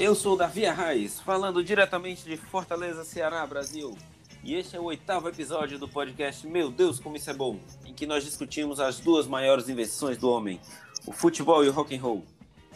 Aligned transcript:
Eu 0.00 0.14
sou 0.14 0.36
Davi 0.36 0.64
Arraes, 0.64 1.18
falando 1.18 1.62
diretamente 1.62 2.22
de 2.22 2.36
Fortaleza, 2.36 3.02
Ceará, 3.02 3.44
Brasil. 3.44 3.98
E 4.44 4.54
este 4.54 4.76
é 4.76 4.80
o 4.80 4.84
oitavo 4.84 5.28
episódio 5.28 5.76
do 5.76 5.88
podcast 5.88 6.46
Meu 6.46 6.70
Deus, 6.70 7.00
como 7.00 7.16
isso 7.16 7.28
é 7.28 7.34
bom, 7.34 7.58
em 7.84 7.92
que 7.92 8.06
nós 8.06 8.22
discutimos 8.22 8.78
as 8.78 9.00
duas 9.00 9.26
maiores 9.26 9.68
invenções 9.68 10.16
do 10.16 10.30
homem, 10.30 10.60
o 11.04 11.10
futebol 11.10 11.64
e 11.64 11.68
o 11.68 11.72
rock 11.72 11.96
and 11.96 12.00
roll. 12.00 12.24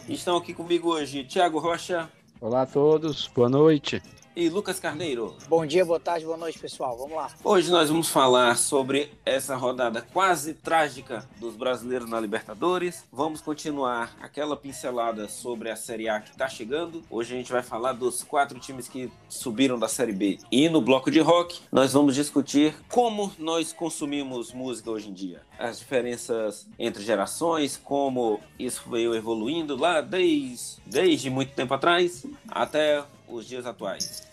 Estão 0.09 0.35
aqui 0.35 0.53
comigo 0.53 0.89
hoje 0.89 1.23
Thiago 1.23 1.59
Rocha. 1.59 2.11
Olá 2.41 2.63
a 2.63 2.65
todos, 2.65 3.25
boa 3.33 3.47
noite 3.47 4.01
e 4.35 4.49
Lucas 4.49 4.79
Carneiro. 4.79 5.35
Bom 5.47 5.65
dia, 5.65 5.85
boa 5.85 5.99
tarde, 5.99 6.25
boa 6.25 6.37
noite, 6.37 6.57
pessoal. 6.57 6.97
Vamos 6.97 7.15
lá. 7.15 7.29
Hoje 7.43 7.69
nós 7.71 7.89
vamos 7.89 8.09
falar 8.09 8.57
sobre 8.57 9.11
essa 9.25 9.55
rodada 9.55 10.01
quase 10.13 10.53
trágica 10.53 11.27
dos 11.39 11.55
brasileiros 11.55 12.09
na 12.09 12.19
Libertadores. 12.19 13.03
Vamos 13.11 13.41
continuar 13.41 14.15
aquela 14.21 14.55
pincelada 14.55 15.27
sobre 15.27 15.69
a 15.69 15.75
Série 15.75 16.09
A 16.09 16.19
que 16.19 16.31
está 16.31 16.47
chegando. 16.47 17.03
Hoje 17.09 17.33
a 17.33 17.37
gente 17.37 17.51
vai 17.51 17.61
falar 17.61 17.93
dos 17.93 18.23
quatro 18.23 18.59
times 18.59 18.87
que 18.87 19.11
subiram 19.29 19.77
da 19.77 19.87
Série 19.87 20.13
B. 20.13 20.39
E 20.51 20.69
no 20.69 20.81
bloco 20.81 21.11
de 21.11 21.19
rock, 21.19 21.61
nós 21.71 21.93
vamos 21.93 22.15
discutir 22.15 22.75
como 22.89 23.31
nós 23.37 23.71
consumimos 23.71 24.51
música 24.51 24.89
hoje 24.89 25.09
em 25.09 25.13
dia. 25.13 25.41
As 25.59 25.79
diferenças 25.79 26.67
entre 26.79 27.03
gerações, 27.03 27.79
como 27.81 28.39
isso 28.57 28.83
veio 28.89 29.13
evoluindo 29.15 29.75
lá 29.75 30.01
desde, 30.01 30.81
desde 30.85 31.29
muito 31.29 31.53
tempo 31.53 31.73
atrás 31.73 32.25
até 32.49 33.03
os 33.33 33.47
dias 33.47 33.65
atuais. 33.65 34.23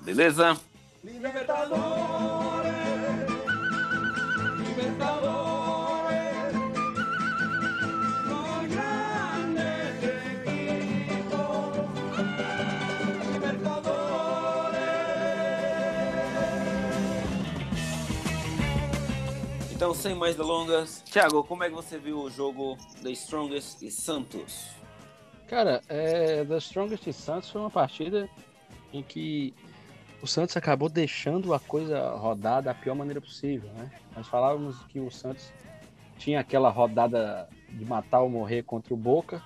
Beleza? 0.00 0.58
Libertadores, 1.02 2.72
Libertadores, 4.58 6.06
Libertadores. 13.32 13.96
Então, 19.72 19.94
sem 19.94 20.14
mais 20.14 20.34
delongas, 20.34 21.02
Thiago, 21.04 21.44
como 21.44 21.62
é 21.62 21.68
que 21.68 21.74
você 21.74 21.98
viu 21.98 22.20
o 22.20 22.30
jogo 22.30 22.76
The 23.02 23.10
Strongest 23.10 23.82
e 23.82 23.90
Santos? 23.90 24.75
Cara, 25.48 25.80
é, 25.88 26.44
The 26.44 26.56
Strongest 26.58 27.12
Santos 27.12 27.50
foi 27.50 27.60
uma 27.60 27.70
partida 27.70 28.28
em 28.92 29.02
que 29.02 29.54
o 30.20 30.26
Santos 30.26 30.56
acabou 30.56 30.88
deixando 30.88 31.54
a 31.54 31.60
coisa 31.60 32.10
rodar 32.10 32.62
da 32.62 32.74
pior 32.74 32.94
maneira 32.94 33.20
possível, 33.20 33.70
né? 33.74 33.90
Nós 34.16 34.26
falávamos 34.26 34.78
que 34.86 34.98
o 34.98 35.10
Santos 35.10 35.52
tinha 36.18 36.40
aquela 36.40 36.70
rodada 36.70 37.48
de 37.68 37.84
matar 37.84 38.20
ou 38.20 38.28
morrer 38.28 38.62
contra 38.62 38.92
o 38.92 38.96
Boca, 38.96 39.42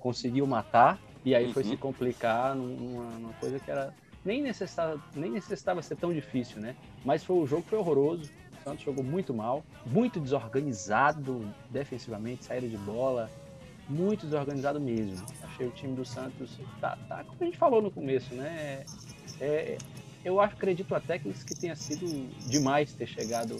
conseguiu 0.00 0.46
matar, 0.46 0.98
e 1.24 1.34
aí 1.34 1.46
uhum. 1.46 1.52
foi 1.52 1.64
se 1.64 1.76
complicar 1.76 2.54
numa, 2.54 3.04
numa, 3.04 3.32
coisa 3.34 3.58
que 3.58 3.70
era 3.70 3.94
nem 4.24 4.42
necessitava, 4.42 5.00
nem 5.14 5.30
necessitava 5.30 5.80
ser 5.80 5.96
tão 5.96 6.12
difícil, 6.12 6.60
né? 6.60 6.76
Mas 7.04 7.24
foi 7.24 7.36
o 7.36 7.46
jogo 7.46 7.62
foi 7.62 7.78
horroroso. 7.78 8.30
O 8.60 8.64
Santos 8.64 8.84
jogou 8.84 9.02
muito 9.02 9.32
mal, 9.32 9.64
muito 9.86 10.20
desorganizado 10.20 11.48
defensivamente, 11.70 12.44
saída 12.44 12.68
de 12.68 12.76
bola, 12.76 13.30
muito 13.88 14.26
desorganizado 14.26 14.80
mesmo. 14.80 15.24
Achei 15.42 15.66
o 15.66 15.70
time 15.70 15.94
do 15.94 16.04
Santos, 16.04 16.58
tá, 16.80 16.96
tá 17.08 17.24
como 17.24 17.36
a 17.40 17.44
gente 17.44 17.58
falou 17.58 17.82
no 17.82 17.90
começo, 17.90 18.34
né? 18.34 18.84
É, 19.40 19.76
eu 20.24 20.40
acredito 20.40 20.94
até 20.94 21.18
que 21.18 21.32
que 21.32 21.54
tenha 21.54 21.74
sido 21.74 22.06
demais 22.48 22.92
ter 22.92 23.06
chegado 23.06 23.56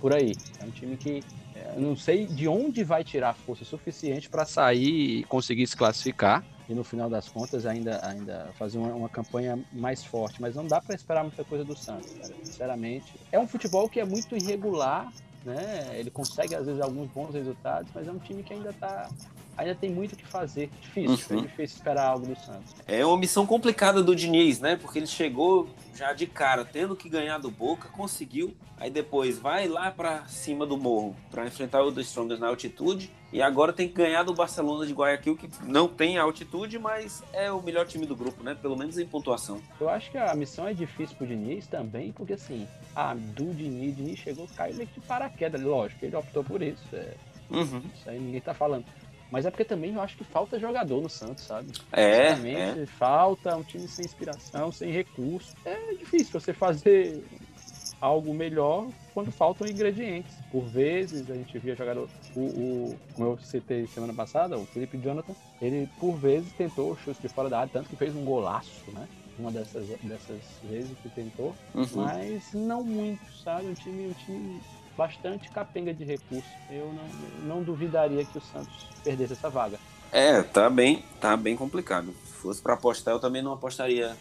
por 0.00 0.12
aí. 0.12 0.34
É 0.60 0.64
um 0.64 0.70
time 0.70 0.96
que 0.96 1.22
é, 1.54 1.74
não 1.78 1.96
sei 1.96 2.26
de 2.26 2.48
onde 2.48 2.84
vai 2.84 3.04
tirar 3.04 3.34
força 3.34 3.64
suficiente 3.64 4.28
para 4.28 4.44
sair 4.44 5.20
e 5.20 5.24
conseguir 5.24 5.66
se 5.66 5.76
classificar 5.76 6.44
e 6.68 6.74
no 6.74 6.84
final 6.84 7.08
das 7.08 7.28
contas 7.28 7.64
ainda, 7.64 8.06
ainda 8.06 8.50
fazer 8.58 8.78
uma, 8.78 8.94
uma 8.94 9.08
campanha 9.08 9.58
mais 9.72 10.04
forte. 10.04 10.40
Mas 10.40 10.54
não 10.54 10.66
dá 10.66 10.80
para 10.80 10.94
esperar 10.94 11.22
muita 11.22 11.42
coisa 11.42 11.64
do 11.64 11.74
Santos, 11.74 12.12
cara. 12.12 12.34
sinceramente. 12.42 13.14
É 13.32 13.38
um 13.38 13.48
futebol 13.48 13.88
que 13.88 13.98
é 13.98 14.04
muito 14.04 14.36
irregular, 14.36 15.10
né? 15.44 15.88
Ele 15.94 16.10
consegue 16.10 16.54
às 16.54 16.66
vezes 16.66 16.80
alguns 16.80 17.08
bons 17.10 17.32
resultados, 17.32 17.90
mas 17.94 18.06
é 18.06 18.12
um 18.12 18.18
time 18.18 18.42
que 18.42 18.52
ainda 18.52 18.70
está 18.70 19.08
ainda 19.58 19.74
tem 19.74 19.90
muito 19.90 20.12
o 20.12 20.16
que 20.16 20.26
fazer. 20.26 20.70
Difícil, 20.80 21.36
uhum. 21.36 21.42
é 21.42 21.46
difícil 21.46 21.76
esperar 21.76 22.06
algo 22.06 22.26
do 22.26 22.36
Santos. 22.36 22.74
É 22.86 23.04
uma 23.04 23.18
missão 23.18 23.44
complicada 23.44 24.02
do 24.02 24.14
Diniz, 24.14 24.60
né? 24.60 24.76
Porque 24.76 24.98
ele 24.98 25.06
chegou 25.06 25.68
já 25.94 26.12
de 26.12 26.26
cara, 26.26 26.64
tendo 26.64 26.94
que 26.94 27.08
ganhar 27.08 27.38
do 27.38 27.50
Boca, 27.50 27.88
conseguiu. 27.88 28.56
Aí 28.78 28.90
depois 28.90 29.38
vai 29.38 29.66
lá 29.66 29.90
para 29.90 30.24
cima 30.28 30.64
do 30.64 30.78
morro 30.78 31.16
para 31.30 31.44
enfrentar 31.44 31.82
o 31.82 31.90
The 31.90 32.00
Strongest 32.02 32.40
na 32.40 32.46
altitude. 32.46 33.10
E 33.30 33.42
agora 33.42 33.72
tem 33.72 33.88
que 33.88 33.94
ganhar 33.94 34.22
do 34.22 34.32
Barcelona 34.32 34.86
de 34.86 34.94
Guayaquil, 34.94 35.36
que 35.36 35.50
não 35.64 35.86
tem 35.86 36.16
altitude, 36.16 36.78
mas 36.78 37.22
é 37.32 37.52
o 37.52 37.60
melhor 37.60 37.86
time 37.86 38.06
do 38.06 38.16
grupo, 38.16 38.42
né? 38.42 38.54
Pelo 38.54 38.76
menos 38.76 38.96
em 38.96 39.06
pontuação. 39.06 39.60
Eu 39.78 39.88
acho 39.88 40.10
que 40.10 40.16
a 40.16 40.34
missão 40.34 40.66
é 40.66 40.72
difícil 40.72 41.16
pro 41.16 41.26
Diniz 41.26 41.66
também, 41.66 42.12
porque 42.12 42.34
assim, 42.34 42.66
a 42.94 43.14
do 43.14 43.52
Diniz, 43.52 43.96
Diniz 43.96 44.18
chegou, 44.20 44.48
caiu 44.56 44.76
meio 44.76 44.88
de 44.88 45.00
paraquedas. 45.00 45.60
Lógico, 45.60 46.06
ele 46.06 46.16
optou 46.16 46.42
por 46.42 46.62
isso. 46.62 46.84
É... 46.94 47.14
Uhum. 47.50 47.82
Isso 47.94 48.08
aí 48.08 48.18
ninguém 48.18 48.40
tá 48.40 48.54
falando. 48.54 48.84
Mas 49.30 49.44
é 49.44 49.50
porque 49.50 49.64
também 49.64 49.94
eu 49.94 50.00
acho 50.00 50.16
que 50.16 50.24
falta 50.24 50.58
jogador 50.58 51.02
no 51.02 51.08
Santos, 51.08 51.44
sabe? 51.44 51.70
É. 51.92 52.28
é. 52.30 52.86
Falta 52.86 53.56
um 53.56 53.62
time 53.62 53.86
sem 53.86 54.04
inspiração, 54.04 54.72
sem 54.72 54.90
recurso. 54.90 55.54
É 55.64 55.94
difícil 55.94 56.40
você 56.40 56.52
fazer 56.52 57.22
algo 58.00 58.32
melhor 58.32 58.88
quando 59.12 59.30
faltam 59.30 59.66
ingredientes. 59.66 60.32
Por 60.50 60.64
vezes 60.64 61.30
a 61.30 61.34
gente 61.34 61.58
via 61.58 61.74
jogador, 61.74 62.08
o, 62.34 62.40
o, 62.40 62.98
como 63.14 63.28
eu 63.28 63.38
citei 63.38 63.86
semana 63.86 64.14
passada, 64.14 64.56
o 64.56 64.64
Felipe 64.66 64.96
Jonathan, 64.98 65.34
ele 65.60 65.88
por 65.98 66.14
vezes 66.16 66.52
tentou 66.52 66.96
chute 66.96 67.20
de 67.20 67.28
fora 67.28 67.50
da 67.50 67.60
área, 67.60 67.70
tanto 67.72 67.88
que 67.88 67.96
fez 67.96 68.14
um 68.14 68.24
golaço, 68.24 68.90
né? 68.92 69.06
Uma 69.38 69.52
dessas, 69.52 69.86
dessas 70.02 70.40
vezes 70.64 70.90
que 71.00 71.08
tentou, 71.10 71.54
uhum. 71.72 71.86
mas 71.94 72.52
não 72.52 72.82
muito, 72.82 73.24
sabe? 73.44 73.66
Um 73.66 73.74
time, 73.74 74.08
um 74.08 74.12
time 74.12 74.60
bastante 74.98 75.48
capenga 75.50 75.94
de 75.94 76.04
recursos. 76.04 76.50
Eu 76.68 76.92
não, 76.92 77.56
não 77.56 77.62
duvidaria 77.62 78.24
que 78.24 78.36
o 78.36 78.40
Santos 78.40 78.88
perdesse 79.04 79.34
essa 79.34 79.48
vaga. 79.48 79.78
É, 80.10 80.42
tá 80.42 80.68
bem, 80.68 81.04
tá 81.20 81.36
bem 81.36 81.54
complicado. 81.54 82.12
Se 82.24 82.32
fosse 82.32 82.60
para 82.60 82.74
apostar, 82.74 83.14
eu 83.14 83.20
também 83.20 83.40
não 83.40 83.52
apostaria. 83.52 84.16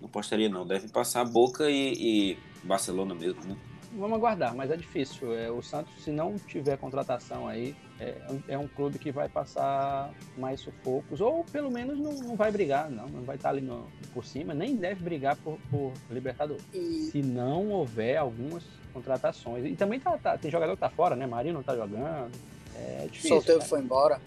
Não 0.00 0.08
apostaria, 0.08 0.48
não. 0.48 0.66
Deve 0.66 0.88
passar 0.88 1.22
Boca 1.26 1.68
e, 1.68 1.92
e 1.92 2.38
Barcelona 2.64 3.14
mesmo, 3.14 3.44
né? 3.44 3.56
Vamos 3.94 4.16
aguardar, 4.16 4.54
mas 4.54 4.70
é 4.70 4.76
difícil. 4.76 5.36
É, 5.36 5.50
o 5.50 5.60
Santos, 5.60 5.92
se 6.02 6.10
não 6.10 6.38
tiver 6.38 6.78
contratação 6.78 7.46
aí, 7.46 7.76
é, 8.00 8.16
é, 8.48 8.58
um 8.58 8.66
clube 8.66 8.98
que 8.98 9.12
vai 9.12 9.28
passar 9.28 10.10
mais 10.38 10.60
sufocos, 10.60 11.20
ou 11.20 11.44
pelo 11.44 11.70
menos 11.70 11.98
não, 11.98 12.12
não 12.12 12.36
vai 12.36 12.50
brigar, 12.50 12.90
não, 12.90 13.06
não 13.06 13.22
vai 13.22 13.36
estar 13.36 13.50
ali 13.50 13.60
no, 13.60 13.86
por 14.14 14.24
cima, 14.24 14.54
nem 14.54 14.76
deve 14.76 15.04
brigar 15.04 15.36
por, 15.36 15.58
por 15.70 15.92
Libertadores. 16.10 16.64
E... 16.72 17.10
Se 17.12 17.22
não 17.22 17.68
houver 17.68 18.16
algumas 18.16 18.64
contratações. 18.92 19.64
E 19.64 19.74
também 19.74 19.98
tá, 19.98 20.16
tá, 20.18 20.38
tem 20.38 20.50
jogador 20.50 20.74
que 20.74 20.80
tá 20.80 20.90
fora, 20.90 21.16
né? 21.16 21.26
Marinho 21.26 21.54
não 21.54 21.62
tá 21.62 21.74
jogando. 21.74 22.30
É 22.74 23.06
difícil. 23.10 23.36
Solteiro 23.36 23.62
foi 23.62 23.80
embora. 23.80 24.20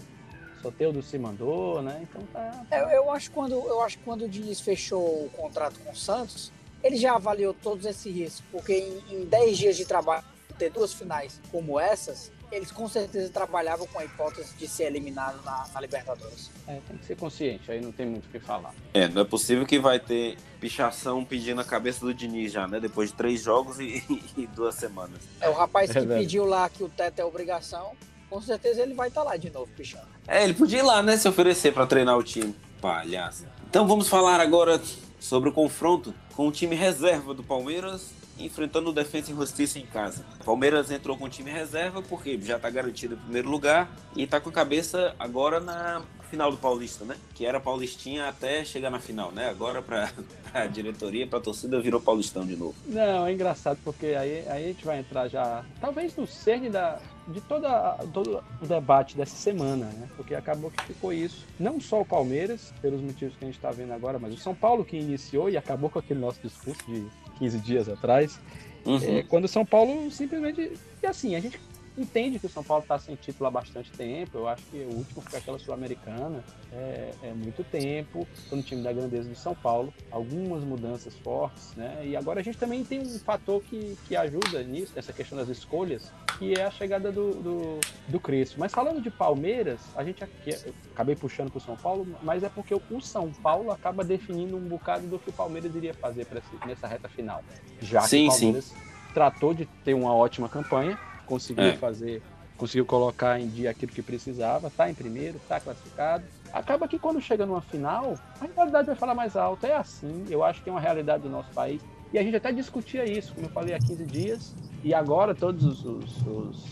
Soteudo 0.61 1.01
se 1.03 1.17
mandou, 1.19 1.81
né? 1.81 1.99
Então 2.01 2.21
tá. 2.33 2.65
É, 2.71 2.97
eu, 2.97 3.11
acho 3.11 3.29
quando 3.31 3.53
eu 3.53 3.81
acho 3.81 3.97
que 3.99 4.03
quando 4.03 4.23
o 4.25 4.29
Diniz 4.29 4.59
fechou 4.59 5.25
o 5.25 5.29
contrato 5.29 5.79
com 5.79 5.91
o 5.91 5.95
Santos, 5.95 6.51
ele 6.83 6.97
já 6.97 7.15
avaliou 7.15 7.53
todos 7.53 7.85
esses 7.85 8.13
riscos, 8.13 8.43
porque 8.51 9.01
em 9.09 9.25
10 9.25 9.57
dias 9.57 9.77
de 9.77 9.85
trabalho 9.85 10.23
ter 10.57 10.71
duas 10.71 10.93
finais 10.93 11.39
como 11.51 11.79
essas, 11.79 12.31
eles 12.51 12.71
com 12.71 12.87
certeza 12.87 13.29
trabalhavam 13.29 13.87
com 13.87 13.99
a 13.99 14.05
hipótese 14.05 14.55
de 14.55 14.67
ser 14.67 14.85
eliminado 14.85 15.43
na, 15.43 15.67
na, 15.73 15.81
Libertadores. 15.81 16.49
É, 16.67 16.79
tem 16.87 16.97
que 16.97 17.05
ser 17.05 17.15
consciente, 17.15 17.71
aí 17.71 17.81
não 17.81 17.91
tem 17.91 18.05
muito 18.05 18.25
o 18.25 18.29
que 18.29 18.39
falar. 18.39 18.73
É, 18.93 19.07
não 19.07 19.21
é 19.21 19.25
possível 19.25 19.65
que 19.65 19.79
vai 19.79 19.99
ter 19.99 20.37
pichação 20.59 21.23
pedindo 21.23 21.61
a 21.61 21.63
cabeça 21.63 22.05
do 22.05 22.13
Diniz 22.13 22.51
já, 22.51 22.67
né? 22.67 22.79
Depois 22.79 23.09
de 23.09 23.15
três 23.15 23.41
jogos 23.41 23.79
e, 23.79 24.03
e 24.37 24.47
duas 24.47 24.75
semanas. 24.75 25.21
É, 25.41 25.49
o 25.49 25.53
rapaz 25.53 25.91
que 25.91 25.97
é 25.97 26.05
pediu 26.05 26.45
lá 26.45 26.69
que 26.69 26.83
o 26.83 26.89
teto 26.89 27.19
é 27.19 27.25
obrigação, 27.25 27.91
com 28.29 28.41
certeza 28.41 28.81
ele 28.81 28.93
vai 28.93 29.09
estar 29.09 29.21
tá 29.21 29.29
lá 29.29 29.37
de 29.37 29.49
novo 29.49 29.71
pichando. 29.75 30.07
É, 30.27 30.43
ele 30.43 30.53
podia 30.53 30.79
ir 30.79 30.83
lá, 30.83 31.01
né? 31.01 31.17
Se 31.17 31.27
oferecer 31.27 31.73
para 31.73 31.85
treinar 31.85 32.17
o 32.17 32.23
time. 32.23 32.55
Palhaço. 32.81 33.45
Então 33.69 33.87
vamos 33.87 34.07
falar 34.07 34.39
agora 34.39 34.81
sobre 35.19 35.49
o 35.49 35.51
confronto 35.51 36.13
com 36.35 36.47
o 36.47 36.51
time 36.51 36.75
reserva 36.75 37.33
do 37.33 37.43
Palmeiras 37.43 38.11
enfrentando 38.37 38.89
o 38.89 38.93
Defensa 38.93 39.31
e 39.31 39.35
Justiça 39.35 39.79
em 39.79 39.85
casa. 39.85 40.25
O 40.41 40.43
Palmeiras 40.43 40.91
entrou 40.91 41.17
com 41.17 41.25
o 41.25 41.29
time 41.29 41.51
reserva 41.51 42.01
porque 42.01 42.39
já 42.41 42.57
está 42.57 42.69
garantido 42.69 43.15
em 43.15 43.17
primeiro 43.17 43.49
lugar 43.49 43.89
e 44.15 44.23
está 44.23 44.39
com 44.39 44.49
a 44.49 44.53
cabeça 44.53 45.15
agora 45.19 45.59
na 45.59 46.01
final 46.29 46.51
do 46.51 46.57
Paulista, 46.57 47.05
né? 47.05 47.15
Que 47.33 47.45
era 47.45 47.59
Paulistinha 47.59 48.27
até 48.27 48.65
chegar 48.65 48.89
na 48.89 48.99
final, 48.99 49.31
né? 49.31 49.49
Agora 49.49 49.81
para 49.81 50.11
a 50.53 50.65
diretoria, 50.65 51.25
para 51.25 51.39
a 51.39 51.41
torcida 51.41 51.79
virou 51.79 52.01
Paulistão 52.01 52.45
de 52.45 52.55
novo. 52.55 52.75
Não, 52.85 53.25
é 53.25 53.33
engraçado 53.33 53.79
porque 53.83 54.07
aí, 54.07 54.47
aí 54.47 54.65
a 54.65 54.67
gente 54.67 54.85
vai 54.85 54.99
entrar 54.99 55.27
já, 55.27 55.63
talvez 55.79 56.15
no 56.15 56.27
cerne 56.27 56.69
da, 56.69 56.99
de 57.27 57.41
toda, 57.41 57.97
todo 58.13 58.43
o 58.61 58.65
debate 58.65 59.15
dessa 59.15 59.35
semana, 59.35 59.85
né? 59.85 60.09
Porque 60.15 60.35
acabou 60.35 60.71
que 60.71 60.83
ficou 60.83 61.13
isso. 61.13 61.45
Não 61.59 61.79
só 61.79 62.01
o 62.01 62.05
Palmeiras, 62.05 62.73
pelos 62.81 63.01
motivos 63.01 63.35
que 63.35 63.45
a 63.45 63.47
gente 63.47 63.57
está 63.57 63.71
vendo 63.71 63.93
agora, 63.93 64.19
mas 64.19 64.33
o 64.33 64.37
São 64.37 64.53
Paulo 64.53 64.83
que 64.83 64.97
iniciou 64.97 65.49
e 65.49 65.57
acabou 65.57 65.89
com 65.89 65.99
aquele 65.99 66.19
nosso 66.19 66.39
discurso 66.41 66.83
de 66.85 67.07
15 67.39 67.59
dias 67.59 67.89
atrás, 67.89 68.39
uhum. 68.85 68.99
é, 69.01 69.23
quando 69.23 69.45
o 69.45 69.49
São 69.49 69.65
Paulo 69.65 70.09
simplesmente. 70.11 70.73
E 71.01 71.07
assim, 71.07 71.35
a 71.35 71.39
gente 71.39 71.59
entende 71.97 72.39
que 72.39 72.45
o 72.45 72.49
São 72.49 72.63
Paulo 72.63 72.83
está 72.83 72.97
sem 72.99 73.15
título 73.15 73.47
há 73.47 73.51
bastante 73.51 73.91
tempo. 73.91 74.37
Eu 74.37 74.47
acho 74.47 74.63
que 74.63 74.77
o 74.77 74.95
último 74.95 75.21
foi 75.21 75.39
aquela 75.39 75.59
Sul-Americana. 75.59 76.43
É, 76.71 77.11
é, 77.23 77.33
muito 77.33 77.63
tempo. 77.63 78.27
Estou 78.33 78.57
no 78.57 78.63
time 78.63 78.81
da 78.81 78.91
grandeza 78.91 79.29
do 79.29 79.35
São 79.35 79.55
Paulo. 79.55 79.93
Algumas 80.11 80.63
mudanças 80.63 81.15
fortes, 81.17 81.73
né? 81.75 82.01
E 82.05 82.15
agora 82.15 82.39
a 82.39 82.43
gente 82.43 82.57
também 82.57 82.83
tem 82.83 82.99
um 82.99 83.19
fator 83.19 83.61
que, 83.63 83.97
que 84.07 84.15
ajuda 84.15 84.63
nisso, 84.63 84.93
essa 84.95 85.13
questão 85.13 85.37
das 85.37 85.49
escolhas, 85.49 86.11
que 86.37 86.53
é 86.53 86.63
a 86.63 86.71
chegada 86.71 87.11
do, 87.11 87.31
do, 87.35 87.79
do 88.07 88.19
Crespo. 88.19 88.59
Mas 88.59 88.71
falando 88.71 89.01
de 89.01 89.09
Palmeiras, 89.09 89.79
a 89.95 90.03
gente 90.03 90.23
aqui, 90.23 90.55
acabei 90.93 91.15
puxando 91.15 91.49
para 91.49 91.57
o 91.57 91.61
São 91.61 91.75
Paulo, 91.75 92.07
mas 92.21 92.43
é 92.43 92.49
porque 92.49 92.73
o 92.73 93.01
São 93.01 93.31
Paulo 93.31 93.71
acaba 93.71 94.03
definindo 94.03 94.57
um 94.57 94.67
bocado 94.67 95.07
do 95.07 95.19
que 95.19 95.29
o 95.29 95.33
Palmeiras 95.33 95.73
iria 95.75 95.93
fazer 95.93 96.21
esse, 96.21 96.67
nessa 96.67 96.87
reta 96.87 97.07
final. 97.07 97.43
Já 97.79 98.01
sim, 98.01 98.23
que 98.23 98.27
o 98.27 98.31
Palmeiras 98.31 98.65
sim. 98.65 98.75
tratou 99.13 99.53
de 99.53 99.65
ter 99.83 99.93
uma 99.93 100.13
ótima 100.13 100.49
campanha, 100.49 100.99
conseguiu 101.25 101.65
é. 101.65 101.73
fazer, 101.73 102.21
conseguiu 102.57 102.85
colocar 102.85 103.39
em 103.39 103.47
dia 103.47 103.71
aquilo 103.71 103.91
que 103.91 104.01
precisava, 104.01 104.69
tá 104.69 104.89
em 104.89 104.93
primeiro, 104.93 105.39
tá 105.47 105.59
classificado. 105.59 106.23
Acaba 106.53 106.87
que 106.87 106.97
quando 106.97 107.19
chega 107.19 107.45
numa 107.45 107.61
final, 107.61 108.17
a 108.39 108.45
rivalidade 108.45 108.87
vai 108.87 108.95
falar 108.95 109.13
mais 109.13 109.35
alto. 109.35 109.65
É 109.65 109.75
assim, 109.75 110.25
eu 110.29 110.43
acho 110.43 110.61
que 110.63 110.69
é 110.69 110.71
uma 110.71 110.79
realidade 110.79 111.23
do 111.23 111.29
nosso 111.29 111.49
país. 111.51 111.81
E 112.13 112.17
a 112.17 112.23
gente 112.23 112.35
até 112.35 112.51
discutia 112.51 113.03
isso, 113.03 113.33
como 113.33 113.47
eu 113.47 113.51
falei 113.51 113.75
há 113.75 113.79
15 113.79 114.05
dias, 114.05 114.55
e 114.83 114.93
agora 114.93 115.35
todos 115.35 115.65
os, 115.65 115.83
os, 115.83 116.27
os 116.27 116.65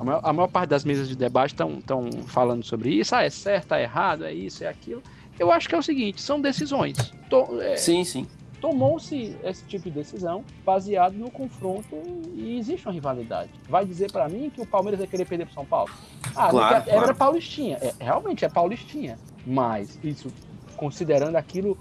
a 0.00 0.04
maior, 0.04 0.20
a 0.22 0.32
maior, 0.32 0.48
parte 0.48 0.70
das 0.70 0.84
mesas 0.84 1.08
de 1.08 1.16
debate 1.16 1.52
estão 1.52 2.10
falando 2.26 2.64
sobre 2.64 2.90
isso. 2.90 3.14
Ah, 3.14 3.24
é 3.24 3.30
certo, 3.30 3.74
é 3.74 3.82
errado, 3.82 4.24
é 4.24 4.32
isso, 4.32 4.62
é 4.62 4.68
aquilo. 4.68 5.02
Eu 5.38 5.50
acho 5.50 5.68
que 5.68 5.74
é 5.74 5.78
o 5.78 5.82
seguinte: 5.82 6.22
são 6.22 6.40
decisões. 6.40 6.96
Tô, 7.28 7.60
é, 7.60 7.76
sim, 7.76 8.04
sim 8.04 8.26
tomou-se 8.60 9.36
esse 9.42 9.64
tipo 9.64 9.84
de 9.84 9.90
decisão 9.90 10.44
baseado 10.64 11.14
no 11.14 11.30
confronto 11.30 11.96
e 12.34 12.58
existe 12.58 12.86
uma 12.86 12.92
rivalidade. 12.92 13.50
Vai 13.68 13.84
dizer 13.84 14.10
para 14.12 14.28
mim 14.28 14.50
que 14.50 14.60
o 14.60 14.66
Palmeiras 14.66 14.98
vai 14.98 15.08
querer 15.08 15.24
perder 15.24 15.46
para 15.46 15.54
São 15.54 15.64
Paulo? 15.64 15.90
Ah, 16.34 16.50
claro, 16.50 16.74
era 16.76 16.84
claro. 16.84 17.14
paulistinha. 17.14 17.78
É, 17.80 17.94
realmente 18.00 18.44
é 18.44 18.48
paulistinha. 18.48 19.18
Mas 19.46 19.98
isso 20.02 20.28
considerando 20.76 21.36
aquilo 21.36 21.76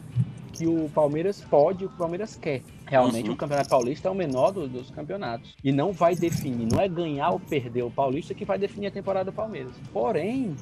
que 0.53 0.65
o 0.65 0.89
Palmeiras 0.89 1.41
pode, 1.41 1.85
o 1.85 1.89
Palmeiras 1.89 2.35
quer. 2.35 2.63
Realmente 2.85 3.27
uhum. 3.27 3.35
o 3.35 3.37
Campeonato 3.37 3.69
Paulista 3.69 4.07
é 4.07 4.11
o 4.11 4.15
menor 4.15 4.51
do, 4.51 4.67
dos 4.67 4.89
campeonatos. 4.89 5.55
E 5.63 5.71
não 5.71 5.91
vai 5.91 6.15
definir, 6.15 6.67
não 6.71 6.81
é 6.81 6.87
ganhar 6.87 7.29
ou 7.29 7.39
perder 7.39 7.83
o 7.83 7.91
Paulista 7.91 8.33
que 8.33 8.43
vai 8.43 8.57
definir 8.57 8.87
a 8.87 8.91
temporada 8.91 9.29
do 9.29 9.35
Palmeiras. 9.35 9.73
Porém, 9.93 10.55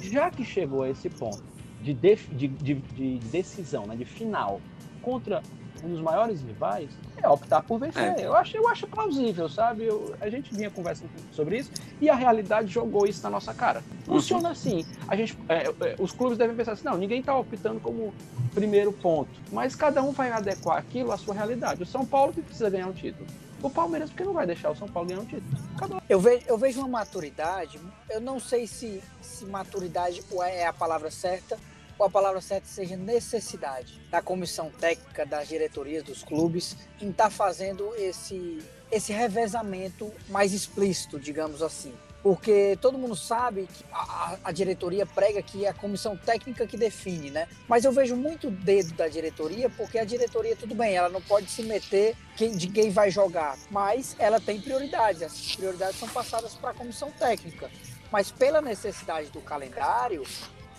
já 0.00 0.30
que 0.30 0.44
chegou 0.44 0.82
a 0.82 0.90
esse 0.90 1.10
ponto 1.10 1.42
de, 1.82 1.92
de, 1.92 2.48
de, 2.48 2.74
de 2.74 3.18
decisão, 3.30 3.86
né, 3.86 3.96
de 3.96 4.04
final, 4.04 4.60
contra 5.02 5.42
um 5.84 5.90
dos 5.90 6.00
maiores 6.00 6.42
rivais, 6.42 6.90
é 7.22 7.28
optar 7.28 7.62
por 7.62 7.78
vencer. 7.78 8.18
É. 8.18 8.26
Eu, 8.26 8.34
acho, 8.34 8.56
eu 8.56 8.68
acho 8.68 8.86
plausível, 8.86 9.48
sabe? 9.48 9.84
Eu, 9.84 10.14
a 10.20 10.28
gente 10.28 10.54
vinha 10.54 10.70
conversando 10.70 11.10
sobre 11.32 11.58
isso 11.58 11.70
e 12.00 12.08
a 12.08 12.14
realidade 12.14 12.68
jogou 12.68 13.06
isso 13.06 13.22
na 13.22 13.30
nossa 13.30 13.54
cara. 13.54 13.82
Funciona 14.04 14.48
uhum. 14.48 14.52
assim. 14.52 14.86
A 15.06 15.16
gente, 15.16 15.38
é, 15.48 15.68
é, 15.68 15.96
os 15.98 16.12
clubes 16.12 16.38
devem 16.38 16.56
pensar 16.56 16.72
assim: 16.72 16.84
não, 16.84 16.96
ninguém 16.96 17.20
está 17.20 17.36
optando 17.36 17.80
como 17.80 18.12
primeiro 18.54 18.92
ponto, 18.92 19.30
mas 19.52 19.74
cada 19.74 20.02
um 20.02 20.12
vai 20.12 20.30
adequar 20.30 20.78
aquilo 20.78 21.12
à 21.12 21.16
sua 21.16 21.34
realidade. 21.34 21.82
O 21.82 21.86
São 21.86 22.04
Paulo 22.04 22.32
que 22.32 22.42
precisa 22.42 22.70
ganhar 22.70 22.86
um 22.86 22.92
título. 22.92 23.26
O 23.60 23.68
Palmeiras, 23.68 24.10
porque 24.10 24.22
não 24.22 24.32
vai 24.32 24.46
deixar 24.46 24.70
o 24.70 24.76
São 24.76 24.86
Paulo 24.86 25.08
ganhar 25.08 25.20
um 25.20 25.24
título. 25.24 26.02
Eu 26.08 26.20
vejo, 26.20 26.44
eu 26.46 26.56
vejo 26.56 26.78
uma 26.78 26.88
maturidade, 26.88 27.80
eu 28.08 28.20
não 28.20 28.38
sei 28.38 28.68
se, 28.68 29.02
se 29.20 29.44
maturidade 29.46 30.22
é 30.44 30.66
a 30.66 30.72
palavra 30.72 31.10
certa, 31.10 31.58
a 32.04 32.10
palavra 32.10 32.40
certa 32.40 32.66
seja 32.66 32.96
necessidade 32.96 34.00
da 34.10 34.22
comissão 34.22 34.70
técnica, 34.70 35.26
das 35.26 35.48
diretorias 35.48 36.02
dos 36.02 36.22
clubes, 36.22 36.76
em 37.00 37.10
estar 37.10 37.24
tá 37.24 37.30
fazendo 37.30 37.94
esse, 37.96 38.58
esse 38.90 39.12
revezamento 39.12 40.12
mais 40.28 40.52
explícito, 40.52 41.18
digamos 41.18 41.62
assim. 41.62 41.94
Porque 42.22 42.76
todo 42.80 42.98
mundo 42.98 43.14
sabe 43.14 43.68
que 43.72 43.84
a, 43.92 44.38
a, 44.44 44.52
diretoria 44.52 45.06
prega 45.06 45.40
que 45.40 45.64
é 45.64 45.68
a 45.68 45.74
comissão 45.74 46.16
técnica 46.16 46.66
que 46.66 46.76
define, 46.76 47.30
né? 47.30 47.46
Mas 47.68 47.84
eu 47.84 47.92
vejo 47.92 48.16
muito 48.16 48.50
dedo 48.50 48.92
da 48.94 49.06
diretoria, 49.06 49.70
porque 49.70 49.98
a 49.98 50.04
diretoria, 50.04 50.56
tudo 50.56 50.74
bem, 50.74 50.96
ela 50.96 51.08
não 51.08 51.22
pode 51.22 51.48
se 51.48 51.62
meter 51.62 52.16
quem, 52.36 52.56
de 52.56 52.68
quem 52.68 52.90
vai 52.90 53.10
jogar, 53.10 53.56
mas 53.70 54.16
ela 54.18 54.40
tem 54.40 54.60
prioridades. 54.60 55.22
Essas 55.22 55.54
prioridades 55.54 55.98
são 55.98 56.08
passadas 56.08 56.54
para 56.54 56.70
a 56.70 56.74
comissão 56.74 57.10
técnica. 57.12 57.70
Mas 58.10 58.32
pela 58.32 58.60
necessidade 58.60 59.30
do 59.30 59.40
calendário, 59.40 60.24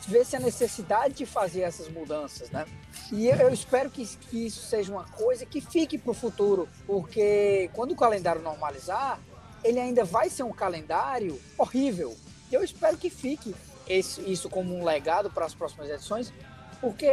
vê-se 0.07 0.35
a 0.35 0.39
necessidade 0.39 1.13
de 1.13 1.25
fazer 1.25 1.61
essas 1.61 1.89
mudanças, 1.89 2.49
né? 2.49 2.65
E 3.11 3.27
eu 3.27 3.53
espero 3.53 3.89
que, 3.89 4.05
que 4.05 4.45
isso 4.45 4.61
seja 4.61 4.91
uma 4.91 5.03
coisa 5.03 5.45
que 5.45 5.61
fique 5.61 5.97
para 5.97 6.11
o 6.11 6.13
futuro, 6.13 6.67
porque 6.85 7.69
quando 7.73 7.91
o 7.91 7.95
calendário 7.95 8.41
normalizar, 8.41 9.19
ele 9.63 9.79
ainda 9.79 10.03
vai 10.03 10.29
ser 10.29 10.43
um 10.43 10.51
calendário 10.51 11.39
horrível. 11.57 12.15
E 12.51 12.55
eu 12.55 12.63
espero 12.63 12.97
que 12.97 13.09
fique 13.09 13.55
esse, 13.87 14.21
isso 14.21 14.49
como 14.49 14.75
um 14.75 14.83
legado 14.83 15.29
para 15.29 15.45
as 15.45 15.53
próximas 15.53 15.89
edições, 15.89 16.33
porque 16.79 17.09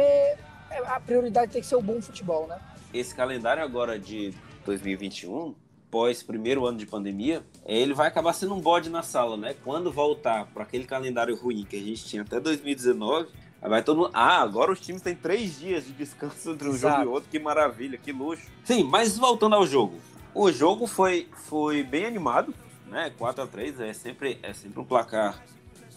a 0.85 0.99
prioridade 0.99 1.51
tem 1.51 1.61
que 1.61 1.67
ser 1.67 1.75
o 1.75 1.81
bom 1.81 2.01
futebol, 2.01 2.47
né? 2.47 2.59
Esse 2.93 3.13
calendário 3.13 3.63
agora 3.63 3.99
de 3.99 4.33
2021 4.65 5.55
pós 5.89 6.21
primeiro 6.21 6.65
ano 6.65 6.77
de 6.77 6.85
pandemia, 6.85 7.43
ele 7.65 7.93
vai 7.93 8.07
acabar 8.07 8.33
sendo 8.33 8.53
um 8.53 8.59
bode 8.59 8.89
na 8.89 9.03
sala, 9.03 9.37
né? 9.37 9.55
Quando 9.63 9.91
voltar 9.91 10.45
para 10.47 10.63
aquele 10.63 10.85
calendário 10.85 11.35
ruim 11.35 11.65
que 11.69 11.75
a 11.75 11.81
gente 11.81 12.05
tinha 12.05 12.21
até 12.21 12.39
2019, 12.39 13.29
vai 13.61 13.83
todo 13.83 13.97
mundo... 13.97 14.11
Ah, 14.13 14.41
agora 14.41 14.71
os 14.71 14.79
times 14.79 15.01
têm 15.01 15.15
três 15.15 15.59
dias 15.59 15.85
de 15.85 15.93
descanso 15.93 16.51
entre 16.51 16.67
um 16.67 16.73
Exato. 16.73 16.97
jogo 16.97 17.09
e 17.09 17.13
outro, 17.13 17.29
que 17.29 17.39
maravilha, 17.39 17.97
que 17.97 18.11
luxo. 18.11 18.45
Sim, 18.63 18.83
mas 18.83 19.17
voltando 19.17 19.55
ao 19.55 19.65
jogo. 19.65 19.95
O 20.33 20.51
jogo 20.51 20.85
foi, 20.87 21.27
foi 21.47 21.83
bem 21.83 22.05
animado, 22.05 22.53
né? 22.85 23.11
4 23.17 23.43
a 23.43 23.47
3 23.47 23.79
é 23.79 23.93
sempre, 23.93 24.39
é 24.43 24.53
sempre 24.53 24.79
um 24.79 24.85
placar, 24.85 25.43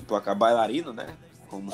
um 0.00 0.04
placar 0.04 0.36
bailarino, 0.36 0.92
né? 0.92 1.16
Como 1.48 1.70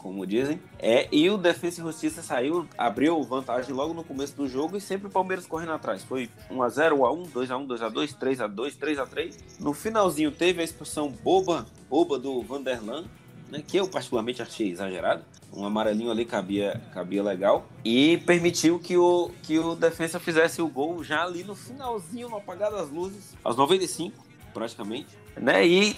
como 0.00 0.26
dizem. 0.26 0.60
É, 0.78 1.08
e 1.12 1.28
o 1.30 1.36
Defesa 1.36 1.80
e 1.80 1.84
Justiça 1.84 2.22
saiu, 2.22 2.66
abriu 2.76 3.22
vantagem 3.22 3.74
logo 3.74 3.94
no 3.94 4.02
começo 4.02 4.34
do 4.34 4.48
jogo 4.48 4.76
e 4.76 4.80
sempre 4.80 5.08
o 5.08 5.10
Palmeiras 5.10 5.46
correndo 5.46 5.72
atrás. 5.72 6.02
Foi 6.02 6.28
1x0, 6.50 6.92
1x1, 6.92 7.30
2x1, 7.32 7.66
2x2, 7.66 8.18
3x2, 8.18 8.78
3x3. 8.78 9.34
No 9.60 9.72
finalzinho 9.72 10.32
teve 10.32 10.60
a 10.60 10.64
expulsão 10.64 11.10
boba, 11.10 11.66
boba 11.88 12.18
do 12.18 12.42
Vanderlan, 12.42 13.04
né, 13.50 13.62
que 13.66 13.76
eu 13.76 13.88
particularmente 13.88 14.40
achei 14.40 14.70
exagerado. 14.70 15.22
Um 15.52 15.64
amarelinho 15.64 16.10
ali 16.10 16.24
cabia, 16.24 16.80
cabia 16.94 17.22
legal. 17.22 17.66
E 17.84 18.18
permitiu 18.18 18.78
que 18.78 18.96
o, 18.96 19.30
que 19.42 19.58
o 19.58 19.74
defesa 19.74 20.18
fizesse 20.20 20.62
o 20.62 20.68
gol 20.68 21.02
já 21.02 21.24
ali 21.24 21.42
no 21.42 21.54
finalzinho, 21.54 22.28
no 22.28 22.36
apagar 22.36 22.70
das 22.70 22.88
luzes, 22.88 23.36
aos 23.42 23.56
95, 23.56 24.24
praticamente. 24.54 25.18
Né, 25.36 25.66
e 25.66 25.96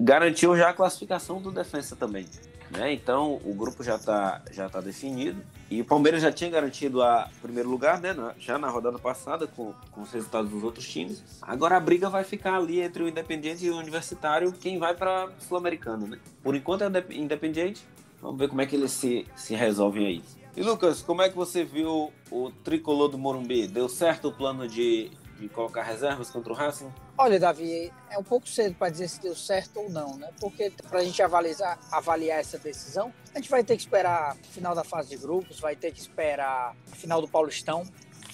garantiu 0.00 0.56
já 0.56 0.70
a 0.70 0.74
classificação 0.74 1.40
do 1.40 1.50
defesa 1.50 1.94
também. 1.96 2.26
Né? 2.70 2.92
Então 2.92 3.40
o 3.44 3.54
grupo 3.54 3.82
já 3.82 3.96
está 3.96 4.42
já 4.50 4.68
tá 4.68 4.80
definido. 4.80 5.42
E 5.70 5.80
o 5.80 5.84
Palmeiras 5.84 6.22
já 6.22 6.32
tinha 6.32 6.50
garantido 6.50 7.02
a 7.02 7.28
primeiro 7.42 7.68
lugar, 7.68 8.00
né? 8.00 8.14
Já 8.38 8.58
na 8.58 8.68
rodada 8.68 8.98
passada, 8.98 9.46
com, 9.46 9.74
com 9.90 10.02
os 10.02 10.12
resultados 10.12 10.50
dos 10.50 10.62
outros 10.62 10.88
times. 10.88 11.22
Agora 11.42 11.76
a 11.76 11.80
briga 11.80 12.08
vai 12.08 12.24
ficar 12.24 12.56
ali 12.56 12.80
entre 12.80 13.02
o 13.02 13.08
Independiente 13.08 13.64
e 13.66 13.70
o 13.70 13.76
Universitário, 13.76 14.52
quem 14.52 14.78
vai 14.78 14.94
para 14.94 15.28
Sul-Americano, 15.40 16.06
né? 16.06 16.18
Por 16.42 16.54
enquanto 16.54 16.82
é 16.82 16.88
o 16.88 17.12
Independiente. 17.12 17.84
Vamos 18.20 18.38
ver 18.38 18.48
como 18.48 18.60
é 18.60 18.66
que 18.66 18.74
eles 18.74 18.90
se, 18.92 19.26
se 19.36 19.54
resolvem 19.54 20.06
aí. 20.06 20.22
E 20.56 20.62
Lucas, 20.62 21.02
como 21.02 21.22
é 21.22 21.28
que 21.28 21.36
você 21.36 21.64
viu 21.64 22.12
o 22.30 22.50
tricolor 22.64 23.08
do 23.08 23.16
Morumbi? 23.16 23.68
Deu 23.68 23.88
certo 23.88 24.28
o 24.28 24.32
plano 24.32 24.66
de 24.66 25.10
de 25.38 25.48
colocar 25.48 25.82
reservas 25.82 26.30
contra 26.30 26.52
o 26.52 26.56
Racing? 26.56 26.90
Olha, 27.20 27.40
Davi, 27.40 27.92
é 28.10 28.16
um 28.16 28.22
pouco 28.22 28.48
cedo 28.48 28.76
para 28.76 28.90
dizer 28.90 29.08
se 29.08 29.20
deu 29.20 29.34
certo 29.34 29.80
ou 29.80 29.90
não, 29.90 30.16
né? 30.16 30.30
Porque 30.40 30.72
para 30.88 31.00
a 31.00 31.04
gente 31.04 31.20
avaliar, 31.20 31.76
avaliar 31.90 32.38
essa 32.38 32.56
decisão, 32.56 33.12
a 33.34 33.38
gente 33.38 33.50
vai 33.50 33.64
ter 33.64 33.74
que 33.74 33.82
esperar 33.82 34.36
o 34.36 34.52
final 34.52 34.72
da 34.72 34.84
fase 34.84 35.08
de 35.08 35.16
grupos, 35.16 35.58
vai 35.58 35.74
ter 35.74 35.90
que 35.90 35.98
esperar 35.98 36.76
o 36.92 36.94
final 36.94 37.20
do 37.20 37.26
Paulistão, 37.26 37.84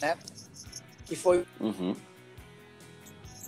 né? 0.02 0.18
Que 1.06 1.16
foi. 1.16 1.46
Uhum. 1.58 1.96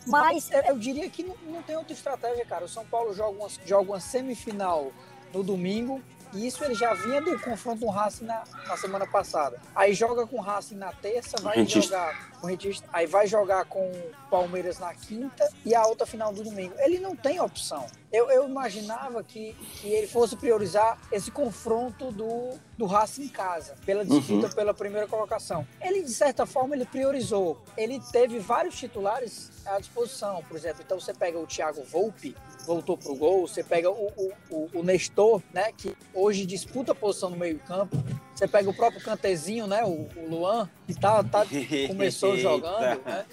Mas 0.07 0.51
eu 0.51 0.79
diria 0.79 1.11
que 1.11 1.23
não, 1.23 1.37
não, 1.45 1.63
tem 1.63 1.77
outra 1.77 1.93
estratégia, 1.93 2.47
cara. 2.47 2.65
O 2.65 2.69
São 2.69 2.87
Paulo 2.87 3.13
joga 3.13 3.39
uma, 3.39 3.49
joga 3.67 3.91
uma 3.91 4.01
semifinal 4.01 4.91
no 5.35 5.43
domingo 5.43 6.01
e 6.33 6.47
isso 6.47 6.65
ele 6.65 6.75
já 6.75 6.95
vinha 6.95 7.21
do 7.21 7.39
confronto 7.41 7.81
com 7.81 7.87
o 7.87 7.91
Racing 7.91 8.25
na, 8.25 8.43
na 8.67 8.77
semana 8.77 9.07
passada. 9.07 9.61
Aí 9.75 9.93
joga 9.93 10.27
com 10.27 10.37
o 10.37 10.41
Racing 10.41 10.77
na 10.77 10.93
terça, 10.93 11.37
vai 11.43 11.67
jogar 11.67 12.36
com 12.47 12.51
o 12.51 12.51
Rentista, 12.51 12.89
aí 12.93 13.07
vai 13.07 13.27
jogar 13.27 13.65
com 13.65 13.91
o 13.91 14.13
Palmeiras 14.31 14.79
na 14.79 14.95
quinta 14.95 15.49
e 15.65 15.75
a 15.75 15.85
outra 15.85 16.07
final 16.07 16.33
do 16.33 16.43
domingo. 16.45 16.75
Ele 16.79 17.01
não 17.01 17.17
tem 17.17 17.41
opção. 17.41 17.87
Eu, 18.13 18.31
eu 18.31 18.49
imaginava 18.49 19.23
que, 19.23 19.53
que 19.81 19.89
ele 19.89 20.07
fosse 20.07 20.37
priorizar 20.37 20.99
esse 21.11 21.31
confronto 21.31 22.11
do, 22.13 22.51
do 22.79 22.87
Racing 22.87 23.25
em 23.25 23.29
casa, 23.29 23.75
pela 23.85 24.05
disputa 24.05 24.47
uhum. 24.47 24.53
pela 24.53 24.73
primeira 24.73 25.07
colocação. 25.07 25.67
Ele, 25.81 26.03
de 26.03 26.13
certa 26.13 26.47
forma, 26.47 26.75
ele 26.77 26.87
priorizou. 26.87 27.61
Ele 27.77 28.01
teve 28.13 28.39
vários 28.39 28.77
titulares 28.77 29.51
à 29.67 29.79
disposição, 29.79 30.43
por 30.49 30.57
exemplo. 30.57 30.83
Então 30.85 30.99
você 31.01 31.13
pega 31.13 31.39
o 31.39 31.47
Thiago 31.47 31.83
Volpe, 31.83 32.37
voltou 32.65 32.97
pro 32.97 33.15
gol, 33.17 33.47
você 33.47 33.63
pega 33.63 33.91
o, 33.91 34.07
o, 34.17 34.33
o, 34.51 34.71
o 34.75 34.83
Nestor, 34.83 35.43
né, 35.53 35.73
que 35.77 35.97
hoje 36.15 36.47
disputa 36.47 36.93
a 36.93 36.95
posição 36.95 37.31
no 37.31 37.37
meio 37.37 37.59
campo, 37.61 37.97
Você 38.37 38.47
pega 38.47 38.69
o 38.69 38.75
próprio 38.75 39.01
Cantezinho, 39.01 39.67
né? 39.67 39.83
O, 39.83 40.09
o 40.15 40.29
Luan, 40.29 40.69
que 40.87 40.93
tá, 40.95 41.25
tá, 41.25 41.43
começou 41.89 42.37
jogando, 42.39 43.03
né? 43.03 43.25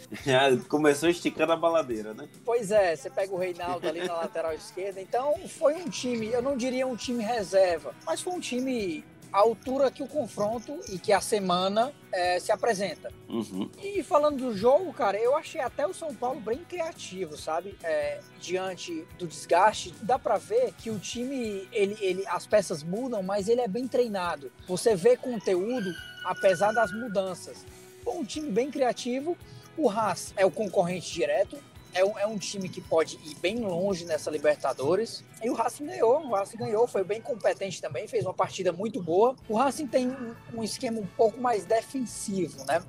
Começou 0.70 1.10
esticando 1.10 1.52
a 1.52 1.58
baladeira, 1.58 2.14
né? 2.14 2.30
Pois 2.46 2.72
é, 2.72 2.96
você 2.96 3.10
pega 3.10 3.34
o 3.34 3.38
Reinaldo 3.38 3.86
ali 3.86 4.08
na 4.08 4.16
lateral 4.16 4.54
esquerda. 4.54 5.02
Então, 5.02 5.36
foi 5.50 5.74
um 5.76 5.90
time, 5.90 6.28
eu 6.28 6.42
não 6.42 6.56
diria 6.56 6.88
um 6.88 6.96
time 6.96 7.22
reserva, 7.22 7.94
mas 8.06 8.22
foi 8.22 8.32
um 8.32 8.40
time 8.40 9.04
à 9.34 9.40
altura 9.40 9.90
que 9.90 10.04
o 10.04 10.08
confronto 10.08 10.80
e 10.88 11.00
que 11.00 11.12
a 11.12 11.20
semana 11.20 11.92
é, 12.12 12.40
se 12.40 12.52
apresenta. 12.52 13.12
Uhum. 13.28 13.70
E 13.82 14.04
falando 14.04 14.38
do 14.38 14.56
jogo, 14.56 14.94
cara, 14.94 15.18
eu 15.18 15.36
achei 15.36 15.60
até 15.60 15.88
o 15.88 15.94
São 15.94 16.14
Paulo 16.14 16.40
bem 16.40 16.60
criativo, 16.60 17.36
sabe? 17.36 17.76
É, 17.84 18.20
diante 18.40 19.06
do 19.18 19.28
desgaste, 19.28 19.94
dá 20.04 20.20
para 20.20 20.38
ver 20.38 20.72
que 20.74 20.92
o 20.92 21.00
time, 21.00 21.68
ele, 21.72 21.98
ele, 22.00 22.24
as 22.28 22.46
peças 22.46 22.84
mudam, 22.84 23.24
mas 23.24 23.50
ele 23.50 23.62
é 23.62 23.68
bem 23.68 23.88
treinado. 23.88 24.52
Você 24.68 24.96
vê 24.96 25.18
conteúdo 25.18 25.92
apesar 26.24 26.72
das 26.72 26.92
mudanças. 26.92 27.66
Foi 28.04 28.14
um 28.14 28.24
time 28.24 28.52
bem 28.52 28.70
criativo. 28.70 29.38
O 29.76 29.90
Haas 29.90 30.34
é 30.38 30.46
o 30.46 30.52
concorrente 30.52 31.12
direto, 31.12 31.58
é 31.94 32.04
um, 32.04 32.18
é 32.20 32.28
um 32.28 32.38
time 32.38 32.68
que 32.70 32.82
pode 32.82 33.16
ir 33.24 33.36
bem 33.36 33.60
longe 33.60 34.06
nessa 34.06 34.30
Libertadores. 34.32 35.24
E 35.44 35.50
o 35.50 35.54
Racing 35.54 35.86
ganhou, 35.86 36.26
o 36.26 36.32
Racing 36.32 36.58
ganhou, 36.58 36.88
foi 36.88 37.04
bem 37.04 37.22
competente 37.22 37.82
também, 37.82 38.08
fez 38.08 38.26
uma 38.26 38.34
partida 38.34 38.72
muito 38.72 39.02
boa. 39.02 39.36
O 39.48 39.56
Racing 39.56 39.88
tem 39.88 40.10
um, 40.10 40.36
um 40.56 40.64
esquema 40.64 41.00
um 41.00 41.06
pouco 41.06 41.40
mais 41.40 41.66
defensivo, 41.66 42.64
né? 42.66 42.82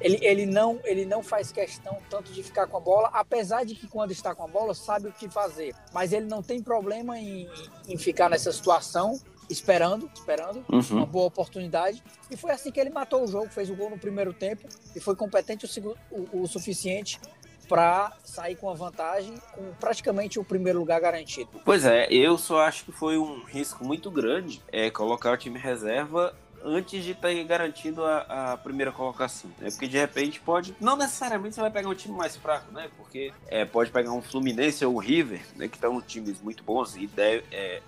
Ele, 0.00 0.18
ele, 0.22 0.46
não, 0.46 0.80
ele 0.84 1.04
não 1.04 1.22
faz 1.22 1.52
questão 1.52 1.98
tanto 2.10 2.32
de 2.32 2.42
ficar 2.42 2.66
com 2.66 2.76
a 2.76 2.80
bola, 2.80 3.08
apesar 3.12 3.64
de 3.64 3.74
que 3.76 3.86
quando 3.86 4.10
está 4.10 4.34
com 4.34 4.42
a 4.42 4.48
bola 4.48 4.74
sabe 4.74 5.08
o 5.08 5.12
que 5.12 5.28
fazer. 5.28 5.74
Mas 5.92 6.12
ele 6.12 6.26
não 6.26 6.42
tem 6.42 6.60
problema 6.60 7.18
em, 7.18 7.48
em 7.86 7.96
ficar 7.96 8.28
nessa 8.28 8.50
situação, 8.50 9.20
esperando, 9.48 10.10
esperando 10.14 10.64
Uhum. 10.68 10.82
uma 10.98 11.06
boa 11.06 11.26
oportunidade. 11.26 12.02
E 12.30 12.36
foi 12.36 12.50
assim 12.50 12.72
que 12.72 12.80
ele 12.80 12.90
matou 12.90 13.22
o 13.22 13.26
jogo, 13.28 13.48
fez 13.50 13.70
o 13.70 13.76
gol 13.76 13.90
no 13.90 13.98
primeiro 13.98 14.32
tempo 14.32 14.66
e 14.96 14.98
foi 14.98 15.14
competente 15.14 15.66
o, 15.80 15.96
o, 16.10 16.42
o 16.42 16.48
suficiente 16.48 17.20
para 17.68 18.12
sair 18.24 18.56
com 18.56 18.68
a 18.68 18.74
vantagem, 18.74 19.34
com 19.52 19.72
praticamente 19.80 20.38
o 20.38 20.44
primeiro 20.44 20.78
lugar 20.78 21.00
garantido. 21.00 21.50
Pois 21.64 21.84
é, 21.84 22.06
eu 22.10 22.36
só 22.38 22.60
acho 22.60 22.84
que 22.84 22.92
foi 22.92 23.18
um 23.18 23.42
risco 23.44 23.84
muito 23.84 24.10
grande 24.10 24.62
é, 24.70 24.90
colocar 24.90 25.32
o 25.32 25.36
time 25.36 25.58
reserva 25.58 26.34
antes 26.64 27.02
de 27.02 27.14
ter 27.14 27.42
garantido 27.44 28.04
a, 28.04 28.52
a 28.52 28.56
primeira 28.56 28.92
colocação. 28.92 29.50
Né? 29.58 29.70
Porque 29.70 29.88
de 29.88 29.98
repente 29.98 30.40
pode. 30.40 30.74
Não 30.80 30.96
necessariamente 30.96 31.54
você 31.54 31.60
vai 31.60 31.70
pegar 31.70 31.88
um 31.88 31.94
time 31.94 32.16
mais 32.16 32.36
fraco, 32.36 32.72
né? 32.72 32.88
Porque 32.96 33.32
é, 33.48 33.64
pode 33.64 33.90
pegar 33.90 34.12
um 34.12 34.22
Fluminense 34.22 34.84
ou 34.84 34.94
um 34.94 34.98
River, 34.98 35.42
né? 35.56 35.68
Que 35.68 35.76
estão 35.76 36.00
times 36.00 36.40
muito 36.40 36.62
bons 36.62 36.96
e 36.96 37.06
deve, 37.06 37.44
é, 37.50 37.82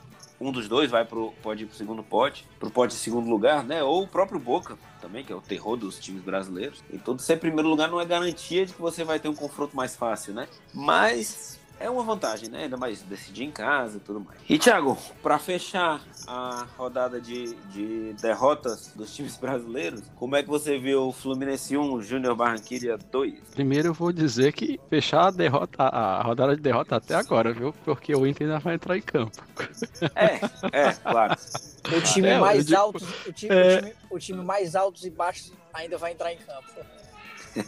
um 0.44 0.52
dos 0.52 0.68
dois 0.68 0.90
vai 0.90 1.04
pro, 1.04 1.32
pode 1.42 1.64
ir 1.64 1.66
pro 1.66 1.76
segundo 1.76 2.02
pote, 2.02 2.46
pro 2.60 2.70
pote 2.70 2.94
em 2.94 2.98
segundo 2.98 3.28
lugar, 3.28 3.64
né? 3.64 3.82
Ou 3.82 4.02
o 4.02 4.08
próprio 4.08 4.38
Boca 4.38 4.76
também, 5.00 5.24
que 5.24 5.32
é 5.32 5.36
o 5.36 5.40
terror 5.40 5.76
dos 5.76 5.98
times 5.98 6.22
brasileiros. 6.22 6.84
Então, 6.92 7.18
ser 7.18 7.36
primeiro 7.38 7.68
lugar 7.68 7.90
não 7.90 8.00
é 8.00 8.04
garantia 8.04 8.66
de 8.66 8.74
que 8.74 8.80
você 8.80 9.04
vai 9.04 9.18
ter 9.18 9.28
um 9.28 9.34
confronto 9.34 9.74
mais 9.74 9.96
fácil, 9.96 10.34
né? 10.34 10.46
Mas 10.72 11.58
é 11.80 11.90
uma 11.90 12.02
vantagem, 12.02 12.48
né? 12.48 12.64
Ainda 12.64 12.76
mais 12.76 13.02
decidir 13.02 13.44
em 13.44 13.50
casa 13.50 13.96
e 13.96 14.00
tudo 14.00 14.20
mais. 14.20 14.38
E, 14.48 14.58
Thiago, 14.58 14.96
para 15.22 15.38
fechar 15.38 16.00
a 16.26 16.66
rodada 16.78 17.20
de, 17.20 17.54
de 17.72 18.14
derrotas 18.20 18.92
dos 18.94 19.14
times 19.14 19.36
brasileiros, 19.36 20.02
como 20.16 20.36
é 20.36 20.42
que 20.42 20.48
você 20.48 20.78
viu 20.78 21.08
o 21.08 21.12
Fluminense 21.12 21.76
1, 21.76 22.00
Júnior 22.02 22.34
Barranquilla 22.36 22.96
2? 23.10 23.34
Primeiro 23.54 23.88
eu 23.88 23.94
vou 23.94 24.12
dizer 24.12 24.52
que 24.52 24.80
fechar 24.88 25.26
a 25.26 25.30
derrota, 25.30 25.82
a 25.82 26.22
rodada 26.22 26.54
de 26.56 26.62
derrota 26.62 26.96
até 26.96 27.14
agora, 27.14 27.52
viu? 27.52 27.74
Porque 27.84 28.14
o 28.14 28.26
Inter 28.26 28.46
ainda 28.46 28.60
vai 28.60 28.74
entrar 28.76 28.96
em 28.96 29.02
campo. 29.02 29.42
É, 30.14 30.40
é, 30.88 30.92
claro. 30.92 31.34
O 31.96 32.00
time 32.00 32.28
É, 32.28 32.38
mais 32.38 32.66
digo- 32.66 32.78
alto, 32.80 33.04
o 33.26 33.32
time, 33.32 33.54
É. 33.54 33.76
o, 33.76 33.80
time, 33.80 33.92
o 34.10 34.18
time 34.18 34.44
mais 34.44 34.74
altos 34.74 35.04
e 35.04 35.10
baixos 35.10 35.52
ainda 35.72 35.98
vai 35.98 36.12
entrar 36.12 36.32
em 36.32 36.38
campo. 36.38 36.70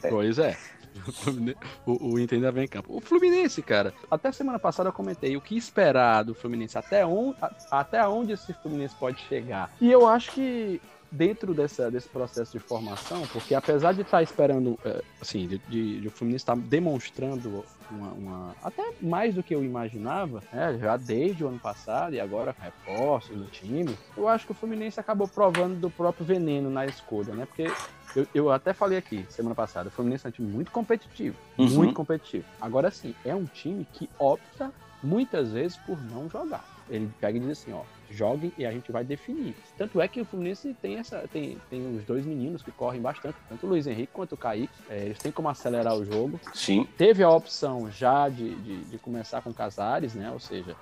Pois 0.08 0.38
é. 0.38 0.56
O, 1.86 2.12
o- 2.14 2.18
Inter 2.18 2.36
ainda 2.36 2.50
vem 2.50 2.64
em 2.64 2.68
campo. 2.68 2.96
O 2.96 3.00
Fluminense, 3.00 3.62
cara, 3.62 3.94
até 4.10 4.32
semana 4.32 4.58
passada 4.58 4.88
eu 4.88 4.92
comentei 4.92 5.36
o 5.36 5.40
que 5.40 5.56
esperar 5.56 6.24
do 6.24 6.34
Fluminense, 6.34 6.76
até 6.76 7.04
onde, 7.06 7.36
até 7.70 8.06
onde 8.08 8.32
esse 8.32 8.52
Fluminense 8.54 8.94
pode 8.96 9.20
chegar. 9.28 9.70
E 9.80 9.90
eu 9.90 10.06
acho 10.06 10.32
que 10.32 10.80
dentro 11.10 11.54
dessa, 11.54 11.90
desse 11.90 12.08
processo 12.08 12.52
de 12.52 12.58
formação, 12.58 13.22
porque 13.32 13.54
apesar 13.54 13.92
de 13.92 14.02
estar 14.02 14.22
esperando, 14.22 14.78
é, 14.84 15.02
assim, 15.20 15.46
de, 15.46 15.58
de- 15.58 16.00
de 16.00 16.08
o 16.08 16.10
Fluminense 16.10 16.42
estar 16.42 16.56
demonstrando 16.56 17.64
uma, 17.90 18.12
uma- 18.12 18.56
até 18.62 18.82
mais 19.00 19.34
do 19.34 19.42
que 19.42 19.54
eu 19.54 19.62
imaginava, 19.64 20.42
né, 20.52 20.76
já 20.80 20.96
desde 20.96 21.44
o 21.44 21.48
ano 21.48 21.58
passado 21.58 22.14
e 22.14 22.20
agora 22.20 22.54
reforços 22.60 23.36
do 23.36 23.46
time, 23.46 23.96
eu 24.16 24.26
acho 24.28 24.46
que 24.46 24.52
o 24.52 24.54
Fluminense 24.54 24.98
acabou 24.98 25.28
provando 25.28 25.76
do 25.76 25.90
próprio 25.90 26.24
veneno 26.26 26.68
na 26.70 26.84
escolha, 26.86 27.34
né? 27.34 27.46
Porque 27.46 27.70
eu, 28.14 28.26
eu 28.34 28.50
até 28.50 28.72
falei 28.72 28.98
aqui 28.98 29.24
semana 29.28 29.54
passada, 29.54 29.88
o 29.88 29.92
Fluminense 29.92 30.26
é 30.26 30.28
um 30.28 30.32
time 30.32 30.48
muito 30.48 30.70
competitivo, 30.72 31.36
Uhum. 31.58 31.68
muito 31.68 31.94
competitivo. 31.94 32.44
Agora 32.60 32.90
sim, 32.90 33.14
é 33.24 33.34
um 33.34 33.44
time 33.44 33.86
que 33.92 34.08
opta 34.18 34.72
muitas 35.02 35.52
vezes 35.52 35.76
por 35.76 36.00
não 36.10 36.28
jogar. 36.28 36.64
Ele 36.88 37.10
pega 37.20 37.36
e 37.36 37.40
diz 37.40 37.50
assim, 37.50 37.72
ó, 37.72 37.82
joguem 38.10 38.52
e 38.56 38.66
a 38.66 38.72
gente 38.72 38.90
vai 38.92 39.04
definir. 39.04 39.54
Tanto 39.76 40.00
é 40.00 40.08
que 40.08 40.20
o 40.20 40.24
Fluminense 40.24 40.74
tem 40.80 40.96
essa 40.96 41.28
tem, 41.32 41.58
tem 41.68 41.96
os 41.96 42.04
dois 42.04 42.24
meninos 42.24 42.62
que 42.62 42.70
correm 42.70 43.00
bastante, 43.00 43.36
tanto 43.48 43.66
o 43.66 43.68
Luiz 43.68 43.86
Henrique 43.86 44.12
quanto 44.12 44.32
o 44.32 44.36
Kaique. 44.36 44.72
É, 44.88 45.04
eles 45.04 45.18
têm 45.18 45.32
como 45.32 45.48
acelerar 45.48 45.94
o 45.94 46.04
jogo. 46.04 46.40
Sim. 46.54 46.86
Teve 46.96 47.22
a 47.22 47.30
opção 47.30 47.90
já 47.90 48.28
de, 48.28 48.54
de, 48.56 48.84
de 48.84 48.98
começar 48.98 49.42
com 49.42 49.52
Casares, 49.52 50.14
né? 50.14 50.30
Ou 50.30 50.40
seja, 50.40 50.76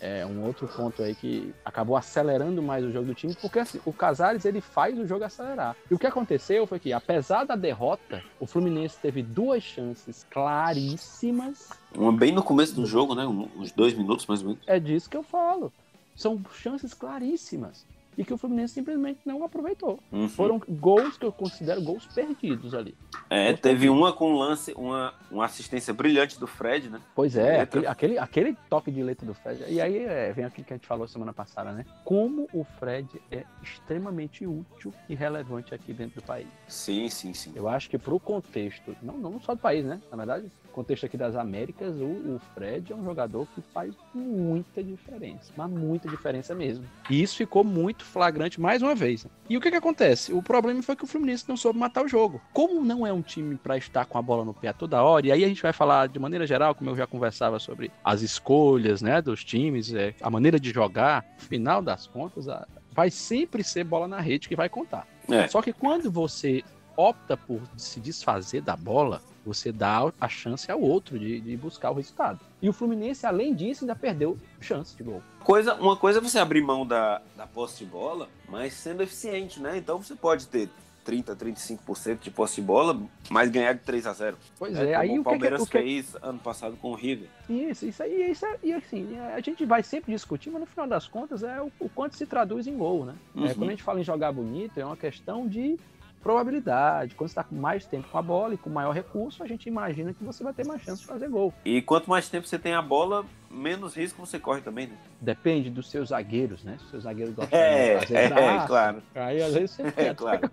é 0.00 0.26
um 0.26 0.44
outro 0.44 0.68
ponto 0.68 1.02
aí 1.02 1.14
que 1.14 1.54
acabou 1.64 1.96
acelerando 1.96 2.62
mais 2.62 2.84
o 2.84 2.92
jogo 2.92 3.06
do 3.06 3.14
time, 3.14 3.34
porque 3.40 3.58
assim, 3.58 3.80
o 3.84 3.92
Casares 3.92 4.44
ele 4.44 4.60
faz 4.60 4.98
o 4.98 5.06
jogo 5.06 5.24
acelerar. 5.24 5.76
E 5.90 5.94
o 5.94 5.98
que 5.98 6.06
aconteceu 6.06 6.66
foi 6.66 6.78
que, 6.78 6.92
apesar 6.92 7.44
da 7.44 7.56
derrota, 7.56 8.22
o 8.38 8.46
Fluminense 8.46 8.98
teve 9.00 9.22
duas 9.22 9.62
chances 9.62 10.26
claríssimas. 10.30 11.70
Uma 11.94 12.12
bem 12.12 12.32
no 12.32 12.42
começo 12.42 12.74
do 12.74 12.86
jogo, 12.86 13.14
né? 13.14 13.26
Uns 13.26 13.72
dois 13.72 13.94
minutos 13.94 14.26
mais 14.26 14.42
ou 14.42 14.48
menos. 14.48 14.62
É 14.66 14.78
disso 14.78 15.08
que 15.08 15.16
eu 15.16 15.22
falo. 15.22 15.72
São 16.16 16.42
chances 16.52 16.94
claríssimas. 16.94 17.84
E 18.18 18.24
que 18.24 18.32
o 18.32 18.38
Fluminense 18.38 18.72
simplesmente 18.72 19.20
não 19.26 19.44
aproveitou. 19.44 20.00
Uhum. 20.10 20.26
Foram 20.26 20.58
gols 20.66 21.18
que 21.18 21.26
eu 21.26 21.30
considero 21.30 21.82
gols 21.82 22.06
perdidos 22.06 22.72
ali. 22.72 22.94
É, 23.28 23.52
teve 23.52 23.90
uma 23.90 24.10
com 24.10 24.32
lance, 24.32 24.72
uma, 24.72 25.12
uma 25.30 25.44
assistência 25.44 25.92
brilhante 25.92 26.40
do 26.40 26.46
Fred, 26.46 26.88
né? 26.88 26.98
Pois 27.14 27.36
é, 27.36 27.60
aquele, 27.60 27.86
aquele, 27.86 28.18
aquele 28.18 28.56
toque 28.70 28.90
de 28.90 29.02
letra 29.02 29.26
do 29.26 29.34
Fred. 29.34 29.64
E 29.68 29.80
aí 29.82 29.98
é, 29.98 30.32
vem 30.32 30.46
aquilo 30.46 30.66
que 30.66 30.72
a 30.72 30.76
gente 30.76 30.86
falou 30.86 31.06
semana 31.06 31.34
passada, 31.34 31.72
né? 31.72 31.84
Como 32.04 32.48
o 32.54 32.64
Fred 32.78 33.20
é 33.30 33.44
extremamente 33.62 34.46
útil 34.46 34.94
e 35.10 35.14
relevante 35.14 35.74
aqui 35.74 35.92
dentro 35.92 36.22
do 36.22 36.24
país. 36.24 36.48
Sim, 36.66 37.10
sim, 37.10 37.34
sim. 37.34 37.52
Eu 37.54 37.68
acho 37.68 37.90
que 37.90 37.98
pro 37.98 38.18
contexto, 38.18 38.96
não, 39.02 39.18
não 39.18 39.38
só 39.40 39.54
do 39.54 39.60
país, 39.60 39.84
né? 39.84 40.00
Na 40.10 40.16
verdade, 40.16 40.50
contexto 40.76 41.06
aqui 41.06 41.16
das 41.16 41.34
Américas, 41.34 41.94
o, 41.96 42.04
o 42.04 42.40
Fred 42.54 42.92
é 42.92 42.94
um 42.94 43.02
jogador 43.02 43.48
que 43.54 43.62
faz 43.72 43.94
muita 44.14 44.82
diferença. 44.84 45.52
Mas 45.56 45.70
muita 45.70 46.06
diferença 46.08 46.54
mesmo. 46.54 46.84
E 47.10 47.22
isso 47.22 47.34
ficou 47.36 47.64
muito 47.64 48.04
flagrante 48.04 48.60
mais 48.60 48.82
uma 48.82 48.94
vez. 48.94 49.24
né? 49.24 49.30
E 49.48 49.56
o 49.56 49.60
que 49.60 49.70
que 49.70 49.76
acontece? 49.76 50.32
O 50.34 50.42
problema 50.42 50.82
foi 50.82 50.94
que 50.94 51.02
o 51.04 51.06
Fluminense 51.06 51.48
não 51.48 51.56
soube 51.56 51.78
matar 51.78 52.04
o 52.04 52.08
jogo. 52.08 52.40
Como 52.52 52.84
não 52.84 53.06
é 53.06 53.12
um 53.12 53.22
time 53.22 53.56
para 53.56 53.76
estar 53.78 54.04
com 54.04 54.18
a 54.18 54.22
bola 54.22 54.44
no 54.44 54.52
pé 54.52 54.68
a 54.68 54.72
toda 54.74 55.02
hora, 55.02 55.26
e 55.26 55.32
aí 55.32 55.42
a 55.44 55.48
gente 55.48 55.62
vai 55.62 55.72
falar 55.72 56.08
de 56.08 56.18
maneira 56.18 56.46
geral, 56.46 56.74
como 56.74 56.90
eu 56.90 56.96
já 56.96 57.06
conversava 57.06 57.58
sobre 57.58 57.90
as 58.04 58.20
escolhas, 58.20 59.00
né, 59.00 59.22
dos 59.22 59.42
times, 59.42 59.94
é, 59.94 60.14
a 60.20 60.28
maneira 60.30 60.60
de 60.60 60.70
jogar, 60.70 61.24
no 61.38 61.44
final 61.44 61.80
das 61.80 62.06
contas, 62.06 62.48
a- 62.48 62.66
vai 62.92 63.10
sempre 63.10 63.64
ser 63.64 63.84
bola 63.84 64.06
na 64.06 64.20
rede 64.20 64.48
que 64.48 64.54
vai 64.56 64.68
contar. 64.68 65.06
É. 65.30 65.48
Só 65.48 65.62
que 65.62 65.72
quando 65.72 66.10
você 66.10 66.62
opta 66.96 67.36
por 67.36 67.60
se 67.76 67.98
desfazer 68.00 68.60
da 68.62 68.76
bola, 68.76 69.20
você 69.46 69.70
dá 69.72 70.12
a 70.20 70.28
chance 70.28 70.70
ao 70.70 70.80
outro 70.80 71.18
de, 71.18 71.40
de 71.40 71.56
buscar 71.56 71.90
o 71.90 71.94
resultado. 71.94 72.40
E 72.60 72.68
o 72.68 72.72
Fluminense, 72.72 73.24
além 73.26 73.54
disso, 73.54 73.84
ainda 73.84 73.94
perdeu 73.94 74.36
chance 74.60 74.96
de 74.96 75.02
gol. 75.02 75.22
Coisa, 75.44 75.74
uma 75.74 75.96
coisa 75.96 76.18
é 76.18 76.22
você 76.22 76.38
abrir 76.38 76.60
mão 76.62 76.84
da, 76.86 77.22
da 77.36 77.46
posse 77.46 77.84
de 77.84 77.90
bola, 77.90 78.28
mas 78.48 78.72
sendo 78.74 79.02
eficiente, 79.02 79.60
né? 79.60 79.76
Então 79.78 80.02
você 80.02 80.14
pode 80.16 80.48
ter 80.48 80.68
30, 81.04 81.36
35% 81.36 82.18
de 82.18 82.30
posse 82.32 82.56
de 82.56 82.62
bola, 82.62 83.00
mas 83.30 83.48
ganhar 83.48 83.72
de 83.74 83.78
3 83.80 84.06
a 84.08 84.12
0 84.12 84.36
Pois 84.58 84.76
É, 84.76 84.90
é, 84.90 84.94
aí 84.96 85.10
o 85.10 85.12
o 85.12 85.14
que, 85.14 85.18
que, 85.18 85.24
Palmeiras 85.24 85.62
o 85.62 85.66
que 85.66 85.70
fez 85.78 86.16
ano 86.20 86.40
passado 86.40 86.76
com 86.82 86.90
o 86.90 86.94
River. 86.96 87.28
Isso, 87.48 87.86
isso 87.86 88.02
aí, 88.02 88.32
isso 88.32 88.44
é, 88.44 88.58
e 88.60 88.72
assim, 88.72 89.16
a 89.32 89.38
gente 89.40 89.64
vai 89.64 89.84
sempre 89.84 90.12
discutir, 90.12 90.50
mas 90.50 90.60
no 90.60 90.66
final 90.66 90.88
das 90.88 91.06
contas 91.06 91.44
é 91.44 91.62
o, 91.62 91.70
o 91.78 91.88
quanto 91.88 92.16
se 92.16 92.26
traduz 92.26 92.66
em 92.66 92.76
gol, 92.76 93.04
né? 93.04 93.14
É, 93.36 93.38
Uhum. 93.40 93.54
quando 93.54 93.68
a 93.68 93.70
gente 93.70 93.84
fala 93.84 94.00
em 94.00 94.04
jogar 94.04 94.32
bonito, 94.32 94.80
é 94.80 94.84
uma 94.84 94.96
questão 94.96 95.46
de 95.46 95.78
probabilidade. 96.26 97.14
Quando 97.14 97.28
você 97.28 97.32
está 97.32 97.44
com 97.44 97.54
mais 97.54 97.86
tempo 97.86 98.08
com 98.10 98.18
a 98.18 98.22
bola 98.22 98.54
e 98.54 98.58
com 98.58 98.68
maior 98.68 98.90
recurso, 98.92 99.42
a 99.44 99.46
gente 99.46 99.68
imagina 99.68 100.12
que 100.12 100.24
você 100.24 100.42
vai 100.42 100.52
ter 100.52 100.66
mais 100.66 100.82
chance 100.82 101.00
de 101.00 101.06
fazer 101.06 101.28
gol. 101.28 101.54
E 101.64 101.80
quanto 101.80 102.10
mais 102.10 102.28
tempo 102.28 102.46
você 102.48 102.58
tem 102.58 102.74
a 102.74 102.82
bola, 102.82 103.24
menos 103.48 103.94
risco 103.94 104.24
você 104.26 104.38
corre 104.38 104.60
também, 104.60 104.88
né? 104.88 104.96
Depende 105.20 105.70
dos 105.70 105.88
seus 105.88 106.08
zagueiros, 106.08 106.64
né? 106.64 106.76
Se 106.78 106.84
os 106.84 106.90
seus 106.90 107.02
zagueiros 107.04 107.32
gostam 107.34 107.56
É, 107.58 107.94
de 107.94 108.00
fazer 108.00 108.16
é, 108.16 108.28
braço, 108.28 108.66
claro. 108.66 109.02
aí 109.14 109.40
às 109.40 109.54
vezes 109.54 109.70
você 109.76 109.82
É, 109.96 110.12
claro. 110.14 110.50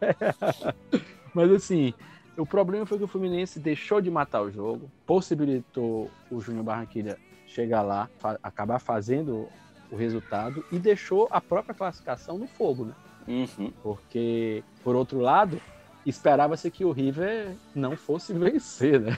Mas 1.33 1.51
assim, 1.51 1.91
o 2.37 2.45
problema 2.45 2.85
foi 2.85 2.99
que 2.99 3.03
o 3.03 3.07
Fluminense 3.07 3.59
deixou 3.59 3.99
de 3.99 4.11
matar 4.11 4.43
o 4.43 4.51
jogo, 4.51 4.91
possibilitou 5.07 6.11
o 6.29 6.39
Júnior 6.39 6.63
Barranquilla 6.63 7.17
chegar 7.47 7.81
lá, 7.81 8.07
fa- 8.19 8.39
acabar 8.43 8.77
fazendo 8.79 9.47
o 9.91 9.95
resultado 9.95 10.63
e 10.71 10.77
deixou 10.77 11.27
a 11.31 11.41
própria 11.41 11.73
classificação 11.73 12.37
no 12.37 12.47
fogo, 12.47 12.85
né? 12.85 12.93
Uhum. 13.27 13.71
Porque, 13.81 14.63
por 14.83 14.95
outro 14.95 15.19
lado, 15.19 15.59
esperava-se 16.05 16.69
que 16.71 16.83
o 16.85 16.91
River 16.91 17.55
não 17.73 17.95
fosse 17.95 18.33
vencer, 18.37 18.99
né? 18.99 19.17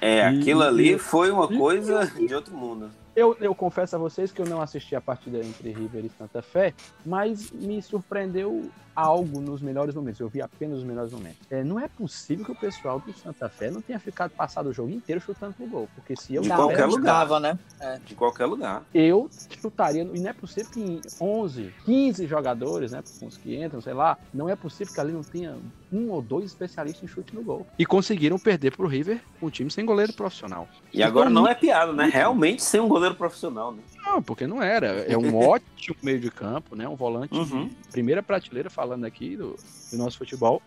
É, 0.00 0.18
E- 0.18 0.38
aquilo 0.40 0.62
ali 0.62 0.94
e- 0.94 0.98
foi 0.98 1.30
uma 1.30 1.52
e- 1.52 1.56
coisa 1.56 2.06
de 2.06 2.34
outro 2.34 2.54
mundo. 2.56 2.90
Eu, 3.14 3.36
eu 3.40 3.54
confesso 3.54 3.94
a 3.94 3.98
vocês 3.98 4.32
que 4.32 4.40
eu 4.40 4.46
não 4.46 4.62
assisti 4.62 4.96
a 4.96 5.00
partida 5.00 5.38
entre 5.38 5.70
River 5.70 6.04
e 6.06 6.10
Santa 6.16 6.40
Fé, 6.40 6.72
mas 7.04 7.50
me 7.50 7.82
surpreendeu 7.82 8.70
algo 8.94 9.40
nos 9.40 9.60
melhores 9.60 9.94
momentos. 9.94 10.20
Eu 10.20 10.28
vi 10.28 10.40
apenas 10.40 10.78
os 10.78 10.84
melhores 10.84 11.12
momentos. 11.12 11.38
É, 11.50 11.62
não 11.64 11.78
é 11.78 11.88
possível 11.88 12.44
que 12.44 12.52
o 12.52 12.54
pessoal 12.54 13.00
do 13.00 13.12
Santa 13.12 13.48
Fé 13.48 13.70
não 13.70 13.80
tenha 13.80 13.98
ficado 13.98 14.30
passado 14.30 14.68
o 14.68 14.72
jogo 14.72 14.90
inteiro 14.90 15.20
chutando 15.20 15.54
pro 15.54 15.66
gol. 15.66 15.88
Porque 15.94 16.14
se 16.16 16.34
eu 16.34 16.42
De 16.42 16.48
qualquer 16.48 16.86
lugar. 16.86 17.40
né? 17.40 17.58
De 18.04 18.14
qualquer 18.14 18.46
lugar. 18.46 18.82
eu 18.94 19.28
chutaria, 19.60 20.02
e 20.02 20.20
não 20.20 20.30
é 20.30 20.32
possível 20.32 20.70
que 20.70 20.80
em 20.80 21.00
11, 21.20 21.72
15 21.84 22.26
jogadores, 22.26 22.92
né, 22.92 23.02
uns 23.22 23.36
que 23.36 23.62
entram, 23.62 23.80
sei 23.80 23.94
lá, 23.94 24.18
não 24.32 24.48
é 24.48 24.56
possível 24.56 24.92
que 24.92 25.00
ali 25.00 25.12
não 25.12 25.22
tenha 25.22 25.56
um 25.92 26.10
ou 26.10 26.22
dois 26.22 26.46
especialistas 26.46 27.02
em 27.02 27.06
chute 27.06 27.34
no 27.34 27.42
gol. 27.42 27.66
E 27.78 27.84
conseguiram 27.84 28.38
perder 28.38 28.76
pro 28.76 28.86
River, 28.86 29.20
um 29.40 29.50
time 29.50 29.70
sem 29.70 29.84
goleiro 29.84 30.12
profissional. 30.12 30.68
E 30.92 31.02
agora 31.02 31.30
Então, 31.30 31.42
não 31.42 31.48
é 31.48 31.54
piada, 31.54 31.92
né? 31.92 32.10
Realmente 32.12 32.62
sem 32.62 32.80
um 32.80 32.88
goleiro 32.88 33.01
profissional, 33.10 33.72
né? 33.72 33.82
Não, 34.04 34.22
porque 34.22 34.46
não 34.46 34.62
era. 34.62 34.86
É 35.10 35.16
um 35.18 35.34
ótimo 35.36 35.96
meio 36.02 36.20
de 36.20 36.30
campo, 36.30 36.76
né? 36.76 36.88
Um 36.88 36.94
volante 36.96 37.34
Uhum. 37.34 37.66
de 37.68 37.74
primeira 37.90 38.22
prateleira, 38.22 38.70
falando 38.70 39.04
aqui 39.04 39.36
do, 39.36 39.56
do 39.90 39.98
nosso 39.98 40.18
futebol, 40.18 40.62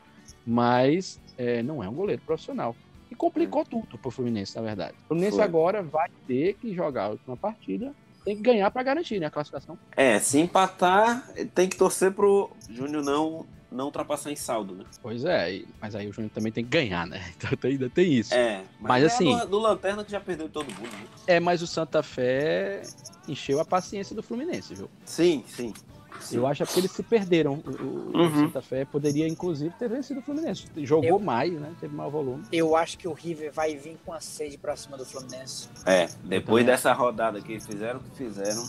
mas 0.45 1.19
é, 1.37 1.63
não 1.63 1.83
é 1.83 1.89
um 1.89 1.93
goleiro 1.93 2.21
profissional. 2.25 2.75
E 3.09 3.15
complicou 3.15 3.63
tudo 3.65 3.97
pro 3.97 4.11
Fluminense, 4.11 4.55
na 4.55 4.61
verdade. 4.61 4.93
O 5.05 5.07
Fluminense 5.09 5.37
Foi. 5.37 5.45
agora 5.45 5.81
vai 5.83 6.09
ter 6.27 6.53
que 6.55 6.73
jogar 6.73 7.05
a 7.05 7.09
última 7.09 7.37
partida, 7.37 7.93
tem 8.23 8.35
que 8.35 8.41
ganhar 8.41 8.71
para 8.71 8.81
garantir 8.83 9.19
né, 9.19 9.27
a 9.27 9.31
classificação. 9.31 9.77
É, 9.95 10.19
se 10.19 10.39
empatar, 10.39 11.27
tem 11.53 11.69
que 11.69 11.77
torcer 11.77 12.11
pro 12.11 12.49
Júnior 12.67 13.03
não, 13.03 13.45
não 13.75 13.85
ultrapassar 13.85 14.31
em 14.31 14.35
saldo, 14.35 14.73
né? 14.73 14.85
Pois 15.01 15.23
é, 15.25 15.61
mas 15.81 15.93
aí 15.95 16.07
o 16.07 16.13
Júnior 16.13 16.31
também 16.33 16.51
tem 16.51 16.63
que 16.63 16.69
ganhar, 16.69 17.05
né? 17.05 17.21
Então 17.37 17.69
ainda 17.69 17.89
tem 17.89 18.13
isso. 18.13 18.33
É, 18.33 18.55
É, 18.55 18.63
Mas 18.79 19.03
é 19.03 19.07
assim- 19.07 19.37
Do, 19.37 19.45
do 19.47 19.59
Lanterna 19.59 20.03
que 20.03 20.11
já 20.11 20.19
perdeu 20.19 20.47
todo 20.49 20.65
mundo, 20.67 20.89
né? 21.27 21.39
mas 21.39 21.61
o 21.61 21.67
Santa 21.67 22.01
Fé 22.01 22.81
encheu 23.27 23.59
a 23.59 23.65
paciência 23.65 24.15
do 24.15 24.23
Fluminense, 24.23 24.73
viu? 24.73 24.89
Sim, 25.05 25.43
sim. 25.47 25.73
Sim. 26.19 26.37
Eu 26.37 26.47
acho 26.47 26.63
é 26.63 26.65
porque 26.65 26.79
eles 26.79 26.91
se 26.91 27.03
perderam. 27.03 27.53
O, 27.65 28.17
Uhum. 28.17 28.45
Santa 28.47 28.61
Fé 28.61 28.85
poderia, 28.85 29.27
inclusive, 29.27 29.73
ter 29.77 29.89
vencido 29.89 30.19
o 30.19 30.23
Fluminense. 30.23 30.65
Jogou 30.77 31.09
Eu- 31.09 31.19
mais, 31.19 31.51
né? 31.53 31.71
Teve 31.79 31.95
maior 31.95 32.09
volume. 32.09 32.43
Eu 32.51 32.75
acho 32.75 32.97
que 32.97 33.07
o 33.07 33.13
River 33.13 33.51
vai 33.53 33.75
vir 33.75 33.97
com 34.05 34.13
a 34.13 34.19
sede 34.19 34.57
pra 34.57 34.75
cima 34.75 34.97
do 34.97 35.05
Fluminense. 35.05 35.67
É, 35.85 36.07
depois 36.23 36.63
também 36.63 36.65
dessa 36.65 36.93
rodada 36.93 37.41
que 37.41 37.51
eles 37.53 37.65
fizeram 37.65 37.99
o 37.99 38.03
que 38.03 38.11
fizeram. 38.17 38.63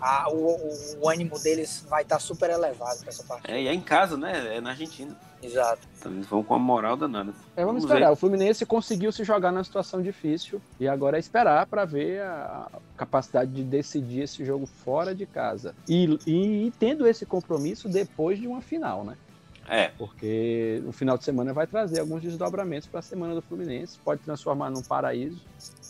Ah, 0.00 0.26
o, 0.30 0.36
o- 0.36 1.00
o 1.02 1.08
ânimo 1.08 1.38
deles 1.38 1.84
vai 1.88 2.02
estar 2.02 2.18
super 2.18 2.50
elevado 2.50 3.00
pra 3.00 3.08
essa 3.08 3.22
partida. 3.24 3.52
É, 3.52 3.62
e 3.62 3.68
é 3.68 3.74
em 3.74 3.80
casa, 3.80 4.16
né? 4.16 4.56
É 4.56 4.60
na 4.60 4.70
Argentina. 4.70 5.16
Exato. 5.44 5.86
Então 5.98 6.12
eles 6.12 6.26
vão 6.26 6.42
com 6.42 6.54
a 6.54 6.58
moral 6.58 6.96
danada. 6.96 7.30
É, 7.56 7.64
vamos, 7.64 7.82
Vamos 7.82 7.84
esperar. 7.84 8.06
ver. 8.08 8.12
O 8.12 8.16
Fluminense 8.16 8.64
conseguiu 8.64 9.12
se 9.12 9.24
jogar 9.24 9.52
numa 9.52 9.64
situação 9.64 10.00
difícil 10.00 10.60
e 10.80 10.88
agora 10.88 11.16
é 11.16 11.20
esperar 11.20 11.66
para 11.66 11.84
ver 11.84 12.22
a 12.22 12.68
capacidade 12.96 13.52
de 13.52 13.62
decidir 13.62 14.22
esse 14.22 14.44
jogo 14.44 14.66
fora 14.66 15.14
de 15.14 15.26
casa. 15.26 15.74
E, 15.88 16.18
e 16.26 16.72
tendo 16.78 17.06
esse 17.06 17.26
compromisso 17.26 17.88
depois 17.88 18.38
de 18.38 18.46
uma 18.46 18.60
final, 18.60 19.04
né? 19.04 19.16
É, 19.68 19.88
Porque 19.96 20.82
o 20.86 20.92
final 20.92 21.16
de 21.16 21.24
semana 21.24 21.52
vai 21.52 21.66
trazer 21.66 22.00
alguns 22.00 22.22
desdobramentos 22.22 22.86
para 22.86 23.00
a 23.00 23.02
semana 23.02 23.34
do 23.34 23.42
Fluminense. 23.42 23.98
Pode 24.04 24.20
transformar 24.22 24.70
num 24.70 24.82
paraíso, 24.82 25.40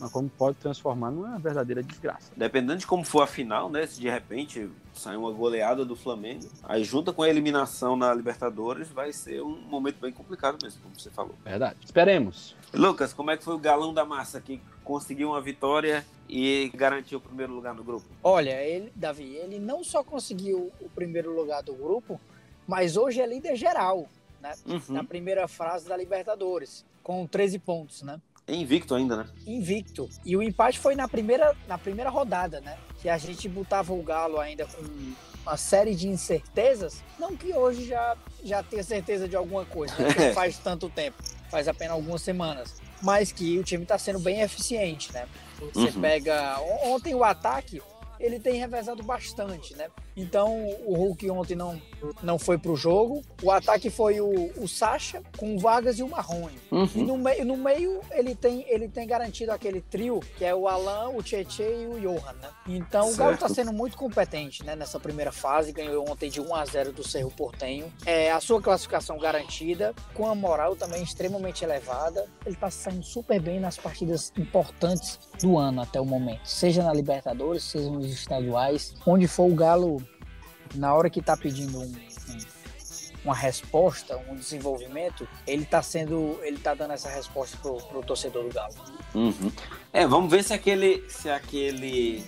mas 0.01 0.11
como 0.13 0.29
pode 0.29 0.57
transformar 0.59 1.11
numa 1.11 1.39
verdadeira 1.39 1.83
desgraça. 1.83 2.31
dependendo 2.37 2.77
de 2.79 2.87
como 2.87 3.05
for 3.05 3.23
a 3.23 3.27
final, 3.27 3.69
né? 3.69 3.87
Se 3.87 4.01
de 4.01 4.09
repente 4.09 4.71
sair 4.95 5.17
uma 5.17 5.33
goleada 5.33 5.85
do 5.85 5.97
Flamengo, 5.97 6.49
aí 6.63 6.85
junta 6.85 7.13
com 7.13 7.23
a 7.23 7.29
eliminação 7.29 7.97
na 7.97 8.15
Libertadores, 8.15 8.89
vai 8.91 9.13
ser 9.13 9.43
um 9.43 9.57
momento 9.69 9.97
bem 10.01 10.13
complicado 10.13 10.57
mesmo, 10.63 10.81
como 10.83 10.95
você 10.99 11.11
falou. 11.11 11.35
Verdade. 11.45 11.77
Esperemos. 11.85 12.55
Lucas, 12.73 13.13
como 13.13 13.31
é 13.31 13.37
que 13.37 13.43
foi 13.45 13.55
o 13.55 13.59
galão 13.59 13.93
da 13.93 14.05
massa 14.05 14.41
que 14.41 14.61
conseguiu 14.85 15.31
uma 15.31 15.41
vitória 15.41 16.05
e 16.29 16.71
garantiu 16.75 17.19
o 17.19 17.21
primeiro 17.21 17.53
lugar 17.53 17.75
no 17.75 17.83
grupo? 17.83 18.05
Olha, 18.23 18.63
ele, 18.63 18.93
Davi, 18.95 19.35
ele 19.37 19.59
não 19.59 19.83
só 19.83 20.05
conseguiu 20.05 20.73
o 20.81 20.89
primeiro 20.89 21.35
lugar 21.35 21.63
do 21.63 21.75
grupo, 21.75 22.21
mas 22.66 22.96
hoje 22.96 23.20
é 23.20 23.27
líder 23.27 23.57
geral, 23.57 24.07
né? 24.40 24.53
Uhum. 24.66 24.81
Na 24.88 25.05
primeira 25.05 25.46
fase 25.48 25.88
da 25.88 25.96
Libertadores, 25.96 26.85
com 27.03 27.27
13 27.27 27.59
pontos, 27.59 28.03
né? 28.03 28.20
Invicto 28.46 28.94
ainda, 28.94 29.16
né? 29.16 29.27
Invicto. 29.46 30.09
E 30.24 30.37
o 30.37 30.42
empate 30.42 30.79
foi 30.79 30.94
na 30.94 31.09
primeira, 31.09 31.57
na 31.66 31.79
primeira 31.79 32.11
rodada, 32.11 32.61
né? 32.61 32.77
Que 33.00 33.09
a 33.09 33.16
gente 33.16 33.48
botava 33.48 33.92
o 33.94 34.03
Galo 34.03 34.38
ainda 34.38 34.66
com 34.66 34.83
uma 35.42 35.57
série 35.57 35.94
de 35.94 36.09
incertezas. 36.09 37.03
Não 37.18 37.35
que 37.37 37.55
hoje 37.55 37.87
já, 37.87 38.16
já 38.42 38.62
tenha 38.62 38.83
certeza 38.83 39.27
de 39.29 39.35
alguma 39.37 39.64
coisa, 39.64 39.94
né? 39.96 40.07
Porque 40.12 40.27
não 40.29 40.35
faz 40.35 40.59
tanto 40.59 40.90
tempo, 40.90 41.22
faz 41.50 41.68
apenas 41.68 41.94
algumas 41.94 42.20
semanas. 42.20 42.74
Mas 43.03 43.33
que 43.33 43.59
o 43.59 43.64
time 43.64 43.83
está 43.83 43.98
sendo 43.98 44.18
bem 44.18 44.40
eficiente, 44.42 45.11
né? 45.12 45.27
Você 45.72 45.94
Uhum. 45.94 46.00
pega. 46.03 46.59
on- 46.61 46.94
Ontem 46.94 47.14
o 47.14 47.24
ataque 47.24 47.81
ele 48.20 48.38
tem 48.38 48.55
revezado 48.59 49.03
bastante, 49.03 49.74
né? 49.74 49.88
Então 50.16 50.64
o 50.87 50.94
Hulk 50.94 51.29
ontem 51.31 51.55
não, 51.55 51.81
não 52.22 52.38
foi 52.38 52.57
pro 52.59 52.77
jogo. 52.77 53.22
O 53.42 53.50
ataque 53.50 53.90
foi 53.90 54.20
o, 54.20 54.50
o 54.57 54.68
Sacha 54.68 55.22
com 55.37 55.57
o 55.57 55.59
Vargas 55.59 55.98
e 55.98 56.03
o 56.03 56.09
Marrone. 56.09 56.59
E 56.70 56.74
Uhum. 56.74 57.05
no 57.07 57.18
meio, 57.18 57.44
no 57.44 57.57
meio 57.57 58.00
ele, 58.12 58.35
tem, 58.35 58.64
ele 58.68 58.88
tem 58.88 59.07
garantido 59.07 59.53
aquele 59.53 59.81
trio, 59.81 60.20
que 60.37 60.44
é 60.44 60.55
o 60.55 60.68
Alan, 60.68 61.11
o 61.11 61.22
Tietê 61.22 61.83
e 61.83 61.87
o 61.87 62.00
Johan, 62.00 62.33
né? 62.40 62.48
Então 62.68 63.11
o 63.11 63.16
Galo 63.16 63.31
Certo. 63.37 63.40
tá 63.40 63.48
sendo 63.48 63.72
muito 63.72 63.96
competente, 63.96 64.64
né? 64.64 64.74
Nessa 64.77 64.98
primeira 65.00 65.33
fase, 65.33 65.72
ganhou 65.72 66.09
ontem 66.09 66.31
de 66.31 66.40
1 66.40 66.55
a 66.55 66.64
0 66.64 66.92
do 66.92 67.07
Cerro 67.07 67.31
Portenho. 67.31 67.92
É, 68.07 68.31
a 68.33 68.40
sua 68.40 68.61
classificação 68.61 69.18
garantida, 69.18 69.94
com 70.14 70.27
a 70.29 70.35
moral 70.35 70.77
também 70.77 71.03
extremamente 71.03 71.64
elevada. 71.64 72.27
Ele 72.44 72.57
tá 72.57 72.70
saindo 72.70 73.03
super 73.03 73.40
bem 73.40 73.59
nas 73.61 73.77
partidas 73.77 74.33
importantes 74.37 75.18
do 75.40 75.57
ano 75.59 75.83
até 75.83 76.00
o 76.00 76.05
momento. 76.05 76.40
Seja 76.46 76.83
na 76.83 76.92
Libertadores, 76.92 77.62
seja 77.64 77.90
nos 77.90 78.07
estaduais. 78.12 78.94
Onde 79.07 79.27
for 79.27 79.50
o 79.50 79.55
Galo, 79.55 80.03
na 80.75 80.95
hora 80.95 81.09
que 81.11 81.23
tá 81.23 81.37
pedindo 81.37 81.79
um- 81.81 81.85
um 81.85 82.55
uma 83.25 83.35
resposta, 83.35 84.19
um 84.29 84.35
desenvolvimento, 84.35 85.27
ele 85.47 85.65
tá 85.65 85.83
sendo, 85.83 86.39
ele 86.43 86.59
tá 86.59 86.75
dando 86.75 86.93
essa 86.93 87.09
resposta 87.09 87.57
pro, 87.57 87.77
pro 87.79 88.03
torcedor 88.03 88.45
do 88.45 88.53
Galo. 88.53 88.75
Uhum. 89.15 89.51
É, 89.93 90.07
vamos 90.07 90.31
ver 90.31 90.45
se 90.45 90.53
aquele, 90.53 91.03
se 91.09 91.31
aquele 91.31 92.23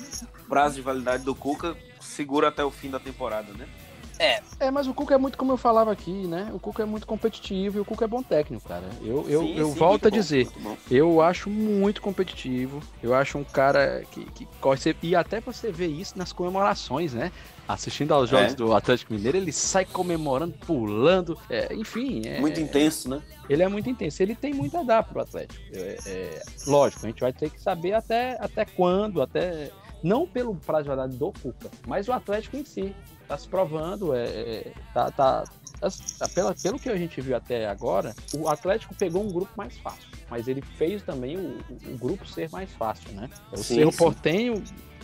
prazo 0.48 0.76
de 0.76 0.80
validade 0.80 1.22
do 1.22 1.34
Cuca 1.34 1.76
segura 2.00 2.48
até 2.48 2.64
o 2.64 2.70
fim 2.70 2.88
da 2.88 2.98
temporada, 2.98 3.52
né? 3.52 3.68
É, 4.18 4.70
mas 4.70 4.86
o 4.86 4.94
Cuca 4.94 5.14
é 5.14 5.18
muito 5.18 5.36
como 5.36 5.52
eu 5.52 5.56
falava 5.56 5.92
aqui, 5.92 6.10
né? 6.26 6.50
O 6.52 6.58
Cuca 6.58 6.82
é 6.82 6.86
muito 6.86 7.06
competitivo 7.06 7.78
e 7.78 7.80
o 7.80 7.84
Cuca 7.84 8.04
é 8.04 8.08
bom 8.08 8.22
técnico, 8.22 8.66
cara. 8.66 8.84
Eu, 9.02 9.28
eu, 9.28 9.40
Sim, 9.42 9.58
eu 9.58 9.68
sim, 9.68 9.74
volto 9.78 10.06
a 10.06 10.10
bom, 10.10 10.16
dizer, 10.16 10.48
eu 10.90 11.20
acho 11.20 11.50
muito 11.50 12.00
competitivo. 12.00 12.80
Eu 13.02 13.14
acho 13.14 13.36
um 13.38 13.44
cara 13.44 14.04
que, 14.10 14.24
que 14.32 14.48
corre. 14.60 14.96
E 15.02 15.14
até 15.14 15.40
você 15.40 15.70
vê 15.70 15.86
isso 15.86 16.16
nas 16.18 16.32
comemorações, 16.32 17.12
né? 17.12 17.30
Assistindo 17.68 18.14
aos 18.14 18.30
jogos 18.30 18.52
É. 18.52 18.56
do 18.56 18.72
Atlético 18.74 19.12
Mineiro, 19.12 19.36
ele 19.36 19.52
sai 19.52 19.84
comemorando, 19.84 20.54
pulando. 20.66 21.36
é, 21.50 21.74
enfim, 21.74 22.22
é, 22.24 22.40
Muito 22.40 22.60
intenso, 22.60 23.08
né? 23.08 23.20
ele 23.48 23.62
é 23.62 23.68
muito 23.68 23.90
intenso. 23.90 24.22
Ele 24.22 24.34
tem 24.34 24.54
muito 24.54 24.76
a 24.78 24.82
dar 24.82 25.02
pro 25.02 25.20
Atlético. 25.20 25.60
É, 25.72 25.96
é, 26.06 26.42
lógico, 26.66 27.04
a 27.04 27.08
gente 27.08 27.20
vai 27.20 27.32
ter 27.32 27.50
que 27.50 27.60
saber 27.60 27.92
até, 27.92 28.38
até 28.40 28.64
quando, 28.64 29.20
até. 29.20 29.70
Não 30.02 30.26
pelo 30.26 30.54
prazo 30.54 30.90
de 31.08 31.16
do 31.16 31.32
Cuca, 31.32 31.70
mas 31.86 32.06
o 32.06 32.12
Atlético 32.12 32.56
em 32.56 32.64
si. 32.64 32.94
Tá 33.28 33.36
se 33.36 33.48
provando, 33.48 34.14
é, 34.14 34.24
é, 34.24 34.72
tá, 34.94 35.10
tá, 35.10 35.44
tá- 35.80 36.28
pela, 36.28 36.54
pelo 36.54 36.78
que 36.78 36.88
a 36.88 36.96
gente 36.96 37.20
viu 37.20 37.36
até 37.36 37.66
agora, 37.66 38.14
o 38.32 38.48
Atlético 38.48 38.94
pegou 38.94 39.22
um 39.24 39.32
grupo 39.32 39.50
mais 39.56 39.76
fácil. 39.78 40.08
Mas 40.30 40.46
ele 40.46 40.62
fez 40.62 41.02
também 41.02 41.36
o, 41.36 41.58
o 41.86 41.98
grupo 41.98 42.26
ser 42.26 42.48
mais 42.50 42.70
fácil, 42.72 43.10
né? 43.12 43.28
O 43.52 43.56
Sim, 43.56 43.76
Cerro 43.76 43.90
sim. 43.92 43.98
Portenho, 43.98 44.62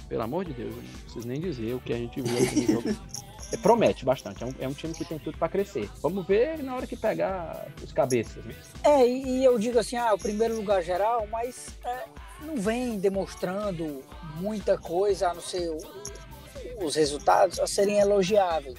pelo 0.08 0.22
amor 0.22 0.44
de 0.44 0.52
Deus, 0.52 0.70
eu 0.76 0.82
não 0.82 1.00
preciso 1.04 1.26
nem 1.28 1.40
dizer 1.40 1.74
o 1.74 1.80
que 1.80 1.92
a 1.92 1.96
gente 1.96 2.20
viu 2.20 2.38
aqui 2.38 2.56
no 2.56 2.66
jogo. 2.68 2.88
É, 3.52 3.56
promete 3.56 4.04
bastante, 4.04 4.42
é 4.42 4.46
um, 4.46 4.54
é 4.60 4.68
um 4.68 4.72
time 4.72 4.94
que 4.94 5.04
tem 5.04 5.18
tudo 5.18 5.36
para 5.36 5.48
crescer. 5.48 5.90
Vamos 6.00 6.26
ver 6.26 6.62
na 6.62 6.74
hora 6.76 6.86
que 6.86 6.96
pegar 6.96 7.66
os 7.82 7.92
cabeças, 7.92 8.42
né? 8.44 8.54
É, 8.84 9.06
e, 9.06 9.40
e 9.40 9.44
eu 9.44 9.58
digo 9.58 9.78
assim, 9.78 9.96
ah, 9.96 10.14
o 10.14 10.18
primeiro 10.18 10.56
lugar 10.56 10.80
geral, 10.82 11.26
mas 11.30 11.66
é, 11.84 12.04
não 12.40 12.56
vem 12.56 12.98
demonstrando 12.98 14.00
muita 14.36 14.78
coisa, 14.78 15.28
a 15.30 15.34
não 15.34 15.42
ser 15.42 15.68
o- 15.70 16.21
os 16.80 16.94
resultados, 16.94 17.58
a 17.58 17.66
serem 17.66 17.98
elogiáveis. 17.98 18.78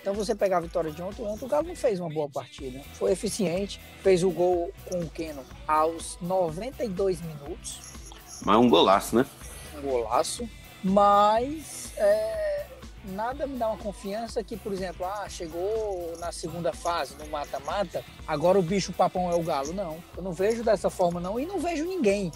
Então 0.00 0.14
você 0.14 0.34
pegar 0.34 0.58
a 0.58 0.60
vitória 0.60 0.90
de 0.90 1.02
ontem, 1.02 1.22
ontem 1.22 1.44
o 1.44 1.48
Galo 1.48 1.68
não 1.68 1.76
fez 1.76 2.00
uma 2.00 2.08
boa 2.08 2.28
partida. 2.28 2.80
Foi 2.94 3.12
eficiente, 3.12 3.80
fez 4.02 4.22
o 4.22 4.30
gol 4.30 4.72
com 4.88 5.00
o 5.00 5.10
Keno 5.10 5.42
aos 5.66 6.16
92 6.20 7.20
minutos, 7.20 7.80
Mas 8.42 8.54
é 8.54 8.58
um 8.58 8.68
golaço, 8.68 9.16
né? 9.16 9.26
um 9.76 9.82
golaço, 9.82 10.48
mas 10.82 11.92
é, 11.96 12.66
nada 13.04 13.46
me 13.46 13.58
dá 13.58 13.68
uma 13.68 13.76
confiança 13.76 14.42
que, 14.42 14.56
por 14.56 14.72
exemplo, 14.72 15.04
ah, 15.04 15.28
chegou 15.28 16.14
na 16.18 16.32
segunda 16.32 16.72
fase, 16.72 17.14
no 17.16 17.26
mata-mata, 17.28 18.04
agora 18.26 18.58
o 18.58 18.62
bicho 18.62 18.92
papão 18.92 19.30
é 19.30 19.34
o 19.34 19.42
Galo. 19.42 19.72
Não, 19.72 19.98
eu 20.16 20.22
não 20.22 20.32
vejo 20.32 20.62
dessa 20.62 20.88
forma 20.88 21.20
não 21.20 21.38
e 21.38 21.46
não 21.46 21.58
vejo 21.58 21.84
ninguém 21.84 22.32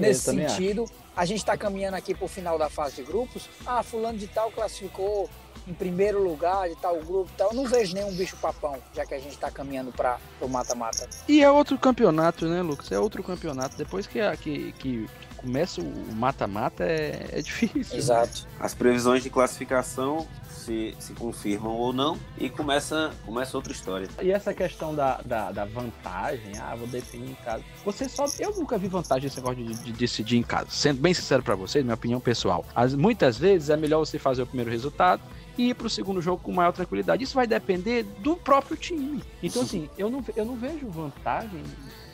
nesse 0.00 0.22
sentido. 0.22 0.84
A 1.16 1.24
gente 1.24 1.38
está 1.38 1.56
caminhando 1.56 1.96
aqui 1.96 2.14
para 2.14 2.24
o 2.24 2.28
final 2.28 2.58
da 2.58 2.70
fase 2.70 2.96
de 2.96 3.02
grupos. 3.02 3.48
Ah, 3.66 3.82
fulano 3.82 4.18
de 4.18 4.26
tal 4.26 4.50
classificou 4.50 5.28
em 5.66 5.74
primeiro 5.74 6.22
lugar 6.22 6.68
de 6.68 6.76
tal 6.76 6.96
grupo 7.00 7.30
e 7.32 7.36
tal. 7.36 7.50
Eu 7.50 7.54
não 7.54 7.66
vejo 7.66 7.94
nenhum 7.94 8.12
bicho 8.14 8.36
papão, 8.36 8.76
já 8.94 9.04
que 9.04 9.14
a 9.14 9.18
gente 9.18 9.36
tá 9.36 9.50
caminhando 9.50 9.92
para 9.92 10.18
o 10.40 10.48
mata-mata. 10.48 11.08
E 11.28 11.42
é 11.42 11.50
outro 11.50 11.78
campeonato, 11.78 12.46
né, 12.46 12.62
Lucas? 12.62 12.90
É 12.90 12.98
outro 12.98 13.22
campeonato. 13.22 13.76
Depois 13.76 14.06
que, 14.06 14.18
que, 14.38 14.72
que 14.72 15.08
começa 15.40 15.80
o 15.80 16.14
mata-mata 16.14 16.84
é, 16.84 17.28
é 17.32 17.42
difícil. 17.42 17.96
Exato. 17.96 18.42
Né? 18.42 18.56
As 18.60 18.74
previsões 18.74 19.22
de 19.22 19.30
classificação 19.30 20.26
se, 20.60 20.94
se 20.98 21.12
confirmam 21.14 21.72
ou 21.72 21.92
não, 21.92 22.18
e 22.38 22.48
começa, 22.48 23.10
começa 23.24 23.56
outra 23.56 23.72
história. 23.72 24.08
E 24.20 24.30
essa 24.30 24.52
questão 24.52 24.94
da, 24.94 25.20
da, 25.24 25.50
da 25.50 25.64
vantagem, 25.64 26.52
ah, 26.58 26.74
vou 26.76 26.86
definir 26.86 27.30
em 27.30 27.34
casa. 27.36 27.64
Você 27.84 28.08
só. 28.08 28.26
Eu 28.38 28.54
nunca 28.56 28.76
vi 28.76 28.86
vantagem 28.86 29.24
nesse 29.24 29.36
negócio 29.36 29.64
de, 29.64 29.84
de 29.84 29.92
decidir 29.92 30.36
em 30.36 30.42
casa. 30.42 30.68
Sendo 30.70 31.00
bem 31.00 31.14
sincero 31.14 31.42
para 31.42 31.54
vocês, 31.54 31.84
minha 31.84 31.94
opinião 31.94 32.20
pessoal. 32.20 32.64
As, 32.74 32.94
muitas 32.94 33.38
vezes 33.38 33.70
é 33.70 33.76
melhor 33.76 34.00
você 34.00 34.18
fazer 34.18 34.42
o 34.42 34.46
primeiro 34.46 34.70
resultado 34.70 35.22
e 35.60 35.68
ir 35.68 35.74
para 35.74 35.86
o 35.86 35.90
segundo 35.90 36.22
jogo 36.22 36.42
com 36.42 36.50
maior 36.52 36.72
tranquilidade. 36.72 37.22
Isso 37.22 37.34
vai 37.34 37.46
depender 37.46 38.04
do 38.20 38.34
próprio 38.34 38.78
time. 38.78 39.22
Então, 39.42 39.60
assim, 39.60 39.90
eu 39.98 40.08
não, 40.08 40.24
eu 40.34 40.44
não 40.46 40.56
vejo 40.56 40.88
vantagem 40.88 41.62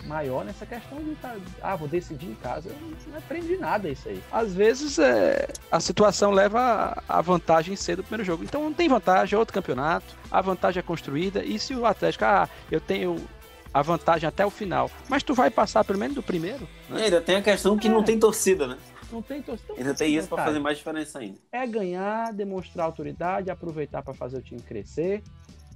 maior 0.04 0.44
nessa 0.44 0.66
questão 0.66 0.98
de 0.98 1.14
tá, 1.16 1.36
ah, 1.62 1.76
vou 1.76 1.86
decidir 1.86 2.26
em 2.26 2.34
casa. 2.34 2.70
Eu 2.70 2.76
não 3.12 3.18
aprendi 3.18 3.56
nada 3.56 3.88
isso 3.88 4.08
aí. 4.08 4.20
Às 4.32 4.52
vezes 4.52 4.98
é, 4.98 5.48
a 5.70 5.78
situação 5.78 6.32
leva 6.32 7.00
a 7.08 7.20
vantagem 7.20 7.76
cedo 7.76 7.98
do 7.98 8.02
primeiro 8.02 8.24
jogo. 8.24 8.42
Então 8.42 8.64
não 8.64 8.72
tem 8.72 8.88
vantagem, 8.88 9.36
é 9.36 9.38
outro 9.38 9.54
campeonato, 9.54 10.16
a 10.28 10.40
vantagem 10.40 10.80
é 10.80 10.82
construída. 10.82 11.44
E 11.44 11.56
se 11.56 11.72
o 11.72 11.86
Atlético, 11.86 12.24
ah, 12.24 12.48
eu 12.70 12.80
tenho 12.80 13.16
a 13.72 13.82
vantagem 13.82 14.26
até 14.26 14.44
o 14.44 14.50
final, 14.50 14.90
mas 15.08 15.22
tu 15.22 15.34
vai 15.34 15.50
passar 15.50 15.84
pelo 15.84 15.98
menos 15.98 16.16
do 16.16 16.22
primeiro? 16.22 16.68
Né? 16.88 17.04
ainda 17.04 17.20
tem 17.20 17.36
a 17.36 17.42
questão 17.42 17.76
que 17.76 17.86
é. 17.88 17.90
não 17.90 18.02
tem 18.02 18.18
torcida, 18.18 18.66
né? 18.66 18.76
Não 19.10 19.22
tem 19.22 19.42
torcida. 19.42 19.74
Ainda 19.76 19.94
tem 19.94 20.14
isso 20.14 20.28
para 20.28 20.44
fazer 20.44 20.58
mais 20.58 20.78
diferença 20.78 21.18
ainda. 21.18 21.38
É 21.52 21.66
ganhar, 21.66 22.32
demonstrar 22.32 22.86
autoridade, 22.86 23.50
aproveitar 23.50 24.02
para 24.02 24.14
fazer 24.14 24.38
o 24.38 24.42
time 24.42 24.60
crescer 24.60 25.22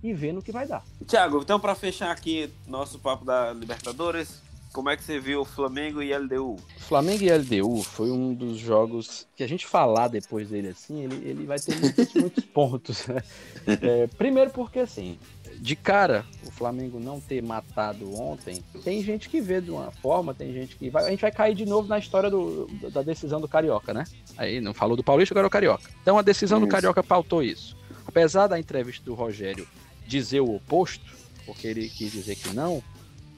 e 0.03 0.12
ver 0.12 0.33
no 0.33 0.43
que 0.43 0.53
vai 0.53 0.66
dar. 0.66 0.83
Tiago, 1.07 1.40
então 1.43 1.61
para 1.61 1.75
fechar 1.75 2.11
aqui 2.11 2.51
nosso 2.66 2.99
papo 2.99 3.25
da 3.25 3.53
Libertadores, 3.53 4.43
como 4.73 4.88
é 4.88 4.97
que 4.97 5.03
você 5.03 5.19
viu 5.19 5.40
o 5.40 5.45
Flamengo 5.45 6.01
e 6.01 6.16
LDU? 6.16 6.57
Flamengo 6.79 7.25
e 7.25 7.31
LDU 7.31 7.83
foi 7.83 8.11
um 8.11 8.33
dos 8.33 8.59
jogos 8.59 9.27
que 9.35 9.43
a 9.43 9.49
gente 9.49 9.66
falar 9.66 10.09
depois 10.09 10.51
dele 10.51 10.69
assim, 10.69 11.03
ele, 11.03 11.29
ele 11.29 11.45
vai 11.45 11.59
ter 11.59 11.79
muitos, 11.79 12.14
muitos 12.14 12.45
pontos. 12.45 13.07
Né? 13.07 13.23
É, 13.66 14.07
primeiro 14.07 14.51
porque 14.51 14.79
assim, 14.79 15.19
de 15.61 15.77
cara, 15.77 16.25
o 16.46 16.51
Flamengo 16.51 16.99
não 16.99 17.20
ter 17.20 17.42
matado 17.42 18.18
ontem, 18.18 18.64
tem 18.83 19.03
gente 19.03 19.29
que 19.29 19.42
vê 19.42 19.61
de 19.61 19.70
uma 19.70 19.90
forma, 19.90 20.33
tem 20.33 20.53
gente 20.55 20.75
que 20.75 20.88
vai. 20.88 21.07
A 21.07 21.11
gente 21.11 21.20
vai 21.20 21.31
cair 21.31 21.55
de 21.55 21.66
novo 21.66 21.87
na 21.87 21.99
história 21.99 22.31
do, 22.31 22.66
da 22.90 23.03
decisão 23.03 23.40
do 23.40 23.46
Carioca, 23.46 23.92
né? 23.92 24.05
Aí 24.38 24.59
não 24.59 24.73
falou 24.73 24.96
do 24.96 25.05
Paulista, 25.05 25.35
agora 25.35 25.46
é 25.46 25.49
o 25.49 25.51
Carioca. 25.51 25.90
Então 26.01 26.18
a 26.18 26.23
decisão 26.23 26.59
isso. 26.59 26.66
do 26.66 26.70
Carioca 26.70 27.03
pautou 27.03 27.42
isso. 27.42 27.77
Apesar 28.07 28.46
da 28.46 28.59
entrevista 28.59 29.05
do 29.05 29.12
Rogério 29.12 29.68
dizer 30.07 30.40
o 30.40 30.55
oposto, 30.55 31.05
porque 31.44 31.66
ele 31.66 31.90
quis 31.90 32.11
dizer 32.11 32.37
que 32.37 32.55
não, 32.55 32.83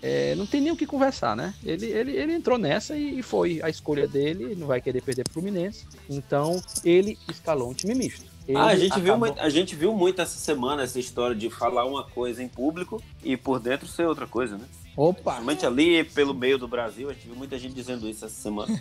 é, 0.00 0.36
não 0.36 0.46
tem 0.46 0.60
nem 0.60 0.72
o 0.72 0.76
que 0.76 0.86
conversar, 0.86 1.34
né? 1.34 1.52
Ele, 1.64 1.86
ele, 1.86 2.12
ele 2.12 2.32
entrou 2.34 2.56
nessa 2.56 2.96
e, 2.96 3.18
e 3.18 3.22
foi 3.22 3.60
a 3.62 3.68
escolha 3.68 4.06
dele, 4.06 4.54
não 4.54 4.68
vai 4.68 4.80
querer 4.80 5.02
perder 5.02 5.24
pro 5.24 5.34
Fluminense, 5.34 5.86
então 6.08 6.62
ele 6.84 7.18
escalou 7.28 7.68
um 7.68 7.74
time 7.74 7.94
misto. 7.94 8.31
Ah, 8.54 8.66
a, 8.66 8.76
gente 8.76 8.92
acabou... 8.92 9.32
viu, 9.32 9.42
a 9.42 9.48
gente 9.48 9.76
viu 9.76 9.94
muito 9.94 10.20
essa 10.20 10.36
semana 10.36 10.82
essa 10.82 10.98
história 10.98 11.34
de 11.36 11.48
falar 11.48 11.84
uma 11.84 12.04
coisa 12.04 12.42
em 12.42 12.48
público 12.48 13.02
e 13.22 13.36
por 13.36 13.60
dentro 13.60 13.86
ser 13.86 14.06
outra 14.06 14.26
coisa, 14.26 14.58
né? 14.58 14.64
Opa! 14.96 15.36
Somente 15.36 15.64
ali 15.64 16.04
pelo 16.04 16.34
meio 16.34 16.58
do 16.58 16.66
Brasil, 16.66 17.08
a 17.08 17.12
gente 17.12 17.26
viu 17.26 17.36
muita 17.36 17.58
gente 17.58 17.74
dizendo 17.74 18.08
isso 18.08 18.24
essa 18.24 18.34
semana. 18.34 18.80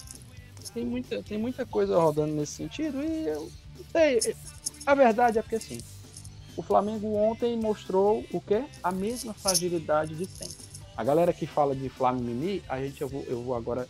tem, 0.72 0.84
muita, 0.84 1.22
tem 1.22 1.38
muita 1.38 1.66
coisa 1.66 1.98
rodando 1.98 2.34
nesse 2.34 2.52
sentido 2.52 3.02
e 3.02 3.26
eu 3.26 3.50
sei. 3.92 4.34
A 4.84 4.94
verdade 4.94 5.38
é 5.38 5.42
porque 5.42 5.56
assim, 5.56 5.78
o 6.56 6.62
Flamengo 6.62 7.14
ontem 7.14 7.56
mostrou 7.56 8.24
o 8.32 8.40
quê? 8.40 8.64
A 8.82 8.90
mesma 8.90 9.34
fragilidade 9.34 10.14
de 10.14 10.24
sempre. 10.26 10.56
A 10.96 11.04
galera 11.04 11.32
que 11.32 11.46
fala 11.46 11.76
de 11.76 11.88
Flamengo 11.90 12.62
a 12.68 12.80
gente 12.80 13.02
eu 13.02 13.08
vou, 13.08 13.24
eu 13.28 13.42
vou 13.42 13.54
agora 13.54 13.86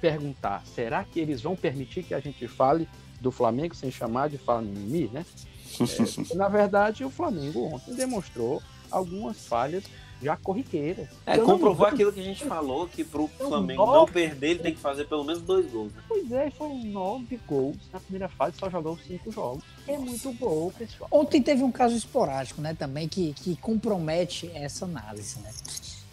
perguntar, 0.00 0.62
será 0.74 1.04
que 1.04 1.20
eles 1.20 1.42
vão 1.42 1.56
permitir 1.56 2.02
que 2.04 2.14
a 2.14 2.20
gente 2.20 2.46
fale 2.46 2.88
do 3.20 3.30
Flamengo 3.30 3.74
sem 3.74 3.90
chamar 3.90 4.28
de 4.28 4.38
Flamengo 4.38 5.12
né? 5.12 5.24
É, 5.78 6.34
na 6.34 6.48
verdade, 6.48 7.04
o 7.04 7.10
Flamengo 7.10 7.66
ontem 7.66 7.94
demonstrou 7.94 8.60
algumas 8.90 9.46
falhas 9.46 9.84
já 10.20 10.36
corriqueira. 10.36 11.08
É, 11.24 11.38
comprovou 11.38 11.86
aquilo 11.86 12.12
que 12.12 12.20
a 12.20 12.24
gente 12.24 12.44
falou, 12.44 12.88
que 12.88 13.04
pro 13.04 13.28
Flamengo 13.28 13.86
nove... 13.86 13.98
não 13.98 14.06
perder, 14.06 14.50
ele 14.50 14.58
tem 14.60 14.74
que 14.74 14.80
fazer 14.80 15.04
pelo 15.06 15.24
menos 15.24 15.42
dois 15.42 15.70
gols. 15.70 15.92
Né? 15.92 16.02
Pois 16.08 16.32
é, 16.32 16.50
foram 16.50 16.82
nove 16.84 17.38
gols 17.46 17.76
na 17.92 18.00
primeira 18.00 18.28
fase, 18.28 18.56
só 18.58 18.68
jogou 18.68 18.98
cinco 19.06 19.30
jogos. 19.30 19.62
É 19.86 19.96
muito 19.96 20.32
gol, 20.32 20.72
pessoal. 20.76 21.08
Ontem 21.12 21.40
teve 21.40 21.62
um 21.62 21.70
caso 21.70 21.96
esporádico, 21.96 22.60
né, 22.60 22.74
também, 22.74 23.08
que, 23.08 23.32
que 23.34 23.56
compromete 23.56 24.50
essa 24.54 24.84
análise, 24.84 25.38
né? 25.40 25.50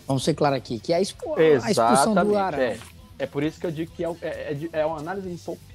Vamos 0.07 0.23
ser 0.23 0.35
claro 0.35 0.55
aqui, 0.55 0.79
que 0.79 0.93
é 0.93 0.97
a, 0.97 1.01
expo... 1.01 1.33
a 1.35 1.71
expulsão 1.71 2.13
do 2.13 2.37
Arão. 2.37 2.59
É. 2.59 2.77
É 3.17 3.25
por 3.25 3.43
isso 3.43 3.59
que 3.59 3.65
eu 3.65 3.71
digo 3.71 3.91
que 3.91 4.03
é, 4.03 4.09
é, 4.21 4.57
é, 4.73 4.79
é 4.79 4.85
uma 4.85 4.97
análise 4.97 5.25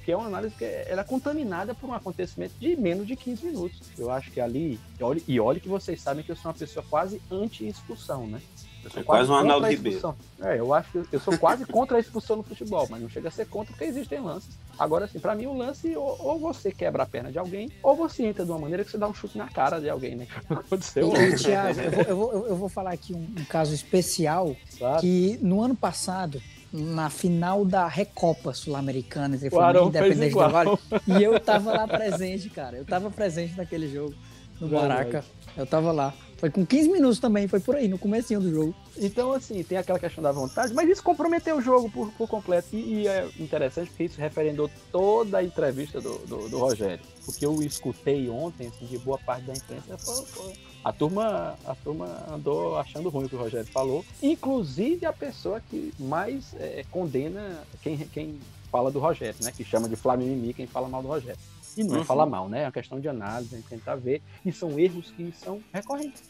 que 0.05 0.11
é 0.11 0.17
uma 0.17 0.27
análise 0.27 0.55
que 0.55 0.63
é, 0.63 0.85
ela 0.89 1.01
é 1.01 1.03
contaminada 1.03 1.73
por 1.73 1.89
um 1.89 1.93
acontecimento 1.93 2.53
de 2.59 2.75
menos 2.75 3.07
de 3.07 3.15
15 3.15 3.45
minutos. 3.45 3.79
Eu 3.97 4.11
acho 4.11 4.29
que 4.31 4.39
ali, 4.39 4.79
e 5.27 5.39
olhe, 5.39 5.57
e 5.57 5.61
que 5.61 5.69
vocês 5.69 6.01
sabem 6.01 6.23
que 6.23 6.31
eu 6.31 6.35
sou 6.35 6.51
uma 6.51 6.57
pessoa 6.57 6.85
quase 6.87 7.21
anti-expulsão, 7.31 8.27
né? 8.27 8.41
Eu 8.83 8.89
sou 8.89 9.01
é 9.01 9.03
quase, 9.03 9.27
quase 9.27 9.31
um 9.31 9.35
Arnaldo 9.35 9.67
Ribeiro. 9.67 10.15
É, 10.41 10.59
eu 10.59 10.73
acho 10.73 10.91
que 10.91 11.15
eu 11.15 11.19
sou 11.19 11.37
quase 11.37 11.65
contra 11.65 11.97
a 11.97 11.99
expulsão 11.99 12.35
no 12.37 12.43
futebol, 12.43 12.87
mas 12.89 13.01
não 13.01 13.09
chega 13.09 13.27
a 13.27 13.31
ser 13.31 13.47
contra 13.47 13.71
porque 13.73 13.85
existem 13.85 14.19
lances. 14.19 14.57
Agora, 14.77 15.05
assim, 15.05 15.19
para 15.19 15.35
mim 15.35 15.45
o 15.45 15.53
lance 15.53 15.95
ou, 15.95 16.17
ou, 16.19 16.39
você 16.39 16.71
quebra 16.71 17.03
a 17.03 17.05
perna 17.05 17.31
de 17.31 17.37
alguém, 17.37 17.71
ou 17.83 17.95
você 17.95 18.23
entra 18.25 18.43
de 18.43 18.51
uma 18.51 18.59
maneira 18.59 18.83
que 18.83 18.89
você 18.89 18.97
dá 18.97 19.07
um 19.07 19.13
chute 19.13 19.37
na 19.37 19.47
cara 19.47 19.79
de 19.79 19.89
alguém, 19.89 20.15
né? 20.15 20.25
Que 20.25 20.53
aconteceu. 20.53 21.11
E, 21.15 21.35
Thiago, 21.35 21.79
eu 21.79 21.91
vou, 21.91 22.03
eu, 22.03 22.15
vou, 22.15 22.47
eu 22.47 22.55
vou 22.55 22.69
falar 22.69 22.91
aqui 22.91 23.13
um, 23.13 23.27
um 23.37 23.45
caso 23.45 23.73
especial 23.73 24.55
claro. 24.77 25.01
que 25.01 25.37
no 25.41 25.61
ano 25.61 25.75
passado 25.75 26.41
na 26.71 27.09
final 27.09 27.65
da 27.65 27.87
Recopa 27.87 28.53
Sul-Americana 28.53 29.35
entre 29.35 29.49
Flamengo 29.49 29.85
e 29.85 29.89
Independente 29.89 30.33
do 30.33 30.49
Vale. 30.49 30.69
E 31.07 31.23
eu 31.23 31.39
tava 31.39 31.73
lá 31.73 31.87
presente, 31.87 32.49
cara. 32.49 32.77
Eu 32.77 32.85
tava 32.85 33.09
presente 33.11 33.57
naquele 33.57 33.89
jogo 33.89 34.13
no 34.59 34.69
Maraca. 34.69 35.25
Eu 35.57 35.65
tava 35.65 35.91
lá. 35.91 36.13
Foi 36.37 36.49
com 36.49 36.65
15 36.65 36.89
minutos 36.89 37.19
também, 37.19 37.47
foi 37.47 37.59
por 37.59 37.75
aí, 37.75 37.87
no 37.87 37.99
comecinho 37.99 38.39
do 38.39 38.49
jogo. 38.49 38.75
Então, 38.97 39.31
assim, 39.31 39.61
tem 39.61 39.77
aquela 39.77 39.99
questão 39.99 40.23
da 40.23 40.31
vontade, 40.31 40.73
mas 40.73 40.89
isso 40.89 41.03
comprometeu 41.03 41.57
o 41.57 41.61
jogo 41.61 41.87
por, 41.91 42.11
por 42.13 42.27
completo. 42.27 42.69
E, 42.73 43.03
e, 43.03 43.07
é 43.07 43.29
interessante 43.39 43.89
porque 43.89 44.05
isso 44.05 44.19
referendou 44.19 44.67
toda 44.91 45.37
a 45.37 45.43
entrevista 45.43 46.01
do, 46.01 46.17
do, 46.25 46.49
do 46.49 46.57
Rogério. 46.57 46.99
O 47.27 47.31
que 47.31 47.45
eu 47.45 47.61
escutei 47.61 48.27
ontem, 48.27 48.67
assim, 48.67 48.87
de 48.87 48.97
boa 48.97 49.19
parte 49.19 49.45
da 49.45 49.53
imprensa, 49.53 49.95
foi, 49.99 50.25
foi 50.25 50.53
a 50.83 50.91
turma, 50.91 51.55
a 51.63 51.75
turma 51.75 52.25
andou 52.33 52.75
achando 52.75 53.09
ruim 53.09 53.25
o 53.25 53.29
que 53.29 53.35
o 53.35 53.39
Rogério 53.39 53.67
falou, 53.67 54.03
inclusive 54.19 55.05
a 55.05 55.13
pessoa 55.13 55.61
que 55.61 55.93
mais 55.99 56.55
é, 56.55 56.83
condena 56.89 57.63
quem, 57.83 57.97
quem 57.97 58.39
fala 58.71 58.89
do 58.89 58.97
Rogério, 58.97 59.35
né? 59.43 59.51
Que 59.55 59.63
chama 59.63 59.87
de 59.87 59.95
Flamengo 59.95 60.51
quem 60.55 60.65
fala 60.65 60.89
mal 60.89 61.03
do 61.03 61.07
Rogério. 61.07 61.39
E 61.77 61.83
não 61.83 61.95
é 61.95 61.97
uhum. 61.99 62.03
falar 62.03 62.25
mal, 62.25 62.49
né? 62.49 62.63
É 62.63 62.65
uma 62.65 62.71
questão 62.71 62.99
de 62.99 63.07
análise, 63.07 63.55
a 63.55 63.57
gente 63.57 63.69
tentar 63.69 63.95
ver, 63.95 64.21
e 64.45 64.51
são 64.51 64.77
erros 64.77 65.11
que 65.11 65.31
são 65.31 65.61
recorrentes. 65.73 66.23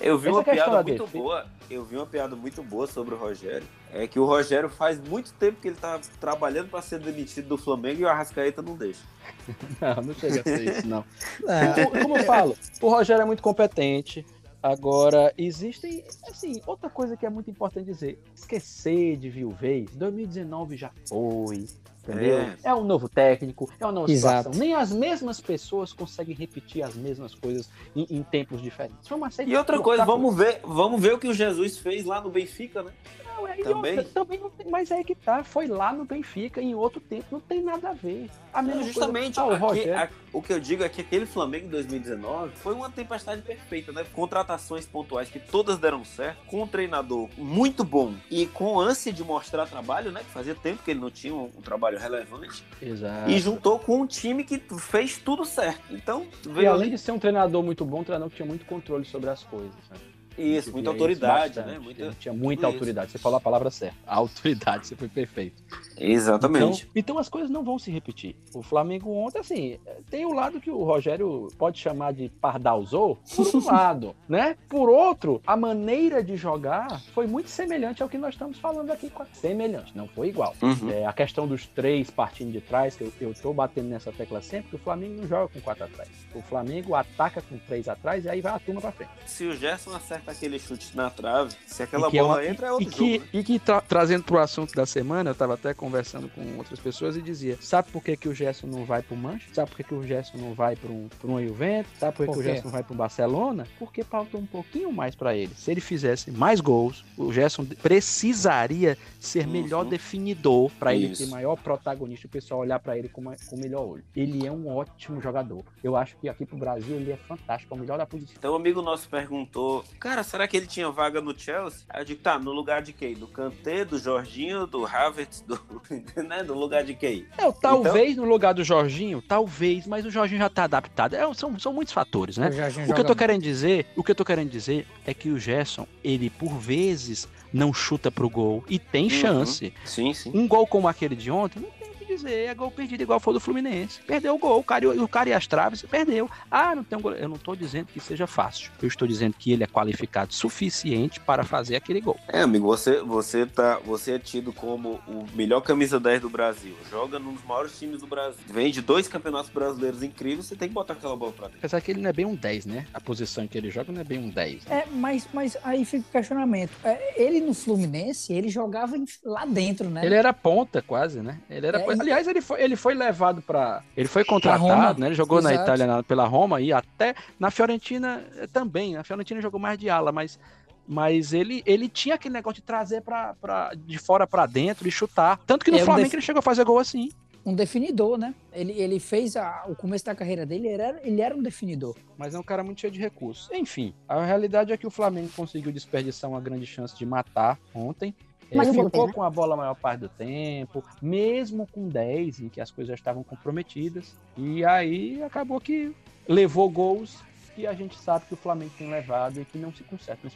Eu 0.00 0.18
vi 0.18 0.28
Essa 0.28 0.36
uma 0.38 0.44
piada 0.44 0.82
muito 0.82 1.06
boa. 1.06 1.46
Eu 1.70 1.84
vi 1.84 1.96
uma 1.96 2.06
piada 2.06 2.36
muito 2.36 2.62
boa 2.62 2.86
sobre 2.86 3.14
o 3.14 3.18
Rogério. 3.18 3.66
É 3.92 4.06
que 4.06 4.18
o 4.18 4.24
Rogério 4.24 4.68
faz 4.68 4.98
muito 5.00 5.32
tempo 5.34 5.60
que 5.60 5.68
ele 5.68 5.76
tá 5.76 6.00
trabalhando 6.20 6.68
para 6.68 6.82
ser 6.82 6.98
demitido 6.98 7.48
do 7.48 7.56
Flamengo 7.56 8.00
e 8.00 8.04
o 8.04 8.08
Arrascaeta 8.08 8.60
não 8.60 8.76
deixa. 8.76 9.00
não, 9.80 10.02
não 10.02 10.14
chega 10.14 10.40
a 10.40 10.42
ser 10.42 10.78
isso, 10.78 10.86
não. 10.86 11.04
É. 11.48 11.86
Como 11.86 12.16
eu 12.16 12.24
falo, 12.24 12.56
o 12.80 12.88
Rogério 12.88 13.22
é 13.22 13.24
muito 13.24 13.42
competente. 13.42 14.26
Agora, 14.62 15.32
existem, 15.36 16.02
assim, 16.26 16.60
outra 16.66 16.88
coisa 16.88 17.16
que 17.16 17.26
é 17.26 17.30
muito 17.30 17.50
importante 17.50 17.84
dizer: 17.84 18.18
esquecer 18.34 19.16
de 19.16 19.28
viuvez. 19.28 19.90
2019 19.94 20.76
já 20.76 20.90
foi. 21.06 21.66
Entendeu? 22.06 22.38
É. 22.38 22.56
é. 22.64 22.74
um 22.74 22.84
novo 22.84 23.08
técnico, 23.08 23.70
é 23.80 23.84
uma 23.84 23.92
nova 23.92 24.12
Exato. 24.12 24.36
situação. 24.50 24.60
Nem 24.60 24.74
as 24.74 24.92
mesmas 24.92 25.40
pessoas 25.40 25.92
conseguem 25.92 26.34
repetir 26.34 26.82
as 26.82 26.94
mesmas 26.94 27.34
coisas 27.34 27.68
em, 27.96 28.06
em 28.10 28.22
tempos 28.22 28.60
diferentes. 28.60 29.08
E 29.46 29.56
outra 29.56 29.80
coisa, 29.80 30.04
vamos 30.04 30.36
ver, 30.36 30.60
vamos 30.62 31.00
ver 31.00 31.14
o 31.14 31.18
que 31.18 31.28
o 31.28 31.34
Jesus 31.34 31.78
fez 31.78 32.04
lá 32.04 32.20
no 32.20 32.30
Benfica, 32.30 32.82
né? 32.82 32.92
Não, 33.36 33.48
é, 33.48 33.56
também. 33.56 33.98
Outra, 33.98 34.12
também 34.12 34.38
não 34.38 34.50
tem, 34.50 34.70
mas 34.70 34.90
é 34.90 35.02
que 35.02 35.14
tá, 35.14 35.42
foi 35.42 35.66
lá 35.66 35.92
no 35.92 36.04
Benfica, 36.04 36.60
em 36.60 36.74
outro 36.74 37.00
tempo, 37.00 37.26
não 37.30 37.40
tem 37.40 37.62
nada 37.62 37.90
a 37.90 37.92
ver. 37.92 38.30
A 38.52 38.62
mesma 38.62 38.80
não, 38.80 38.86
justamente, 38.86 39.40
coisa, 39.40 39.64
ah, 39.64 39.66
o, 39.66 39.70
aqui, 39.70 39.90
a, 39.90 40.08
o 40.32 40.42
que 40.42 40.52
eu 40.52 40.60
digo 40.60 40.84
é 40.84 40.88
que 40.88 41.00
aquele 41.00 41.26
Flamengo 41.26 41.66
em 41.66 41.70
2019 41.70 42.52
foi 42.56 42.74
uma 42.74 42.88
tempestade 42.88 43.42
perfeita, 43.42 43.92
né? 43.92 44.04
Contratações 44.12 44.86
pontuais 44.86 45.28
que 45.28 45.40
todas 45.40 45.78
deram 45.78 46.04
certo, 46.04 46.46
com 46.46 46.62
um 46.62 46.66
treinador 46.66 47.28
muito 47.36 47.82
bom 47.82 48.14
e 48.30 48.46
com 48.46 48.78
ânsia 48.78 49.12
de 49.12 49.24
mostrar 49.24 49.66
trabalho, 49.66 50.12
né? 50.12 50.20
Que 50.20 50.30
fazia 50.30 50.54
tempo 50.54 50.82
que 50.84 50.90
ele 50.92 51.00
não 51.00 51.10
tinha 51.10 51.34
um, 51.34 51.50
um 51.56 51.62
trabalho 51.62 51.98
relevante. 51.98 52.62
Exato. 52.80 53.30
E 53.30 53.38
juntou 53.40 53.78
com 53.78 54.02
um 54.02 54.06
time 54.06 54.44
que 54.44 54.62
fez 54.78 55.18
tudo 55.18 55.44
certo. 55.44 55.82
Então, 55.90 56.26
e 56.56 56.66
além 56.66 56.90
de 56.90 56.98
ser 56.98 57.12
um 57.12 57.18
treinador 57.18 57.62
muito 57.62 57.84
bom, 57.84 58.00
um 58.00 58.04
treinador 58.04 58.30
que 58.30 58.36
tinha 58.36 58.46
muito 58.46 58.64
controle 58.66 59.04
sobre 59.04 59.30
as 59.30 59.42
coisas, 59.42 59.74
né? 59.90 59.96
Isso, 60.36 60.72
muita 60.72 60.90
autoridade, 60.90 61.60
né? 61.60 61.78
Muita, 61.78 62.10
tinha 62.18 62.34
muita 62.34 62.66
autoridade. 62.66 63.08
Isso. 63.08 63.18
Você 63.18 63.22
falou 63.22 63.38
a 63.38 63.40
palavra 63.40 63.70
certa. 63.70 63.96
A 64.06 64.16
autoridade, 64.16 64.86
você 64.86 64.96
foi 64.96 65.08
perfeito. 65.08 65.62
Exatamente. 65.96 66.88
Então, 66.94 67.14
então, 67.14 67.18
as 67.18 67.28
coisas 67.28 67.50
não 67.50 67.62
vão 67.62 67.78
se 67.78 67.90
repetir. 67.90 68.34
O 68.52 68.62
Flamengo 68.62 69.10
ontem, 69.10 69.38
assim, 69.38 69.78
tem 70.10 70.24
o 70.24 70.32
lado 70.32 70.60
que 70.60 70.70
o 70.70 70.82
Rogério 70.82 71.48
pode 71.56 71.78
chamar 71.78 72.12
de 72.12 72.28
pardalzou, 72.40 73.18
por 73.36 73.56
um 73.56 73.64
lado, 73.66 74.16
né? 74.28 74.56
Por 74.68 74.88
outro, 74.88 75.40
a 75.46 75.56
maneira 75.56 76.22
de 76.24 76.36
jogar 76.36 77.00
foi 77.12 77.26
muito 77.26 77.48
semelhante 77.48 78.02
ao 78.02 78.08
que 78.08 78.18
nós 78.18 78.34
estamos 78.34 78.58
falando 78.58 78.90
aqui. 78.90 79.12
Semelhante, 79.32 79.96
não 79.96 80.08
foi 80.08 80.28
igual. 80.28 80.54
Uhum. 80.60 80.90
É, 80.90 81.06
a 81.06 81.12
questão 81.12 81.46
dos 81.46 81.66
três 81.66 82.10
partindo 82.10 82.50
de 82.50 82.60
trás, 82.60 82.96
que 82.96 83.04
eu, 83.04 83.12
eu 83.20 83.34
tô 83.34 83.52
batendo 83.52 83.88
nessa 83.88 84.10
tecla 84.10 84.42
sempre, 84.42 84.70
que 84.70 84.76
o 84.76 84.78
Flamengo 84.78 85.20
não 85.20 85.28
joga 85.28 85.48
com 85.48 85.60
quatro 85.60 85.84
atrás. 85.84 86.08
O 86.34 86.42
Flamengo 86.42 86.94
ataca 86.94 87.42
com 87.42 87.58
três 87.58 87.88
atrás 87.88 88.24
e 88.24 88.28
aí 88.28 88.40
vai 88.40 88.52
a 88.52 88.58
turma 88.58 88.80
pra 88.80 88.92
frente. 88.92 89.10
Se 89.26 89.46
o 89.46 89.54
Gerson 89.54 89.94
acerta 89.94 90.23
aquele 90.26 90.58
chute 90.58 90.96
na 90.96 91.10
trave, 91.10 91.54
se 91.66 91.82
aquela 91.82 92.10
bola 92.10 92.42
é 92.42 92.46
uma, 92.46 92.46
entra, 92.46 92.66
é 92.68 92.72
outro 92.72 92.88
e 92.88 92.90
que, 92.90 93.14
jogo. 93.14 93.28
E 93.32 93.44
que 93.44 93.58
tra 93.58 93.80
trazendo 93.80 94.24
pro 94.24 94.38
assunto 94.38 94.74
da 94.74 94.86
semana, 94.86 95.30
eu 95.30 95.34
tava 95.34 95.54
até 95.54 95.74
conversando 95.74 96.28
com 96.28 96.56
outras 96.56 96.78
pessoas 96.78 97.16
e 97.16 97.22
dizia: 97.22 97.58
sabe 97.60 97.90
por 97.90 98.02
que, 98.02 98.16
que 98.16 98.28
o 98.28 98.34
Gerson 98.34 98.66
não 98.66 98.84
vai 98.84 99.02
pro 99.02 99.16
Manchester? 99.16 99.54
Sabe 99.54 99.70
por 99.70 99.76
que, 99.76 99.84
que 99.84 99.94
o 99.94 100.02
Gerson 100.02 100.38
não 100.38 100.54
vai 100.54 100.76
um, 100.84 101.08
pra 101.08 101.30
um 101.30 101.46
Juventus? 101.46 101.92
Sabe 101.98 102.16
por 102.16 102.26
que, 102.26 102.32
por 102.32 102.34
que 102.34 102.40
o 102.40 102.42
Gerson 102.42 102.64
não 102.64 102.72
vai 102.72 102.82
pro 102.82 102.94
Barcelona? 102.94 103.66
Porque 103.78 104.02
faltou 104.02 104.40
um 104.40 104.46
pouquinho 104.46 104.92
mais 104.92 105.14
para 105.14 105.34
ele. 105.34 105.52
Se 105.54 105.70
ele 105.70 105.80
fizesse 105.80 106.30
mais 106.30 106.60
gols, 106.60 107.04
o 107.16 107.32
Gerson 107.32 107.64
precisaria 107.64 108.96
ser 109.18 109.46
melhor 109.46 109.84
uhum. 109.84 109.90
definidor 109.90 110.70
para 110.78 110.94
ele 110.94 111.14
ter 111.14 111.26
maior 111.26 111.56
protagonista, 111.56 112.26
o 112.26 112.30
pessoal 112.30 112.60
olhar 112.60 112.78
para 112.78 112.98
ele 112.98 113.08
com, 113.08 113.20
uma, 113.20 113.36
com 113.48 113.56
o 113.56 113.58
melhor 113.58 113.86
olho. 113.86 114.04
Ele 114.14 114.46
é 114.46 114.52
um 114.52 114.68
ótimo 114.68 115.20
jogador. 115.20 115.64
Eu 115.82 115.96
acho 115.96 116.16
que 116.16 116.28
aqui 116.28 116.44
pro 116.44 116.56
Brasil 116.56 116.96
ele 116.96 117.12
é 117.12 117.16
fantástico, 117.16 117.74
é 117.74 117.76
o 117.76 117.80
melhor 117.80 117.98
da 117.98 118.06
posição. 118.06 118.34
Então, 118.38 118.52
um 118.52 118.56
amigo 118.56 118.82
nosso 118.82 119.08
perguntou: 119.08 119.84
Cara, 119.98 120.13
será 120.22 120.46
que 120.46 120.56
ele 120.56 120.66
tinha 120.66 120.90
vaga 120.90 121.20
no 121.20 121.36
Chelsea? 121.36 121.80
Aí 121.88 122.02
eu 122.02 122.04
digo: 122.04 122.20
Tá, 122.20 122.38
no 122.38 122.52
lugar 122.52 122.82
de 122.82 122.92
quem? 122.92 123.14
Do 123.14 123.26
Kanté, 123.26 123.84
do 123.84 123.98
Jorginho, 123.98 124.66
do 124.66 124.86
Havertz, 124.86 125.40
do, 125.40 125.58
né? 126.22 126.42
do 126.42 126.54
lugar 126.54 126.84
de 126.84 126.94
quem? 126.94 127.26
É, 127.36 127.50
talvez 127.52 128.12
então... 128.12 128.24
no 128.24 128.30
lugar 128.30 128.54
do 128.54 128.62
Jorginho, 128.62 129.22
talvez, 129.22 129.86
mas 129.86 130.04
o 130.04 130.10
Jorginho 130.10 130.40
já 130.40 130.48
tá 130.48 130.64
adaptado. 130.64 131.14
É, 131.14 131.34
são, 131.34 131.58
são 131.58 131.72
muitos 131.72 131.92
fatores, 131.92 132.36
né? 132.36 132.50
O, 132.86 132.90
o 132.90 132.94
que 132.94 133.00
eu 133.00 133.04
tô 133.04 133.16
querendo 133.16 133.42
dizer, 133.42 133.86
o 133.96 134.04
que 134.04 134.10
eu 134.10 134.14
tô 134.14 134.24
querendo 134.24 134.50
dizer 134.50 134.86
é 135.06 135.12
que 135.12 135.30
o 135.30 135.38
Gerson, 135.38 135.86
ele 136.02 136.30
por 136.30 136.58
vezes 136.58 137.28
não 137.52 137.72
chuta 137.72 138.10
pro 138.10 138.28
gol 138.28 138.64
e 138.68 138.78
tem 138.78 139.04
uhum. 139.04 139.10
chance. 139.10 139.72
Sim, 139.84 140.12
sim. 140.12 140.32
Um 140.34 140.46
gol 140.48 140.66
como 140.66 140.88
aquele 140.88 141.14
de 141.14 141.30
ontem, 141.30 141.60
não 141.60 141.83
dizer, 142.14 142.48
é 142.48 142.54
gol 142.54 142.70
perdido 142.70 143.02
igual 143.02 143.20
foi 143.20 143.34
do 143.34 143.40
Fluminense. 143.40 144.00
Perdeu 144.06 144.34
o 144.34 144.38
gol, 144.38 144.60
o 144.60 144.64
cara, 144.64 144.88
o 144.88 145.08
cara 145.08 145.28
e 145.28 145.32
as 145.32 145.46
traves, 145.46 145.82
perdeu. 145.82 146.30
Ah, 146.50 146.74
não 146.74 146.84
tem 146.84 146.98
um 146.98 147.02
gol. 147.02 147.12
Eu 147.12 147.28
não 147.28 147.36
estou 147.36 147.54
dizendo 147.54 147.86
que 147.86 148.00
seja 148.00 148.26
fácil. 148.26 148.70
Eu 148.80 148.88
estou 148.88 149.06
dizendo 149.06 149.34
que 149.38 149.52
ele 149.52 149.64
é 149.64 149.66
qualificado 149.66 150.32
suficiente 150.34 151.20
para 151.20 151.44
fazer 151.44 151.76
aquele 151.76 152.00
gol. 152.00 152.18
É, 152.28 152.40
amigo, 152.42 152.66
você, 152.66 153.00
você, 153.00 153.46
tá, 153.46 153.78
você 153.84 154.12
é 154.12 154.18
tido 154.18 154.52
como 154.52 155.00
o 155.06 155.26
melhor 155.34 155.60
camisa 155.60 156.00
10 156.00 156.22
do 156.22 156.30
Brasil. 156.30 156.74
Joga 156.90 157.18
num 157.18 157.34
dos 157.34 157.44
maiores 157.44 157.78
times 157.78 158.00
do 158.00 158.06
Brasil. 158.06 158.42
Vem 158.46 158.70
de 158.70 158.80
dois 158.80 159.08
campeonatos 159.08 159.50
brasileiros 159.50 160.02
incríveis, 160.02 160.46
você 160.46 160.56
tem 160.56 160.68
que 160.68 160.74
botar 160.74 160.94
aquela 160.94 161.16
bola 161.16 161.32
pra 161.32 161.46
dentro. 161.46 161.58
Apesar 161.58 161.80
que 161.80 161.90
ele 161.90 162.00
não 162.00 162.10
é 162.10 162.12
bem 162.12 162.24
um 162.24 162.34
10, 162.34 162.66
né? 162.66 162.86
A 162.92 163.00
posição 163.00 163.46
que 163.46 163.58
ele 163.58 163.70
joga 163.70 163.92
não 163.92 164.00
é 164.00 164.04
bem 164.04 164.18
um 164.18 164.28
10. 164.28 164.64
Né? 164.64 164.78
É, 164.78 164.86
mas, 164.90 165.28
mas 165.32 165.56
aí 165.62 165.84
fica 165.84 166.04
o 166.08 166.12
questionamento. 166.12 166.72
É, 166.84 167.22
ele 167.22 167.40
no 167.40 167.54
Fluminense, 167.54 168.32
ele 168.32 168.48
jogava 168.48 168.96
lá 169.24 169.44
dentro, 169.44 169.88
né? 169.88 170.04
Ele 170.04 170.14
era 170.14 170.32
ponta 170.32 170.82
quase, 170.82 171.20
né? 171.20 171.38
Ele 171.48 171.66
era. 171.66 171.80
É, 171.80 171.84
Aliás, 172.04 172.28
ele 172.28 172.40
foi, 172.40 172.62
ele 172.62 172.76
foi 172.76 172.94
levado 172.94 173.40
para. 173.42 173.82
Ele 173.96 174.08
foi 174.08 174.24
contratado, 174.24 175.00
né? 175.00 175.06
Ele 175.06 175.14
jogou 175.14 175.38
Exato. 175.38 175.54
na 175.54 175.62
Itália 175.62 175.86
na, 175.86 176.02
pela 176.02 176.26
Roma 176.26 176.60
e 176.60 176.72
até 176.72 177.14
na 177.38 177.50
Fiorentina 177.50 178.24
eh, 178.36 178.46
também. 178.46 178.94
Na 178.94 179.02
Fiorentina 179.04 179.40
jogou 179.40 179.58
mais 179.58 179.78
de 179.78 179.88
ala, 179.88 180.12
mas 180.12 180.38
mas 180.86 181.32
ele, 181.32 181.62
ele 181.64 181.88
tinha 181.88 182.14
aquele 182.14 182.34
negócio 182.34 182.56
de 182.56 182.62
trazer 182.62 183.00
pra, 183.00 183.34
pra, 183.40 183.72
de 183.74 183.98
fora 183.98 184.26
para 184.26 184.44
dentro 184.46 184.86
e 184.86 184.90
chutar. 184.90 185.40
Tanto 185.46 185.64
que 185.64 185.70
no 185.70 185.78
é 185.78 185.84
Flamengo 185.84 186.08
def... 186.08 186.14
ele 186.14 186.22
chegou 186.22 186.40
a 186.40 186.42
fazer 186.42 186.62
gol 186.64 186.78
assim. 186.78 187.08
Um 187.44 187.54
definidor, 187.54 188.16
né? 188.16 188.34
Ele, 188.52 188.72
ele 188.72 188.98
fez 188.98 189.36
a, 189.36 189.64
o 189.66 189.74
começo 189.74 190.04
da 190.04 190.14
carreira 190.14 190.46
dele, 190.46 190.68
ele 190.68 190.82
era, 190.82 191.00
ele 191.04 191.20
era 191.20 191.36
um 191.36 191.42
definidor. 191.42 191.94
Mas 192.16 192.34
é 192.34 192.38
um 192.38 192.42
cara 192.42 192.62
muito 192.62 192.80
cheio 192.80 192.92
de 192.92 192.98
recursos. 192.98 193.50
Enfim, 193.52 193.94
a 194.08 194.24
realidade 194.24 194.72
é 194.72 194.76
que 194.76 194.86
o 194.86 194.90
Flamengo 194.90 195.28
conseguiu 195.36 195.70
desperdiçar 195.70 196.30
uma 196.30 196.40
grande 196.40 196.66
chance 196.66 196.96
de 196.96 197.04
matar 197.04 197.58
ontem. 197.74 198.14
Mas 198.54 198.68
ele 198.68 198.84
ficou 198.84 199.12
com 199.12 199.22
a 199.22 199.30
bola 199.30 199.54
a 199.54 199.56
maior 199.56 199.74
parte 199.74 200.00
do 200.00 200.08
tempo, 200.08 200.82
mesmo 201.00 201.66
com 201.66 201.88
10, 201.88 202.40
em 202.40 202.48
que 202.48 202.60
as 202.60 202.70
coisas 202.70 202.88
já 202.88 202.94
estavam 202.94 203.22
comprometidas. 203.22 204.14
E 204.36 204.64
aí 204.64 205.22
acabou 205.22 205.60
que 205.60 205.94
levou 206.28 206.68
gols 206.70 207.22
que 207.54 207.66
a 207.66 207.72
gente 207.72 207.98
sabe 207.98 208.26
que 208.26 208.34
o 208.34 208.36
Flamengo 208.36 208.72
tem 208.76 208.90
levado 208.90 209.40
e 209.40 209.44
que 209.44 209.58
não 209.58 209.72
se 209.72 209.82
conserta. 209.84 210.28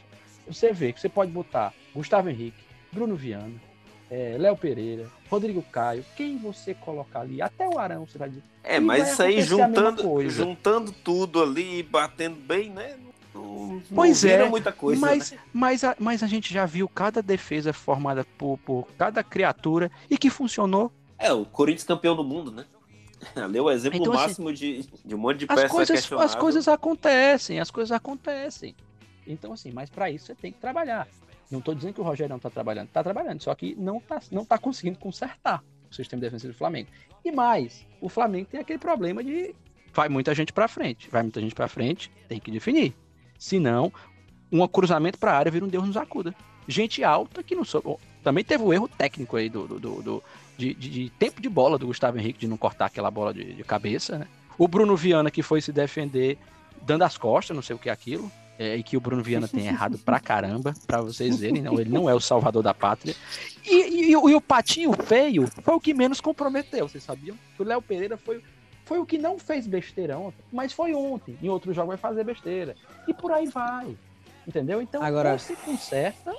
Você 0.47 0.71
vê 0.71 0.93
que 0.93 0.99
você 0.99 1.09
pode 1.09 1.31
botar 1.31 1.73
Gustavo 1.93 2.29
Henrique, 2.29 2.63
Bruno 2.91 3.15
Viana, 3.15 3.53
é, 4.09 4.35
Léo 4.39 4.57
Pereira, 4.57 5.07
Rodrigo 5.29 5.61
Caio, 5.61 6.03
quem 6.15 6.37
você 6.37 6.73
colocar 6.73 7.21
ali, 7.21 7.41
até 7.41 7.67
o 7.67 7.77
Arão, 7.77 8.07
você 8.07 8.17
vai 8.17 8.29
dizer. 8.29 8.43
É, 8.63 8.79
mas 8.79 9.11
isso 9.11 9.21
aí 9.21 9.41
juntando, 9.41 10.29
juntando 10.29 10.91
tudo 10.91 11.43
ali, 11.43 11.83
batendo 11.83 12.37
bem, 12.37 12.69
né? 12.69 12.97
Não, 13.33 13.81
pois 13.93 14.23
não 14.23 14.29
é, 14.31 14.49
muita 14.49 14.71
coisa. 14.71 14.99
Mas, 14.99 15.31
né? 15.31 15.39
mas, 15.53 15.83
a, 15.83 15.95
mas 15.99 16.23
a 16.23 16.27
gente 16.27 16.53
já 16.53 16.65
viu 16.65 16.87
cada 16.87 17.21
defesa 17.21 17.71
formada 17.71 18.25
por, 18.37 18.57
por 18.59 18.87
cada 18.97 19.23
criatura 19.23 19.91
e 20.09 20.17
que 20.17 20.29
funcionou. 20.29 20.91
É, 21.17 21.31
o 21.31 21.45
Corinthians 21.45 21.83
campeão 21.83 22.15
do 22.15 22.23
mundo, 22.23 22.51
né? 22.51 22.65
É 23.35 23.61
o 23.61 23.69
exemplo 23.69 23.99
então, 23.99 24.13
assim, 24.13 24.21
máximo 24.21 24.49
assim, 24.49 24.81
de, 24.81 24.89
de 25.05 25.15
um 25.15 25.17
monte 25.17 25.39
de 25.39 25.47
peça 25.47 25.65
as 25.65 25.71
coisas, 25.71 26.13
as 26.13 26.35
coisas 26.35 26.67
acontecem, 26.69 27.59
as 27.59 27.69
coisas 27.69 27.91
acontecem. 27.91 28.73
Então, 29.27 29.51
assim, 29.51 29.71
mas 29.71 29.89
para 29.89 30.09
isso 30.09 30.27
você 30.27 30.35
tem 30.35 30.51
que 30.51 30.59
trabalhar. 30.59 31.07
Não 31.51 31.59
estou 31.59 31.75
dizendo 31.75 31.95
que 31.95 32.01
o 32.01 32.03
Rogério 32.03 32.29
não 32.29 32.37
está 32.37 32.49
trabalhando, 32.49 32.87
está 32.87 33.03
trabalhando, 33.03 33.41
só 33.41 33.53
que 33.55 33.75
não 33.75 33.97
está 33.97 34.21
não 34.31 34.45
tá 34.45 34.57
conseguindo 34.57 34.97
consertar 34.99 35.63
o 35.91 35.93
sistema 35.93 36.21
defensivo 36.21 36.53
do 36.53 36.57
Flamengo. 36.57 36.89
E 37.25 37.31
mais, 37.31 37.85
o 37.99 38.07
Flamengo 38.07 38.47
tem 38.49 38.59
aquele 38.59 38.79
problema 38.79 39.23
de 39.23 39.53
vai 39.93 40.07
muita 40.07 40.33
gente 40.33 40.53
para 40.53 40.67
frente, 40.67 41.09
vai 41.09 41.23
muita 41.23 41.41
gente 41.41 41.55
para 41.55 41.67
frente, 41.67 42.11
tem 42.27 42.39
que 42.39 42.51
definir. 42.51 42.95
Senão, 43.39 43.91
um 44.51 44.67
cruzamento 44.67 45.17
para 45.17 45.31
a 45.31 45.37
área 45.37 45.51
vira 45.51 45.65
um 45.65 45.69
Deus 45.69 45.87
nos 45.87 45.97
acuda. 45.97 46.35
Gente 46.67 47.03
alta 47.03 47.41
que 47.41 47.55
não 47.55 47.63
soube. 47.63 47.95
Também 48.21 48.43
teve 48.43 48.63
o 48.63 48.73
erro 48.73 48.87
técnico 48.87 49.37
aí 49.37 49.49
do, 49.49 49.65
do, 49.65 49.79
do, 49.79 50.01
do 50.01 50.23
de, 50.57 50.73
de, 50.73 50.89
de, 50.89 51.09
tempo 51.11 51.41
de 51.41 51.47
bola 51.47 51.77
do 51.77 51.87
Gustavo 51.87 52.19
Henrique 52.19 52.41
de 52.41 52.47
não 52.47 52.57
cortar 52.57 52.87
aquela 52.87 53.09
bola 53.09 53.33
de, 53.33 53.53
de, 53.53 53.63
cabeça, 53.63 54.19
né? 54.19 54.27
O 54.57 54.67
Bruno 54.67 54.95
Viana 54.95 55.31
que 55.31 55.41
foi 55.41 55.61
se 55.61 55.71
defender 55.71 56.37
dando 56.81 57.03
as 57.03 57.17
costas, 57.17 57.55
não 57.55 57.63
sei 57.63 57.75
o 57.75 57.79
que 57.79 57.89
é 57.89 57.91
aquilo. 57.93 58.29
É, 58.59 58.75
e 58.75 58.83
que 58.83 58.97
o 58.97 58.99
Bruno 58.99 59.23
Viana 59.23 59.47
tem 59.47 59.67
errado 59.67 59.97
pra 59.97 60.19
caramba, 60.19 60.73
pra 60.85 60.99
vocês 60.99 61.39
verem, 61.39 61.61
não, 61.61 61.79
ele 61.79 61.89
não 61.89 62.09
é 62.09 62.13
o 62.13 62.19
salvador 62.19 62.61
da 62.61 62.73
pátria. 62.73 63.15
E, 63.65 63.73
e, 63.73 64.05
e, 64.07 64.11
e 64.11 64.35
o 64.35 64.41
Patinho 64.41 64.91
Feio 64.91 65.47
foi 65.63 65.75
o 65.75 65.79
que 65.79 65.93
menos 65.93 66.19
comprometeu, 66.19 66.85
vocês 66.89 67.01
sabiam? 67.01 67.37
O 67.57 67.63
Léo 67.63 67.81
Pereira 67.81 68.17
foi 68.17 68.43
foi 68.89 68.97
o 68.97 69.05
que 69.05 69.19
não 69.19 69.37
fez 69.37 69.67
besteira 69.67 70.17
ontem, 70.17 70.43
mas 70.51 70.73
foi 70.73 70.95
ontem. 70.95 71.37
Em 71.43 71.47
outro 71.47 71.71
jogo 71.75 71.89
vai 71.89 71.97
fazer 71.97 72.23
besteira. 72.23 72.75
E 73.07 73.13
por 73.13 73.31
aí 73.31 73.45
vai. 73.45 73.95
Entendeu? 74.47 74.81
Então, 74.81 75.03
Agora... 75.03 75.37
se 75.37 75.55
conserta, 75.57 76.33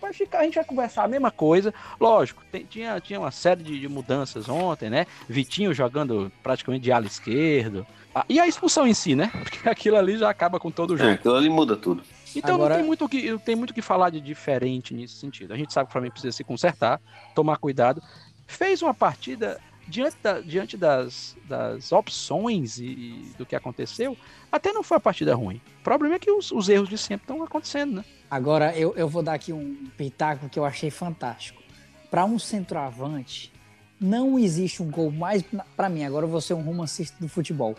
vai 0.00 0.10
ficar, 0.14 0.38
a 0.38 0.44
gente 0.44 0.54
vai 0.54 0.64
conversar 0.64 1.04
a 1.04 1.08
mesma 1.08 1.30
coisa. 1.30 1.74
Lógico, 2.00 2.42
tem, 2.50 2.64
tinha, 2.64 2.98
tinha 2.98 3.20
uma 3.20 3.30
série 3.30 3.62
de, 3.62 3.78
de, 3.78 3.88
mudanças 3.88 4.48
ontem, 4.48 4.88
né? 4.88 5.04
Vitinho 5.28 5.74
jogando 5.74 6.32
praticamente 6.42 6.82
de 6.82 6.90
ala 6.90 7.04
esquerdo. 7.04 7.86
Ah, 8.14 8.24
e 8.26 8.40
a 8.40 8.48
expulsão 8.48 8.86
em 8.86 8.94
si, 8.94 9.14
né? 9.14 9.30
Porque 9.44 9.68
aquilo 9.68 9.98
ali 9.98 10.16
já 10.16 10.30
acaba 10.30 10.58
com 10.58 10.70
todo 10.70 10.92
o 10.92 10.94
é, 10.94 10.96
jogo. 10.96 11.10
É, 11.10 11.14
aquilo 11.16 11.36
ali 11.36 11.50
muda 11.50 11.76
tudo. 11.76 12.02
Então 12.34 12.54
Agora... 12.54 12.70
não 12.70 12.76
tem 12.78 12.86
muito 12.86 13.06
que 13.06 13.38
tem 13.40 13.54
muito 13.54 13.74
que 13.74 13.82
falar 13.82 14.08
de 14.08 14.18
diferente 14.18 14.94
nesse 14.94 15.16
sentido. 15.16 15.52
A 15.52 15.58
gente 15.58 15.74
sabe 15.74 15.88
que 15.88 15.90
o 15.90 15.92
Flamengo 15.92 16.14
precisa 16.14 16.34
se 16.34 16.42
consertar, 16.42 17.02
tomar 17.34 17.58
cuidado. 17.58 18.02
Fez 18.46 18.80
uma 18.80 18.94
partida 18.94 19.60
diante, 19.88 20.16
da, 20.22 20.40
diante 20.40 20.76
das, 20.76 21.36
das 21.48 21.92
opções 21.92 22.78
e, 22.78 22.84
e, 22.84 23.32
do 23.36 23.44
que 23.44 23.56
aconteceu, 23.56 24.16
até 24.50 24.72
não 24.72 24.82
foi 24.82 24.96
a 24.96 25.00
partida 25.00 25.34
ruim. 25.34 25.60
O 25.80 25.82
problema 25.82 26.14
é 26.16 26.18
que 26.18 26.30
os, 26.30 26.50
os 26.52 26.68
erros 26.68 26.88
de 26.88 26.98
sempre 26.98 27.24
estão 27.24 27.42
acontecendo, 27.42 27.96
né? 27.96 28.04
Agora, 28.30 28.76
eu, 28.76 28.94
eu 28.96 29.08
vou 29.08 29.22
dar 29.22 29.34
aqui 29.34 29.52
um 29.52 29.86
pitaco 29.96 30.48
que 30.48 30.58
eu 30.58 30.64
achei 30.64 30.90
fantástico. 30.90 31.62
Para 32.10 32.24
um 32.24 32.38
centroavante, 32.38 33.52
não 34.00 34.38
existe 34.38 34.82
um 34.82 34.90
gol 34.90 35.10
mais. 35.10 35.44
Para 35.76 35.88
mim, 35.88 36.04
agora 36.04 36.26
eu 36.26 36.30
vou 36.30 36.40
ser 36.40 36.54
um 36.54 36.62
romancista 36.62 37.16
do 37.20 37.28
futebol. 37.28 37.76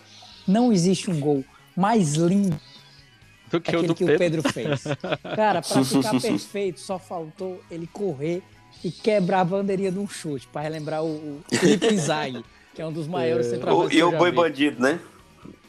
Não 0.47 0.71
existe 0.71 1.09
um 1.09 1.19
gol 1.19 1.43
mais 1.75 2.13
lindo 2.13 2.59
do 3.49 3.61
que, 3.61 3.75
o, 3.75 3.83
do 3.83 3.95
que 3.95 4.05
Pedro. 4.05 4.15
o 4.15 4.43
Pedro 4.43 4.53
fez. 4.53 4.83
Cara, 5.35 5.61
para 5.61 5.83
ficar 5.83 6.17
perfeito, 6.21 6.79
só 6.79 6.97
faltou 6.97 7.61
ele 7.69 7.87
correr 7.87 8.41
e 8.83 8.91
quebrar 8.91 9.41
a 9.41 9.45
bandeirinha 9.45 9.91
de 9.91 9.99
um 9.99 10.07
chute, 10.07 10.47
para 10.47 10.61
relembrar 10.61 11.03
o, 11.03 11.07
o 11.07 11.41
Felipe 11.49 11.93
Inzaghi, 11.93 12.43
que 12.73 12.81
é 12.81 12.85
um 12.85 12.91
dos 12.91 13.07
maiores 13.07 13.47
é. 13.47 13.49
centroavantes. 13.51 13.97
E 13.97 14.03
o 14.03 14.11
Boi 14.11 14.31
vi. 14.31 14.37
Bandido, 14.37 14.81
né? 14.81 14.99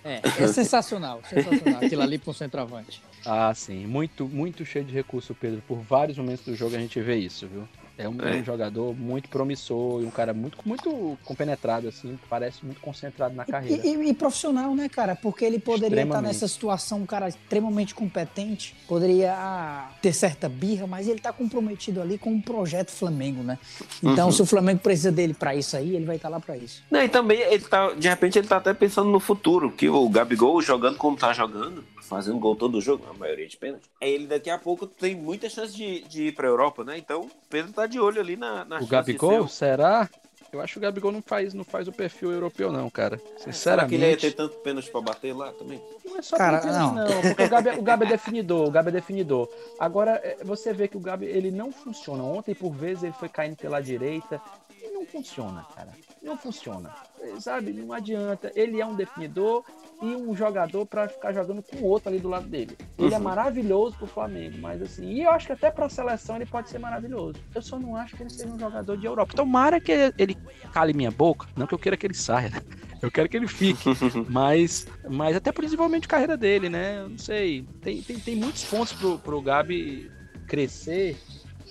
É, 0.05 0.21
é 0.39 0.47
sensacional, 0.49 1.23
sensacional 1.29 1.83
aquilo 1.83 2.03
ali 2.03 2.19
para 2.19 2.31
um 2.31 2.35
centroavante. 2.35 3.03
Ah, 3.25 3.53
sim, 3.55 3.87
muito, 3.87 4.29
muito 4.29 4.65
cheio 4.65 4.85
de 4.85 4.93
recurso, 4.93 5.35
Pedro. 5.35 5.63
Por 5.67 5.79
vários 5.79 6.19
momentos 6.19 6.45
do 6.45 6.55
jogo 6.55 6.77
a 6.77 6.79
gente 6.79 7.01
vê 7.01 7.17
isso, 7.17 7.47
viu? 7.47 7.67
É 7.97 8.09
um, 8.09 8.17
é. 8.21 8.37
um, 8.37 8.45
jogador 8.45 8.95
muito 8.95 9.29
promissor 9.29 10.03
e 10.03 10.05
um 10.05 10.11
cara 10.11 10.35
muito, 10.35 10.59
muito 10.65 11.17
compenetrado, 11.25 11.87
assim, 11.87 12.19
parece 12.29 12.65
muito 12.65 12.81
concentrado 12.81 13.35
na 13.35 13.45
carreira. 13.45 13.87
E, 13.87 13.95
e, 13.95 14.09
e 14.11 14.15
profissional, 14.15 14.75
né, 14.75 14.89
cara? 14.89 15.15
Porque 15.15 15.45
ele 15.45 15.61
poderia 15.61 16.03
estar 16.03 16.21
nessa 16.21 16.49
situação, 16.49 17.03
um 17.03 17.07
cara 17.07 17.29
extremamente 17.29 17.95
competente, 17.95 18.75
poderia 18.89 19.35
ah, 19.37 19.91
ter 20.03 20.13
certa 20.13 20.49
birra, 20.49 20.87
mas 20.87 21.07
ele 21.07 21.19
está 21.19 21.33
comprometido 21.33 22.03
ali 22.03 22.19
com 22.19 22.31
um 22.31 22.41
projeto 22.41 22.91
Flamengo, 22.91 23.43
né? 23.43 23.59
Então, 24.03 24.27
uhum. 24.27 24.33
se 24.33 24.43
o 24.43 24.47
Flamengo 24.47 24.81
precisa 24.81 25.13
dele 25.13 25.35
para 25.35 25.55
isso 25.55 25.77
aí, 25.77 25.95
ele 25.95 26.05
vai 26.05 26.17
estar 26.17 26.29
tá 26.29 26.35
lá 26.35 26.41
para 26.41 26.57
isso. 26.57 26.83
Não, 26.91 27.03
e 27.03 27.09
também 27.09 27.41
ele 27.41 27.65
tá, 27.65 27.93
de 27.93 28.09
repente 28.09 28.39
ele 28.39 28.49
tá 28.49 28.57
até 28.57 28.75
pensando 28.75 29.09
no 29.11 29.21
futuro, 29.21 29.71
que 29.71 29.89
o 29.89 30.09
Gabigol 30.09 30.61
jogando 30.61 30.97
como 30.97 31.17
tá 31.17 31.33
jogando, 31.33 31.85
fazendo 32.05 32.39
gol 32.39 32.55
todo 32.55 32.79
o 32.79 32.81
jogo, 32.81 33.05
a 33.11 33.15
maioria 33.15 33.47
de 33.47 33.57
pênalti. 33.57 33.89
Ele 34.01 34.27
daqui 34.27 34.51
a 34.51 34.59
pouco 34.59 34.87
tem 34.87 35.15
muita 35.15 35.49
chance 35.49 35.75
de, 35.75 36.01
de 36.03 36.29
ir 36.29 36.35
pra 36.35 36.47
Europa, 36.47 36.85
né? 36.85 36.99
Então, 36.99 37.23
o 37.23 37.31
Pedro 37.49 37.73
tá 37.73 37.84
de 37.87 37.99
olho 37.99 38.21
ali 38.21 38.37
na, 38.37 38.65
na 38.65 38.81
O 38.81 38.87
Gabigol, 38.87 39.49
será? 39.49 40.09
Eu 40.55 40.61
acho 40.61 40.75
que 40.75 40.79
o 40.79 40.83
Gabigol 40.83 41.11
não 41.11 41.21
faz, 41.21 41.53
não 41.53 41.65
faz 41.65 41.89
o 41.89 41.93
perfil 41.93 42.31
europeu, 42.31 42.71
não, 42.71 42.89
cara. 42.89 43.21
Sinceramente. 43.39 43.59
Será 43.59 43.87
que 43.89 43.95
ele 43.97 44.11
ia 44.11 44.17
ter 44.17 44.33
tanto 44.33 44.57
pênalti 44.59 44.89
pra 44.89 45.01
bater 45.01 45.35
lá 45.35 45.53
também? 45.53 45.83
Não 46.05 46.17
é 46.17 46.23
só 46.23 46.37
cara, 46.37 46.65
não. 46.65 46.95
não. 46.95 47.07
Porque 47.07 47.43
o 47.43 47.49
Gabi, 47.49 47.71
o 47.71 47.83
Gabi 47.83 48.05
é 48.05 48.09
definidor, 48.09 48.69
o 48.69 48.71
Gabi 48.71 48.89
é 48.91 48.93
definidor. 48.93 49.49
Agora, 49.81 50.13
é, 50.23 50.45
você 50.45 50.73
vê 50.73 50.87
que 50.87 50.97
o 50.97 51.01
Gabi, 51.01 51.27
ele 51.27 51.51
não 51.51 51.73
funciona. 51.73 52.23
Ontem, 52.23 52.55
por 52.55 52.71
vezes, 52.73 53.03
ele 53.03 53.15
foi 53.15 53.29
caindo 53.29 53.57
pela 53.57 53.81
direita. 53.81 54.41
E 54.81 54.89
não 54.91 55.05
funciona, 55.05 55.67
cara. 55.75 55.91
Não 56.23 56.39
funciona. 56.39 56.95
Sabe? 57.41 57.73
Não 57.73 57.93
adianta. 57.93 58.53
Ele 58.55 58.81
é 58.81 58.87
um 58.87 58.95
definidor, 58.95 59.65
e 60.03 60.17
um 60.17 60.35
jogador 60.35 60.87
para 60.87 61.09
ficar 61.09 61.33
jogando 61.33 61.63
com 61.63 61.77
o 61.77 61.85
outro 61.85 62.09
ali 62.09 62.19
do 62.19 62.29
lado 62.29 62.47
dele. 62.47 62.77
Ele 62.99 63.09
é 63.09 63.11
uhum. 63.11 63.17
é 63.17 63.19
maravilhoso 63.19 63.97
pro 63.97 64.07
Flamengo, 64.07 64.59
mas 64.59 64.83
assim, 64.83 65.13
e 65.13 65.23
eu 65.23 65.31
acho 65.31 65.47
que 65.47 65.53
até 65.53 65.71
pra 65.71 65.89
seleção 65.89 66.37
ele 66.37 66.47
pode 66.47 66.69
ser 66.69 66.79
maravilhoso. 66.79 67.39
Eu 67.55 67.63
só 67.63 67.79
não 67.79 67.97
acho 67.97 68.17
que 68.17 68.23
ele 68.23 68.31
seja 68.31 68.53
um 68.53 68.59
jogador 68.59 68.97
de 68.97 69.07
Europa. 69.07 69.35
Tomara 69.35 69.81
que 69.81 70.13
ele 70.19 70.37
cale 70.73 70.93
minha 70.93 71.11
boca, 71.11 71.47
não 71.57 71.67
que 71.67 71.75
eu 71.75 71.79
queira 71.79 71.97
que 71.97 72.07
ele 72.07 72.15
saia, 72.15 72.51
né? 72.51 72.61
Eu 73.01 73.11
quero 73.11 73.29
que 73.29 73.37
ele 73.37 73.49
fique. 73.49 73.85
mas, 74.31 74.87
mas 75.11 75.37
até 75.37 75.53
desenvolvimento 75.53 76.03
de 76.03 76.09
carreira 76.09 76.37
dele, 76.37 76.69
né? 76.69 77.01
Eu 77.01 77.11
não 77.11 77.19
sei. 77.19 77.67
Tem, 77.83 78.01
tem, 78.01 78.19
tem 78.19 78.37
muitos 78.37 78.65
pontos 78.65 78.93
pro, 78.95 79.19
pro 79.19 79.43
Gabi 79.43 80.11
crescer 80.47 81.17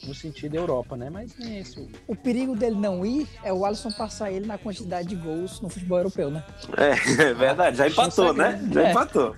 no 0.06 0.14
sentido 0.14 0.56
Europa, 0.56 0.96
né? 0.96 1.10
Mas 1.10 1.38
nem 1.38 1.60
isso. 1.60 1.88
O 2.08 2.16
perigo 2.16 2.56
dele 2.56 2.76
não 2.76 3.06
ir 3.06 3.28
é 3.44 3.54
o 3.54 3.66
Alisson 3.66 3.92
passar 3.92 4.32
ele 4.32 4.46
na 4.46 4.58
quantidade 4.58 5.08
de 5.08 5.16
gols 5.16 5.62
no 5.62 5.70
futebol 5.70 6.00
europeu, 6.00 6.30
né? 6.30 6.44
É, 6.78 7.24
é 7.24 7.34
verdade. 7.34 7.78
Já 7.78 7.88
empatou, 7.88 8.30
é 8.30 8.34
né? 8.34 8.70
Já 8.72 8.88
é. 8.88 8.92
empatou. 8.92 9.36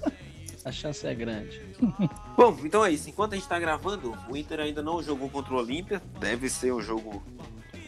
A 0.63 0.71
chance 0.71 1.05
é 1.05 1.13
grande. 1.13 1.61
Bom, 2.35 2.57
então 2.63 2.83
é 2.83 2.91
isso. 2.91 3.09
Enquanto 3.09 3.33
a 3.33 3.35
gente 3.35 3.47
tá 3.47 3.59
gravando, 3.59 4.17
o 4.29 4.35
Inter 4.35 4.59
ainda 4.59 4.81
não 4.81 5.01
jogou 5.01 5.29
contra 5.29 5.53
o 5.53 5.57
Olímpia. 5.57 6.01
Deve 6.19 6.49
ser 6.49 6.73
um 6.73 6.81
jogo, 6.81 7.23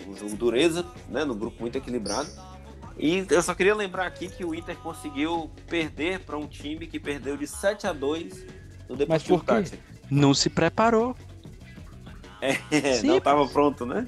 um 0.07 0.15
jogo 0.15 0.35
dureza, 0.35 0.85
né? 1.09 1.25
No 1.25 1.33
grupo 1.33 1.59
muito 1.59 1.77
equilibrado. 1.77 2.29
E 2.99 3.25
eu 3.29 3.41
só 3.43 3.53
queria 3.53 3.75
lembrar 3.75 4.07
aqui 4.07 4.27
que 4.27 4.43
o 4.43 4.55
Inter 4.55 4.75
conseguiu 4.77 5.49
perder 5.67 6.21
para 6.21 6.37
um 6.37 6.47
time 6.47 6.87
que 6.87 6.99
perdeu 6.99 7.37
de 7.37 7.45
7 7.45 7.85
a 7.85 7.93
2 7.93 8.45
no 8.89 8.95
Deportivo 8.95 9.07
Mas 9.07 9.23
por 9.23 9.43
quê? 9.43 9.79
Não 10.09 10.33
se 10.33 10.49
preparou. 10.49 11.15
É, 12.41 13.01
não 13.03 13.17
estava 13.17 13.47
pronto, 13.47 13.85
né? 13.85 14.07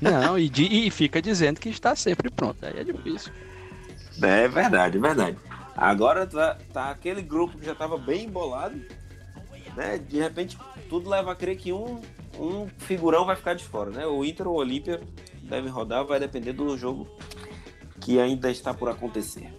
Não, 0.00 0.38
e, 0.38 0.50
e, 0.58 0.90
fica 0.90 1.20
dizendo 1.20 1.60
que 1.60 1.68
está 1.68 1.94
sempre 1.94 2.30
pronto. 2.30 2.64
Aí 2.64 2.78
é 2.78 2.84
difícil. 2.84 3.32
É 4.22 4.48
verdade, 4.48 4.98
é 4.98 5.00
verdade. 5.00 5.38
Agora 5.76 6.26
tá, 6.26 6.58
tá 6.72 6.90
aquele 6.90 7.22
grupo 7.22 7.58
que 7.58 7.66
já 7.66 7.72
estava 7.72 7.98
bem 7.98 8.24
embolado, 8.24 8.80
né? 9.76 9.98
De 9.98 10.18
repente, 10.18 10.58
tudo 10.88 11.10
leva 11.10 11.32
a 11.32 11.34
crer 11.34 11.56
que 11.56 11.72
um, 11.72 12.00
um 12.38 12.68
figurão 12.78 13.24
vai 13.24 13.36
ficar 13.36 13.54
de 13.54 13.64
fora, 13.64 13.90
né? 13.90 14.06
O 14.06 14.24
Inter 14.24 14.46
ou 14.46 14.54
o 14.54 14.58
Olímpia 14.58 15.00
deve 15.42 15.68
rodar, 15.68 16.04
vai 16.04 16.20
depender 16.20 16.52
do 16.52 16.76
jogo 16.76 17.08
que 18.00 18.20
ainda 18.20 18.50
está 18.50 18.72
por 18.72 18.88
acontecer. 18.88 19.52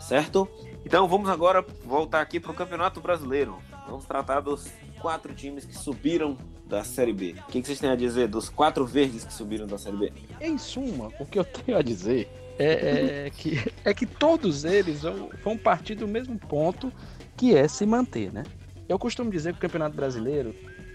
Certo? 0.00 0.48
Então 0.84 1.06
vamos 1.06 1.28
agora 1.28 1.64
voltar 1.84 2.20
aqui 2.20 2.40
para 2.40 2.50
o 2.50 2.54
Campeonato 2.54 3.00
Brasileiro. 3.00 3.58
Vamos 3.86 4.04
tratar 4.04 4.40
dos 4.40 4.66
quatro 5.00 5.34
times 5.34 5.64
que 5.64 5.76
subiram 5.76 6.36
da 6.72 6.82
Série 6.82 7.12
B. 7.12 7.34
O 7.46 7.52
que, 7.52 7.62
vocês 7.62 7.78
têm 7.78 7.90
a 7.90 7.94
dizer 7.94 8.28
dos 8.28 8.48
quatro 8.48 8.86
verdes 8.86 9.24
que 9.24 9.32
subiram 9.34 9.66
da 9.66 9.76
Série 9.76 9.96
B? 9.98 10.12
Em 10.40 10.56
suma, 10.56 11.10
o 11.20 11.26
que 11.26 11.38
eu 11.38 11.44
tenho 11.44 11.76
a 11.76 11.82
dizer 11.82 12.30
é, 12.58 13.26
é 13.26 13.30
que, 13.36 13.60
é 13.84 13.92
que 13.92 14.06
todos 14.06 14.64
eles 14.64 15.02
vão 15.44 15.58
partir 15.58 15.96
do 15.96 16.08
mesmo 16.08 16.38
ponto, 16.38 16.90
que 17.36 17.54
é 17.54 17.68
se 17.68 17.84
manter, 17.84 18.32
né? 18.32 18.42
Eu 18.88 18.98
costumo 18.98 19.30
dizer 19.30 19.52
que 19.52 19.58
o 19.58 19.60
Campeonato 19.60 19.94
Brasileiro 19.94 20.54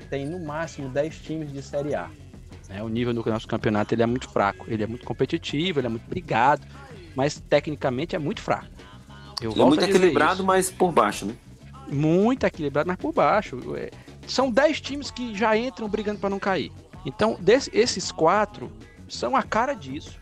tem 0.10 0.26
no 0.26 0.44
máximo 0.44 0.90
10 0.90 1.20
times 1.20 1.54
de 1.54 1.62
Série 1.62 1.94
A. 1.94 2.10
Né? 2.68 2.82
O 2.82 2.90
nível 2.90 3.14
do 3.14 3.24
nosso 3.24 3.48
campeonato 3.48 3.94
ele 3.94 4.02
é 4.02 4.08
muito 4.08 4.28
fraco, 4.30 4.66
ele 4.68 4.84
é 4.84 4.88
muito 4.88 5.06
competitivo, 5.06 5.80
ele 5.80 5.88
é 5.88 5.90
muito 5.92 6.10
brigado, 6.10 6.66
mas 7.16 7.40
tecnicamente 7.40 8.16
é 8.16 8.20
muito 8.20 8.42
fraco. 8.42 8.68
Eu 9.40 9.52
ele 9.52 9.62
é 9.62 9.66
muito 9.66 9.86
equilibrado, 9.86 10.38
isso. 10.38 10.44
mas 10.44 10.72
por 10.72 10.92
baixo, 10.92 11.28
né? 11.28 11.36
Muito 11.88 12.44
equilibrado, 12.46 12.88
mas 12.88 12.98
por 12.98 13.14
baixo. 13.14 13.60
São 14.28 14.52
10 14.52 14.82
times 14.82 15.10
que 15.10 15.36
já 15.36 15.58
entram 15.58 15.88
brigando 15.88 16.20
para 16.20 16.30
não 16.30 16.40
cair. 16.40 16.72
Então, 17.06 17.38
desse, 17.40 17.72
esses 17.74 18.12
quatro 18.12 18.72
são 19.08 19.36
a 19.36 19.44
cara 19.44 19.74
disso. 19.74 20.20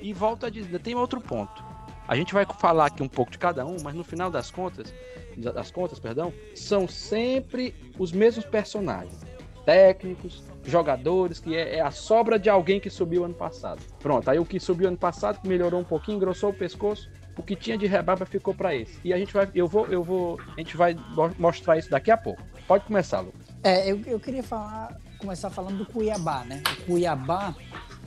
E 0.00 0.12
volta 0.12 0.46
a 0.46 0.50
dizer, 0.50 0.78
tem 0.78 0.94
outro 0.94 1.20
ponto. 1.20 1.64
A 2.06 2.14
gente 2.14 2.32
vai 2.32 2.46
falar 2.58 2.86
aqui 2.86 3.02
um 3.02 3.08
pouco 3.08 3.32
de 3.32 3.38
cada 3.38 3.66
um, 3.66 3.76
mas 3.82 3.94
no 3.94 4.04
final 4.04 4.30
das 4.30 4.50
contas, 4.50 4.94
das 5.36 5.70
contas, 5.70 5.98
perdão, 5.98 6.32
são 6.54 6.88
sempre 6.88 7.74
os 7.98 8.12
mesmos 8.12 8.46
personagens, 8.46 9.20
técnicos, 9.66 10.42
jogadores, 10.64 11.40
que 11.40 11.54
é, 11.54 11.76
é, 11.76 11.80
a 11.80 11.90
sobra 11.90 12.38
de 12.38 12.48
alguém 12.48 12.80
que 12.80 12.88
subiu 12.88 13.24
ano 13.24 13.34
passado. 13.34 13.82
Pronto, 13.98 14.30
aí 14.30 14.38
o 14.38 14.44
que 14.44 14.58
subiu 14.58 14.88
ano 14.88 14.96
passado, 14.96 15.40
melhorou 15.46 15.80
um 15.80 15.84
pouquinho, 15.84 16.16
engrossou 16.16 16.50
o 16.50 16.54
pescoço, 16.54 17.10
o 17.36 17.42
que 17.42 17.54
tinha 17.54 17.76
de 17.76 17.86
rebarba 17.86 18.24
ficou 18.24 18.54
para 18.54 18.74
esse. 18.74 18.98
E 19.04 19.12
a 19.12 19.18
gente 19.18 19.32
vai, 19.34 19.48
eu 19.54 19.66
vou, 19.66 19.86
eu 19.86 20.02
vou, 20.02 20.40
a 20.56 20.60
gente 20.60 20.76
vai 20.76 20.96
mostrar 21.38 21.76
isso 21.76 21.90
daqui 21.90 22.10
a 22.10 22.16
pouco. 22.16 22.42
Pode 22.66 22.84
começar, 22.84 23.20
Lucas. 23.20 23.47
É, 23.62 23.90
eu, 23.90 24.00
eu 24.06 24.20
queria 24.20 24.42
falar, 24.42 24.96
começar 25.18 25.50
falando 25.50 25.78
do 25.78 25.86
Cuiabá, 25.86 26.44
né? 26.44 26.62
O 26.80 26.84
Cuiabá 26.86 27.54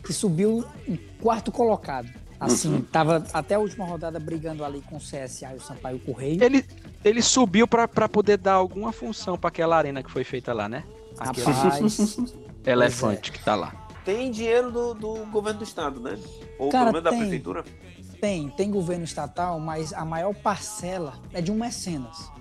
que 0.04 0.14
subiu 0.14 0.66
em 0.88 0.98
quarto 1.22 1.52
colocado. 1.52 2.10
Assim, 2.40 2.74
uhum. 2.74 2.82
tava 2.82 3.24
até 3.34 3.54
a 3.54 3.60
última 3.60 3.86
rodada 3.86 4.20
brigando 4.20 4.66
ali 4.66 4.82
com 4.82 4.98
o 4.98 5.00
CSA 5.00 5.54
e 5.54 5.58
o 5.58 5.62
Sampaio 5.62 6.00
Correio. 6.00 6.44
Ele, 6.44 6.66
ele 7.06 7.22
subiu 7.22 7.68
para 7.68 7.88
poder 8.10 8.38
dar 8.38 8.54
alguma 8.54 8.92
função 8.92 9.38
para 9.38 9.50
aquela 9.50 9.78
arena 9.78 10.02
que 10.02 10.10
foi 10.10 10.24
feita 10.24 10.52
lá, 10.52 10.68
né? 10.68 10.84
Rapaz. 11.20 12.18
elefante 12.66 13.30
é. 13.30 13.34
que 13.34 13.44
tá 13.44 13.54
lá. 13.54 13.88
Tem 14.04 14.32
dinheiro 14.32 14.72
do, 14.72 14.94
do 14.96 15.26
governo 15.28 15.60
do 15.60 15.64
estado, 15.64 16.00
né? 16.00 16.18
Ou 16.58 16.70
Cara, 16.70 16.92
pelo 16.92 17.04
menos 17.04 17.10
tem, 17.10 17.20
da 17.20 17.26
prefeitura? 17.26 17.66
Tem, 18.20 18.50
tem 18.50 18.72
governo 18.72 19.04
estatal, 19.04 19.60
mas 19.60 19.94
a 19.94 20.04
maior 20.04 20.34
parcela 20.34 21.20
é 21.34 21.42
de 21.42 21.52
um 21.52 21.56
mecenas 21.56 22.32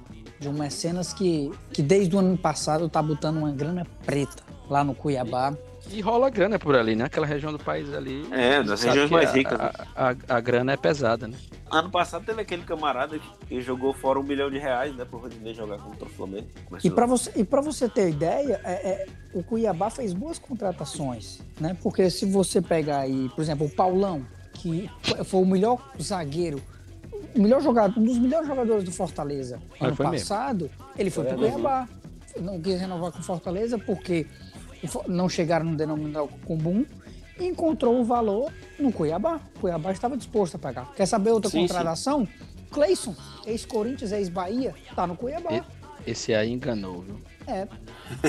de 0.41 0.49
um 0.49 0.55
mecenas 0.55 1.13
que, 1.13 1.53
que 1.71 1.83
desde 1.83 2.17
o 2.17 2.19
ano 2.19 2.37
passado 2.37 2.89
tá 2.89 3.03
botando 3.03 3.37
uma 3.37 3.53
grana 3.53 3.87
preta 4.07 4.43
lá 4.71 4.83
no 4.83 4.95
Cuiabá. 4.95 5.55
E, 5.91 5.99
e 5.99 6.01
rola 6.01 6.31
grana 6.31 6.59
por 6.59 6.75
ali, 6.75 6.97
né? 6.97 7.05
Aquela 7.05 7.27
região 7.27 7.53
do 7.53 7.59
país 7.59 7.93
ali. 7.93 8.27
É, 8.33 8.63
das 8.63 8.83
regiões 8.83 9.11
mais 9.11 9.33
ricas. 9.33 9.61
A, 9.61 9.75
a, 9.95 10.37
a, 10.37 10.41
grana 10.41 10.73
é 10.73 10.77
pesada, 10.79 11.29
né? 11.29 11.37
Ano 11.71 11.91
passado 11.91 12.25
teve 12.25 12.41
aquele 12.41 12.63
camarada 12.63 13.21
que 13.47 13.61
jogou 13.61 13.93
fora 13.93 14.19
um 14.19 14.23
milhão 14.23 14.51
de 14.51 14.59
reais, 14.59 14.97
né, 14.97 15.05
pro 15.05 15.19
Rodinei 15.19 15.55
jogar 15.55 15.79
contra 15.79 16.07
o 16.07 16.11
Flamengo. 16.11 16.49
E 16.83 16.91
para 16.91 17.07
você, 17.07 17.31
e 17.37 17.45
pra 17.45 17.61
você 17.61 17.89
ter 17.89 18.09
ideia, 18.09 18.61
é, 18.65 18.73
é, 18.73 19.07
o 19.35 19.43
Cuiabá 19.43 19.91
fez 19.91 20.15
boas 20.15 20.39
contratações, 20.39 21.41
né? 21.61 21.77
Porque 21.83 22.09
se 22.09 22.25
você 22.25 22.63
pegar 22.63 23.01
aí, 23.01 23.29
por 23.37 23.43
exemplo, 23.43 23.67
o 23.67 23.71
Paulão, 23.71 24.27
que 24.55 24.91
foi 25.25 25.43
o 25.43 25.47
melhor 25.47 25.79
zagueiro 26.01 26.63
melhor 27.37 27.63
jogador, 27.63 27.99
um 27.99 28.05
dos 28.05 28.19
melhores 28.19 28.47
jogadores 28.47 28.85
do 28.85 28.93
Fortaleza 28.93 29.61
ah, 29.81 29.87
ano 29.87 29.97
passado, 29.97 30.65
mesmo. 30.65 30.93
ele 30.97 31.11
foi, 31.11 31.25
foi 31.25 31.35
pro 31.35 31.51
Cuiabá. 31.51 31.89
Não 32.41 32.61
quis 32.61 32.81
renovar 32.81 33.13
com 33.13 33.23
Fortaleza 33.23 33.79
porque 33.79 34.27
não 35.09 35.29
chegaram 35.29 35.67
no 35.67 35.77
denominador 35.77 36.29
comum 36.45 36.87
e 37.39 37.47
encontrou 37.47 38.01
o 38.01 38.05
valor 38.05 38.53
no 38.79 38.93
Cuiabá. 38.93 39.41
O 39.57 39.61
Cuiabá 39.61 39.93
estava 39.93 40.17
disposto 40.17 40.55
a 40.57 40.59
pagar. 40.59 40.93
Quer 40.95 41.07
saber 41.07 41.31
outra 41.31 41.51
sim, 41.51 41.61
contratação? 41.67 42.27
Sim. 42.27 42.47
Cleison, 42.71 43.17
ex-Corinthians, 43.47 44.13
ex-Bahia, 44.13 44.75
tá 44.95 45.07
no 45.07 45.17
Cuiabá. 45.17 45.65
Esse 46.07 46.33
aí 46.35 46.53
enganou, 46.53 47.03
viu? 47.03 47.21
É. 47.47 47.67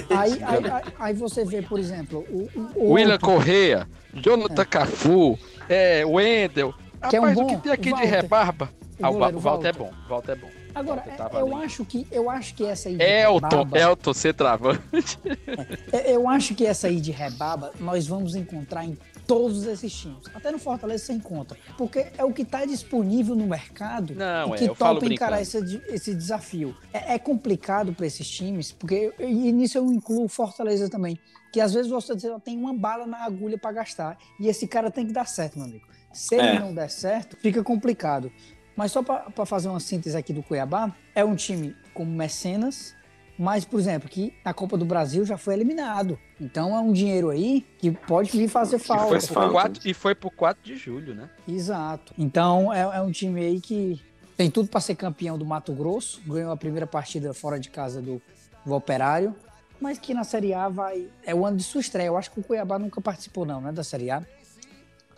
Aí, 0.10 0.32
aí, 0.44 0.72
aí, 0.72 0.94
aí, 1.00 1.14
você 1.14 1.46
vê, 1.46 1.62
por 1.62 1.80
exemplo, 1.80 2.26
o, 2.30 2.50
o 2.76 2.92
William 2.94 3.14
outro... 3.14 3.28
Correia, 3.28 3.88
Jonathan 4.14 4.62
é. 4.62 4.66
Cafu, 4.66 5.40
é, 5.70 6.06
Wendel. 6.06 6.74
Que 7.10 7.18
Rapaz, 7.18 7.38
é 7.38 7.42
um 7.42 7.46
bom, 7.46 7.54
o 7.54 7.56
que 7.58 7.64
tem 7.64 7.72
aqui 7.72 7.94
de 7.94 8.06
rebarba? 8.06 8.70
Ah, 9.02 9.10
o, 9.10 9.16
o 9.16 9.40
Walter 9.40 9.70
é 9.70 9.74
bom. 9.74 9.92
Walter 10.08 10.32
é 10.34 10.36
bom. 10.36 10.50
Agora, 10.74 11.04
eu 11.34 11.56
acho, 11.58 11.84
que, 11.84 12.08
eu 12.12 12.30
acho 12.30 12.56
que 12.56 12.66
essa 12.66 12.88
aí 12.88 12.96
de 12.96 13.04
Elton, 13.04 13.58
rebaba, 13.64 13.80
Elton, 13.80 14.12
travante. 14.36 15.20
É, 15.92 16.16
eu 16.16 16.30
acho 16.30 16.56
que 16.56 16.66
essa 16.66 16.88
aí 16.88 17.02
de 17.02 17.12
rebaba 17.12 17.74
nós 17.80 18.08
vamos 18.08 18.36
encontrar 18.36 18.86
em 18.86 18.98
todos 19.28 19.66
esses 19.66 19.92
times. 19.94 20.24
Até 20.34 20.52
no 20.52 20.60
Fortaleza 20.60 21.06
você 21.06 21.14
encontra. 21.14 21.58
Porque 21.78 22.08
é 22.18 22.24
o 22.24 22.32
que 22.32 22.44
está 22.44 22.66
disponível 22.66 23.36
no 23.36 23.46
mercado 23.46 24.16
Não, 24.16 24.52
e 24.52 24.54
é, 24.54 24.58
que 24.58 24.76
falo 24.76 25.00
topa 25.00 25.14
encarar 25.14 25.42
esse, 25.42 25.58
esse 25.88 26.16
desafio. 26.16 26.76
É, 26.94 27.16
é 27.16 27.20
complicado 27.20 27.94
para 27.94 28.06
esses 28.06 28.30
times, 28.30 28.72
porque 28.72 29.14
e 29.20 29.52
nisso 29.52 29.78
eu 29.78 29.92
incluo 29.92 30.26
o 30.26 30.30
Fortaleza 30.30 30.90
também. 30.90 31.20
Que 31.52 31.60
às 31.60 31.74
vezes 31.74 31.92
você 31.92 32.18
só 32.18 32.40
tem 32.40 32.58
uma 32.58 32.74
bala 32.74 33.06
na 33.06 33.26
agulha 33.26 33.58
para 33.58 33.74
gastar. 33.74 34.18
E 34.40 34.48
esse 34.48 34.68
cara 34.68 34.90
tem 34.90 35.06
que 35.06 35.12
dar 35.12 35.28
certo, 35.28 35.58
meu 35.58 35.68
amigo. 35.68 35.91
Se 36.14 36.36
ele 36.36 36.48
É. 36.48 36.60
não 36.60 36.74
der 36.74 36.90
certo, 36.90 37.38
fica 37.38 37.64
complicado. 37.64 38.32
Mas 38.76 38.92
só 38.92 39.04
para 39.04 39.46
fazer 39.46 39.68
uma 39.70 39.80
síntese 39.80 40.16
aqui 40.18 40.32
do 40.34 40.42
Cuiabá, 40.42 40.92
é 41.14 41.24
um 41.24 41.36
time 41.36 41.76
como 41.94 42.10
mecenas, 42.12 42.96
mas, 43.38 43.66
por 43.66 43.80
exemplo, 43.80 44.08
que 44.10 44.34
na 44.46 44.54
Copa 44.54 44.78
do 44.78 44.86
Brasil 44.86 45.26
já 45.26 45.38
foi 45.38 45.54
eliminado. 45.56 46.18
Então 46.40 46.76
é 46.76 46.80
um 46.80 46.92
dinheiro 46.92 47.30
aí 47.30 47.66
que 47.80 47.92
pode 47.92 48.32
vir 48.32 48.48
fazer 48.48 48.78
E 48.78 48.80
falta. 48.80 49.04
foi, 49.04 49.12
Faz 49.12 49.26
pro 49.26 49.34
falta. 49.36 49.52
4, 49.52 49.82
e 49.90 49.94
foi 49.94 50.16
pro 50.16 50.32
4 50.32 50.64
de 50.64 50.76
julho, 50.78 51.14
né? 51.14 51.30
Exato. 51.48 52.14
Então 52.18 52.72
é, 52.74 52.82
é 52.82 53.02
um 53.02 53.12
time 53.12 53.42
aí 53.42 53.60
que 53.60 54.02
tem 54.38 54.50
tudo 54.50 54.70
para 54.70 54.80
ser 54.80 54.96
campeão 54.96 55.38
do 55.38 55.46
Mato 55.46 55.74
Grosso. 55.74 56.22
Ganhou 56.26 56.52
a 56.52 56.58
primeira 56.58 56.88
partida 56.88 57.34
fora 57.34 57.60
de 57.60 57.70
casa 57.70 58.02
do, 58.02 58.22
do 58.66 58.74
Operário. 58.74 59.36
Mas 59.80 59.98
que 59.98 60.14
na 60.14 60.24
Série 60.24 60.54
A 60.54 60.70
vai. 60.70 61.08
É 61.26 61.34
o 61.34 61.44
ano 61.46 61.58
de 61.58 61.64
sua 61.64 61.82
estreia. 61.82 62.08
Eu 62.08 62.16
acho 62.18 62.30
que 62.32 62.40
o 62.40 62.44
Cuiabá 62.44 62.78
nunca 62.78 63.02
participou, 63.02 63.46
não, 63.46 63.60
né? 63.60 63.72
Da 63.72 63.84
Série 63.84 64.12
A. 64.12 64.24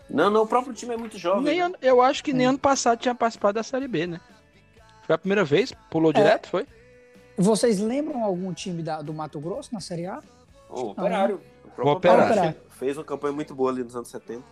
Não, 0.09 0.29
não, 0.29 0.43
o 0.43 0.47
próprio 0.47 0.73
time 0.73 0.93
é 0.93 0.97
muito 0.97 1.17
jovem. 1.17 1.43
Nem 1.43 1.57
né? 1.59 1.65
ano- 1.65 1.75
eu 1.81 2.01
acho 2.01 2.23
que 2.23 2.33
nem 2.33 2.45
ano 2.47 2.59
passado 2.59 2.99
tinha 2.99 3.15
participado 3.15 3.53
da 3.55 3.63
Série 3.63 3.87
B, 3.87 4.05
né? 4.07 4.19
Foi 5.05 5.15
a 5.15 5.17
primeira 5.17 5.43
vez? 5.43 5.73
Pulou 5.89 6.11
É. 6.11 6.13
direto, 6.13 6.47
foi? 6.49 6.67
Vocês 7.37 7.79
lembram 7.79 8.23
algum 8.23 8.53
time 8.53 8.83
da- 8.83 9.01
do 9.01 9.13
Mato 9.13 9.39
Grosso 9.39 9.73
na 9.73 9.79
Série 9.79 10.05
A? 10.05 10.21
O 10.69 10.91
Operário. 10.91 11.41
O 11.63 11.69
próprio 11.69 11.87
O 11.87 11.97
Operário. 11.97 12.25
Operário. 12.25 12.55
Fez 12.69 12.97
uma 12.97 13.03
campanha 13.03 13.33
muito 13.33 13.55
boa 13.55 13.71
ali 13.71 13.83
nos 13.83 13.95
anos 13.95 14.09
70. 14.09 14.43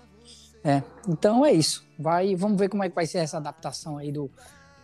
É. 0.64 0.82
Então 1.08 1.46
é 1.46 1.52
isso. 1.52 1.86
Vai, 1.98 2.36
vamos 2.36 2.58
ver 2.58 2.70
como 2.70 2.84
é 2.84 2.90
que 2.90 2.96
vai 2.96 3.06
ser 3.06 3.20
essa 3.20 3.38
adaptação 3.38 3.98
aí 3.98 4.12
do, 4.12 4.32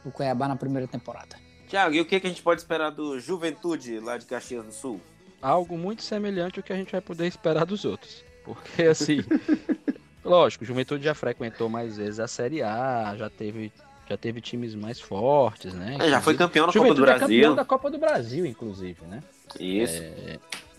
do 0.04 0.12
Cuiabá 0.12 0.48
na 0.48 0.56
primeira 0.56 0.88
temporada. 0.88 1.36
Tiago, 1.68 1.96
e 1.96 2.02
o 2.02 2.06
que, 2.06 2.20
que 2.20 2.28
a 2.28 2.30
gente 2.30 2.42
pode 2.42 2.62
esperar 2.62 2.92
do 2.92 3.20
Juventude 3.20 4.00
lá 4.00 4.18
de 4.18 4.26
Caxias 4.26 4.64
do 4.66 4.72
Sul? 4.72 5.02
Algo 5.42 5.78
muito 5.78 6.02
semelhante 6.02 6.60
ao 6.60 6.64
que 6.64 6.72
a 6.74 6.76
gente 6.76 6.92
vai 6.92 7.02
poder 7.02 7.28
esperar 7.28 7.66
dos 7.66 7.84
outros. 7.86 8.24
Porque, 8.44 8.84
assim, 8.84 9.18
lógico, 10.30 10.64
o 10.64 10.68
Juventude 10.68 11.04
já 11.04 11.14
frequentou 11.14 11.70
mais 11.70 11.98
vezes 11.98 12.20
a 12.20 12.28
Série 12.28 12.62
A, 12.62 13.16
já 13.18 13.30
teve, 13.30 13.72
já 14.10 14.18
teve 14.18 14.42
times 14.42 14.76
mais 14.76 15.00
fortes, 15.00 15.74
né? 15.74 15.98
É, 16.00 16.10
já 16.10 16.22
foi 16.22 16.36
campeão 16.36 16.68
na 16.68 16.74
Copa 16.74 16.80
do 16.80 16.96
Juventude 16.96 17.10
é 17.10 17.14
campeão 17.20 17.40
Brasil. 17.40 17.56
da 17.56 17.66
Copa 17.66 17.90
do 17.92 17.98
Brasil, 17.98 18.46
inclusive, 18.46 19.06
né? 19.06 19.24
Isso. 19.60 20.02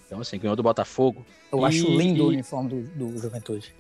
Então, 0.07 0.21
assim, 0.21 0.39
ganhou 0.39 0.57
do 0.57 0.63
Botafogo. 0.63 1.25
Eu 1.53 1.61
E- 1.61 1.65
acho 1.65 1.87
lindo 1.87 2.25
o 2.25 2.29
uniforme 2.29 2.69
do, 2.69 3.09
do 3.11 3.19
Juventude. 3.19 3.75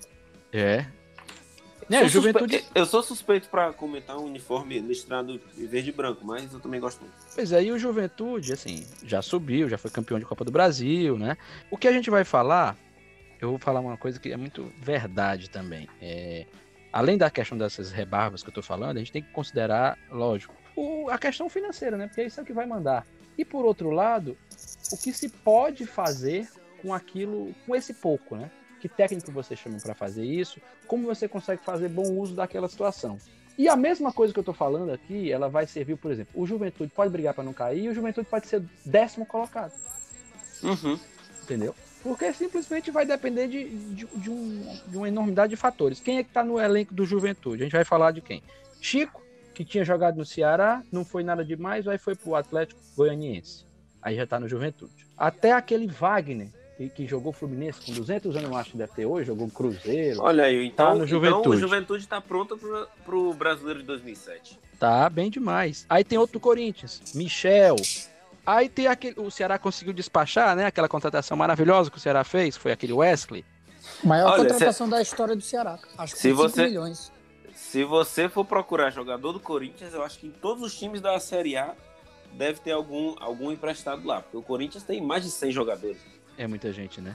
É. 0.52 0.82
Sou 0.82 1.88
Né, 1.88 2.00
suspe- 2.02 2.12
Juventude. 2.18 2.64
Eu 2.74 2.84
sou 2.84 3.02
suspeito 3.02 3.48
pra 3.48 3.72
comentar 3.72 4.18
um 4.18 4.24
uniforme 4.26 4.78
listrado 4.78 5.40
em 5.56 5.66
verde 5.66 5.88
e 5.88 5.92
branco, 5.92 6.20
mas 6.22 6.52
eu 6.52 6.60
também 6.60 6.78
gosto 6.78 7.00
muito. 7.00 7.14
Pois 7.34 7.50
é, 7.50 7.64
e 7.64 7.72
o 7.72 7.78
Juventude, 7.78 8.52
assim, 8.52 8.86
já 9.02 9.22
subiu, 9.22 9.70
já 9.70 9.78
foi 9.78 9.90
campeão 9.90 10.18
de 10.18 10.26
Copa 10.26 10.44
do 10.44 10.50
Brasil, 10.50 11.16
né? 11.16 11.38
O 11.70 11.78
que 11.78 11.88
a 11.88 11.92
gente 11.92 12.10
vai 12.10 12.24
falar, 12.24 12.76
eu 13.40 13.50
vou 13.50 13.58
falar 13.58 13.80
uma 13.80 13.96
coisa 13.96 14.18
que 14.18 14.32
é 14.32 14.36
muito 14.36 14.72
verdade 14.80 15.48
também. 15.50 15.88
É, 16.00 16.46
além 16.92 17.16
da 17.18 17.30
questão 17.30 17.56
dessas 17.56 17.90
rebarbas 17.90 18.42
que 18.42 18.48
eu 18.48 18.54
tô 18.54 18.62
falando, 18.62 18.96
a 18.96 19.00
gente 19.00 19.12
tem 19.12 19.22
que 19.22 19.30
considerar, 19.32 19.96
lógico, 20.10 20.54
o- 20.76 21.08
a 21.10 21.18
questão 21.18 21.48
financeira, 21.48 21.96
né? 21.96 22.06
Porque 22.06 22.22
isso 22.24 22.40
é 22.40 22.42
o 22.42 22.46
que 22.46 22.52
vai 22.52 22.66
mandar. 22.66 23.06
E 23.36 23.44
por 23.44 23.64
outro 23.64 23.90
lado, 23.90 24.36
o 24.92 24.96
que 24.96 25.12
se 25.12 25.28
pode 25.28 25.86
fazer 25.86 26.48
com 26.82 26.92
aquilo, 26.92 27.54
com 27.66 27.74
esse 27.74 27.94
pouco, 27.94 28.36
né? 28.36 28.50
Que 28.80 28.88
técnico 28.88 29.32
você 29.32 29.56
chama 29.56 29.78
para 29.78 29.94
fazer 29.94 30.24
isso? 30.24 30.60
Como 30.86 31.04
você 31.06 31.26
consegue 31.28 31.62
fazer 31.62 31.88
bom 31.88 32.08
uso 32.12 32.34
daquela 32.34 32.68
situação? 32.68 33.18
E 33.56 33.68
a 33.68 33.74
mesma 33.74 34.12
coisa 34.12 34.32
que 34.32 34.38
eu 34.38 34.44
tô 34.44 34.52
falando 34.52 34.92
aqui, 34.92 35.32
ela 35.32 35.48
vai 35.48 35.66
servir, 35.66 35.96
por 35.96 36.12
exemplo, 36.12 36.40
o 36.40 36.46
Juventude 36.46 36.92
pode 36.94 37.10
brigar 37.10 37.34
para 37.34 37.42
não 37.42 37.52
cair 37.52 37.84
e 37.84 37.88
o 37.88 37.94
Juventude 37.94 38.28
pode 38.28 38.46
ser 38.46 38.62
décimo 38.84 39.26
colocado, 39.26 39.72
Uhum. 40.62 40.98
entendeu? 41.42 41.74
Porque 42.02 42.32
simplesmente 42.32 42.90
vai 42.90 43.04
depender 43.04 43.48
de, 43.48 43.68
de, 43.68 44.06
de 44.06 44.30
um- 44.30 44.76
de 44.86 44.96
uma 44.96 45.08
enormidade 45.08 45.50
de 45.50 45.56
fatores. 45.56 46.00
Quem 46.00 46.18
é 46.18 46.24
que 46.24 46.30
tá 46.30 46.44
no 46.44 46.58
elenco 46.60 46.94
do 46.94 47.04
Juventude? 47.04 47.62
A 47.62 47.64
gente 47.66 47.72
vai 47.72 47.84
falar 47.84 48.12
de 48.12 48.20
quem? 48.20 48.42
Chico, 48.80 49.20
que 49.54 49.64
tinha 49.64 49.84
jogado 49.84 50.16
no 50.16 50.24
Ceará, 50.24 50.82
não 50.92 51.04
foi 51.04 51.24
nada 51.24 51.44
demais, 51.44 51.88
aí 51.88 51.98
foi 51.98 52.14
pro 52.14 52.34
Atlético 52.36 52.80
Goianiense. 52.96 53.66
Aí 54.00 54.14
já 54.14 54.26
tá 54.26 54.38
no 54.38 54.48
Juventude. 54.48 54.92
Até 55.16 55.50
aquele 55.52 55.88
Wagner, 55.88 56.48
que, 56.76 56.88
que 56.88 57.06
jogou 57.08 57.32
Fluminense 57.32 57.80
com 57.84 57.92
200 57.92 58.36
anos, 58.36 58.48
eu 58.48 58.56
acho 58.56 58.70
que 58.70 58.76
deve 58.78 58.92
ter 58.92 59.04
hoje, 59.04 59.26
jogou 59.26 59.48
Cruzeiro. 59.50 60.20
Olha 60.22 60.44
aí, 60.44 60.64
então, 60.66 60.86
Tá 60.86 60.90
no 60.94 60.98
então 61.04 61.08
Juventude. 61.08 61.56
o 61.56 61.58
Juventude 61.58 62.06
tá 62.06 62.20
pronto 62.20 62.56
pro, 62.56 62.86
pro 63.04 63.34
Brasileiro 63.34 63.80
de 63.80 63.86
2007. 63.86 64.56
Tá 64.78 65.10
bem 65.10 65.28
demais. 65.28 65.84
Aí 65.90 66.04
tem 66.04 66.16
outro 66.16 66.38
Corinthians, 66.38 67.02
Michel. 67.16 67.74
Aí 68.50 68.66
tem 68.66 68.86
aquele. 68.86 69.14
O 69.20 69.30
Ceará 69.30 69.58
conseguiu 69.58 69.92
despachar, 69.92 70.56
né? 70.56 70.64
Aquela 70.64 70.88
contratação 70.88 71.36
maravilhosa 71.36 71.90
que 71.90 71.98
o 71.98 72.00
Ceará 72.00 72.24
fez, 72.24 72.56
foi 72.56 72.72
aquele 72.72 72.94
Wesley. 72.94 73.44
Maior 74.02 74.32
Olha, 74.32 74.44
contratação 74.48 74.88
da 74.88 75.02
história 75.02 75.36
do 75.36 75.42
Ceará. 75.42 75.78
Acho 75.98 76.14
que 76.14 76.20
Se 76.20 76.30
5 76.30 76.36
você- 76.36 76.64
milhões. 76.66 77.12
Se 77.54 77.84
você 77.84 78.26
for 78.26 78.46
procurar 78.46 78.88
jogador 78.90 79.32
do 79.32 79.40
Corinthians, 79.40 79.92
eu 79.92 80.02
acho 80.02 80.18
que 80.18 80.26
em 80.28 80.30
todos 80.30 80.62
os 80.62 80.78
times 80.78 81.02
da 81.02 81.20
Série 81.20 81.58
A 81.58 81.74
deve 82.32 82.60
ter 82.60 82.70
algum, 82.72 83.14
algum 83.20 83.52
emprestado 83.52 84.06
lá. 84.06 84.22
Porque 84.22 84.36
o 84.38 84.42
Corinthians 84.42 84.82
tem 84.82 84.98
mais 85.02 85.24
de 85.24 85.30
100 85.30 85.52
jogadores. 85.52 85.98
É 86.38 86.46
muita 86.46 86.72
gente, 86.72 87.02
né? 87.02 87.14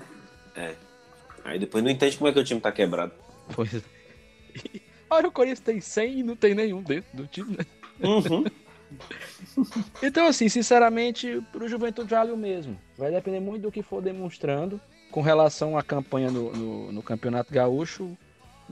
Aí 1.43 1.57
depois 1.57 1.83
não 1.83 1.89
entende 1.89 2.15
como 2.17 2.27
é 2.29 2.33
que 2.33 2.39
o 2.39 2.43
time 2.43 2.61
tá 2.61 2.71
quebrado. 2.71 3.11
Pois. 3.55 3.71
Olha, 5.09 5.27
o 5.27 5.31
Corinthians 5.31 5.61
tem 5.61 5.81
100 5.81 6.19
e 6.19 6.23
não 6.23 6.35
tem 6.35 6.53
nenhum 6.53 6.83
dentro 6.83 7.09
do 7.17 7.25
time, 7.25 7.57
né? 7.57 7.65
Uhum. 8.01 8.43
Então, 10.01 10.27
assim, 10.27 10.49
sinceramente, 10.49 11.41
pro 11.51 11.67
Juventude 11.67 12.09
vale 12.09 12.31
o 12.31 12.37
mesmo. 12.37 12.77
Vai 12.97 13.11
depender 13.11 13.39
muito 13.39 13.63
do 13.63 13.71
que 13.71 13.81
for 13.81 14.01
demonstrando 14.01 14.79
com 15.11 15.21
relação 15.21 15.77
à 15.77 15.83
campanha 15.83 16.29
no, 16.31 16.51
no, 16.51 16.91
no 16.91 17.03
Campeonato 17.03 17.53
Gaúcho. 17.53 18.17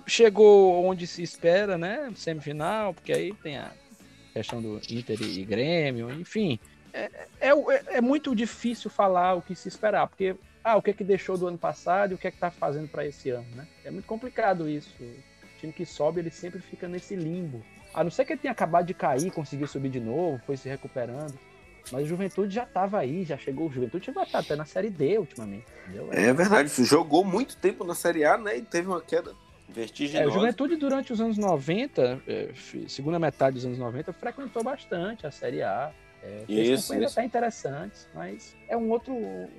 Chegou 0.08 0.84
onde 0.86 1.06
se 1.06 1.22
espera, 1.22 1.78
né? 1.78 2.12
Semifinal, 2.16 2.94
porque 2.94 3.14
aí 3.14 3.34
tem 3.44 3.58
a 3.58 3.72
questão 4.34 4.62
do 4.62 4.80
Inter 4.90 5.22
e 5.22 5.46
Grêmio, 5.46 6.12
enfim. 6.12 6.60
É, 6.94 7.10
é, 7.40 7.50
é- 7.50 7.84
é 7.98 8.02
muito 8.02 8.36
difícil 8.36 8.90
falar 8.90 9.36
o 9.36 9.42
que 9.42 9.56
se 9.56 9.68
esperar, 9.68 10.08
porque 10.08 10.36
ah, 10.64 10.76
o 10.78 10.82
que 10.82 10.92
é 10.92 10.94
que 10.94 11.04
deixou 11.04 11.38
do 11.38 11.48
ano 11.48 11.58
passado 11.58 12.12
e 12.12 12.16
o 12.16 12.18
que 12.18 12.28
é 12.28 12.32
que 12.32 12.38
tá 12.38 12.52
fazendo 12.52 12.88
para 12.88 13.06
esse 13.06 13.30
ano, 13.30 13.48
né? 13.56 13.68
É 13.84 13.92
muito 13.92 14.06
complicado 14.06 14.70
isso. 14.70 14.92
O 15.02 15.60
time 15.60 15.74
que 15.74 15.86
sobe, 15.86 16.20
ele 16.20 16.32
sempre 16.32 16.60
fica 16.60 16.88
nesse 16.88 17.16
limbo. 17.16 17.64
A 17.94 18.04
não 18.04 18.12
ser 18.12 18.26
que 18.26 18.34
ele 18.34 18.40
tenha 18.42 18.52
acabado 18.52 18.86
de 18.86 18.94
cair, 18.94 19.32
conseguiu 19.32 19.68
subir 19.68 19.90
de 19.90 20.00
novo, 20.00 20.42
foi 20.46 20.56
se 20.58 20.70
recuperando. 20.70 21.38
Mas 21.92 22.04
o 22.04 22.08
Juventude 22.08 22.54
já 22.54 22.64
estava 22.64 23.00
aí, 23.00 23.24
já 23.26 23.38
chegou. 23.38 23.68
O 23.68 23.72
Juventude 23.72 24.06
chegou 24.06 24.24
até 24.32 24.56
na 24.56 24.66
Série 24.66 24.90
D 24.90 25.18
ultimamente, 25.18 25.66
entendeu? 25.84 26.10
É 26.12 26.32
verdade, 26.32 26.70
jogou 26.86 27.24
muito 27.26 27.58
tempo 27.58 27.84
na 27.84 27.96
Série 27.96 28.24
A, 28.24 28.38
né? 28.38 28.58
E 28.58 28.62
teve 28.62 28.88
uma 28.88 29.02
queda 29.02 29.32
É, 29.32 29.74
vertiginosa. 29.74 30.30
o 30.30 30.32
Juventude 30.32 30.76
durante 30.76 31.12
os 31.12 31.20
anos 31.20 31.38
90, 31.38 32.22
é, 32.28 32.50
segunda 32.88 33.18
metade 33.18 33.56
dos 33.56 33.66
anos 33.66 33.80
90, 33.80 34.14
frequentou 34.14 34.64
bastante 34.64 35.26
a 35.26 35.32
Série 35.32 35.64
A. 35.64 35.92
É, 36.24 36.44
fez 36.46 36.80
Isso, 36.82 36.94
isso. 36.94 37.20
até 37.20 37.26
interessantes, 37.26 38.08
mas 38.14 38.56
é 38.70 38.78
um 38.78 38.92
outro, 38.92 39.12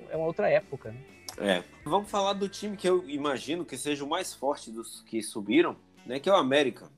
é 0.09 0.15
uma 0.15 0.25
outra 0.25 0.49
época, 0.49 0.91
né? 0.91 0.97
É. 1.37 1.63
Vamos 1.83 2.09
falar 2.09 2.31
do 2.33 2.47
time 2.47 2.77
que 2.77 2.87
eu 2.87 3.03
imagino 3.09 3.65
que 3.65 3.77
seja 3.77 4.03
o 4.03 4.07
mais 4.07 4.33
forte 4.33 4.71
dos 4.71 5.01
que 5.07 5.21
subiram, 5.21 5.75
né? 6.05 6.19
Que 6.21 6.29
é 6.29 6.31
o 6.31 6.35
América. 6.37 6.89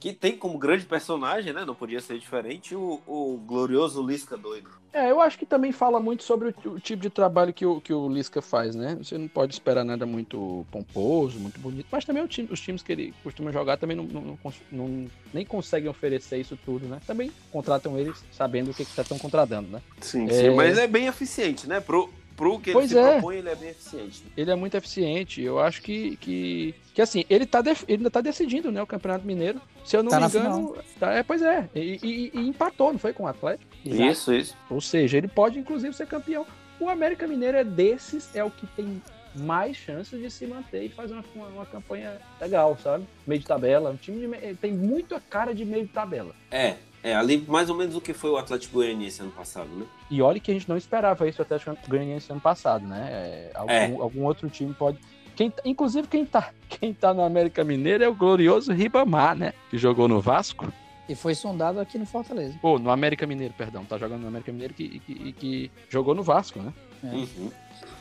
Que 0.00 0.12
tem 0.12 0.36
como 0.36 0.56
grande 0.58 0.84
personagem, 0.86 1.52
né? 1.52 1.64
Não 1.64 1.74
podia 1.74 2.00
ser 2.00 2.18
diferente, 2.18 2.74
o, 2.74 3.00
o 3.06 3.36
glorioso 3.44 4.00
Lisca 4.06 4.36
doido. 4.36 4.70
É, 4.92 5.10
eu 5.10 5.20
acho 5.20 5.36
que 5.38 5.44
também 5.44 5.70
fala 5.72 5.98
muito 6.00 6.22
sobre 6.22 6.48
o, 6.64 6.70
o 6.70 6.80
tipo 6.80 7.02
de 7.02 7.10
trabalho 7.10 7.52
que 7.52 7.66
o, 7.66 7.80
que 7.80 7.92
o 7.92 8.08
Lisca 8.08 8.40
faz, 8.40 8.74
né? 8.76 8.96
Você 9.02 9.18
não 9.18 9.26
pode 9.28 9.52
esperar 9.52 9.84
nada 9.84 10.06
muito 10.06 10.64
pomposo, 10.70 11.38
muito 11.40 11.58
bonito, 11.60 11.86
mas 11.90 12.04
também 12.04 12.22
o 12.22 12.28
time- 12.28 12.48
os 12.50 12.60
times 12.60 12.80
que 12.82 12.92
ele 12.92 13.12
costuma 13.22 13.50
jogar 13.52 13.76
também 13.76 13.96
não, 13.96 14.04
não- 14.04 14.38
não 14.70 15.06
nem 15.34 15.44
conseguem 15.44 15.90
oferecer 15.90 16.38
isso 16.38 16.56
tudo, 16.64 16.86
né? 16.86 17.00
Também 17.06 17.30
contratam 17.52 17.98
eles 17.98 18.24
sabendo 18.32 18.70
o 18.70 18.74
que 18.74 18.82
estão 18.84 19.18
contratando, 19.18 19.68
né? 19.68 19.82
Sim, 20.00 20.26
É. 20.26 20.32
sim, 20.32 20.50
mas 20.54 20.78
é 20.78 20.86
bem 20.86 21.06
eficiente, 21.06 21.68
né? 21.68 21.80
Pro, 21.80 22.08
pro 22.38 22.58
que 22.60 22.70
ele 22.70 22.74
Pois 22.78 22.90
se 22.90 22.96
é. 22.98 23.12
propõe, 23.12 23.36
ele 23.36 23.48
é 23.50 23.54
bem 23.56 23.70
eficiente. 23.70 24.22
Ele 24.36 24.50
é 24.50 24.54
muito 24.54 24.74
eficiente. 24.76 25.42
Eu 25.42 25.58
acho 25.58 25.82
que, 25.82 26.16
que, 26.18 26.74
que 26.94 27.02
assim, 27.02 27.24
ele, 27.28 27.44
tá 27.44 27.60
def- 27.60 27.82
ele 27.88 27.98
ainda 27.98 28.10
tá 28.10 28.20
decidindo, 28.20 28.70
né? 28.72 28.80
O 28.80 28.86
Campeonato 28.86 29.26
Mineiro. 29.26 29.60
Se 29.84 29.96
eu 29.96 30.02
não 30.04 30.10
Tá 30.10 30.20
me 30.20 30.26
engano. 30.26 30.76
Tá, 31.00 31.12
é, 31.12 31.22
pois 31.24 31.42
é. 31.42 31.68
E, 31.74 31.98
e- 32.02 32.30
e 32.32 32.48
empatou, 32.48 32.92
não 32.92 32.98
foi 32.98 33.12
com 33.12 33.24
o 33.24 33.26
Atlético? 33.26 33.68
Isso, 33.84 34.32
isso. 34.32 34.56
Ou 34.70 34.80
seja, 34.80 35.18
ele 35.18 35.28
pode 35.28 35.58
inclusive 35.58 35.92
ser 35.94 36.06
campeão. 36.06 36.46
O 36.80 36.88
América 36.88 37.26
Mineiro 37.26 37.58
é 37.58 37.64
desses, 37.64 38.34
é 38.36 38.44
o 38.44 38.50
que 38.50 38.66
tem 38.68 39.02
mais 39.34 39.76
chances 39.76 40.20
de 40.20 40.30
se 40.30 40.46
manter 40.46 40.84
e 40.84 40.88
fazer 40.88 41.14
uma, 41.14 41.24
uma, 41.34 41.46
uma 41.48 41.66
campanha 41.66 42.18
legal, 42.40 42.78
sabe? 42.82 43.04
Meio 43.26 43.40
de 43.40 43.46
tabela. 43.46 43.90
Um 43.90 43.96
time 43.96 44.26
de 44.26 44.54
tem 44.54 44.72
muito 44.72 45.14
a 45.14 45.20
cara 45.20 45.54
de 45.54 45.64
meio 45.64 45.86
de 45.86 45.92
tabela. 45.92 46.34
É, 46.50 46.76
é 47.02 47.14
ali 47.14 47.44
mais 47.48 47.70
ou 47.70 47.76
menos 47.76 47.94
o 47.96 48.00
que 48.00 48.12
foi 48.12 48.30
o 48.30 48.36
Atlético 48.36 48.74
Goianiense 48.74 49.20
ano 49.22 49.30
passado, 49.30 49.68
né? 49.70 49.86
E 50.10 50.20
olha 50.22 50.40
que 50.40 50.50
a 50.50 50.54
gente 50.54 50.68
não 50.68 50.76
esperava 50.76 51.28
isso 51.28 51.40
até 51.42 51.56
o 51.56 51.60
Goianiense 51.88 52.30
ano 52.32 52.40
passado, 52.40 52.86
né? 52.86 53.08
É, 53.10 53.50
algum, 53.54 53.72
É. 53.72 53.84
algum 54.00 54.24
outro 54.24 54.48
time 54.50 54.72
pode. 54.74 54.98
Quem, 55.36 55.50
tá- 55.50 55.62
inclusive, 55.64 56.08
quem 56.08 56.26
tá, 56.26 56.50
quem 56.68 56.92
tá 56.92 57.14
no 57.14 57.22
América 57.22 57.62
Mineiro 57.64 58.02
é 58.02 58.08
o 58.08 58.14
glorioso 58.14 58.72
Ribamar, 58.72 59.36
né? 59.36 59.52
Que 59.70 59.78
jogou 59.78 60.08
no 60.08 60.20
Vasco. 60.20 60.72
E 61.08 61.14
foi 61.14 61.34
sondado 61.34 61.80
aqui 61.80 61.96
no 61.96 62.04
Fortaleza. 62.04 62.58
Pô, 62.60 62.78
no 62.78 62.90
América 62.90 63.26
Mineiro, 63.26 63.54
perdão. 63.56 63.82
Tá 63.84 63.96
jogando 63.96 64.20
no 64.22 64.28
América 64.28 64.52
Mineiro 64.52 64.74
que, 64.74 64.98
que, 64.98 65.32
que 65.32 65.70
jogou 65.88 66.14
no 66.14 66.22
Vasco, 66.22 66.58
né? 66.60 66.72
Uhum. 67.02 67.50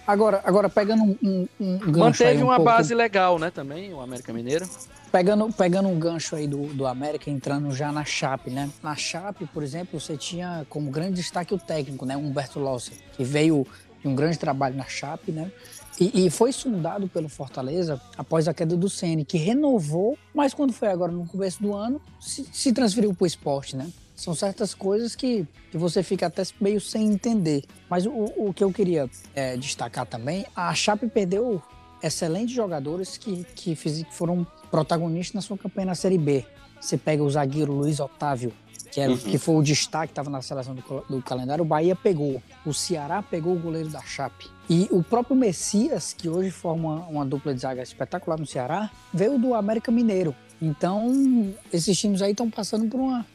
Agora, 0.07 0.41
agora 0.45 0.69
pegando 0.69 1.03
um, 1.03 1.17
um, 1.21 1.47
um 1.59 1.77
gancho 1.79 1.97
Manteve 1.99 2.41
um 2.41 2.45
uma 2.47 2.55
pouco- 2.55 2.71
base 2.71 2.95
legal, 2.95 3.37
né? 3.37 3.51
Também, 3.51 3.93
o 3.93 3.99
América 3.99 4.31
Mineiro. 4.31 4.65
Pegando, 5.11 5.51
pegando 5.51 5.89
um 5.89 5.99
gancho 5.99 6.35
aí 6.35 6.47
do, 6.47 6.67
do 6.73 6.85
América, 6.87 7.29
entrando 7.29 7.71
já 7.75 7.91
na 7.91 8.05
Chape, 8.05 8.49
né? 8.49 8.69
Na 8.81 8.95
Chape, 8.95 9.45
por 9.53 9.63
exemplo, 9.63 9.99
você 9.99 10.15
tinha 10.15 10.65
como 10.69 10.89
grande 10.89 11.15
destaque 11.15 11.53
o 11.53 11.57
técnico, 11.57 12.05
né? 12.05 12.15
Humberto 12.15 12.59
Losser, 12.59 12.97
que 13.15 13.23
veio 13.23 13.65
de 14.01 14.07
um 14.07 14.15
grande 14.15 14.37
trabalho 14.39 14.75
na 14.75 14.85
Chape, 14.85 15.31
né? 15.31 15.51
E, 15.99 16.25
e 16.27 16.29
foi 16.29 16.51
sondado 16.51 17.07
pelo 17.07 17.27
Fortaleza 17.27 17.99
após 18.17 18.47
a 18.47 18.53
queda 18.53 18.77
do 18.77 18.89
Ceni, 18.89 19.25
que 19.25 19.37
renovou, 19.37 20.17
mas 20.33 20.53
quando 20.53 20.71
foi 20.71 20.89
agora 20.89 21.11
no 21.11 21.25
começo 21.25 21.61
do 21.61 21.73
ano, 21.73 21.99
se, 22.19 22.47
se 22.53 22.71
transferiu 22.71 23.13
para 23.13 23.23
o 23.23 23.27
esporte, 23.27 23.75
né? 23.75 23.87
São 24.17 24.33
certas 24.33 24.73
coisas 24.73 25.15
que, 25.15 25.47
que 25.71 25.77
você 25.77 26.01
fica 26.01 26.25
até 26.25 26.41
meio 26.59 26.81
sem 26.81 27.05
entender. 27.05 27.63
Mas 27.87 28.05
o, 28.07 28.11
o 28.35 28.51
que 28.53 28.63
eu 28.63 28.73
queria 28.73 29.07
é, 29.35 29.55
destacar 29.55 30.07
também, 30.07 30.43
a 30.55 30.73
Chape 30.73 31.07
perdeu 31.07 31.61
excelentes 32.01 32.53
jogadores 32.53 33.15
que, 33.15 33.45
que, 33.55 33.75
fiz, 33.75 34.03
que 34.03 34.13
foram 34.13 34.45
protagonistas 34.71 35.35
na 35.35 35.41
sua 35.41 35.57
campanha 35.57 35.85
na 35.85 35.95
Série 35.95 36.17
B. 36.17 36.43
Você 36.81 36.97
pega 36.97 37.23
o 37.23 37.29
zagueiro 37.29 37.71
Luiz 37.71 37.99
Otávio, 37.99 38.51
que, 38.91 38.99
era, 38.99 39.11
Uhum. 39.11 39.17
que 39.17 39.37
foi 39.37 39.55
o 39.55 39.61
destaque, 39.61 40.11
estava 40.11 40.29
na 40.31 40.41
seleção 40.41 40.73
do, 40.73 40.81
do 41.07 41.21
calendário, 41.21 41.63
o 41.63 41.67
Bahia 41.67 41.95
pegou. 41.95 42.41
O 42.65 42.73
Ceará 42.73 43.21
pegou 43.21 43.55
o 43.55 43.59
goleiro 43.59 43.89
da 43.89 44.01
Chape. 44.01 44.47
E 44.67 44.87
o 44.91 45.03
próprio 45.03 45.35
Messias, 45.35 46.13
que 46.17 46.27
hoje 46.27 46.49
forma 46.49 47.05
uma 47.07 47.23
dupla 47.25 47.53
de 47.53 47.61
zaga 47.61 47.83
espetacular 47.83 48.39
no 48.39 48.47
Ceará, 48.47 48.89
veio 49.13 49.37
do 49.37 49.53
América 49.53 49.91
Mineiro. 49.91 50.35
Então, 50.61 51.53
esses 51.71 51.97
times 51.99 52.21
aí 52.21 52.31
estão 52.31 52.49
passando 52.49 52.87
por 52.89 52.99
uma, 52.99 53.25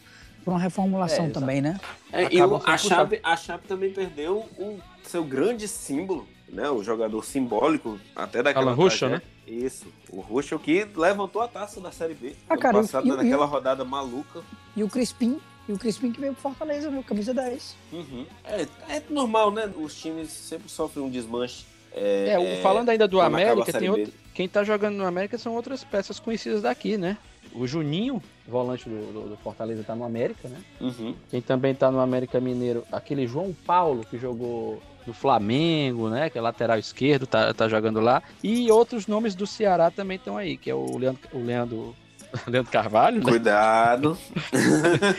por 0.45 0.51
uma 0.53 0.61
reformulação 0.61 1.26
É, 1.26 1.30
também, 1.30 1.61
né? 1.61 1.78
É, 2.12 2.28
e 2.34 2.43
o- 2.43 2.62
a. 2.64 2.76
Chape, 2.76 3.20
a 3.22 3.36
Chape 3.36 3.66
também 3.66 3.93
perdeu 3.93 4.49
o 4.59 4.78
seu 5.05 5.24
grande 5.24 5.66
símbolo, 5.68 6.26
né? 6.49 6.68
O 6.70 6.82
jogador 6.82 7.24
simbólico 7.24 7.99
até 8.14 8.43
daquela 8.43 8.66
Alan 8.72 8.74
Ruschel, 8.74 9.09
tragédia. 9.11 9.32
Isso, 9.47 9.86
o 10.11 10.20
Ruschel 10.20 10.59
que 10.59 10.86
levantou 10.97 11.43
a 11.43 11.49
taça 11.49 11.80
da 11.80 11.90
Série 11.93 12.14
B. 12.14 12.34
Ah, 12.49 12.57
cara, 12.57 12.78
e- 12.78 12.80
passado, 12.82 13.07
e- 13.07 13.11
e- 13.11 13.16
naquela 13.16 13.45
rodada 13.47 13.84
maluca. 13.84 14.40
E 14.76 14.82
o 14.82 14.88
Crispim, 14.88 15.40
e 15.68 15.72
o 15.72 15.78
Crispim 15.78 16.11
que 16.12 16.20
veio 16.20 16.32
pro 16.32 16.43
Fortaleza, 16.43 16.90
viu? 16.90 17.03
Camisa 17.03 17.32
10. 17.34 17.76
Uhum. 17.93 18.26
É, 18.45 18.62
é 18.88 19.03
normal, 19.11 19.51
né? 19.51 19.70
Os 19.76 19.95
times 19.95 20.30
sempre 20.30 20.68
sofrem 20.70 21.05
um 21.05 21.11
desmanche. 21.11 21.64
É, 21.95 22.57
É, 22.59 22.62
falando 22.62 22.88
ainda 22.88 23.07
do 23.07 23.20
América, 23.20 23.70
tem 23.78 23.90
outro, 23.90 24.11
quem 24.32 24.49
tá 24.49 24.64
jogando 24.64 24.97
no 24.97 25.05
América 25.05 25.36
são 25.36 25.55
outras 25.55 25.84
peças 25.84 26.18
conhecidas 26.18 26.62
daqui, 26.62 26.97
né? 26.97 27.18
O 27.55 27.66
Juninho, 27.66 28.22
volante 28.47 28.88
do, 28.88 29.12
do- 29.12 29.28
do 29.30 29.36
Fortaleza, 29.36 29.82
tá 29.84 29.95
no 29.95 30.05
América, 30.05 30.49
né? 30.49 30.57
Uhum. 30.80 31.14
Quem 31.30 31.40
também 31.43 31.74
tá 31.74 31.90
no 31.90 32.01
América 32.01 32.40
Mineiro, 32.40 32.84
aquele 32.90 33.26
João 33.26 33.55
Paulo, 33.66 34.05
que 34.09 34.16
jogou 34.18 34.82
no 35.07 35.12
Flamengo, 35.12 36.09
né? 36.09 36.30
Que 36.30 36.38
é 36.38 36.40
lateral 36.40 36.78
esquerdo, 36.78 37.26
tá, 37.26 37.53
tá 37.53 37.68
jogando 37.68 38.01
lá. 38.01 38.22
E 38.43 38.70
outros 38.70 39.07
nomes 39.07 39.34
do 39.34 39.47
Ceará 39.47 39.90
também 39.90 40.16
estão 40.16 40.36
aí, 40.36 40.57
que 40.57 40.70
é 40.70 40.74
o 40.74 40.97
Leandro, 40.97 41.20
o 41.32 41.38
Leandro, 41.45 41.97
Leandro 42.49 42.72
Carvalho, 42.72 43.18
né? 43.18 43.30
Cuidado. 43.30 44.16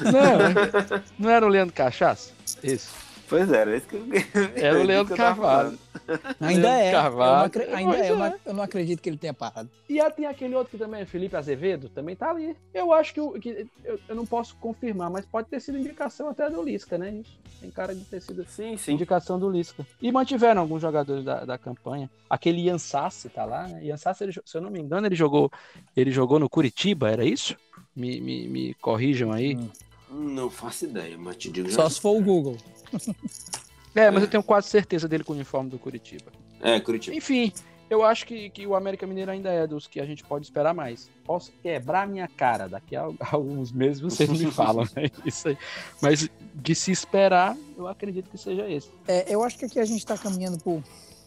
Não, 0.00 0.98
não 1.18 1.30
era 1.30 1.46
o 1.46 1.48
Leandro 1.48 1.72
Cachaça? 1.74 2.32
Isso. 2.62 2.92
Pois 3.28 3.50
é, 3.52 3.56
era 3.60 3.76
isso 3.76 3.86
que 3.86 3.96
eu 3.96 4.04
Era 4.56 4.78
o 4.78 4.82
Leandro 4.82 5.16
Carvalho. 5.16 5.78
Ainda 6.40 6.68
é. 6.68 6.92
Carvalho. 6.92 7.50
Eu 7.54 7.66
não, 7.68 7.76
ainda 7.76 7.96
é. 7.96 8.10
Eu, 8.10 8.16
não, 8.16 8.26
é. 8.26 8.36
eu 8.46 8.54
não 8.54 8.62
acredito 8.62 9.00
que 9.02 9.08
ele 9.08 9.16
tenha 9.16 9.34
parado. 9.34 9.68
E 9.88 10.00
aí 10.00 10.10
tem 10.12 10.26
aquele 10.26 10.54
outro 10.54 10.70
que 10.72 10.78
também 10.78 11.00
é 11.00 11.06
Felipe 11.06 11.36
Azevedo, 11.36 11.88
também 11.88 12.14
tá 12.14 12.30
ali. 12.30 12.56
Eu 12.72 12.92
acho 12.92 13.12
que, 13.14 13.20
o- 13.20 13.32
que 13.32 13.66
eu, 13.84 13.98
eu 14.08 14.14
não 14.14 14.24
posso 14.26 14.56
confirmar, 14.56 15.10
mas 15.10 15.26
pode 15.26 15.48
ter 15.48 15.60
sido 15.60 15.78
indicação 15.78 16.28
até 16.28 16.48
do 16.48 16.62
Lisca, 16.62 16.96
né? 16.96 17.10
Isso. 17.10 17.38
Tem 17.60 17.70
cara 17.70 17.94
de 17.94 18.04
ter 18.04 18.20
sido 18.20 18.44
Sim, 18.48 18.76
sim. 18.76 18.92
indicação 18.92 19.38
do 19.38 19.50
Lisca. 19.50 19.86
E 20.00 20.12
mantiveram 20.12 20.60
alguns 20.60 20.82
jogadores 20.82 21.24
da, 21.24 21.44
da 21.44 21.58
campanha. 21.58 22.10
Aquele 22.28 22.60
Ian 22.62 22.78
Sassi 22.78 23.28
tá 23.28 23.44
lá, 23.44 23.66
né? 23.66 23.84
Ian 23.84 23.96
Sassi, 23.96 24.24
ele 24.24 24.32
se 24.32 24.56
eu 24.56 24.60
não 24.60 24.70
me 24.70 24.80
engano, 24.80 25.06
ele 25.06 25.14
jogou, 25.16 25.50
ele 25.96 26.10
jogou 26.10 26.38
no 26.38 26.48
Curitiba, 26.48 27.10
era 27.10 27.24
isso? 27.24 27.56
Me, 27.94 28.20
me, 28.20 28.46
me 28.48 28.74
corrijam 28.74 29.32
aí. 29.32 29.56
Hum. 29.56 29.68
Não 30.08 30.48
faço 30.48 30.84
ideia, 30.84 31.18
mas 31.18 31.36
te 31.36 31.50
digo 31.50 31.68
já. 31.68 31.74
Só 31.76 31.88
se 31.88 32.00
for 32.00 32.16
o 32.16 32.22
Google. 32.22 32.56
É, 33.96 34.10
mas 34.10 34.22
eu 34.22 34.28
tenho 34.28 34.42
quase 34.42 34.68
certeza 34.68 35.08
dele 35.08 35.24
com 35.24 35.32
o 35.32 35.36
uniforme 35.36 35.70
do 35.70 35.78
Curitiba. 35.78 36.30
É, 36.60 36.78
Curitiba. 36.78 37.16
Enfim, 37.16 37.52
eu 37.88 38.04
acho 38.04 38.26
que, 38.26 38.50
que 38.50 38.66
o 38.66 38.74
América 38.74 39.06
Mineiro 39.06 39.30
ainda 39.30 39.48
é 39.48 39.66
dos 39.66 39.86
que 39.86 40.00
a 40.00 40.04
gente 40.04 40.24
pode 40.24 40.44
esperar 40.44 40.74
mais. 40.74 41.08
Posso 41.24 41.52
quebrar 41.62 42.06
minha 42.06 42.28
cara, 42.28 42.68
daqui 42.68 42.96
a, 42.96 43.02
alguns 43.32 43.72
meses 43.72 44.00
vocês 44.00 44.28
me 44.28 44.50
falam, 44.50 44.84
né? 44.94 45.08
Isso 45.24 45.48
aí. 45.48 45.58
Mas 46.02 46.28
de 46.54 46.74
se 46.74 46.90
esperar, 46.90 47.56
eu 47.76 47.86
acredito 47.86 48.28
que 48.28 48.36
seja 48.36 48.68
esse. 48.68 48.90
É, 49.06 49.32
eu 49.32 49.42
acho 49.42 49.58
que 49.58 49.64
aqui 49.64 49.78
a 49.78 49.84
gente 49.84 50.00
está 50.00 50.18
caminhando 50.18 50.58
para 50.58 50.72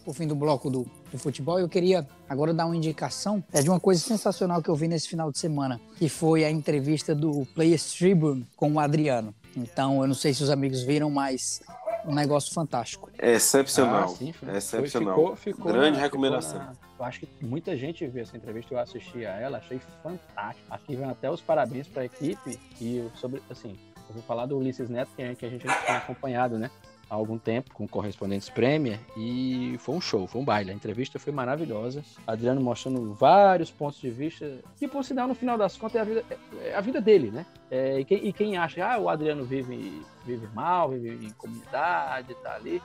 o 0.05 0.13
fim 0.13 0.27
do 0.27 0.35
bloco 0.35 0.69
do, 0.69 0.85
do 1.11 1.17
futebol. 1.17 1.59
Eu 1.59 1.69
queria 1.69 2.07
agora 2.27 2.53
dar 2.53 2.65
uma 2.65 2.75
indicação 2.75 3.43
é 3.53 3.61
de 3.61 3.69
uma 3.69 3.79
coisa 3.79 4.01
sensacional 4.01 4.61
que 4.61 4.69
eu 4.69 4.75
vi 4.75 4.87
nesse 4.87 5.07
final 5.07 5.31
de 5.31 5.39
semana, 5.39 5.79
que 5.97 6.09
foi 6.09 6.43
a 6.43 6.51
entrevista 6.51 7.15
do 7.15 7.47
Players 7.55 7.93
Tribune 7.93 8.45
com 8.55 8.73
o 8.73 8.79
Adriano. 8.79 9.33
Então, 9.55 10.01
eu 10.01 10.07
não 10.07 10.15
sei 10.15 10.33
se 10.33 10.43
os 10.43 10.49
amigos 10.49 10.83
viram, 10.83 11.09
mas 11.09 11.61
um 12.05 12.13
negócio 12.13 12.53
fantástico. 12.53 13.09
É 13.17 13.33
excepcional. 13.33 14.03
Ah, 14.03 14.07
sim, 14.07 14.31
foi- 14.33 14.55
excepcional. 14.55 15.15
Ficou, 15.15 15.35
ficou 15.35 15.71
Grande 15.73 15.97
na- 15.97 16.03
recomendação. 16.03 16.59
ficou 16.59 16.75
eu 16.99 17.05
acho 17.05 17.19
que 17.21 17.29
muita 17.41 17.77
gente 17.77 18.05
viu 18.07 18.21
essa 18.23 18.35
entrevista, 18.35 18.73
eu 18.73 18.79
assisti 18.79 19.25
a 19.25 19.39
ela, 19.39 19.57
achei 19.59 19.79
fantástico. 20.03 20.65
Aqui 20.69 20.95
vem 20.95 21.09
até 21.09 21.29
os 21.31 21.39
parabéns 21.41 21.87
para 21.87 22.01
a 22.01 22.05
equipe 22.05 22.59
e 22.81 23.09
sobre, 23.15 23.41
assim, 23.49 23.77
eu 24.09 24.13
vou 24.15 24.23
falar 24.23 24.45
do 24.47 24.57
Ulisses 24.57 24.89
Neto, 24.89 25.09
que, 25.15 25.23
a- 25.23 25.33
que 25.35 25.45
a 25.45 25.49
gente 25.49 25.63
tem 25.65 25.95
acompanhado, 25.95 26.57
né? 26.57 26.69
Há 27.09 27.15
algum 27.15 27.39
tempo, 27.39 27.73
com 27.73 27.87
correspondentes 27.87 28.49
Premier, 28.49 28.99
e 29.17 29.75
foi 29.79 29.95
um 29.95 30.01
show, 30.01 30.27
foi 30.27 30.41
um 30.41 30.45
baile. 30.45 30.69
A 30.69 30.73
entrevista 30.73 31.17
foi 31.17 31.33
maravilhosa. 31.33 32.03
Adriano 32.27 32.61
mostrando 32.61 33.13
vários 33.13 33.71
pontos 33.71 33.99
de 33.99 34.11
vista, 34.11 34.59
que 34.77 34.87
por 34.87 35.03
sinal, 35.03 35.27
no 35.27 35.33
final 35.33 35.57
das 35.57 35.75
contas, 35.75 35.95
é 35.95 35.99
a 36.01 36.03
vida, 36.03 36.23
é 36.63 36.75
a 36.75 36.81
vida 36.81 37.01
dele, 37.01 37.31
né? 37.31 37.45
É, 37.71 37.99
e, 37.99 38.05
quem, 38.05 38.27
e 38.27 38.31
quem 38.31 38.57
acha, 38.57 38.85
ah, 38.85 38.99
o 38.99 39.09
Adriano 39.09 39.43
vive, 39.43 40.03
vive 40.25 40.47
mal, 40.53 40.89
vive 40.89 41.25
em 41.25 41.31
comunidade, 41.31 42.35
tá 42.35 42.55
ali. 42.55 42.79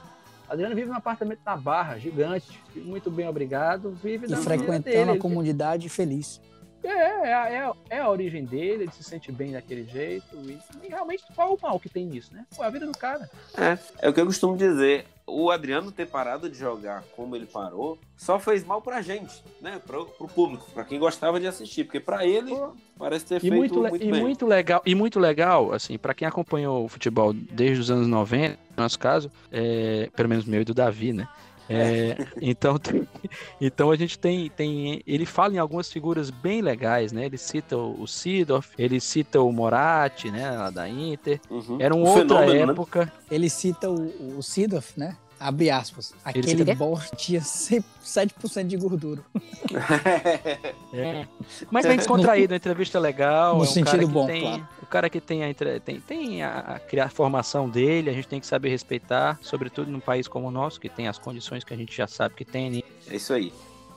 Adriano 0.48 0.74
vive 0.74 0.88
num 0.88 0.96
apartamento 0.96 1.40
na 1.44 1.56
Barra, 1.56 1.98
gigante, 1.98 2.58
muito 2.76 3.10
bem 3.10 3.28
obrigado, 3.28 3.90
vive 3.90 4.26
E 4.30 4.36
frequentando 4.36 5.12
a 5.12 5.18
comunidade 5.18 5.88
feliz. 5.88 6.40
É, 6.84 7.28
é, 7.28 7.54
é, 7.56 7.72
é 7.90 7.98
a 8.00 8.10
origem 8.10 8.44
dele, 8.44 8.84
ele 8.84 8.92
se 8.92 9.02
sente 9.02 9.32
bem 9.32 9.52
daquele 9.52 9.84
jeito, 9.84 10.36
e, 10.36 10.58
e 10.84 10.88
realmente 10.88 11.24
qual 11.34 11.54
o 11.54 11.58
mal 11.60 11.80
que 11.80 11.88
tem 11.88 12.04
nisso, 12.06 12.32
né? 12.32 12.44
Pô, 12.54 12.62
a 12.62 12.70
vida 12.70 12.86
do 12.86 12.92
cara. 12.92 13.28
É, 13.56 13.78
é 14.02 14.08
o 14.08 14.12
que 14.12 14.20
eu 14.20 14.26
costumo 14.26 14.56
dizer. 14.56 15.06
O 15.26 15.50
Adriano 15.50 15.90
ter 15.90 16.06
parado 16.06 16.50
de 16.50 16.58
jogar 16.58 17.02
como 17.16 17.34
ele 17.34 17.46
parou 17.46 17.98
só 18.14 18.38
fez 18.38 18.62
mal 18.62 18.82
pra 18.82 19.00
gente, 19.00 19.42
né? 19.58 19.80
Pro, 19.86 20.04
pro 20.04 20.28
público, 20.28 20.70
pra 20.72 20.84
quem 20.84 20.98
gostava 20.98 21.40
de 21.40 21.46
assistir. 21.46 21.84
Porque 21.84 21.98
pra 21.98 22.26
ele 22.26 22.50
Pô, 22.50 22.72
parece 22.98 23.24
ter 23.24 23.36
E 23.36 23.40
feito 23.40 23.54
muito, 23.56 23.80
muito, 23.80 24.04
e 24.04 24.10
bem. 24.12 24.20
muito 24.20 24.46
legal, 24.46 24.82
e 24.84 24.94
muito 24.94 25.18
legal, 25.18 25.72
assim, 25.72 25.96
para 25.96 26.12
quem 26.12 26.28
acompanhou 26.28 26.84
o 26.84 26.88
futebol 26.88 27.32
desde 27.32 27.80
os 27.80 27.90
anos 27.90 28.06
90, 28.06 28.58
no 28.76 28.82
nosso 28.82 28.98
caso, 28.98 29.32
é, 29.50 30.10
pelo 30.14 30.28
menos 30.28 30.44
meu 30.44 30.60
e 30.60 30.64
do 30.64 30.74
Davi, 30.74 31.14
né? 31.14 31.26
É, 31.68 32.16
então, 32.40 32.78
tem- 32.78 33.08
então 33.60 33.90
a 33.90 33.96
gente 33.96 34.18
tem, 34.18 34.50
tem. 34.50 35.02
Ele 35.06 35.24
fala 35.24 35.54
em 35.54 35.58
algumas 35.58 35.90
figuras 35.90 36.30
bem 36.30 36.60
legais, 36.60 37.12
né? 37.12 37.26
Ele 37.26 37.38
cita 37.38 37.76
o, 37.76 38.06
Sidorf, 38.06 38.70
ele 38.78 39.00
cita 39.00 39.40
o 39.40 39.50
Moratti, 39.52 40.30
né? 40.30 40.50
Lá 40.50 40.70
da 40.70 40.88
Inter. 40.88 41.40
Uhum. 41.50 41.78
Era 41.80 41.94
uma 41.94 42.04
Um 42.04 42.08
outra 42.08 42.38
fenômeno, 42.38 42.66
né? 42.66 42.72
época. 42.72 43.12
Ele 43.30 43.48
cita 43.48 43.90
o, 43.90 44.38
o 44.38 44.42
Sidorf, 44.42 44.98
né? 44.98 45.16
Abre 45.38 45.68
aspas. 45.70 46.06
cita 46.06 46.18
Aquele 46.24 46.74
bosta 46.74 47.16
tinha 47.16 47.40
7% 47.40 48.66
de 48.66 48.76
gordura. 48.76 49.22
É. 50.92 51.26
Mas 51.70 51.84
bem 51.84 51.96
descontraído, 51.98 52.52
uma 52.52 52.56
entrevista 52.56 52.98
legal. 53.00 53.56
No 53.56 53.60
é 53.60 53.62
um 53.64 53.66
sentido 53.66 53.90
cara 53.90 53.98
que 54.06 54.12
bom, 54.12 54.26
tem, 54.26 54.42
claro. 54.42 54.68
O 54.94 54.96
cara 54.96 55.10
que 55.10 55.20
tem 55.20 55.42
a, 55.42 55.52
tem, 55.84 56.00
tem 56.00 56.40
a, 56.44 56.58
a, 56.60 56.78
criar- 56.78 57.06
a 57.06 57.08
formação 57.08 57.68
dele, 57.68 58.08
a 58.08 58.12
gente 58.12 58.28
tem 58.28 58.38
que 58.38 58.46
saber 58.46 58.68
respeitar, 58.68 59.36
sobretudo 59.42 59.90
num 59.90 59.98
país 59.98 60.28
como 60.28 60.46
o 60.46 60.52
nosso, 60.52 60.78
que 60.78 60.88
tem 60.88 61.08
as 61.08 61.18
condições 61.18 61.64
que 61.64 61.74
a 61.74 61.76
gente 61.76 61.96
já 61.96 62.06
sabe 62.06 62.36
que 62.36 62.44
tem. 62.44 62.70
né? 62.70 62.80
É 63.08 63.16
isso 63.16 63.32
aí. 63.34 63.52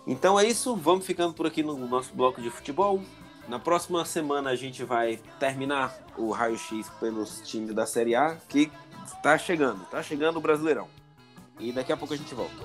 Então 0.07 0.39
é 0.39 0.45
isso, 0.47 0.75
vamos 0.75 1.05
ficando 1.05 1.35
por 1.35 1.45
aqui 1.45 1.61
no 1.61 1.77
nosso 1.87 2.15
bloco 2.15 2.41
de 2.41 2.49
futebol. 2.49 2.99
Na 3.47 3.59
próxima 3.59 4.03
semana 4.05 4.49
a 4.49 4.55
gente 4.55 4.83
vai 4.83 5.19
terminar 5.39 5.95
o 6.17 6.31
raio-x 6.31 6.89
pelos 6.99 7.41
times 7.41 7.75
da 7.75 7.85
Série 7.85 8.15
A, 8.15 8.35
que 8.49 8.71
tá 9.21 9.37
chegando, 9.37 9.85
tá 9.91 10.01
chegando 10.01 10.37
o 10.37 10.41
Brasileirão. 10.41 10.87
E 11.59 11.71
daqui 11.71 11.91
a 11.91 11.97
pouco 11.97 12.15
a 12.15 12.17
gente 12.17 12.33
volta. 12.33 12.55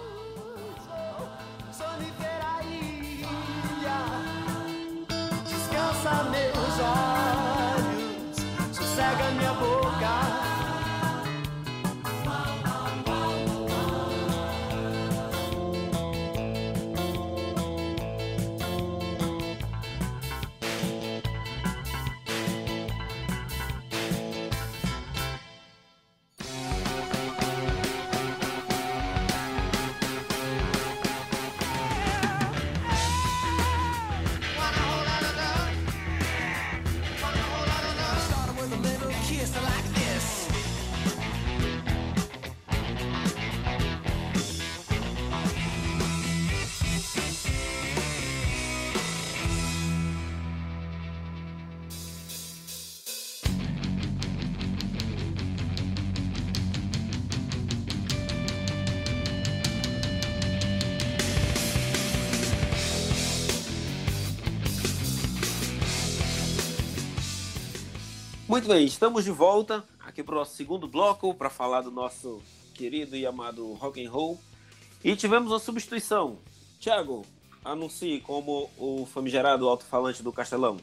Descansa 5.44 6.10
olhos, 6.30 7.41
Muito 68.52 68.68
bem, 68.68 68.84
estamos 68.84 69.24
de 69.24 69.30
volta 69.30 69.82
aqui 69.98 70.22
para 70.22 70.34
o 70.34 70.38
nosso 70.40 70.54
segundo 70.54 70.86
bloco 70.86 71.32
para 71.32 71.48
falar 71.48 71.80
do 71.80 71.90
nosso 71.90 72.42
querido 72.74 73.16
e 73.16 73.24
amado 73.24 73.72
rock 73.72 74.04
and 74.04 74.10
roll. 74.10 74.38
E 75.02 75.16
tivemos 75.16 75.50
uma 75.50 75.58
substituição. 75.58 76.36
Thiago, 76.78 77.22
anuncie 77.64 78.20
como 78.20 78.68
o 78.76 79.06
famigerado 79.06 79.66
alto-falante 79.66 80.22
do 80.22 80.30
Castelão. 80.30 80.76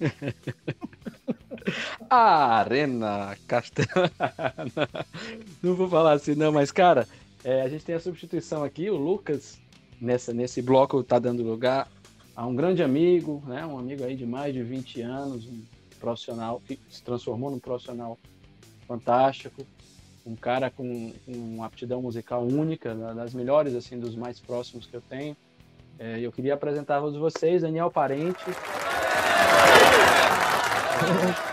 Arena 2.08 3.36
Castelana. 3.46 4.88
Não 5.62 5.74
vou 5.74 5.90
falar 5.90 6.12
assim, 6.12 6.34
não, 6.34 6.52
mas, 6.52 6.72
cara, 6.72 7.06
é, 7.44 7.60
a 7.60 7.68
gente 7.68 7.84
tem 7.84 7.96
a 7.96 8.00
substituição 8.00 8.64
aqui, 8.64 8.88
o 8.88 8.96
Lucas, 8.96 9.58
nessa, 10.00 10.32
nesse 10.32 10.62
bloco, 10.62 11.02
tá 11.02 11.18
dando 11.18 11.42
lugar 11.42 11.86
a 12.34 12.46
um 12.46 12.56
grande 12.56 12.82
amigo, 12.82 13.42
né? 13.46 13.66
Um 13.66 13.78
amigo 13.78 14.04
aí 14.04 14.16
de 14.16 14.24
mais 14.24 14.54
de 14.54 14.62
20 14.62 15.02
anos, 15.02 15.44
um 15.44 15.77
profissional 15.98 16.62
que 16.66 16.78
se 16.88 17.02
transformou 17.02 17.50
num 17.50 17.58
profissional 17.58 18.18
fantástico, 18.86 19.66
um 20.24 20.34
cara 20.36 20.70
com, 20.70 21.12
com 21.24 21.32
uma 21.32 21.66
aptidão 21.66 22.02
musical 22.02 22.42
única, 22.42 22.94
das 22.94 23.34
melhores, 23.34 23.74
assim, 23.74 23.98
dos 23.98 24.14
mais 24.14 24.38
próximos 24.40 24.86
que 24.86 24.94
eu 24.94 25.00
tenho. 25.00 25.36
É, 25.98 26.20
eu 26.20 26.30
queria 26.30 26.54
apresentar 26.54 26.98
a 26.98 27.00
todos 27.00 27.18
vocês, 27.18 27.62
Daniel 27.62 27.90
Parente. 27.90 28.44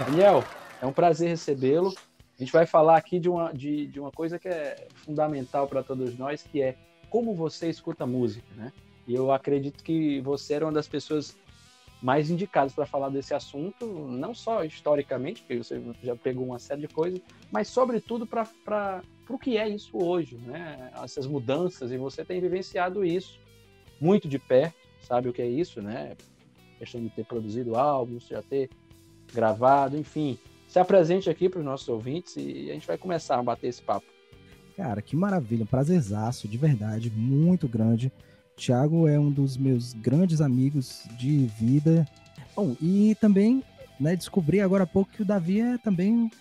Daniel, 0.06 0.43
é 0.82 0.86
um 0.86 0.93
prazer 0.93 1.30
recebê-lo. 1.30 1.93
A 2.38 2.43
gente 2.43 2.52
vai 2.52 2.66
falar 2.66 2.98
aqui 2.98 3.18
de 3.18 3.30
uma, 3.30 3.52
de, 3.54 3.88
de 3.88 4.00
uma 4.00 4.12
coisa 4.12 4.38
que 4.38 4.48
é 4.48 4.88
fundamental 4.93 5.68
para 5.68 5.82
todos 5.82 6.18
nós, 6.18 6.43
que 6.43 6.62
é 6.62 6.76
como 7.10 7.34
você 7.34 7.70
escuta 7.70 8.06
música, 8.06 8.46
né? 8.56 8.74
E 9.08 9.16
eu 9.16 9.32
acredito 9.32 9.84
que 9.84 10.20
você 10.22 10.56
era 10.56 10.66
uma 10.66 10.72
das 10.72 10.88
pessoas 10.88 11.38
mais 12.06 12.30
indicadas 12.30 12.72
para 12.72 12.86
falar 12.86 13.10
desse 13.10 13.34
assunto, 13.34 13.88
não 14.08 14.32
só 14.32 14.64
historicamente, 14.64 15.41
porque 15.41 15.58
você 15.58 15.82
já 16.03 16.16
pegou 16.16 16.45
uma 16.45 16.60
série 16.60 16.82
de 16.82 16.88
coisas, 16.88 17.20
mas 17.51 17.68
sobretudo 17.68 18.28
para 18.28 19.01
o 19.28 19.39
que 19.39 19.58
é 19.58 19.68
isso 19.68 19.97
hoje, 19.97 20.38
né? 20.38 20.91
Essas 21.03 21.26
mudanças, 21.26 21.91
e 21.91 21.97
você 21.97 22.24
tem 22.24 22.39
vivenciado 22.39 23.03
isso 23.03 23.39
muito 23.99 24.28
de 24.28 24.38
perto, 24.38 24.78
sabe 25.01 25.30
o 25.30 25.34
que 25.34 25.41
é 25.41 25.47
isso, 25.47 25.82
né? 25.82 26.16
Questão 26.78 27.01
de 27.01 27.10
ter 27.10 27.26
produzido 27.26 27.76
álbuns, 27.76 28.28
já 28.28 28.43
ter 28.43 28.70
gravado, 29.34 29.97
enfim. 29.97 30.38
Se 30.68 30.78
apresente 30.78 31.28
aqui 31.28 31.49
para 31.49 31.58
os 31.58 31.66
nossos 31.66 31.89
ouvintes 31.89 32.36
e 32.38 32.70
a 32.70 32.74
gente 32.76 32.86
vai 32.86 32.99
começar 32.99 33.39
a 33.39 33.43
bater 33.43 33.70
esse 33.70 33.82
papo. 33.82 34.06
Cara, 34.78 35.01
que 35.01 35.16
maravilha, 35.16 35.64
um 35.64 35.66
prazerzaço, 35.66 36.47
de 36.47 36.58
verdade, 36.60 37.10
muito 37.10 37.68
grande. 37.68 38.12
Thiago 38.58 39.08
é 39.08 39.20
um 39.20 39.30
dos 39.32 39.58
meus 39.58 39.93
grandes 39.93 40.41
amigos 40.41 41.03
de 41.18 41.45
vida. 41.60 42.08
Bom, 42.56 42.76
e 42.82 43.16
também, 43.20 43.64
né, 43.99 44.16
descobri 44.16 44.62
agora 44.62 44.84
há 44.84 44.88
pouco 44.88 45.12
que 45.12 45.22
o 45.22 45.26
Davi 45.26 45.60
é 45.62 45.78
também 45.78 46.32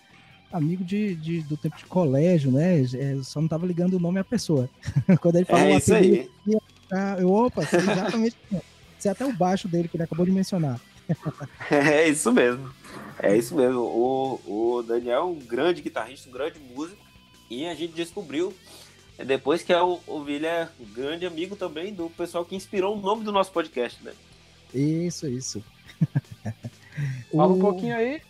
amigo 0.51 0.83
de, 0.83 1.15
de- 1.15 1.41
do 1.41 1.57
tempo 1.57 1.75
de 1.77 1.85
colégio, 1.85 2.51
né? 2.51 2.81
É, 2.81 3.17
só 3.23 3.41
não 3.41 3.47
tava 3.47 3.65
ligando 3.65 3.95
o 3.95 3.99
nome 3.99 4.19
à 4.19 4.23
pessoa. 4.23 4.69
Quando 5.19 5.35
ele 5.35 5.45
falou 5.45 5.65
É 5.65 5.77
isso 5.77 5.93
aí. 5.93 6.29
ah, 6.91 7.17
eu, 7.19 7.29
opa, 7.31 7.65
sei 7.65 7.79
exatamente. 7.79 8.37
quem 8.49 8.57
é. 8.59 8.61
Sei 8.97 9.11
até 9.11 9.25
o 9.25 9.33
baixo 9.33 9.67
dele 9.67 9.87
que 9.89 9.97
ele 9.97 10.03
acabou 10.03 10.25
de 10.25 10.31
mencionar. 10.31 10.79
É 11.69 12.07
isso 12.07 12.31
mesmo. 12.31 12.69
É 13.21 13.37
isso 13.37 13.53
mesmo. 13.55 13.79
O, 13.81 14.77
o 14.77 14.81
Daniel 14.83 15.19
é 15.19 15.23
um 15.23 15.35
grande 15.39 15.81
guitarrista, 15.81 16.29
um 16.29 16.31
grande 16.33 16.59
músico. 16.73 17.03
E 17.49 17.65
a 17.67 17.75
gente 17.75 17.93
descobriu 17.93 18.51
é, 18.51 18.53
depois 19.23 19.63
que 19.63 19.71
é 19.71 19.81
o, 19.81 19.99
o 20.07 20.23
Vila 20.23 20.47
é 20.47 20.69
grande 20.93 21.25
amigo 21.25 21.55
também 21.55 21.93
do 21.93 22.09
pessoal 22.09 22.43
que 22.43 22.55
inspirou 22.55 22.97
o 22.97 23.01
nome 23.01 23.23
do 23.23 23.31
nosso 23.31 23.51
podcast, 23.51 24.03
né? 24.03 24.11
Isso, 24.73 25.27
isso. 25.27 25.63
Fala 27.31 27.53
um 27.53 27.59
pouquinho 27.59 27.95
aí. 27.95 28.21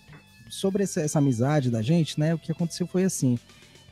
sobre 0.50 0.84
essa, 0.84 1.02
essa 1.02 1.20
amizade 1.20 1.70
da 1.70 1.82
gente, 1.82 2.20
né? 2.20 2.34
O 2.34 2.38
que 2.38 2.52
aconteceu 2.52 2.86
foi 2.86 3.04
assim. 3.04 3.40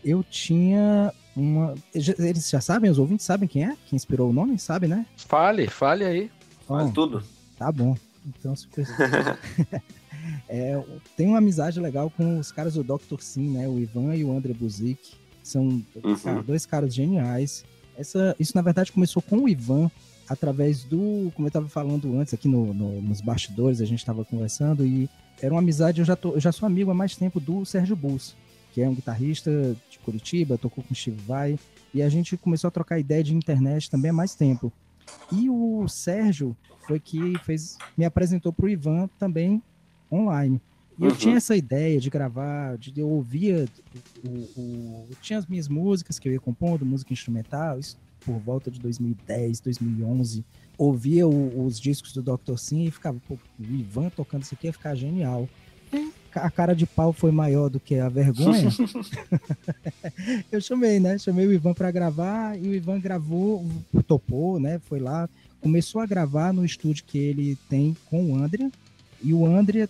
Eu 0.04 0.24
tinha 0.24 1.14
uma. 1.36 1.76
Eles 1.94 2.50
já 2.50 2.62
sabem, 2.62 2.92
os 2.92 3.00
ouvintes 3.00 3.26
sabem 3.26 3.48
quem 3.48 3.66
é? 3.66 3.78
Quem 3.88 3.96
inspirou 3.96 4.30
o 4.30 4.34
nome? 4.34 4.60
Sabe, 4.60 4.88
né? 4.88 5.06
Fale, 5.16 5.68
fale 5.68 6.06
aí. 6.06 6.32
Faz 6.68 6.90
Ó, 6.90 6.92
tudo. 6.92 7.24
Tá 7.58 7.72
bom. 7.72 7.96
Então, 8.26 8.56
super. 8.56 8.86
É, 10.48 10.82
tem 11.18 11.28
uma 11.28 11.40
amizade 11.40 11.80
legal 11.80 12.10
com 12.10 12.40
os 12.40 12.52
caras 12.52 12.76
do 12.76 12.84
Dr. 12.84 13.20
Sim, 13.20 13.50
né? 13.52 13.68
O 13.68 13.80
Ivan 13.80 14.16
e 14.16 14.24
o 14.24 14.36
André 14.36 14.54
Buzik. 14.54 15.16
São 15.44 15.84
Uhum. 16.04 16.16
cara, 16.24 16.42
dois 16.44 16.66
caras 16.66 16.94
geniais. 16.94 17.64
Essa, 17.98 18.36
isso, 18.40 18.54
na 18.56 18.62
verdade, 18.62 18.92
começou 18.92 19.22
com 19.22 19.38
o 19.40 19.50
Ivan, 19.50 19.92
através 20.28 20.84
do. 20.84 21.32
Como 21.36 21.46
eu 21.46 21.50
estava 21.50 21.68
falando 21.70 22.18
antes, 22.20 22.34
aqui 22.34 22.48
no, 22.48 22.74
no- 22.74 23.02
nos 23.02 23.22
bastidores, 23.22 23.82
a 23.82 23.86
gente 23.86 24.00
estava 24.00 24.24
conversando, 24.26 24.86
e 24.86 25.10
era 25.42 25.54
uma 25.54 25.60
amizade. 25.60 26.00
Eu 26.00 26.06
já, 26.06 26.16
tô, 26.16 26.32
eu 26.32 26.40
já 26.40 26.52
sou 26.52 26.66
amigo 26.66 26.90
há 26.90 26.94
mais 26.94 27.16
tempo 27.16 27.40
do 27.40 27.66
Sérgio 27.66 27.96
Bus, 27.96 28.36
que 28.74 28.82
é 28.82 28.90
um 28.90 28.96
guitarrista 28.96 29.76
de 29.92 30.00
Curitiba, 30.00 30.58
tocou 30.58 30.84
com 30.84 30.94
o 30.94 30.96
Steve 30.98 31.22
Vai, 31.28 31.60
e 31.94 32.02
a 32.02 32.10
gente 32.10 32.36
começou 32.38 32.68
a 32.68 32.72
trocar 32.72 32.98
ideia 33.00 33.24
de 33.24 33.36
internet 33.36 33.90
também 33.92 34.10
há 34.10 34.14
mais 34.14 34.34
tempo. 34.34 34.72
E 35.32 35.50
o 35.50 35.88
Sérgio 35.88 36.56
foi 36.88 37.00
que 37.00 37.38
fez, 37.44 37.78
me 37.98 38.06
apresentou 38.06 38.52
para 38.52 38.66
o 38.66 38.70
Ivan 38.70 39.08
também 39.20 39.62
online. 40.12 40.60
E 41.00 41.04
eu 41.06 41.10
Uhum. 41.10 41.16
tinha 41.16 41.38
essa 41.38 41.56
ideia 41.56 42.00
de 42.00 42.10
gravar, 42.10 42.78
de 42.78 42.94
eu 43.00 43.10
ouvia 43.10 43.68
o, 44.24 44.30
o- 44.60 45.08
eu 45.10 45.16
tinha 45.22 45.40
as 45.40 45.46
minhas 45.48 45.68
músicas 45.68 46.20
que 46.20 46.28
eu 46.30 46.34
ia 46.34 46.40
compondo, 46.40 46.86
música 46.86 47.12
instrumental, 47.14 47.80
isso 47.80 47.98
por 48.26 48.38
volta 48.40 48.70
de 48.72 48.80
2010, 48.80 49.60
2011. 49.60 50.46
Ouvia 50.78 51.28
o- 51.28 51.66
os 51.66 51.80
discos 51.80 52.14
do 52.14 52.22
Dr. 52.22 52.58
Sim 52.58 52.86
e 52.86 52.92
ficava, 52.92 53.20
pô, 53.28 53.34
o 53.60 53.64
Ivan 53.76 54.10
tocando 54.10 54.44
isso 54.44 54.54
aqui 54.54 54.68
ia 54.68 54.74
ficar 54.74 54.96
genial. 54.96 55.50
E 55.92 56.12
a 56.34 56.50
cara 56.50 56.74
de 56.74 56.86
pau 56.86 57.12
foi 57.14 57.32
maior 57.32 57.70
do 57.70 57.80
que 57.80 57.96
a 58.00 58.08
vergonha. 58.10 58.70
eu 60.52 60.62
chamei, 60.62 61.00
né? 61.00 61.18
Chamei 61.18 61.46
o 61.48 61.54
Ivan 61.54 61.74
para 61.74 61.92
gravar 61.92 62.58
e 62.58 62.68
o 62.68 62.74
Ivan 62.76 63.00
gravou, 63.00 63.66
topou, 64.08 64.60
né? 64.60 64.80
Foi 64.80 65.00
lá, 65.00 65.30
começou 65.62 66.02
a 66.02 66.06
gravar 66.06 66.54
no 66.54 66.66
estúdio 66.66 67.04
que 67.06 67.18
ele 67.18 67.58
tem 67.70 67.96
com 68.10 68.32
o 68.32 68.36
André. 68.36 68.70
E 69.22 69.34
o 69.34 69.46
André 69.46 69.88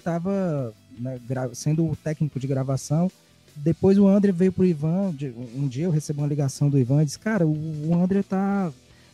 estava 0.97 1.55
sendo 1.55 1.85
o 1.89 1.95
técnico 1.95 2.39
de 2.39 2.47
gravação. 2.47 3.11
Depois 3.55 3.97
o 3.97 4.07
André 4.07 4.31
veio 4.31 4.51
pro 4.51 4.65
Ivan. 4.65 5.13
Um 5.55 5.67
dia 5.67 5.85
eu 5.85 5.91
recebi 5.91 6.19
uma 6.19 6.27
ligação 6.27 6.69
do 6.69 6.79
Ivan 6.79 7.03
e 7.03 7.05
disse: 7.05 7.19
Cara, 7.19 7.45
o, 7.45 7.93
André 7.93 8.23
tá 8.23 8.71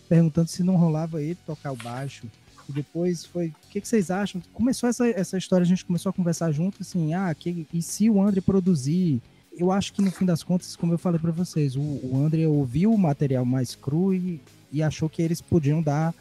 perguntando 0.08 0.50
se 0.50 0.64
não 0.64 0.76
rolava 0.76 1.22
ele 1.22 1.38
tocar 1.46 1.72
o 1.72 1.76
baixo. 1.76 2.26
E 2.68 2.72
depois 2.72 3.26
foi: 3.26 3.48
O 3.48 3.70
que, 3.70 3.82
que 3.82 3.88
vocês 3.88 4.10
acham? 4.10 4.42
Começou 4.54 4.88
essa, 4.88 5.08
essa 5.10 5.38
história, 5.38 5.64
a 5.64 5.68
gente 5.68 5.86
começou 5.86 6.10
a 6.10 6.14
conversar 6.14 6.52
junto 6.52 6.82
assim: 6.82 7.14
Ah, 7.14 7.34
que, 7.34 7.68
e 7.74 7.82
se 7.82 8.10
o 8.10 8.22
André 8.22 8.42
produzir? 8.42 9.22
Eu 9.58 9.72
acho 9.72 9.92
que 9.92 10.02
no 10.02 10.10
fim 10.10 10.26
das 10.26 10.42
contas, 10.42 10.76
como 10.78 10.94
eu 10.94 10.98
falei 10.98 11.20
para 11.20 11.32
vocês, 11.32 11.76
o, 11.76 11.82
o 11.82 12.24
André 12.26 12.48
ouviu 12.48 12.94
o 12.94 12.98
material 12.98 13.44
mais 13.44 13.76
cru 13.76 14.14
e, 14.14 14.40
e 14.72 14.82
achou 14.82 15.10
que 15.10 15.22
eles 15.22 15.42
podiam 15.42 15.82
dar 15.82 16.14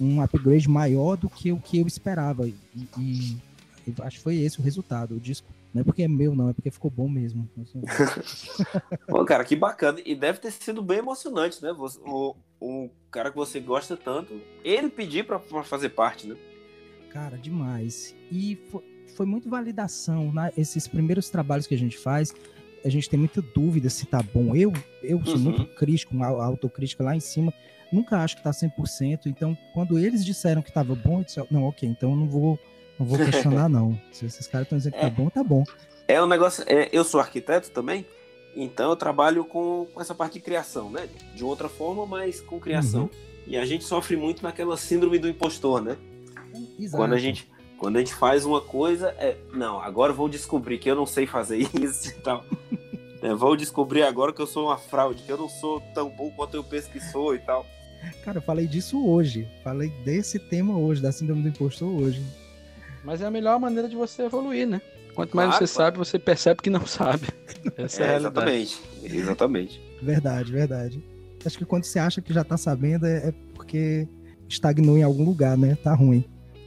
um 0.00 0.20
upgrade 0.20 0.68
maior 0.68 1.16
do 1.16 1.28
que 1.28 1.52
o 1.52 1.58
que 1.58 1.78
eu 1.78 1.86
esperava. 1.86 2.48
E, 2.48 2.54
e 2.98 3.36
acho 4.02 4.16
que 4.18 4.22
foi 4.22 4.36
esse 4.36 4.58
o 4.60 4.62
resultado. 4.62 5.14
O 5.16 5.20
disco 5.20 5.48
não 5.72 5.82
é 5.82 5.84
porque 5.84 6.02
é 6.02 6.08
meu, 6.08 6.34
não, 6.34 6.48
é 6.48 6.52
porque 6.52 6.70
ficou 6.70 6.90
bom 6.90 7.08
mesmo. 7.08 7.48
Pô, 9.06 9.24
cara, 9.24 9.44
que 9.44 9.56
bacana. 9.56 9.98
E 10.04 10.14
deve 10.14 10.38
ter 10.38 10.50
sido 10.50 10.82
bem 10.82 10.98
emocionante, 10.98 11.62
né? 11.62 11.72
O, 12.06 12.34
o 12.60 12.90
cara 13.10 13.30
que 13.30 13.36
você 13.36 13.60
gosta 13.60 13.96
tanto, 13.96 14.40
ele 14.64 14.88
pedir 14.88 15.24
pra, 15.26 15.38
pra 15.38 15.62
fazer 15.62 15.90
parte, 15.90 16.26
né? 16.26 16.36
Cara, 17.10 17.36
demais. 17.36 18.14
E 18.30 18.58
foi, 18.70 18.82
foi 19.16 19.26
muito 19.26 19.48
validação, 19.48 20.32
né? 20.32 20.52
Esses 20.56 20.86
primeiros 20.86 21.28
trabalhos 21.28 21.66
que 21.66 21.74
a 21.74 21.78
gente 21.78 21.98
faz, 21.98 22.32
a 22.84 22.88
gente 22.88 23.08
tem 23.10 23.18
muita 23.18 23.42
dúvida 23.42 23.88
se 23.90 24.06
tá 24.06 24.22
bom. 24.22 24.54
Eu, 24.54 24.72
eu 25.02 25.24
sou 25.24 25.34
Uhum. 25.36 25.40
muito 25.42 25.66
crítico, 25.74 26.14
uma 26.14 26.28
autocrítica 26.28 27.02
lá 27.02 27.16
em 27.16 27.20
cima. 27.20 27.52
Nunca 27.92 28.18
acho 28.18 28.36
que 28.36 28.42
tá 28.42 28.50
100%. 28.50 29.26
Então, 29.26 29.58
quando 29.74 29.98
eles 29.98 30.24
disseram 30.24 30.62
que 30.62 30.72
tava 30.72 30.94
bom, 30.94 31.18
eu 31.18 31.24
disse, 31.24 31.42
não, 31.50 31.64
ok, 31.64 31.88
então 31.88 32.10
eu 32.10 32.16
não 32.16 32.28
vou, 32.28 32.56
não 33.00 33.06
vou 33.06 33.18
questionar, 33.18 33.68
não. 33.68 33.98
Se 34.12 34.26
esses 34.26 34.46
caras 34.46 34.66
estão 34.66 34.78
dizendo 34.78 34.92
que 34.92 35.00
tá 35.00 35.06
É. 35.06 35.10
bom, 35.10 35.28
tá 35.28 35.42
bom. 35.42 35.64
É 36.06 36.22
um 36.22 36.26
negócio. 36.26 36.62
é, 36.66 36.88
eu 36.92 37.02
sou 37.04 37.18
arquiteto 37.20 37.70
também, 37.70 38.04
então 38.54 38.90
eu 38.90 38.96
trabalho 38.96 39.44
com, 39.44 39.86
com 39.92 40.00
essa 40.00 40.14
parte 40.14 40.34
de 40.34 40.40
criação, 40.40 40.90
né? 40.90 41.08
De 41.34 41.42
outra 41.44 41.68
forma, 41.68 42.04
mas 42.06 42.40
com 42.40 42.60
criação. 42.60 43.02
Uhum. 43.02 43.10
E 43.46 43.56
a 43.56 43.64
gente 43.64 43.84
sofre 43.84 44.16
muito 44.16 44.42
naquela 44.42 44.76
síndrome 44.76 45.18
do 45.18 45.28
impostor, 45.28 45.80
né? 45.82 45.96
Exato. 46.78 46.96
Quando 47.02 47.14
a 47.14 47.18
gente. 47.18 47.48
Quando 47.78 47.96
a 47.96 48.00
gente 48.00 48.12
faz 48.14 48.44
uma 48.44 48.60
coisa, 48.60 49.08
é. 49.18 49.36
Não, 49.54 49.80
agora 49.80 50.12
vou 50.12 50.28
descobrir 50.28 50.78
que 50.78 50.90
eu 50.90 50.94
não 50.94 51.06
sei 51.06 51.26
fazer 51.26 51.56
isso 51.80 52.08
e 52.08 52.12
tal. 52.20 52.44
É, 53.22 53.34
vou 53.34 53.56
descobrir 53.56 54.02
agora 54.02 54.32
que 54.32 54.40
eu 54.42 54.46
sou 54.46 54.66
uma 54.66 54.76
fraude, 54.76 55.22
que 55.22 55.32
eu 55.32 55.38
não 55.38 55.48
sou 55.48 55.80
tão 55.94 56.10
bom 56.10 56.30
quanto 56.30 56.54
eu 56.56 56.62
penso 56.64 56.90
que 56.90 57.00
sou 57.00 57.34
e 57.34 57.38
tal. 57.38 57.64
Cara, 58.24 58.38
eu 58.38 58.42
falei 58.42 58.66
disso 58.66 59.06
hoje. 59.06 59.46
Falei 59.62 59.88
desse 60.04 60.38
tema 60.38 60.76
hoje, 60.76 61.00
da 61.02 61.12
síndrome 61.12 61.42
do 61.42 61.48
impostor 61.48 61.88
hoje. 61.88 62.22
Mas 63.04 63.20
é 63.20 63.26
a 63.26 63.30
melhor 63.30 63.58
maneira 63.58 63.88
de 63.88 63.96
você 63.96 64.22
evoluir, 64.22 64.66
né? 64.66 64.80
Quanto 65.14 65.36
mais 65.36 65.50
Claro, 65.50 65.66
você 65.66 65.74
claro. 65.74 65.86
sabe, 65.94 65.98
você 65.98 66.18
percebe 66.18 66.62
que 66.62 66.70
não 66.70 66.86
sabe. 66.86 67.28
Essa 67.76 68.02
é, 68.02 68.04
a 68.04 68.08
É, 68.08 68.10
realidade. 68.18 68.50
exatamente. 68.60 68.80
Exatamente. 69.02 69.80
Verdade, 70.02 70.52
verdade. 70.52 71.04
Acho 71.44 71.58
que 71.58 71.64
quando 71.64 71.84
você 71.84 71.98
acha 71.98 72.20
que 72.20 72.32
já 72.32 72.44
tá 72.44 72.56
sabendo, 72.56 73.06
é 73.06 73.28
é 73.28 73.34
porque 73.54 74.06
estagnou 74.48 74.96
em 74.98 75.02
algum 75.02 75.24
lugar, 75.24 75.56
né? 75.56 75.76
Tá 75.82 75.94
ruim. 75.94 76.24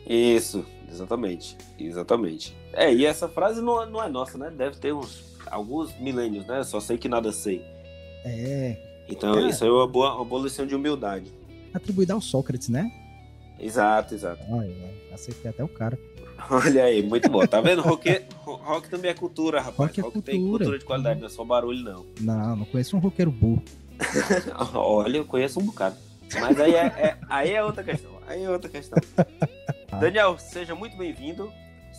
Isso, 0.07 0.65
Exatamente, 0.91 1.57
exatamente. 1.79 2.55
É, 2.71 2.93
e 2.93 3.03
essa 3.03 3.27
frase 3.27 3.59
não, 3.61 3.83
não 3.89 4.03
é 4.03 4.07
nossa, 4.07 4.37
né? 4.37 4.51
Deve 4.55 4.77
ter 4.77 4.93
uns 4.93 5.23
alguns 5.47 5.97
milênios, 5.99 6.45
né? 6.45 6.63
Só 6.63 6.79
sei 6.79 6.99
que 6.99 7.09
nada 7.09 7.31
sei. 7.31 7.65
É, 8.23 8.77
Então, 9.09 9.37
É. 9.39 9.49
isso 9.49 9.63
aí 9.63 9.69
é 9.69 9.73
uma 9.73 9.87
boa, 9.87 10.15
uma 10.15 10.25
boa 10.25 10.43
lição 10.43 10.67
de 10.67 10.75
humildade. 10.75 11.31
atribuída 11.73 12.13
ao 12.13 12.21
Sócrates, 12.21 12.69
né? 12.69 12.91
Exato, 13.59 14.13
exato. 14.15 14.41
Olha, 14.49 14.73
acertei 15.13 15.49
até 15.51 15.63
o 15.63 15.67
cara. 15.67 15.97
Olha 16.49 16.83
aí, 16.85 17.01
muito 17.01 17.29
bom. 17.29 17.45
Tá 17.47 17.61
vendo? 17.61 17.81
Rock, 17.81 18.09
ro- 18.39 18.55
rock 18.55 18.89
também 18.89 19.11
é 19.11 19.13
cultura, 19.13 19.59
rapaz. 19.61 19.77
Rock 19.77 19.99
é 19.99 20.03
tem 20.03 20.11
cultura. 20.11 20.41
cultura 20.59 20.79
de 20.79 20.85
qualidade, 20.85 21.19
não 21.19 21.27
é 21.27 21.29
só 21.29 21.43
barulho, 21.45 21.83
não. 21.83 22.05
Não, 22.19 22.55
não 22.57 22.65
conheço 22.65 22.97
um 22.97 22.99
roqueiro 22.99 23.31
burro. 23.31 23.63
Olha, 24.73 25.17
eu 25.17 25.25
conheço 25.25 25.59
um 25.59 25.65
bocado. 25.65 25.95
Mas 26.39 26.59
aí 26.59 26.73
é, 26.75 26.85
é- 26.85 27.17
aí 27.29 27.51
é 27.53 27.63
outra 27.63 27.83
questão. 27.83 28.11
Aí 28.27 28.43
é 28.43 28.49
outra 28.49 28.69
questão. 28.69 28.99
Daniel, 29.99 30.37
seja 30.39 30.73
muito 30.75 30.97
bem-vindo, 30.97 31.51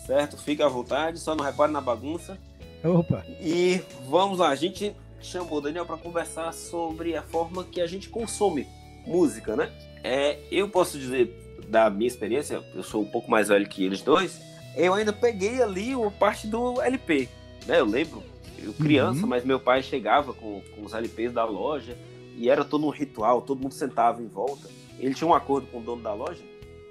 certo? 0.05 0.37
Fique 0.37 0.61
à 0.61 0.67
vontade, 0.67 1.19
só 1.19 1.33
não 1.35 1.43
repare 1.45 1.71
na 1.71 1.81
bagunça. 1.81 2.37
Opa, 2.83 3.23
E 3.41 3.81
vamos 4.07 4.37
lá, 4.39 4.49
a 4.49 4.55
gente 4.55 4.95
chamou 5.21 5.57
o 5.57 5.61
Daniel 5.61 5.85
para 5.87 5.97
conversar 5.97 6.53
sobre 6.53 7.15
a 7.15 7.23
forma 7.23 7.63
que 7.63 7.81
a 7.81 7.87
gente 7.87 8.09
consome 8.09 8.67
música, 9.07 9.55
né? 9.55 9.71
É, 10.03 10.37
eu 10.51 10.69
posso 10.69 10.99
dizer 10.99 11.33
da 11.67 11.89
minha 11.89 12.07
experiência, 12.07 12.63
eu 12.73 12.83
sou 12.83 13.01
um 13.01 13.05
pouco 13.05 13.29
mais 13.29 13.47
velho 13.49 13.67
que 13.67 13.83
eles 13.83 14.01
dois, 14.01 14.39
eu 14.75 14.93
ainda 14.93 15.13
peguei 15.13 15.61
ali 15.61 15.95
o 15.95 16.11
parte 16.11 16.47
do 16.47 16.81
LP, 16.81 17.27
né? 17.65 17.79
Eu 17.79 17.85
lembro, 17.85 18.23
eu 18.59 18.73
criança, 18.73 19.21
Uhum. 19.21 19.27
mas 19.27 19.43
meu 19.45 19.59
pai 19.59 19.81
chegava 19.83 20.33
com, 20.33 20.61
com 20.75 20.81
os 20.83 20.93
LPs 20.93 21.31
da 21.33 21.45
loja 21.45 21.97
e 22.37 22.49
era 22.49 22.63
todo 22.65 22.85
um 22.85 22.89
ritual, 22.89 23.41
todo 23.41 23.61
mundo 23.61 23.73
sentava 23.73 24.21
em 24.21 24.27
volta. 24.27 24.67
Ele 24.99 25.13
tinha 25.13 25.27
um 25.27 25.33
acordo 25.33 25.67
com 25.67 25.79
o 25.79 25.81
dono 25.81 26.01
da 26.01 26.13
loja, 26.13 26.41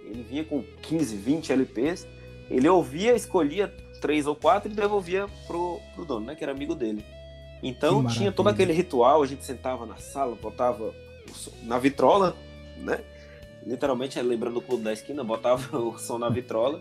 ele 0.05 0.23
vinha 0.23 0.45
com 0.45 0.63
15, 0.83 1.17
20 1.17 1.53
LPs, 1.53 2.07
ele 2.51 2.69
ouvia, 2.69 3.15
escolhia 3.15 3.69
três 4.01 4.27
ou 4.27 4.37
quatro 4.37 4.71
e 4.71 4.75
devolvia 4.75 5.27
pro, 5.47 5.81
pro 5.95 6.05
dono, 6.05 6.27
né? 6.27 6.35
Que 6.35 6.43
era 6.45 6.53
amigo 6.53 6.75
dele. 6.75 7.05
Então 7.63 8.05
tinha 8.07 8.31
todo 8.33 8.49
aquele 8.49 8.73
ritual, 8.75 9.23
a 9.23 9.27
gente 9.27 9.45
sentava 9.45 9.87
na 9.87 9.97
sala, 9.97 10.37
botava 10.37 10.95
na 11.63 11.79
vitrola, 11.79 12.37
né? 12.77 13.01
Literalmente, 13.67 14.19
é, 14.19 14.23
lembrando 14.23 14.59
o 14.59 14.63
clube 14.63 14.85
da 14.85 14.93
esquina, 14.93 15.25
botava 15.25 15.77
o 15.79 15.99
som 15.99 16.19
na 16.19 16.29
vitrola 16.29 16.81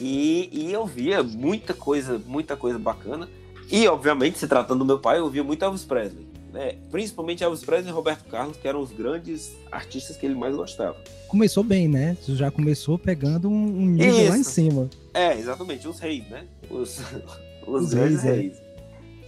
e, 0.00 0.48
e 0.52 0.72
eu 0.72 0.86
via 0.86 1.22
muita 1.22 1.74
coisa, 1.74 2.20
muita 2.26 2.56
coisa 2.56 2.78
bacana. 2.78 3.28
E, 3.70 3.86
obviamente, 3.86 4.38
se 4.38 4.46
tratando 4.48 4.80
do 4.80 4.84
meu 4.84 4.98
pai, 4.98 5.18
eu 5.18 5.24
ouvia 5.24 5.44
muito 5.44 5.64
Elvis 5.64 5.84
Presley. 5.84 6.26
Né? 6.52 6.76
Principalmente 6.90 7.44
Elvis 7.44 7.62
Presley 7.62 7.90
e 7.90 7.94
Roberto 7.94 8.24
Carlos, 8.24 8.56
que 8.56 8.66
eram 8.66 8.80
os 8.80 8.90
grandes 8.90 9.54
artistas 9.70 10.16
que 10.16 10.24
ele 10.24 10.34
mais 10.34 10.56
gostava. 10.56 10.96
começou 11.28 11.62
bem, 11.62 11.86
né? 11.86 12.16
Você 12.20 12.34
já 12.34 12.50
começou 12.50 12.98
pegando 12.98 13.50
um, 13.50 13.86
nível 13.86 14.30
lá 14.30 14.38
em 14.38 14.40
Isso. 14.40 14.50
cima. 14.50 14.88
É, 15.12 15.38
exatamente, 15.38 15.86
os 15.86 15.98
reis, 15.98 16.26
né? 16.30 16.46
Os, 16.70 16.98
os, 17.66 17.82
Os 17.84 17.94
grandes 17.94 18.22
reis, 18.22 18.24
é. 18.24 18.40
reis. 18.40 18.68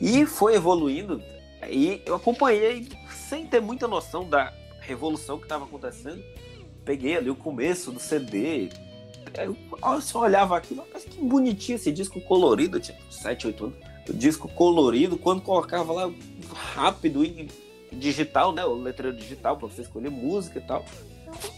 E 0.01 0.24
foi 0.24 0.55
evoluindo, 0.55 1.22
e 1.68 2.01
eu 2.07 2.14
acompanhei 2.14 2.88
sem 3.28 3.46
ter 3.46 3.61
muita 3.61 3.86
noção 3.86 4.26
da 4.26 4.51
revolução 4.80 5.36
que 5.36 5.44
estava 5.44 5.64
acontecendo. 5.64 6.22
Peguei 6.85 7.16
ali 7.16 7.31
o 7.31 7.37
começo 7.37 7.91
do 7.93 8.01
CD. 8.01 8.68
Eu 9.37 9.57
eu 9.83 10.01
só 10.01 10.20
olhava 10.20 10.57
aquilo, 10.57 10.85
mas 10.93 11.05
que 11.05 11.20
bonitinho 11.20 11.76
esse 11.76 11.91
disco 11.91 12.20
colorido, 12.20 12.78
tinha 12.81 12.97
7, 13.11 13.47
8 13.47 13.64
anos. 13.64 13.76
O 14.09 14.12
disco 14.12 14.49
colorido, 14.49 15.16
quando 15.16 15.41
colocava 15.41 15.93
lá 15.93 16.12
rápido 16.74 17.24
e 17.24 17.49
digital, 17.93 18.53
né? 18.53 18.64
O 18.64 18.74
letreiro 18.74 19.16
digital 19.16 19.57
para 19.57 19.68
você 19.68 19.83
escolher 19.83 20.11
música 20.11 20.59
e 20.59 20.62
tal. 20.62 20.85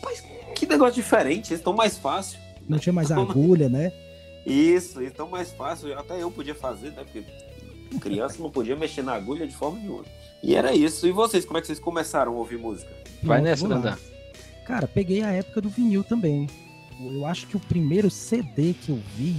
Mas 0.03 0.23
que 0.55 0.67
negócio 0.67 0.95
diferente, 0.95 1.53
eles 1.53 1.63
tão 1.63 1.73
mais 1.73 1.97
fácil. 1.97 2.39
Não 2.69 2.79
tinha 2.79 2.93
mais 2.93 3.11
agulha, 3.11 3.69
né? 3.69 3.93
Isso, 4.47 5.03
então 5.03 5.29
mais 5.29 5.51
fácil. 5.53 5.97
Até 5.99 6.23
eu 6.23 6.31
podia 6.31 6.55
fazer, 6.55 6.91
né? 6.91 7.05
Porque 7.05 7.25
criança 7.99 8.43
não 8.43 8.51
podia 8.51 8.77
mexer 8.77 9.03
na 9.03 9.15
agulha 9.15 9.47
de 9.47 9.55
forma 9.55 9.79
nenhuma. 9.79 10.05
E 10.43 10.55
era 10.55 10.75
isso. 10.75 11.07
E 11.07 11.13
vocês, 11.13 11.45
como 11.45 11.59
é 11.59 11.61
que 11.61 11.67
vocês 11.67 11.81
começaram 11.81 12.33
a 12.33 12.37
ouvir 12.37 12.59
música? 12.59 12.91
Vai 13.23 13.41
nessa. 13.41 13.67
Dandan. 13.67 13.97
Cara, 14.65 14.87
peguei 14.87 15.23
a 15.23 15.33
época 15.33 15.61
do 15.61 15.69
vinil 15.69 16.05
também. 16.05 16.47
Eu 17.01 17.27
acho 17.27 17.47
que 17.47 17.57
o 17.57 17.61
primeiro 17.61 18.11
CD 18.11 18.75
que 18.75 18.91
eu 18.91 19.01
vi, 19.17 19.35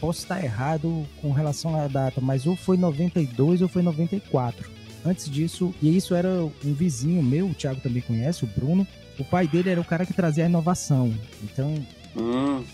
posso 0.00 0.20
estar 0.20 0.42
errado 0.42 1.06
com 1.20 1.32
relação 1.32 1.74
à 1.78 1.88
data, 1.88 2.20
mas 2.20 2.46
ou 2.46 2.54
foi 2.56 2.76
92 2.76 3.62
ou 3.62 3.68
foi 3.68 3.82
94. 3.82 4.70
Antes 5.04 5.30
disso, 5.30 5.74
e 5.80 5.96
isso 5.96 6.14
era 6.14 6.28
um 6.64 6.74
vizinho 6.74 7.22
meu, 7.22 7.46
o 7.48 7.54
Thiago 7.54 7.80
também 7.80 8.02
conhece, 8.02 8.44
o 8.44 8.46
Bruno. 8.48 8.86
O 9.18 9.24
pai 9.24 9.46
dele 9.48 9.70
era 9.70 9.80
o 9.80 9.84
cara 9.84 10.04
que 10.04 10.12
trazia 10.12 10.44
a 10.44 10.48
inovação. 10.48 11.12
Então, 11.42 11.74
Hum, 12.16 12.64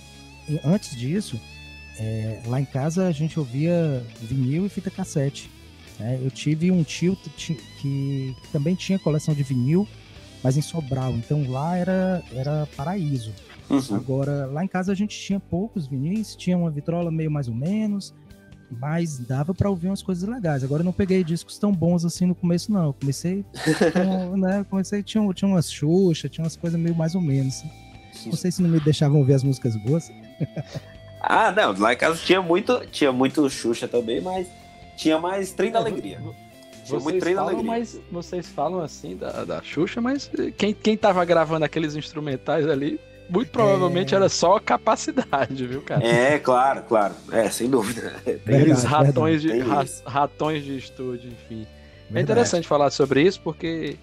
e 0.48 0.58
antes 0.64 0.96
disso, 0.96 1.38
é, 1.98 2.42
lá 2.46 2.60
em 2.60 2.64
casa 2.64 3.06
a 3.06 3.12
gente 3.12 3.38
ouvia 3.38 4.02
vinil 4.20 4.64
e 4.66 4.68
fita 4.68 4.90
cassete. 4.90 5.50
né? 5.98 6.18
Eu 6.22 6.30
tive 6.30 6.70
um 6.70 6.82
tio 6.82 7.16
que, 7.16 7.30
ti- 7.30 7.58
que 7.80 8.34
também 8.52 8.74
tinha 8.74 8.98
coleção 8.98 9.34
de 9.34 9.42
vinil, 9.42 9.86
mas 10.42 10.56
em 10.56 10.62
Sobral. 10.62 11.12
Então 11.12 11.48
lá 11.50 11.76
era, 11.76 12.22
era 12.32 12.66
paraíso. 12.76 13.32
uhum. 13.70 13.96
Agora, 13.96 14.46
lá 14.46 14.64
em 14.64 14.68
casa 14.68 14.92
a 14.92 14.94
gente 14.94 15.18
tinha 15.18 15.40
poucos 15.40 15.86
vinis, 15.86 16.34
tinha 16.36 16.56
uma 16.56 16.70
vitrola 16.70 17.10
meio 17.10 17.30
mais 17.30 17.48
ou 17.48 17.54
menos, 17.54 18.14
mas 18.70 19.18
dava 19.18 19.54
pra 19.54 19.70
ouvir 19.70 19.88
umas 19.88 20.02
coisas 20.02 20.28
legais. 20.28 20.64
Agora 20.64 20.80
eu 20.80 20.84
não 20.84 20.92
peguei 20.92 21.22
discos 21.22 21.58
tão 21.58 21.72
bons 21.72 22.04
assim 22.04 22.26
no 22.26 22.34
começo, 22.34 22.72
não. 22.72 22.86
Eu 22.86 22.92
comecei, 22.94 23.44
com, 23.92 24.36
né, 24.38 24.64
comecei 24.68 25.02
tinha, 25.02 25.26
tinha 25.32 25.48
umas 25.48 25.70
Xuxa, 25.70 26.28
tinha 26.28 26.44
umas 26.44 26.56
coisas 26.56 26.78
meio 26.80 26.94
mais 26.94 27.14
ou 27.14 27.20
menos. 27.20 27.62
Não 28.26 28.36
sei 28.36 28.50
se 28.50 28.62
não 28.62 28.68
me 28.68 28.80
deixavam 28.80 29.18
ouvir 29.18 29.34
as 29.34 29.42
músicas 29.42 29.76
boas. 29.76 30.10
Ah, 31.24 31.52
não, 31.52 31.72
lá 31.78 31.92
em 31.92 31.96
casa 31.96 32.16
tinha 32.16 32.42
muito, 32.42 32.84
tinha 32.90 33.12
muito 33.12 33.48
Xuxa 33.48 33.86
também, 33.86 34.20
mas 34.20 34.48
tinha 34.96 35.20
mais 35.20 35.52
trem 35.52 35.70
da 35.70 35.78
alegria. 35.78 36.20
Tinha 36.84 36.98
muito 36.98 37.04
Vocês 37.14 37.22
trem 37.22 37.34
falam, 37.34 37.48
alegria. 37.50 37.70
mas, 37.70 38.00
vocês 38.10 38.46
falam 38.48 38.80
assim 38.80 39.16
da, 39.16 39.44
da 39.44 39.62
Xuxa, 39.62 40.00
mas 40.00 40.30
eh, 40.38 40.50
quem, 40.56 40.74
quem 40.74 40.96
tava 40.96 41.24
gravando 41.24 41.64
aqueles 41.64 41.94
instrumentais 41.94 42.66
ali, 42.68 42.98
muito 43.30 43.50
provavelmente 43.50 44.14
É. 44.14 44.16
era 44.16 44.28
só 44.28 44.58
capacidade, 44.58 45.66
viu, 45.66 45.80
cara? 45.82 46.04
É, 46.04 46.38
claro, 46.38 46.82
claro. 46.88 47.14
É, 47.30 47.48
sem 47.50 47.68
dúvida. 47.70 48.12
Tem 48.24 48.34
Aqueles 48.34 48.82
Verdade, 48.82 48.86
ratões, 48.86 49.42
de, 49.42 49.58
ra- 49.60 49.84
ratões 50.04 50.64
de 50.64 50.76
estúdio, 50.76 51.30
enfim. 51.30 51.62
É 51.62 52.12
Verdade. 52.12 52.22
interessante 52.24 52.66
falar 52.68 52.90
sobre 52.90 53.22
isso 53.22 53.40
porque 53.40 53.96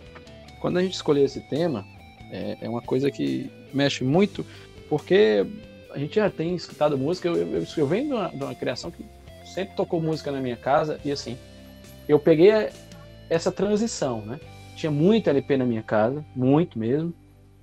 quando 0.61 0.77
a 0.77 0.81
gente 0.81 0.93
escolheu 0.93 1.25
esse 1.25 1.41
tema, 1.41 1.85
é, 2.31 2.57
é 2.61 2.69
uma 2.69 2.81
coisa 2.81 3.11
que 3.11 3.51
mexe 3.73 4.03
muito, 4.03 4.45
porque 4.89 5.45
a 5.93 5.99
gente 5.99 6.15
já 6.15 6.29
tem 6.29 6.55
escutado 6.55 6.97
música, 6.97 7.27
eu, 7.27 7.35
eu, 7.35 7.63
eu 7.77 7.87
venho 7.87 8.07
de 8.07 8.13
uma, 8.13 8.29
de 8.29 8.43
uma 8.43 8.55
criação 8.55 8.89
que 8.89 9.05
sempre 9.53 9.75
tocou 9.75 10.01
música 10.01 10.31
na 10.31 10.39
minha 10.39 10.55
casa, 10.57 10.99
e 11.03 11.11
assim, 11.11 11.37
eu 12.09 12.19
peguei 12.19 12.49
essa 13.29 13.51
transição, 13.51 14.25
né? 14.25 14.39
Tinha 14.75 14.91
muito 14.91 15.29
LP 15.29 15.57
na 15.57 15.65
minha 15.65 15.83
casa, 15.83 16.25
muito 16.35 16.77
mesmo. 16.79 17.13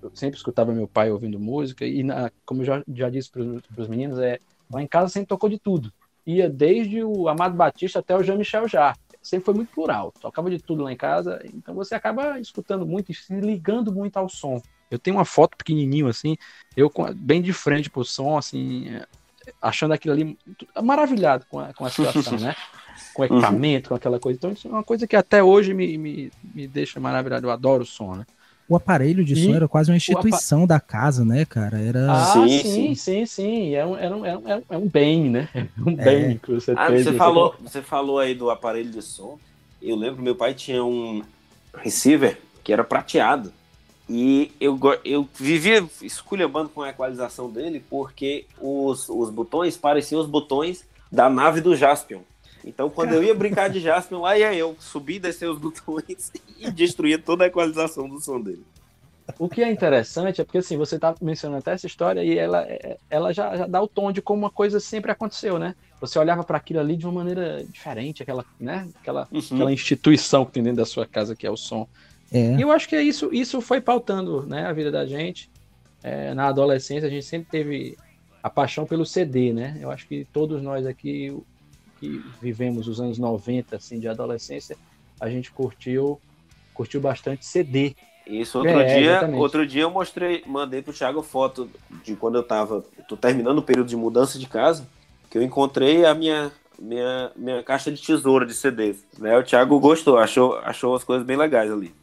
Eu 0.00 0.10
sempre 0.14 0.36
escutava 0.36 0.72
meu 0.72 0.86
pai 0.86 1.10
ouvindo 1.10 1.38
música, 1.40 1.84
e 1.84 2.02
na- 2.02 2.30
como 2.44 2.62
eu 2.62 2.66
já, 2.66 2.82
já 2.94 3.10
disse 3.10 3.30
para 3.30 3.42
os 3.82 3.88
meninos, 3.88 4.18
é, 4.20 4.38
lá 4.72 4.80
em 4.80 4.86
casa 4.86 5.08
sempre 5.08 5.26
tocou 5.26 5.48
de 5.50 5.58
tudo. 5.58 5.92
Ia 6.24 6.48
desde 6.48 7.02
o 7.02 7.28
Amado 7.28 7.56
Batista 7.56 7.98
até 7.98 8.16
o 8.16 8.22
Jean-Michel 8.22 8.68
Jarre 8.68 8.96
sempre 9.20 9.44
foi 9.44 9.54
muito 9.54 9.72
plural, 9.72 10.12
tocava 10.20 10.48
de 10.48 10.60
tudo 10.60 10.84
lá 10.84 10.92
em 10.92 10.96
casa, 10.96 11.40
então 11.52 11.74
você 11.74 11.96
acaba 11.96 12.38
escutando 12.38 12.86
muito 12.86 13.10
e 13.10 13.14
se 13.14 13.34
ligando 13.40 13.92
muito 13.92 14.16
ao 14.16 14.28
som. 14.28 14.62
Eu 14.88 15.00
tenho 15.00 15.16
uma 15.16 15.24
foto 15.24 15.56
pequenininho 15.56 16.06
assim, 16.06 16.36
eu 16.76 16.88
bem 17.16 17.42
de 17.42 17.52
frente 17.52 17.90
pro 17.90 18.04
som, 18.04 18.38
assim, 18.38 18.88
é, 18.88 19.04
achando 19.60 19.94
aquilo 19.94 20.14
ali 20.14 20.38
maravilhado 20.80 21.44
com 21.48 21.58
a, 21.58 21.74
com 21.74 21.84
a 21.84 21.90
situação, 21.90 22.38
né? 22.38 22.54
Com 23.14 23.22
o 23.22 23.24
equipamento, 23.24 23.88
com 23.90 23.94
aquela 23.94 24.18
coisa. 24.18 24.36
Então, 24.36 24.52
isso 24.52 24.68
é 24.68 24.70
uma 24.70 24.84
coisa 24.84 25.06
que 25.06 25.16
até 25.16 25.42
hoje 25.42 25.72
me, 25.74 25.96
me, 25.98 26.32
me 26.54 26.66
deixa 26.66 27.00
maravilhado. 27.00 27.46
Eu 27.46 27.50
adoro 27.50 27.82
o 27.82 27.86
som, 27.86 28.14
né? 28.14 28.24
O 28.68 28.74
aparelho 28.74 29.24
de 29.24 29.36
som 29.36 29.50
E 29.50 29.54
era 29.54 29.68
quase 29.68 29.90
uma 29.90 29.96
instituição 29.96 30.66
da 30.66 30.80
casa, 30.80 31.24
né, 31.24 31.44
cara? 31.44 31.78
Era. 31.80 32.10
Ah, 32.10 32.26
Sim, 32.32 32.48
sim, 32.62 32.94
sim. 32.94 33.26
sim. 33.26 33.74
É 33.74 33.86
um, 33.86 33.96
é 33.96 34.10
um, 34.10 34.26
é 34.26 34.36
um, 34.36 34.62
é 34.70 34.76
um 34.76 34.88
bem, 34.88 35.30
né? 35.30 35.48
É 35.54 35.66
um 35.80 35.92
É. 35.92 36.04
bem 36.04 36.38
que 36.38 36.50
você 36.52 36.72
Ah, 36.76 36.88
tem. 36.88 37.02
você 37.02 37.12
falou, 37.12 37.54
você 37.60 37.80
falou 37.80 38.18
aí 38.18 38.34
do 38.34 38.50
aparelho 38.50 38.90
de 38.90 39.02
som. 39.02 39.38
Eu 39.80 39.94
lembro 39.94 40.20
meu 40.22 40.34
pai 40.34 40.52
tinha 40.52 40.82
um 40.84 41.22
receiver 41.76 42.38
que 42.64 42.72
era 42.72 42.82
prateado. 42.82 43.52
E 44.08 44.52
eu, 44.60 44.78
eu 45.04 45.28
vivia 45.34 45.84
esculhambando 46.02 46.68
com 46.68 46.82
a 46.82 46.90
equalização 46.90 47.50
dele 47.50 47.84
porque 47.88 48.46
os, 48.60 49.08
os 49.08 49.30
botões 49.30 49.76
pareciam 49.76 50.20
os 50.20 50.26
botões 50.28 50.84
da 51.10 51.28
nave 51.28 51.60
do 51.60 51.74
Jaspion. 51.76 52.20
Então, 52.66 52.90
quando 52.90 53.12
eu 53.14 53.22
ia 53.22 53.34
brincar 53.34 53.70
de 53.70 53.78
Jaspion, 53.80 54.20
lá 54.22 54.36
ia 54.36 54.52
eu 54.54 54.76
subir, 54.80 55.18
descer 55.20 55.48
os 55.48 55.58
botões 55.58 56.32
e 56.58 56.70
destruía 56.70 57.18
toda 57.18 57.44
a 57.44 57.46
equalização 57.46 58.08
do 58.08 58.20
som 58.20 58.40
dele. 58.40 58.64
O 59.38 59.48
que 59.48 59.60
é 59.62 59.70
interessante 59.70 60.40
é 60.40 60.44
porque 60.44 60.58
assim, 60.58 60.76
você 60.76 60.96
está 60.96 61.14
mencionando 61.20 61.58
até 61.58 61.72
essa 61.72 61.86
história 61.86 62.22
e 62.22 62.38
ela, 62.38 62.62
é- 62.62 62.96
ela 63.10 63.32
já, 63.32 63.56
já 63.56 63.66
dá 63.66 63.82
o 63.82 63.88
tom 63.88 64.12
de 64.12 64.22
como 64.22 64.38
uma 64.40 64.50
coisa 64.50 64.78
sempre 64.78 65.10
aconteceu, 65.10 65.58
né? 65.58 65.74
Você 66.00 66.18
olhava 66.18 66.44
para 66.44 66.56
aquilo 66.58 66.78
ali 66.80 66.96
de 66.96 67.06
uma 67.06 67.12
maneira 67.12 67.64
diferente, 67.64 68.22
aquela, 68.22 68.44
né? 68.60 68.88
Aquela, 69.00 69.26
Uhum. 69.32 69.40
aquela 69.40 69.72
instituição 69.72 70.44
que 70.44 70.52
tem 70.52 70.62
dentro 70.62 70.78
da 70.78 70.86
sua 70.86 71.06
casa, 71.06 71.34
que 71.34 71.46
é 71.46 71.50
o 71.50 71.56
som. 71.56 71.88
É. 72.32 72.54
E 72.56 72.60
eu 72.62 72.70
acho 72.70 72.88
que 72.88 72.94
é 72.96 73.02
isso, 73.02 73.28
isso 73.32 73.60
foi 73.60 73.80
pautando 73.80 74.44
né, 74.46 74.64
a 74.66 74.72
vida 74.72 74.90
da 74.92 75.04
gente. 75.06 75.50
É, 76.04 76.32
na 76.34 76.46
adolescência, 76.46 77.06
a 77.08 77.10
gente 77.10 77.24
sempre 77.26 77.48
teve 77.50 77.96
a 78.42 78.48
paixão 78.50 78.86
pelo 78.86 79.04
CD, 79.04 79.52
né? 79.52 79.76
Eu 79.80 79.90
acho 79.90 80.06
que 80.06 80.24
todos 80.32 80.62
nós 80.62 80.86
aqui 80.86 81.36
que 82.00 82.24
vivemos 82.40 82.88
os 82.88 83.00
anos 83.00 83.18
90, 83.18 83.76
assim, 83.76 83.98
de 83.98 84.08
adolescência, 84.08 84.76
a 85.20 85.28
gente 85.28 85.50
curtiu, 85.50 86.20
curtiu 86.74 87.00
bastante 87.00 87.44
CD. 87.44 87.94
Isso, 88.26 88.58
outro 88.58 88.80
É, 88.80 88.84
dia, 88.98 89.10
exatamente. 89.12 89.40
outro 89.40 89.66
dia 89.66 89.82
eu 89.82 89.90
mostrei, 89.90 90.42
mandei 90.46 90.82
pro 90.82 90.92
Thiago 90.92 91.22
foto 91.22 91.70
de 92.04 92.16
quando 92.16 92.34
eu 92.34 92.42
tava, 92.42 92.84
tô 93.08 93.16
terminando 93.16 93.58
o 93.58 93.62
período 93.62 93.88
de 93.88 93.96
mudança 93.96 94.38
de 94.38 94.46
casa, 94.46 94.86
que 95.30 95.38
eu 95.38 95.42
encontrei 95.42 96.04
a 96.04 96.14
minha 96.14 96.52
minha, 96.78 97.32
minha 97.34 97.62
caixa 97.62 97.90
de 97.90 98.00
tesoura 98.00 98.44
de 98.44 98.54
CDs. 98.54 99.04
Né? 99.18 99.36
O 99.38 99.42
Thiago 99.42 99.78
gostou, 99.80 100.18
achou, 100.18 100.58
achou 100.58 100.94
as 100.94 101.04
coisas 101.04 101.26
bem 101.26 101.36
legais 101.36 101.70
ali. 101.70 101.94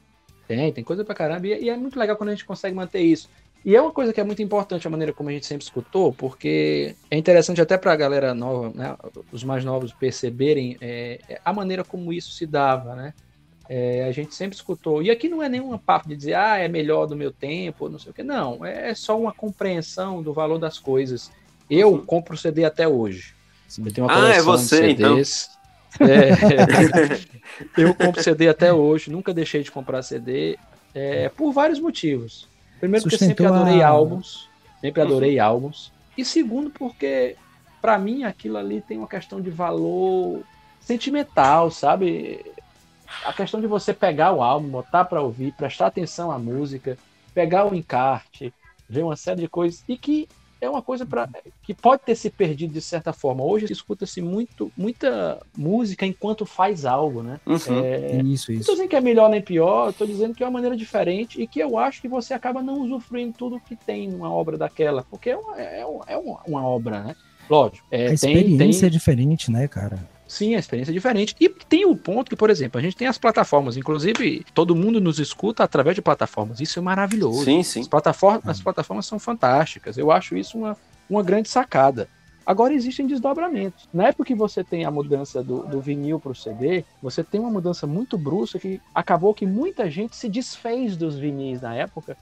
Tem, 0.48 0.72
tem 0.74 0.84
coisa 0.84 1.06
pra 1.06 1.16
caramba. 1.16 1.48
E, 1.48 1.64
e 1.64 1.70
é 1.70 1.78
muito 1.78 1.98
legal 1.98 2.16
quando 2.16 2.30
a 2.30 2.34
gente 2.34 2.46
consegue 2.46 2.76
manter 2.76 3.02
isso. 3.02 3.30
E 3.66 3.76
é 3.76 3.82
uma 3.82 3.92
coisa 3.92 4.12
que 4.12 4.20
é 4.20 4.24
muito 4.24 4.42
importante 4.42 4.86
a 4.86 4.90
maneira 4.90 5.14
como 5.14 5.30
a 5.30 5.32
gente 5.32 5.46
sempre 5.46 5.64
escutou, 5.64 6.12
porque 6.12 6.96
é 7.10 7.18
interessante 7.18 7.62
até 7.62 7.78
pra 7.78 7.96
galera 7.96 8.34
nova, 8.34 8.72
né, 8.76 8.96
os 9.32 9.44
mais 9.44 9.64
novos 9.64 9.94
perceberem 9.94 10.78
é, 10.82 11.20
é 11.30 11.42
a 11.46 11.54
maneira 11.54 11.84
como 11.84 12.12
isso 12.12 12.32
se 12.32 12.46
dava, 12.46 12.94
né? 12.96 13.14
É, 13.70 14.04
a 14.04 14.12
gente 14.12 14.36
sempre 14.36 14.56
escutou. 14.56 15.02
E 15.02 15.10
aqui 15.10 15.30
não 15.30 15.42
é 15.42 15.48
nenhuma 15.48 15.80
papo 15.80 16.10
de 16.10 16.18
dizer, 16.18 16.34
ah, 16.34 16.58
é 16.58 16.68
melhor 16.68 17.06
do 17.06 17.16
meu 17.16 17.32
tempo, 17.32 17.88
não 17.88 17.98
sei 17.98 18.12
o 18.12 18.14
quê. 18.14 18.22
Não, 18.22 18.66
é 18.66 18.94
só 18.94 19.18
uma 19.18 19.32
compreensão 19.32 20.22
do 20.22 20.34
valor 20.34 20.60
das 20.60 20.78
coisas. 20.78 21.32
Eu 21.70 21.98
compro 22.00 22.36
CD 22.36 22.66
até 22.66 22.86
hoje. 22.86 23.34
Sim. 23.68 23.84
Eu 23.86 23.94
tenho 23.94 24.08
uma 24.08 24.28
Ah, 24.28 24.30
é 24.36 24.42
você, 24.42 24.94
de 24.94 25.04
CDs. 25.04 25.50
É, 26.02 27.80
eu 27.82 27.96
compro 27.96 28.22
CD 28.22 28.50
até 28.50 28.74
hoje, 28.74 29.10
nunca 29.10 29.34
deixei 29.34 29.64
de 29.64 29.72
comprar 29.72 30.02
CD, 30.02 30.58
é, 30.94 31.30
por 31.30 31.54
vários 31.54 31.80
motivos. 31.80 32.48
Primeiro, 32.84 33.04
porque 33.06 33.18
sempre 33.18 33.46
adorei 33.46 33.82
a- 33.82 33.88
álbuns, 33.88 34.50
sempre 34.82 35.02
adorei 35.02 35.40
álbuns. 35.40 35.90
E 36.18 36.26
segundo, 36.26 36.70
porque 36.70 37.38
pra 37.82 37.98
mim 37.98 38.26
aquilo 38.26 38.58
ali 38.58 38.82
tem 38.82 38.98
uma 38.98 39.08
questão 39.08 39.40
de 39.40 39.50
valor 39.50 40.44
sentimental, 40.82 41.72
sabe? 41.72 42.44
A 43.24 43.32
questão 43.32 43.62
de 43.62 43.68
você 43.68 43.94
pegar 43.94 44.34
o 44.34 44.44
álbum, 44.44 44.68
botar 44.68 45.06
pra 45.06 45.22
ouvir, 45.22 45.54
prestar 45.54 45.88
atenção 45.88 46.30
à 46.30 46.38
música, 46.38 46.98
pegar 47.34 47.66
o 47.66 47.74
encarte, 47.74 48.54
ver 48.90 49.04
uma 49.04 49.16
série 49.16 49.40
de 49.40 49.48
coisas 49.48 49.82
e 49.88 49.98
que 49.98 50.28
é 50.64 50.70
uma 50.70 50.82
coisa 50.82 51.06
para 51.06 51.30
que 51.62 51.74
pode 51.74 52.04
ter 52.04 52.16
se 52.16 52.30
perdido 52.30 52.74
de 52.74 52.82
certa 52.82 53.12
forma. 53.14 53.44
Hoje 53.44 53.66
escuta-se 53.72 54.22
muito 54.22 54.72
muita 54.78 55.40
música 55.58 56.06
enquanto 56.06 56.46
faz 56.46 56.86
algo, 56.86 57.22
né? 57.22 57.40
Uhum. 57.46 57.84
É, 57.84 58.22
Isso, 58.24 58.52
não 58.52 58.60
isso. 58.60 58.62
estou 58.62 58.76
dizendo 58.76 58.90
que 58.90 58.96
é 58.96 59.02
melhor 59.02 59.30
nem 59.30 59.42
pior, 59.42 59.90
estou 59.90 60.08
dizendo 60.08 60.34
que 60.34 60.44
é 60.44 60.46
uma 60.46 60.52
maneira 60.54 60.76
diferente 60.76 61.42
e 61.42 61.48
que 61.48 61.60
eu 61.60 61.78
acho 61.78 62.02
que 62.02 62.08
você 62.08 62.34
acaba 62.34 62.62
não 62.62 62.80
usufruindo 62.82 63.34
tudo 63.38 63.60
que 63.60 63.76
tem 63.76 64.08
numa 64.08 64.32
obra 64.32 64.58
daquela, 64.58 65.04
porque 65.04 65.32
é 65.32 65.38
uma, 65.38 65.60
é 65.62 65.86
uma, 65.86 66.06
é 66.08 66.18
uma- 66.18 66.64
obra, 66.68 67.04
né? 67.04 67.16
Lógico, 67.50 67.86
é, 67.92 68.04
A 68.04 68.08
tem, 68.08 68.14
experiência 68.16 68.80
tem, 68.82 68.88
é 68.88 68.90
diferente, 68.90 69.52
né, 69.52 69.68
cara? 69.68 70.00
Sim, 70.34 70.56
a 70.56 70.60
experiência 70.60 70.92
é 70.92 70.94
diferente. 70.94 71.36
E 71.40 71.48
tem 71.48 71.86
o 71.86 71.96
ponto 71.96 72.30
que, 72.30 72.36
por 72.36 72.50
exemplo, 72.50 72.80
a 72.80 72.82
gente 72.82 72.96
tem 72.96 73.08
as 73.08 73.18
plataformas, 73.18 73.78
inclusive 73.78 74.46
todo 74.54 74.76
mundo 74.76 75.00
nos 75.00 75.20
escuta 75.20 75.64
através 75.64 75.96
de 75.96 76.02
plataformas, 76.02 76.60
isso 76.60 76.80
é 76.80 76.82
maravilhoso. 76.82 77.46
Sim, 77.46 77.64
sim. 77.64 77.82
As 77.82 77.88
plataformas, 77.88 78.42
as 78.46 78.62
plataformas 78.62 79.06
são 79.06 79.20
fantásticas. 79.20 79.98
Eu 79.98 80.12
acho 80.12 80.36
isso 80.36 80.58
uma, 80.58 80.78
uma 81.10 81.24
grande 81.24 81.50
sacada. 81.50 82.08
Agora 82.46 82.74
existem 82.74 83.08
desdobramentos. 83.08 83.88
Na 83.94 84.08
época 84.10 84.26
que 84.26 84.36
você 84.36 84.66
tem 84.66 84.84
a 84.84 84.92
mudança 84.92 85.42
do, 85.42 85.60
do 85.66 85.80
vinil 85.80 86.20
para 86.20 86.34
o 86.34 86.36
CD, 86.36 86.84
você 87.02 87.24
tem 87.24 87.40
uma 87.40 87.50
mudança 87.50 87.88
muito 87.88 88.18
brusca 88.18 88.60
que 88.60 88.82
acabou 88.94 89.34
que 89.34 89.46
muita 89.46 89.90
gente 89.90 90.16
se 90.16 90.28
desfez 90.28 90.98
dos 90.98 91.18
vinis 91.18 91.62
na 91.62 91.74
época 91.74 92.18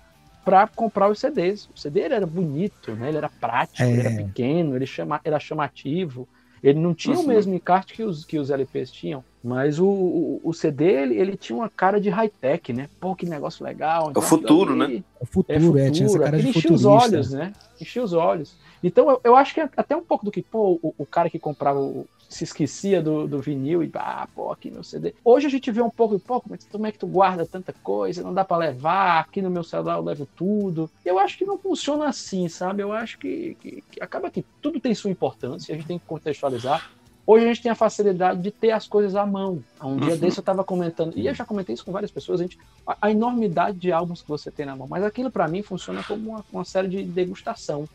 para 0.45 0.67
comprar 0.67 1.09
os 1.09 1.19
CDs. 1.19 1.67
O 1.75 1.79
CD 1.79 2.01
era 2.01 2.25
bonito, 2.27 2.91
né? 2.95 3.09
ele 3.09 3.17
era 3.17 3.29
prático, 3.29 3.81
ele 3.81 3.99
era 3.99 4.11
É. 4.11 4.23
pequeno, 4.23 4.75
ele 4.75 4.85
chama, 4.85 5.19
era 5.23 5.39
chamativo. 5.39 6.27
Ele 6.63 6.79
não 6.79 6.93
tinha 6.93 7.15
o 7.15 7.21
Uhum. 7.21 7.27
mesmo 7.27 7.53
encarte 7.55 7.93
que 7.93 8.03
os, 8.03 8.23
que 8.23 8.37
os 8.37 8.49
LPs 8.51 8.91
tinham, 8.91 9.23
mas 9.43 9.79
o, 9.79 9.87
o, 9.87 10.41
o 10.43 10.53
CD 10.53 10.85
ele, 10.85 11.17
ele 11.17 11.35
tinha 11.35 11.57
uma 11.57 11.69
cara 11.69 11.99
de 11.99 12.09
high-tech, 12.09 12.71
né? 12.71 12.87
Pô, 12.99 13.15
que 13.15 13.25
negócio 13.25 13.63
legal. 13.65 14.11
Então, 14.11 14.21
futuro, 14.21 14.69
aquilo 14.71 14.83
ali- 14.83 15.05
O 15.19 15.25
futuro, 15.25 15.77
é, 15.79 15.89
tinha 15.89 16.05
essa 16.05 16.19
cara 16.19 16.37
de 16.39 16.47
enchia 16.49 16.71
os 16.73 16.85
olhos, 16.85 17.31
né? 17.33 17.53
Enchia 17.79 18.03
os 18.03 18.13
olhos. 18.13 18.55
Então 18.83 19.09
eu, 19.09 19.21
eu 19.23 19.35
acho 19.35 19.53
que 19.55 19.61
é 19.61 19.69
até 19.75 19.95
um 19.95 20.03
pouco 20.03 20.23
do 20.25 20.31
que, 20.31 20.41
pô, 20.43 20.79
o, 20.83 20.93
o 20.99 21.05
cara 21.05 21.29
que 21.29 21.39
comprava, 21.39 21.79
o- 21.79 22.05
se 22.33 22.43
esquecia 22.43 23.01
do, 23.01 23.27
do 23.27 23.41
vinil 23.41 23.83
e, 23.83 23.91
ah, 23.95 24.27
pô, 24.33 24.51
aqui 24.51 24.71
meu 24.71 24.83
CD. 24.83 25.15
Hoje 25.23 25.47
a 25.47 25.49
gente 25.49 25.71
vê 25.71 25.81
um 25.81 25.89
pouco, 25.89 26.19
pô, 26.19 26.41
mas 26.49 26.65
como 26.71 26.85
é 26.87 26.91
que 26.91 26.97
tu 26.99 27.07
guarda 27.07 27.45
tanta 27.47 27.75
coisa? 27.83 28.23
Não 28.23 28.33
dá 28.33 28.45
pra 28.45 28.57
levar, 28.57 29.19
aqui 29.21 29.41
no 29.41 29.49
meu 29.51 29.63
celular 29.63 29.97
eu 29.97 30.03
levo 30.03 30.27
tudo. 30.35 30.91
Eu 31.03 31.19
acho 31.19 31.37
que 31.37 31.45
não 31.45 31.59
funciona 31.59 32.07
assim, 32.07 32.47
sabe? 32.47 32.83
Eu 32.83 32.91
acho 32.93 33.17
que, 33.19 33.55
que- 33.55 33.83
que 33.91 34.01
acaba 34.03 34.31
que 34.31 34.45
tudo 34.61 34.79
tem 34.79 34.95
sua 34.95 35.11
importância, 35.11 35.73
a 35.73 35.77
gente 35.77 35.87
tem 35.87 35.99
que 35.99 36.05
contextualizar. 36.05 36.81
Hoje 37.25 37.45
a 37.45 37.47
gente 37.49 37.61
tem 37.61 37.71
a 37.71 37.75
facilidade 37.75 38.41
de 38.41 38.51
ter 38.51 38.71
as 38.71 38.87
coisas 38.87 39.15
à 39.15 39.25
mão. 39.25 39.63
Há 39.79 39.87
um 39.87 39.99
dia 39.99 40.13
Uhum. 40.13 40.19
desse 40.19 40.39
eu 40.39 40.41
estava 40.41 40.63
comentando, 40.65 41.13
e 41.17 41.27
eu 41.27 41.33
já 41.35 41.45
comentei 41.45 41.73
isso 41.73 41.85
com 41.85 41.91
várias 41.91 42.11
pessoas, 42.11 42.39
a, 42.41 42.43
gente, 42.43 42.57
a, 42.85 42.97
a 43.07 43.11
enormidade 43.11 43.77
de 43.77 43.91
álbuns 43.91 44.21
que 44.21 44.27
você 44.27 44.51
tem 44.51 44.65
na 44.65 44.75
mão. 44.75 44.87
Mas 44.87 45.03
aquilo 45.03 45.31
para 45.31 45.47
mim 45.47 45.61
funciona 45.63 46.03
como 46.03 46.31
uma, 46.31 46.45
uma 46.51 46.65
série 46.65 46.87
de 46.89 47.05
degustação. 47.05 47.89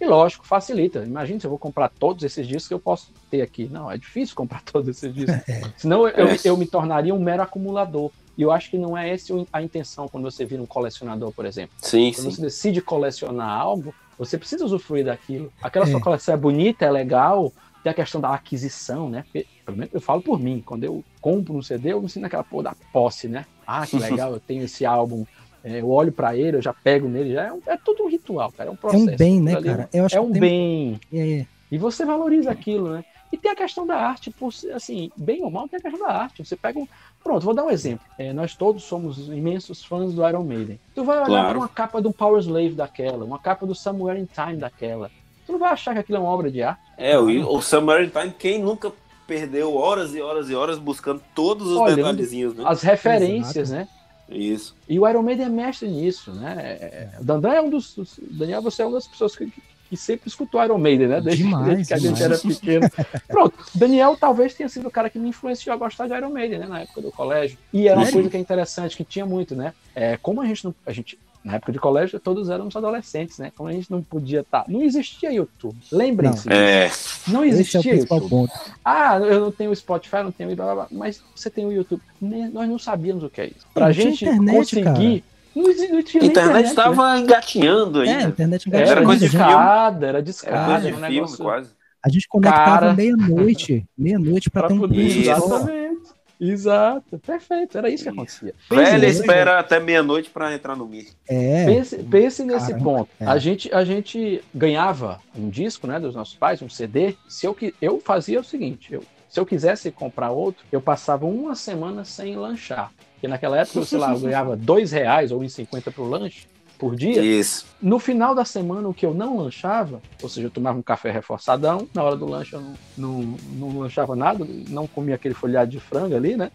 E 0.00 0.04
lógico, 0.06 0.46
facilita. 0.46 1.04
Imagina 1.04 1.38
se 1.38 1.46
eu 1.46 1.50
vou 1.50 1.58
comprar 1.58 1.88
todos 1.90 2.24
esses 2.24 2.46
discos 2.46 2.68
que 2.68 2.74
eu 2.74 2.78
posso 2.80 3.12
ter 3.30 3.42
aqui. 3.42 3.68
Não, 3.70 3.90
é 3.90 3.98
difícil 3.98 4.34
comprar 4.34 4.62
todos 4.64 4.88
esses 4.88 5.14
discos. 5.14 5.36
Senão 5.76 6.08
eu, 6.08 6.28
É. 6.28 6.36
eu 6.44 6.56
me 6.56 6.66
tornaria 6.66 7.14
um 7.14 7.18
mero 7.20 7.42
acumulador. 7.42 8.10
E 8.38 8.42
eu 8.42 8.50
acho 8.50 8.70
que 8.70 8.78
não 8.78 8.96
é 8.96 9.10
essa 9.10 9.34
a 9.52 9.60
intenção 9.62 10.08
quando 10.08 10.24
você 10.24 10.46
vira 10.46 10.62
um 10.62 10.66
colecionador, 10.66 11.30
por 11.32 11.44
exemplo. 11.44 11.74
Sim, 11.78 12.10
Quando 12.14 12.30
sim. 12.30 12.36
você 12.36 12.40
decide 12.42 12.80
colecionar 12.80 13.50
algo, 13.50 13.94
você 14.18 14.38
precisa 14.38 14.64
usufruir 14.64 15.04
daquilo. 15.04 15.52
Aquela 15.60 15.84
É. 15.84 15.90
sua 15.90 16.00
coleção 16.00 16.32
é 16.34 16.38
bonita, 16.38 16.86
é 16.86 16.90
legal, 16.90 17.52
tem 17.82 17.90
a 17.90 17.94
questão 17.94 18.18
da 18.20 18.32
aquisição, 18.32 19.10
né? 19.10 19.24
Porque, 19.24 19.46
pelo 19.66 19.76
menos 19.76 19.92
eu 19.92 20.00
falo 20.00 20.22
por 20.22 20.40
mim, 20.40 20.62
quando 20.64 20.84
eu 20.84 21.04
compro 21.20 21.54
um 21.54 21.60
CD, 21.62 21.92
eu 21.92 22.00
me 22.00 22.08
sinto 22.08 22.22
naquela 22.22 22.44
porra 22.44 22.62
da 22.64 22.74
posse, 22.92 23.28
né? 23.28 23.44
Ah, 23.66 23.86
que 23.86 23.96
legal, 24.24 24.32
eu 24.32 24.40
tenho 24.40 24.62
esse 24.64 24.86
álbum, 24.86 25.26
é, 25.64 25.80
eu 25.80 25.90
olho 25.90 26.12
pra 26.12 26.36
ele, 26.36 26.56
eu 26.58 26.62
já 26.62 26.72
pego 26.72 27.08
nele, 27.08 27.32
já 27.34 27.44
é, 27.46 27.52
um- 27.52 27.60
é 27.66 27.76
tudo 27.76 28.04
um 28.04 28.08
ritual, 28.08 28.50
cara, 28.52 28.68
é 28.68 28.72
um 28.72 28.74
É 28.74 28.78
processo. 28.78 29.04
um 29.08 29.16
bem, 29.16 29.40
né, 29.40 29.54
ali 29.56 29.68
cara? 29.68 29.88
Eu 29.92 30.04
acho 30.06 30.16
É 30.16 30.20
que 30.20 30.24
um 30.26 30.32
tem- 30.32 30.40
bem. 30.40 31.00
É, 31.12 31.40
é. 31.40 31.46
E 31.70 31.78
você 31.78 32.04
valoriza 32.04 32.50
aquilo, 32.50 32.90
né? 32.90 33.04
E 33.32 33.36
tem 33.36 33.48
a 33.50 33.54
questão 33.54 33.86
da 33.86 33.94
arte, 33.96 34.28
por 34.30 34.52
ser, 34.52 34.72
assim, 34.72 35.08
bem 35.16 35.40
ou 35.44 35.50
mal, 35.52 35.68
tem 35.68 35.78
a 35.78 35.82
questão 35.82 36.00
da 36.04 36.12
arte. 36.12 36.44
Você 36.44 36.56
pega 36.56 36.80
um. 36.80 36.88
Pronto, 37.22 37.44
vou 37.44 37.54
dar 37.54 37.64
um 37.64 37.70
exemplo. 37.70 38.04
É, 38.18 38.32
nós 38.32 38.56
todos 38.56 38.82
somos 38.82 39.28
imensos 39.28 39.84
fãs 39.84 40.12
do 40.12 40.26
Iron 40.28 40.42
Maiden. 40.42 40.80
Tu 40.96 41.04
vai 41.04 41.16
olhar 41.18 41.26
Claro. 41.26 41.48
para 41.50 41.58
uma 41.58 41.68
capa 41.68 42.00
do 42.02 42.12
Power 42.12 42.40
Slave 42.40 42.70
daquela, 42.70 43.24
uma 43.24 43.38
capa 43.38 43.64
do 43.66 43.74
Somewhere 43.74 44.18
in 44.18 44.26
Time 44.26 44.56
daquela. 44.56 45.10
Tu 45.46 45.52
não 45.52 45.60
vai 45.60 45.70
achar 45.70 45.92
que 45.92 46.00
aquilo 46.00 46.18
é 46.18 46.20
uma 46.20 46.28
obra 46.30 46.50
de 46.50 46.60
arte. 46.60 46.80
É, 46.98 47.16
o, 47.16 47.54
o 47.54 47.62
Summer 47.62 48.10
Time, 48.10 48.34
quem 48.36 48.58
nunca 48.60 48.90
perdeu 49.28 49.76
horas 49.76 50.12
e 50.12 50.20
horas 50.20 50.50
e 50.50 50.54
horas 50.56 50.76
buscando 50.78 51.22
todos 51.32 51.68
os 51.68 51.76
Olhando 51.76 51.96
detalhezinhos, 51.98 52.56
né? 52.56 52.64
As 52.66 52.82
referências, 52.82 53.70
né? 53.70 53.86
Isso. 54.30 54.74
E 54.88 54.98
o 54.98 55.08
Iron 55.08 55.22
Maiden 55.22 55.46
é 55.46 55.48
mestre 55.48 55.88
nisso, 55.88 56.32
né? 56.32 56.54
É, 56.58 57.08
O 57.20 57.24
Dandan 57.24 57.52
é 57.52 57.60
um 57.60 57.70
dos. 57.70 57.96
Daniel, 58.30 58.62
você 58.62 58.82
é 58.82 58.86
uma 58.86 58.94
das 58.94 59.08
pessoas 59.08 59.34
que, 59.34 59.52
que 59.88 59.96
sempre 59.96 60.28
escutou 60.28 60.62
Iron 60.62 60.78
Maiden, 60.78 61.08
né? 61.08 61.20
Desde, 61.20 61.42
Demais, 61.42 61.66
desde 61.66 61.86
que 61.88 61.94
a 61.94 61.98
gente 61.98 62.22
era 62.22 62.36
demais. 62.36 62.58
pequeno. 62.58 62.88
Pronto, 63.26 63.54
Daniel 63.74 64.16
talvez 64.16 64.54
tenha 64.54 64.68
sido 64.68 64.86
o 64.86 64.90
cara 64.90 65.10
que 65.10 65.18
me 65.18 65.28
influenciou 65.28 65.74
a 65.74 65.76
gostar 65.76 66.06
de 66.06 66.14
Iron 66.14 66.30
Maiden, 66.30 66.60
né? 66.60 66.66
Na 66.66 66.80
época 66.80 67.00
do 67.02 67.10
colégio. 67.10 67.58
E 67.72 67.88
era 67.88 67.98
uma 67.98 68.10
coisa 68.10 68.30
que 68.30 68.36
é 68.36 68.40
interessante, 68.40 68.96
que 68.96 69.04
tinha 69.04 69.26
muito, 69.26 69.56
né? 69.56 69.74
É, 69.94 70.16
como 70.16 70.40
a 70.40 70.46
gente 70.46 70.64
não. 70.64 70.74
A 70.86 70.92
gente, 70.92 71.18
na 71.42 71.54
época 71.56 71.72
de 71.72 71.78
colégio, 71.78 72.20
todos 72.20 72.50
éramos 72.50 72.76
adolescentes, 72.76 73.38
né? 73.38 73.50
Como 73.56 73.68
a 73.68 73.72
gente 73.72 73.90
não 73.90 74.02
podia 74.02 74.40
estar. 74.40 74.64
Não 74.68 74.82
existia 74.82 75.32
YouTube. 75.32 75.76
Lembrem-se. 75.90 76.48
disso. 76.48 76.52
É, 76.52 76.90
Não 77.28 77.42
é 77.42 77.46
o 77.46 77.48
existia 77.48 77.80
principal 77.80 78.18
YouTube. 78.18 78.30
ponto. 78.30 78.52
Ah, 78.84 79.18
eu 79.18 79.40
não 79.40 79.50
tenho 79.50 79.74
Spotify, 79.74 80.16
não 80.22 80.32
tenho 80.32 80.54
blá, 80.54 80.64
blá, 80.66 80.74
blá, 80.74 80.86
mas 80.90 81.22
você 81.34 81.48
tem 81.48 81.64
o 81.66 81.72
YouTube. 81.72 82.02
Nem- 82.20 82.50
Nós 82.50 82.68
não 82.68 82.78
sabíamos 82.78 83.24
o 83.24 83.30
que 83.30 83.40
é 83.40 83.46
isso. 83.46 83.66
Pra 83.72 83.86
Não 83.86 83.92
tinha 83.94 84.04
gente 84.10 84.24
internet, 84.26 84.56
conseguir. 84.56 85.24
Não, 85.56 85.68
exi- 85.70 85.88
não 85.88 86.02
tinha 86.02 86.24
internet 86.24 86.62
né? 86.64 86.68
estava 86.68 87.18
engatinhando 87.18 88.02
É, 88.04 88.08
a 88.08 88.16
ainda. 88.18 88.28
internet 88.28 88.68
Era, 88.68 88.76
engatinhando, 88.78 89.06
coisa 89.06 89.20
de 89.24 89.30
discada, 89.30 90.06
era 90.06 90.18
Era 90.18 90.22
discada. 90.22 90.64
coisa 90.66 90.80
de 90.80 90.86
era 90.88 90.96
um 90.96 90.98
filme, 91.00 91.14
negócio 91.14 91.44
quase. 91.44 91.70
A 92.02 92.08
gente 92.08 92.28
conectava 92.28 92.64
Cara. 92.80 92.94
meia-noite, 92.94 93.84
meia-noite 93.98 94.48
pra 94.50 94.62
pra 94.62 94.68
ter 94.68 94.74
um 94.74 94.78
poder. 94.80 95.02
curso 95.02 95.18
Isso. 95.18 95.24
só. 95.40 95.46
Exatamente. 95.56 96.00
Exato. 96.40 97.18
Perfeito. 97.18 97.76
Era 97.76 97.90
isso 97.90 98.04
que 98.04 98.08
acontecia. 98.08 98.54
Nesse 98.70 99.20
espera 99.20 99.58
até 99.58 99.78
meia-noite 99.78 100.30
pra 100.30 100.52
entrar 100.54 100.74
no 100.76 100.86
Mir. 100.86 101.08
É, 101.28 101.66
Pense, 101.66 101.96
pense 101.98 102.44
nesse 102.44 102.68
Caramba, 102.72 102.84
ponto. 102.84 103.10
é. 103.20 103.26
A, 103.26 103.38
gente, 103.38 103.72
a 103.74 103.84
gente 103.84 104.42
ganhava 104.54 105.20
um 105.36 105.50
disco 105.50 105.86
né, 105.86 106.00
dos 106.00 106.14
nossos 106.14 106.34
pais, 106.34 106.62
um 106.62 106.68
CD. 106.68 107.14
Se 107.28 107.46
eu, 107.46 107.56
eu 107.80 108.00
fazia 108.00 108.40
o 108.40 108.44
seguinte: 108.44 108.92
eu, 108.94 109.04
se 109.28 109.38
eu 109.38 109.44
quisesse 109.44 109.90
comprar 109.90 110.30
outro, 110.30 110.64
eu 110.72 110.80
passava 110.80 111.26
uma 111.26 111.54
semana 111.54 112.04
sem 112.04 112.34
lanchar. 112.36 112.90
Porque 113.14 113.28
naquela 113.28 113.58
época, 113.58 113.80
eu, 113.80 113.84
sei 113.84 113.98
lá, 113.98 114.12
eu 114.14 114.20
ganhava 114.20 114.56
dois 114.56 114.92
reais 114.92 115.30
ou 115.30 115.40
1,50 115.40 115.92
pro 115.92 116.04
lanche 116.08 116.46
por 116.80 116.96
dia. 116.96 117.22
Isso. 117.22 117.66
No 117.80 117.98
final 117.98 118.34
da 118.34 118.44
semana, 118.44 118.88
o 118.88 118.94
que 118.94 119.04
eu 119.04 119.12
não 119.12 119.36
lanchava, 119.36 120.00
ou 120.22 120.28
seja, 120.28 120.46
eu 120.46 120.50
tomava 120.50 120.78
um 120.78 120.82
café 120.82 121.10
reforçadão, 121.10 121.86
na 121.94 122.02
hora 122.02 122.16
do 122.16 122.24
lanche 122.26 122.54
eu 122.54 122.60
não, 122.60 122.74
não, 122.96 123.36
não 123.70 123.78
lanchava 123.80 124.16
nada, 124.16 124.44
não 124.68 124.86
comia 124.86 125.14
aquele 125.14 125.34
folhado 125.34 125.70
de 125.70 125.78
frango 125.78 126.16
ali, 126.16 126.36
né? 126.36 126.50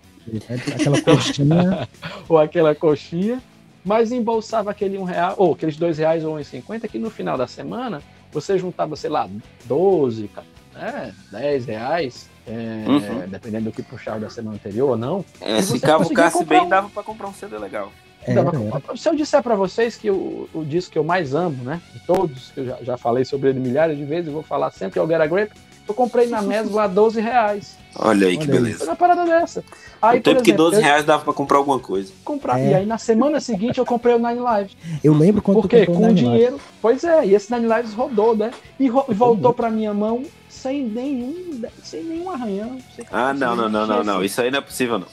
aquela 0.74 1.00
coxinha. 1.02 1.88
Ou 2.28 2.40
aquela 2.40 2.74
coxinha, 2.74 3.42
mas 3.86 4.12
embolsava 4.12 4.72
aquele 4.72 4.98
um 4.98 5.04
real, 5.04 5.36
ou 5.38 5.54
aqueles 5.54 5.78
dois 5.78 6.00
reais 6.00 6.26
ou 6.26 6.36
um 6.36 6.40
e 6.40 6.44
cinquenta, 6.44 6.88
que 6.88 6.98
no 6.98 7.12
final 7.12 7.38
da 7.38 7.46
semana 7.46 8.02
você 8.32 8.58
juntava, 8.58 8.96
sei 8.96 9.12
lá, 9.12 9.30
12, 9.66 10.28
cara, 10.30 10.48
né, 10.74 11.14
10 11.32 11.66
reais, 11.68 12.28
é, 12.48 12.52
Uhum. 12.88 13.28
dependendo 13.30 13.66
do 13.66 13.72
que 13.72 13.84
puxar 13.84 14.20
da 14.20 14.30
semana 14.30 14.56
anterior 14.56 14.90
ou 14.90 14.98
não. 14.98 15.24
É, 15.40 15.62
se 15.62 15.80
cavucasse 15.80 16.44
bem, 16.44 16.62
um- 16.62 16.70
dava 16.70 16.90
pra 16.90 17.04
comprar 17.04 17.28
um 17.28 17.34
CD 17.34 17.58
legal. 17.60 17.92
Era. 18.26 18.52
Se 18.98 19.08
eu 19.10 19.16
disser 19.16 19.42
pra 19.44 19.56
vocês 19.56 19.96
que 19.96 20.10
o, 20.10 20.50
o 20.54 20.64
disco 20.66 20.92
que 20.92 20.98
eu 20.98 21.04
mais 21.04 21.34
amo, 21.36 21.64
né, 21.64 21.82
de 21.94 22.00
todos, 22.02 22.52
que 22.52 22.60
eu 22.62 22.66
já, 22.66 22.78
já 22.82 22.98
falei 22.98 23.24
sobre 23.26 23.50
ele 23.50 23.60
milhares 23.60 23.98
de 23.98 24.04
vezes, 24.06 24.28
eu 24.28 24.34
vou 24.34 24.44
falar 24.44 24.72
sempre, 24.72 25.00
é 25.00 25.04
o 25.04 25.08
Get 25.08 25.22
a 25.22 25.28
Grape, 25.28 25.52
eu 25.88 25.94
comprei 25.94 26.26
na 26.28 26.42
Mesbla 26.42 26.84
a 26.84 26.88
12 26.88 27.22
reais. 27.22 27.78
Olha 27.98 28.28
aí 28.28 28.36
que 28.38 28.44
Olha 28.46 28.54
aí. 28.54 28.60
beleza. 28.60 28.80
Foi 28.80 28.88
uma 28.88 28.96
parada 28.96 29.24
dessa. 29.26 29.64
Aí, 30.02 30.20
o 30.20 30.22
tempo 30.22 30.38
por 30.38 30.44
que 30.44 30.50
exemplo, 30.52 30.66
12 30.72 30.76
eu 30.78 30.82
reais 30.84 31.06
dava 31.06 31.24
pra 31.24 31.32
comprar 31.34 31.58
alguma 31.60 31.80
coisa. 31.80 32.12
comprar. 32.26 32.60
É. 32.60 32.72
E 32.72 32.74
aí 32.74 32.86
na 32.86 32.98
semana 32.98 33.40
seguinte 33.40 33.78
eu 33.78 33.86
comprei 33.86 34.16
o 34.16 34.18
Nine 34.20 34.40
Lives. 34.40 34.76
Eu 35.04 35.14
lembro 35.14 35.42
quando 35.42 35.62
Por 35.62 35.70
quê? 35.70 35.86
tu 35.86 35.92
comprou 35.94 36.02
Com 36.02 36.12
o 36.12 36.14
Nine 36.14 36.20
Lives. 36.22 36.34
dinheiro. 36.34 36.60
Pois 36.82 37.04
é, 37.04 37.26
e 37.28 37.36
esse 37.36 37.54
Nine 37.54 37.68
Lives 37.74 37.94
rodou, 37.94 38.36
né? 38.36 38.52
E, 38.80 38.88
ro- 38.88 39.06
e 39.08 39.14
voltou 39.14 39.54
pra 39.54 39.70
minha 39.70 39.94
mão 39.94 40.24
sem 40.50 40.84
nenhum, 40.84 41.62
sem 41.84 42.04
nenhum 42.04 42.30
arranhão. 42.32 42.78
sem- 42.96 43.06
Ah, 43.12 43.34
não, 43.34 43.56
não, 43.56 43.70
não, 43.70 43.86
não, 43.88 44.04
não. 44.04 44.24
Isso 44.24 44.42
aí 44.42 44.50
não 44.52 44.58
é 44.58 44.62
possível, 44.62 44.98
não. 45.00 45.08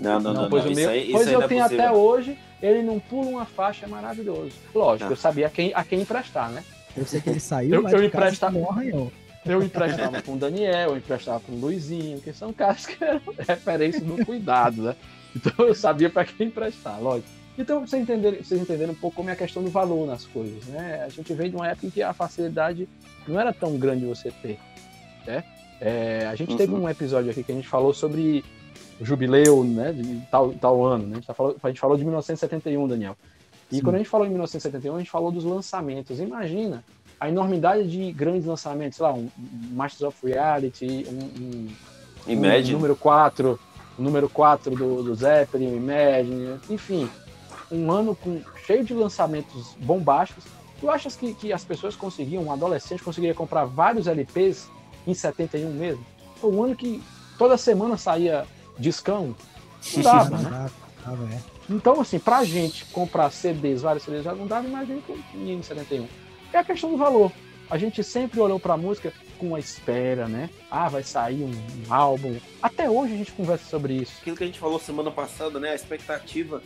Não, 0.00 0.20
não, 0.20 0.32
não, 0.34 0.48
pois 0.50 0.64
não. 0.64 0.72
o 0.72 0.74
meu, 0.74 0.88
aí, 0.90 1.08
pois 1.12 1.26
eu 1.26 1.32
não 1.38 1.42
é 1.42 1.48
tenho 1.48 1.62
possível. 1.62 1.84
até 1.84 1.92
hoje, 1.96 2.38
ele 2.62 2.82
não 2.82 2.98
pula 2.98 3.26
uma 3.28 3.44
faixa, 3.44 3.86
é 3.86 3.88
maravilhoso. 3.88 4.52
Lógico, 4.74 5.08
Ah. 5.10 5.12
eu 5.12 5.16
sabia 5.16 5.46
a 5.46 5.50
quem, 5.50 5.72
a 5.74 5.84
quem 5.84 6.00
emprestar, 6.00 6.50
né? 6.50 6.64
Eu 6.96 7.04
sei 7.06 7.20
que 7.20 7.30
ele 7.30 7.40
saiu 7.40 7.74
Eu- 7.76 7.82
lá 7.82 7.90
eu 7.92 8.00
de 8.02 8.10
casa 8.10 8.24
emprestava- 8.26 8.58
com 8.58 8.70
arranhão. 8.70 9.12
Eu 9.46 9.62
emprestava 9.62 10.20
com 10.22 10.32
o 10.34 10.36
Daniel, 10.36 10.90
eu 10.90 10.96
emprestava 10.98 11.40
com 11.40 11.52
o 11.52 11.56
Luizinho, 11.60 12.20
que 12.20 12.32
são 12.32 12.52
caras 12.52 12.84
que 12.86 13.02
eram 13.02 13.20
referência 13.48 14.00
no 14.00 14.24
cuidado, 14.24 14.82
né? 14.82 14.96
Então 15.34 15.66
eu 15.66 15.74
sabia 15.74 16.10
para 16.10 16.24
quem 16.24 16.48
emprestar, 16.48 17.00
lógico. 17.00 17.28
Então, 17.58 17.80
vocês 17.86 18.02
entenderem, 18.02 18.42
vocês 18.42 18.60
entenderem 18.60 18.92
um 18.92 18.96
pouco 18.98 19.16
como 19.16 19.28
é 19.28 19.32
a 19.32 19.36
questão 19.36 19.62
do 19.62 19.70
valor 19.70 20.06
nas 20.06 20.24
coisas, 20.26 20.64
né? 20.66 21.02
A 21.04 21.08
gente 21.08 21.32
veio 21.34 21.50
de 21.50 21.56
uma 21.56 21.68
época 21.68 21.86
em 21.86 21.90
que 21.90 22.02
a 22.02 22.12
facilidade 22.12 22.88
não 23.28 23.38
era 23.38 23.52
tão 23.52 23.76
grande 23.78 24.04
você 24.06 24.30
ter, 24.42 24.58
né? 25.26 25.44
É, 25.80 26.26
a 26.30 26.34
gente 26.34 26.56
teve 26.56 26.72
Uhum. 26.74 26.82
um 26.84 26.88
episódio 26.88 27.30
aqui 27.30 27.42
que 27.42 27.52
a 27.52 27.54
gente 27.54 27.68
falou 27.68 27.92
sobre 27.94 28.44
jubileu, 29.00 29.64
né, 29.64 29.92
de 29.92 30.20
tal, 30.30 30.52
tal 30.52 30.84
ano, 30.84 31.06
né? 31.06 31.12
A 31.12 31.14
gente, 31.16 31.26
tá 31.26 31.34
falando, 31.34 31.56
a 31.62 31.68
gente 31.68 31.80
falou 31.80 31.96
de 31.96 32.04
1971, 32.04 32.88
Daniel. 32.88 33.16
E 33.70 33.76
Sim. 33.76 33.82
quando 33.82 33.94
a 33.94 33.98
gente 33.98 34.08
falou 34.08 34.26
em 34.26 34.30
1971, 34.30 34.94
a 34.94 34.98
gente 34.98 35.10
falou 35.10 35.30
dos 35.30 35.44
lançamentos. 35.44 36.18
Imagina 36.18 36.84
a 37.18 37.28
enormidade 37.28 37.88
de 37.88 38.10
grandes 38.12 38.46
lançamentos, 38.46 38.96
sei 38.96 39.06
lá, 39.06 39.12
um 39.12 39.30
um 39.38 39.74
Masters 39.74 40.02
of 40.02 40.26
Reality, 40.26 41.06
um, 41.08 41.42
um, 41.42 41.68
Imagine. 42.26 42.72
número 42.72 42.96
4, 42.96 43.60
o 43.98 44.02
número 44.02 44.28
4 44.28 44.74
do, 44.74 45.02
do 45.02 45.14
Zeppelin, 45.14 45.72
o 45.72 45.76
Imagine, 45.76 46.58
enfim, 46.68 47.08
um 47.70 47.90
ano 47.90 48.16
com, 48.16 48.40
cheio 48.66 48.84
de 48.84 48.94
lançamentos 48.94 49.76
bombásticos. 49.80 50.44
Tu 50.80 50.88
achas 50.88 51.14
que, 51.14 51.34
que 51.34 51.52
as 51.52 51.62
pessoas 51.62 51.94
conseguiam, 51.94 52.44
um 52.44 52.52
adolescente 52.52 53.02
conseguiria 53.02 53.34
comprar 53.34 53.66
vários 53.66 54.06
LPs 54.06 54.68
em 55.06 55.12
71 55.12 55.70
mesmo? 55.72 56.04
Foi 56.36 56.50
um 56.50 56.62
ano 56.64 56.74
que 56.74 57.02
toda 57.36 57.56
semana 57.58 57.98
saía 57.98 58.46
discão. 58.80 59.34
Não 59.94 60.02
dava, 60.02 60.38
né? 60.38 60.70
é. 61.32 61.38
Então, 61.68 62.00
assim, 62.00 62.18
pra 62.18 62.44
gente 62.44 62.84
comprar 62.86 63.30
CDs, 63.30 63.82
vários 63.82 64.04
CDs, 64.04 64.24
já 64.24 64.34
não 64.34 64.46
dava, 64.46 64.66
imagina 64.66 65.00
com 65.06 65.16
em 65.36 65.62
71. 65.62 66.06
É 66.52 66.58
a 66.58 66.64
questão 66.64 66.90
do 66.90 66.96
valor. 66.96 67.30
A 67.70 67.78
gente 67.78 68.02
sempre 68.02 68.40
olhou 68.40 68.58
pra 68.58 68.76
música 68.76 69.12
com 69.38 69.54
a 69.54 69.60
espera, 69.60 70.26
né? 70.26 70.50
Ah, 70.68 70.88
vai 70.88 71.04
sair 71.04 71.44
um, 71.44 71.50
um 71.88 71.94
álbum. 71.94 72.36
Até 72.60 72.90
hoje 72.90 73.14
a 73.14 73.16
gente 73.16 73.32
conversa 73.32 73.64
sobre 73.70 73.94
isso. 73.94 74.12
Aquilo 74.20 74.36
que 74.36 74.42
a 74.42 74.46
gente 74.46 74.58
falou 74.58 74.80
semana 74.80 75.10
passada, 75.10 75.60
né? 75.60 75.70
A 75.70 75.74
expectativa 75.76 76.60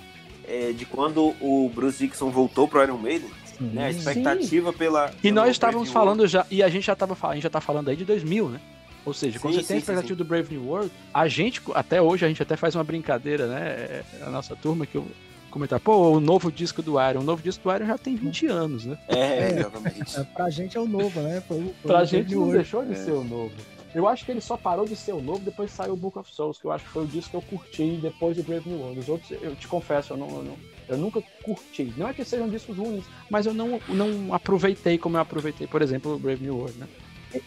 é, 0.49 0.73
de 0.73 0.87
quando 0.87 1.35
o 1.41 1.71
Bruce 1.75 1.99
Dixon 1.99 2.31
voltou 2.31 2.67
pro 2.67 2.83
Iron 2.83 2.97
Maiden, 2.97 3.29
Sim. 3.45 3.67
né? 3.67 3.87
A 3.87 3.91
expectativa 3.91 4.73
pela. 4.73 5.12
E 5.23 5.31
nós 5.31 5.51
estávamos 5.51 5.91
falando 5.91 6.27
já, 6.27 6.47
e 6.51 6.62
a 6.62 6.69
gente 6.71 6.85
já 6.87 6.97
tava, 6.97 7.15
falando- 7.15 7.33
a 7.33 7.37
gente 7.37 7.45
já 7.45 7.51
tá 7.51 7.61
falando 7.61 7.91
aí 7.91 7.97
de 7.97 8.05
2000, 8.07 8.49
né? 8.49 8.61
Ou 9.07 9.13
seja, 9.13 9.39
quando 9.39 9.55
Sim, 9.55 9.61
você 9.61 9.67
tem 9.67 9.77
a 9.77 9.81
sim, 9.81 9.85
sim, 9.87 9.93
expectativa 9.93 10.17
do 10.17 10.25
Brave 10.25 10.55
New 10.57 10.67
World, 10.67 10.91
a 11.13 11.29
gente, 11.29 11.61
até 11.75 12.01
hoje, 12.01 12.25
a 12.25 12.29
gente 12.29 12.43
até 12.43 12.57
faz 12.57 12.75
uma 12.75 12.85
brincadeira, 12.85 13.47
né? 13.47 13.61
É, 13.61 14.05
A 14.23 14.31
nossa 14.31 14.57
turma 14.57 14.87
que 14.87 14.97
eu 14.97 15.07
comentar, 15.51 15.79
pô, 15.79 16.11
o 16.13 16.21
novo 16.21 16.51
disco 16.51 16.83
do 16.83 17.01
Iron, 17.01 17.21
o 17.21 17.25
novo 17.25 17.43
disco 17.43 17.63
do 17.69 17.75
Iron 17.75 17.87
já 17.87 17.97
tem 17.99 18.17
20 18.17 18.47
anos, 18.47 18.85
né? 18.87 18.99
É, 19.09 19.17
É. 19.19 19.51
exatamente. 19.61 20.19
É, 20.19 20.25
Pra 20.25 20.51
gente 20.51 20.77
é 20.77 20.81
o 20.81 20.87
novo, 20.89 21.21
né? 21.21 21.43
Foi, 21.47 21.59
o- 21.59 21.75
foi 21.81 21.91
Pra 21.91 22.03
o 22.03 22.05
gente 22.05 22.35
não 22.35 22.51
deixou 22.51 22.85
de 22.85 22.93
É. 22.93 22.97
ser 22.97 23.13
o 23.13 23.23
novo. 23.23 23.53
Eu 23.95 24.09
acho 24.09 24.25
que 24.25 24.33
ele 24.33 24.41
só 24.41 24.57
parou 24.57 24.85
de 24.87 24.97
ser 24.97 25.13
o 25.13 25.21
novo 25.23 25.39
depois 25.39 25.71
que 25.71 25.77
saiu 25.77 25.93
o 25.93 25.97
Book 25.97 26.19
of 26.19 26.29
Souls, 26.35 26.59
que 26.59 26.65
eu 26.65 26.73
acho 26.73 26.85
que 26.85 26.91
foi 26.91 27.05
o 27.05 27.07
disco 27.07 27.31
que 27.31 27.37
eu 27.37 27.43
curti 27.43 27.99
depois 28.03 28.37
do 28.37 28.43
Brave 28.43 28.69
New 28.69 28.81
World. 28.81 28.99
Os 28.99 29.09
outros, 29.09 29.31
eu 29.41 29.55
te 29.55 29.69
confesso, 29.69 30.15
eu, 30.15 30.17
não, 30.17 30.29
eu, 30.31 30.43
não- 30.43 30.57
eu 30.89 30.99
nunca 30.99 31.23
curti. 31.45 31.93
Não 31.97 32.09
é 32.09 32.13
que 32.13 32.25
sejam 32.25 32.49
discos 32.49 32.77
ruins, 32.77 33.05
mas 33.31 33.47
eu 33.47 33.55
não, 33.55 33.81
não 33.91 34.35
aproveitei 34.35 34.99
como 34.99 35.17
eu 35.17 35.21
aproveitei, 35.21 35.69
por 35.69 35.81
exemplo, 35.81 36.13
o 36.15 36.19
Brave 36.19 36.43
New 36.43 36.57
World, 36.57 36.77
né? 36.79 36.89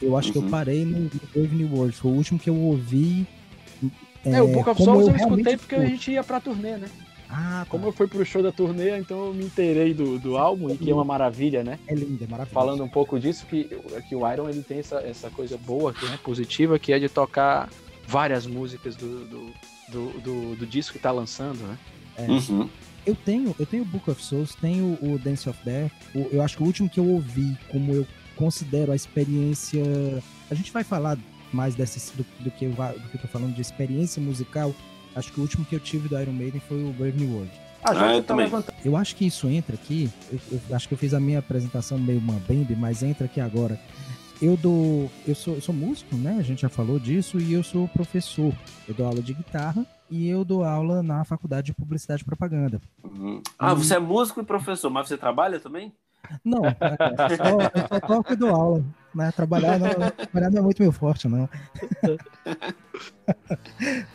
Eu 0.01 0.17
acho 0.17 0.31
que 0.31 0.37
eu 0.37 0.41
Uhum. 0.43 0.49
parei 0.49 0.83
no 0.85 1.09
Brave 1.33 1.55
New 1.55 1.73
World. 1.75 1.95
Foi 1.95 2.11
o 2.11 2.15
último 2.15 2.39
que 2.39 2.49
eu 2.49 2.55
ouvi. 2.55 3.25
É, 4.25 4.41
o 4.41 4.47
Book 4.47 4.69
of 4.69 4.83
Souls 4.83 5.07
eu, 5.07 5.13
realmente 5.13 5.39
escutei 5.39 5.57
porque 5.57 5.75
a 5.75 5.85
gente 5.85 6.11
ia 6.11 6.23
pra 6.23 6.39
turnê, 6.41 6.75
né? 6.77 6.87
Ah, 7.29 7.65
Como 7.69 7.81
como 7.83 7.87
eu 7.87 7.95
fui 7.95 8.07
pro 8.07 8.25
show 8.25 8.41
da 8.41 8.51
turnê, 8.53 8.97
então 8.97 9.25
eu 9.27 9.33
me 9.33 9.43
inteirei 9.45 9.93
do, 9.93 10.17
do 10.17 10.37
álbum, 10.37 10.69
e 10.69 10.77
que 10.77 10.89
é 10.89 10.93
uma 10.93 11.03
maravilha, 11.03 11.61
né? 11.63 11.77
é 11.85 11.93
lindo, 11.93 12.23
é 12.23 12.27
maravilhoso. 12.27 12.53
falando 12.53 12.83
um 12.83 12.87
pouco 12.87 13.19
disso, 13.19 13.45
que, 13.45 13.65
que 14.07 14.15
o 14.15 14.29
Iron 14.31 14.49
ele 14.49 14.61
tem 14.63 14.79
essa, 14.79 14.97
essa 15.01 15.29
coisa 15.29 15.57
boa, 15.57 15.93
que 15.93 16.05
é 16.05 16.17
positiva, 16.17 16.79
que 16.79 16.93
é 16.93 16.99
de 16.99 17.09
tocar 17.09 17.69
várias 18.07 18.45
músicas 18.47 18.95
do, 18.95 19.25
do, 19.25 19.51
do, 19.91 20.19
do- 20.21 20.55
do 20.55 20.65
disco 20.65 20.93
que 20.93 20.99
tá 20.99 21.11
lançando, 21.11 21.59
né? 21.67 21.77
Uhum. 22.29 22.69
Eu 23.05 23.15
tenho, 23.15 23.53
eu 23.59 23.65
tenho 23.65 23.83
o 23.83 23.85
Book 23.85 24.09
of 24.09 24.23
Souls, 24.23 24.55
tenho 24.55 24.97
o 25.01 25.19
Dance 25.21 25.49
of 25.49 25.59
Death. 25.65 25.91
o- 26.15 26.27
eu 26.31 26.41
acho 26.41 26.55
que 26.57 26.63
o 26.63 26.65
último 26.65 26.89
que 26.89 26.99
eu 26.99 27.07
ouvi, 27.09 27.57
como 27.69 27.91
eu 27.93 28.07
considero 28.37 28.91
a 28.91 28.95
experiência. 28.95 29.83
A 30.49 30.53
gente 30.55 30.71
vai 30.71 30.83
falar 30.83 31.17
mais 31.51 31.75
dessa, 31.75 31.99
do, 32.15 32.25
do 32.39 32.51
que 32.51 32.65
eu, 32.65 32.71
do 32.71 33.09
que 33.09 33.15
eu 33.17 33.21
tô 33.21 33.27
falando 33.27 33.53
de 33.53 33.61
experiência 33.61 34.21
musical. 34.21 34.73
Acho 35.15 35.31
que 35.33 35.39
o 35.39 35.41
último 35.41 35.65
que 35.65 35.75
eu 35.75 35.79
tive 35.79 36.07
do 36.07 36.19
Iron 36.19 36.31
Maiden 36.33 36.61
foi 36.67 36.83
o 36.83 36.93
Brave 36.93 37.19
New 37.19 37.33
World. 37.35 37.51
Ah, 37.83 37.93
já 37.93 38.07
Ah, 38.09 38.15
eu 38.15 38.21
tá 38.21 38.27
também. 38.29 38.45
levantando. 38.45 38.75
Eu 38.85 38.95
acho 38.95 39.15
que 39.15 39.25
isso 39.25 39.47
entra 39.47 39.75
aqui. 39.75 40.09
Eu, 40.31 40.39
eu 40.69 40.75
acho 40.75 40.87
que 40.87 40.93
eu 40.93 40.97
fiz 40.97 41.13
a 41.13 41.19
minha 41.19 41.39
apresentação 41.39 41.97
meio 41.97 42.21
mambembe, 42.21 42.75
mas 42.75 43.01
entra 43.03 43.25
aqui 43.25 43.39
agora. 43.41 43.79
Eu 44.41 44.55
dou. 44.55 45.09
Eu 45.27 45.33
sou, 45.33 45.55
eu 45.55 45.61
sou 45.61 45.73
músico, 45.73 46.15
né? 46.15 46.37
A 46.39 46.43
gente 46.43 46.61
já 46.61 46.69
falou 46.69 46.99
disso, 46.99 47.39
e 47.39 47.53
eu 47.53 47.63
sou 47.63 47.87
professor. 47.87 48.53
Eu 48.87 48.93
dou 48.93 49.05
aula 49.07 49.21
de 49.21 49.33
guitarra 49.33 49.83
e 50.11 50.27
eu 50.27 50.45
dou 50.45 50.63
aula 50.63 51.01
na 51.01 51.23
faculdade 51.25 51.67
de 51.67 51.73
publicidade 51.73 52.21
e 52.21 52.25
propaganda. 52.25 52.79
Uhum. 53.03 53.41
Ah, 53.57 53.73
você 53.73 53.95
é 53.95 53.99
músico 53.99 54.39
e 54.39 54.43
professor, 54.45 54.89
mas 54.91 55.07
você 55.07 55.17
trabalha 55.17 55.59
também? 55.59 55.91
Não, 56.43 56.65
é, 56.65 56.75
só, 57.35 57.59
eu 57.61 57.87
só 57.87 57.99
toco 57.99 58.33
e 58.33 58.35
dou 58.35 58.49
aula. 58.49 58.83
Né? 59.15 59.31
Trabalhar, 59.31 59.79
não, 59.79 59.89
trabalhar 60.11 60.49
não 60.51 60.59
é 60.59 60.61
muito 60.61 60.81
meu 60.81 60.91
forte, 60.91 61.27
não. 61.27 61.49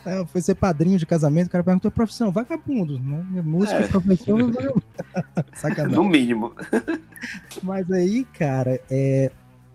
É, 0.04 0.24
fui 0.26 0.40
ser 0.40 0.54
padrinho 0.56 0.98
de 0.98 1.06
casamento, 1.06 1.46
o 1.46 1.50
cara 1.50 1.62
perguntou 1.62 1.90
profissão, 1.90 2.32
vagabundo, 2.32 2.98
né? 2.98 3.42
Música, 3.44 3.76
É. 3.76 3.86
professor, 3.86 4.42
vagabundo. 4.50 4.82
Sacanagem. 5.54 5.96
No 5.96 6.04
mínimo. 6.04 6.52
Mas 7.62 7.90
aí, 7.92 8.24
cara, 8.24 8.80
é, 8.90 9.30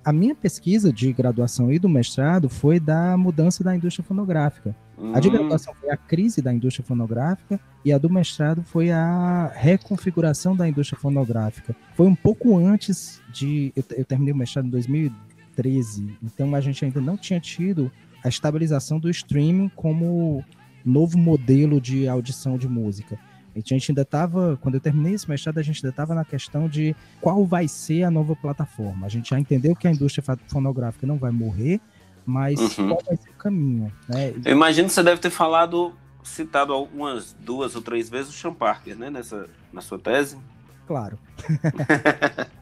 a 0.08 0.14
minha 0.14 0.34
pesquisa 0.34 0.94
de 0.94 1.12
graduação 1.12 1.70
e 1.70 1.78
do 1.78 1.90
mestrado 1.90 2.48
foi 2.48 2.80
da 2.80 3.18
mudança 3.18 3.62
da 3.62 3.76
indústria 3.76 4.06
fonográfica. 4.06 4.74
A 5.14 5.20
de 5.20 5.28
Hum, 5.28 5.34
graduação 5.34 5.74
foi 5.74 5.90
a 5.90 5.98
crise 5.98 6.42
da 6.42 6.54
indústria 6.54 6.86
fonográfica 6.86 7.60
e 7.84 7.92
a 7.92 7.98
do 7.98 8.10
mestrado 8.10 8.64
foi 8.64 8.90
a 8.90 9.52
reconfiguração 9.54 10.56
da 10.56 10.66
indústria 10.66 10.98
fonográfica. 10.98 11.76
Foi 11.94 12.08
um 12.08 12.16
pouco 12.16 12.58
antes 12.58 13.22
de. 13.34 13.74
Eu, 13.76 13.84
eu 13.98 14.06
terminei 14.06 14.34
o 14.34 14.38
mestrado 14.38 14.68
em 14.68 14.70
2013, 14.70 16.18
então 16.24 16.56
a 16.56 16.62
gente 16.62 16.86
ainda 16.86 17.02
não 17.02 17.18
tinha 17.18 17.42
tido 17.42 17.92
a 18.24 18.30
estabilização 18.30 19.02
do 19.02 19.10
streaming 19.10 19.70
como 19.76 20.42
novo 20.86 21.18
modelo 21.18 21.82
de 21.82 22.08
audição 22.08 22.58
de 22.58 22.70
música. 22.70 23.20
A 23.58 23.74
gente 23.74 23.92
ainda 23.92 24.02
estava, 24.04 24.58
quando 24.62 24.76
eu 24.76 24.82
terminei 24.82 25.14
esse 25.14 25.30
mestrado, 25.30 25.58
a 25.58 25.62
gente 25.64 25.78
ainda 25.78 25.90
estava 25.90 26.14
na 26.14 26.24
questão 26.26 26.68
de 26.68 26.96
qual 27.22 27.46
vai 27.46 27.68
ser 27.68 28.04
a 28.04 28.12
nova 28.12 28.36
plataforma. 28.36 29.06
A 29.06 29.10
gente 29.10 29.30
já 29.30 29.40
entendeu 29.40 29.76
que 29.76 29.88
a 29.88 29.92
indústria 29.92 30.24
fonográfica 30.48 31.06
não 31.08 31.18
vai 31.18 31.32
morrer, 31.32 31.80
mas 32.26 32.60
Uhum. 32.78 32.90
qual 32.90 33.04
vai 33.06 33.16
ser 33.18 33.30
o 33.30 33.34
caminho, 33.34 33.92
né? 34.08 34.34
Eu 34.46 34.52
imagino 34.52 34.88
que 34.88 34.94
você 34.94 35.04
deve 35.04 35.20
ter 35.22 35.30
falado, 35.30 35.94
citado 36.24 36.74
algumas 36.74 37.34
duas 37.40 37.76
ou 37.76 37.82
três 37.82 38.10
vezes 38.10 38.30
o 38.30 38.34
Sean 38.34 38.54
Parker, 38.54 38.98
né? 38.98 39.10
Nessa, 39.10 39.48
na 39.72 39.82
sua 39.82 39.98
tese. 39.98 40.38
Claro. 40.86 41.18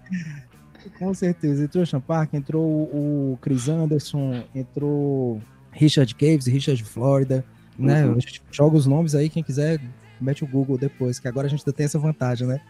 Com 1.00 1.14
certeza. 1.14 1.64
Entrou 1.64 1.84
o 1.84 1.88
Sean 1.88 2.00
Parker, 2.00 2.40
entrou 2.40 2.64
o 2.64 3.38
Chris 3.42 3.68
Anderson, 3.68 4.44
entrou 4.54 5.42
Richard 5.72 6.14
Caves, 6.16 6.46
Richard 6.46 6.84
Florida, 6.84 7.44
né? 7.78 8.06
Uhum. 8.06 8.18
Joga 8.52 8.78
os 8.78 8.86
nomes 8.86 9.16
aí, 9.16 9.30
quem 9.30 9.44
quiser, 9.44 9.80
mete 10.20 10.44
o 10.44 10.48
Google 10.48 10.78
depois, 10.78 11.20
que 11.20 11.28
agora 11.28 11.48
a 11.48 11.50
gente 11.50 11.62
ainda 11.62 11.74
tem 11.74 11.86
essa 11.86 12.00
vantagem, 12.00 12.48
né? 12.48 12.62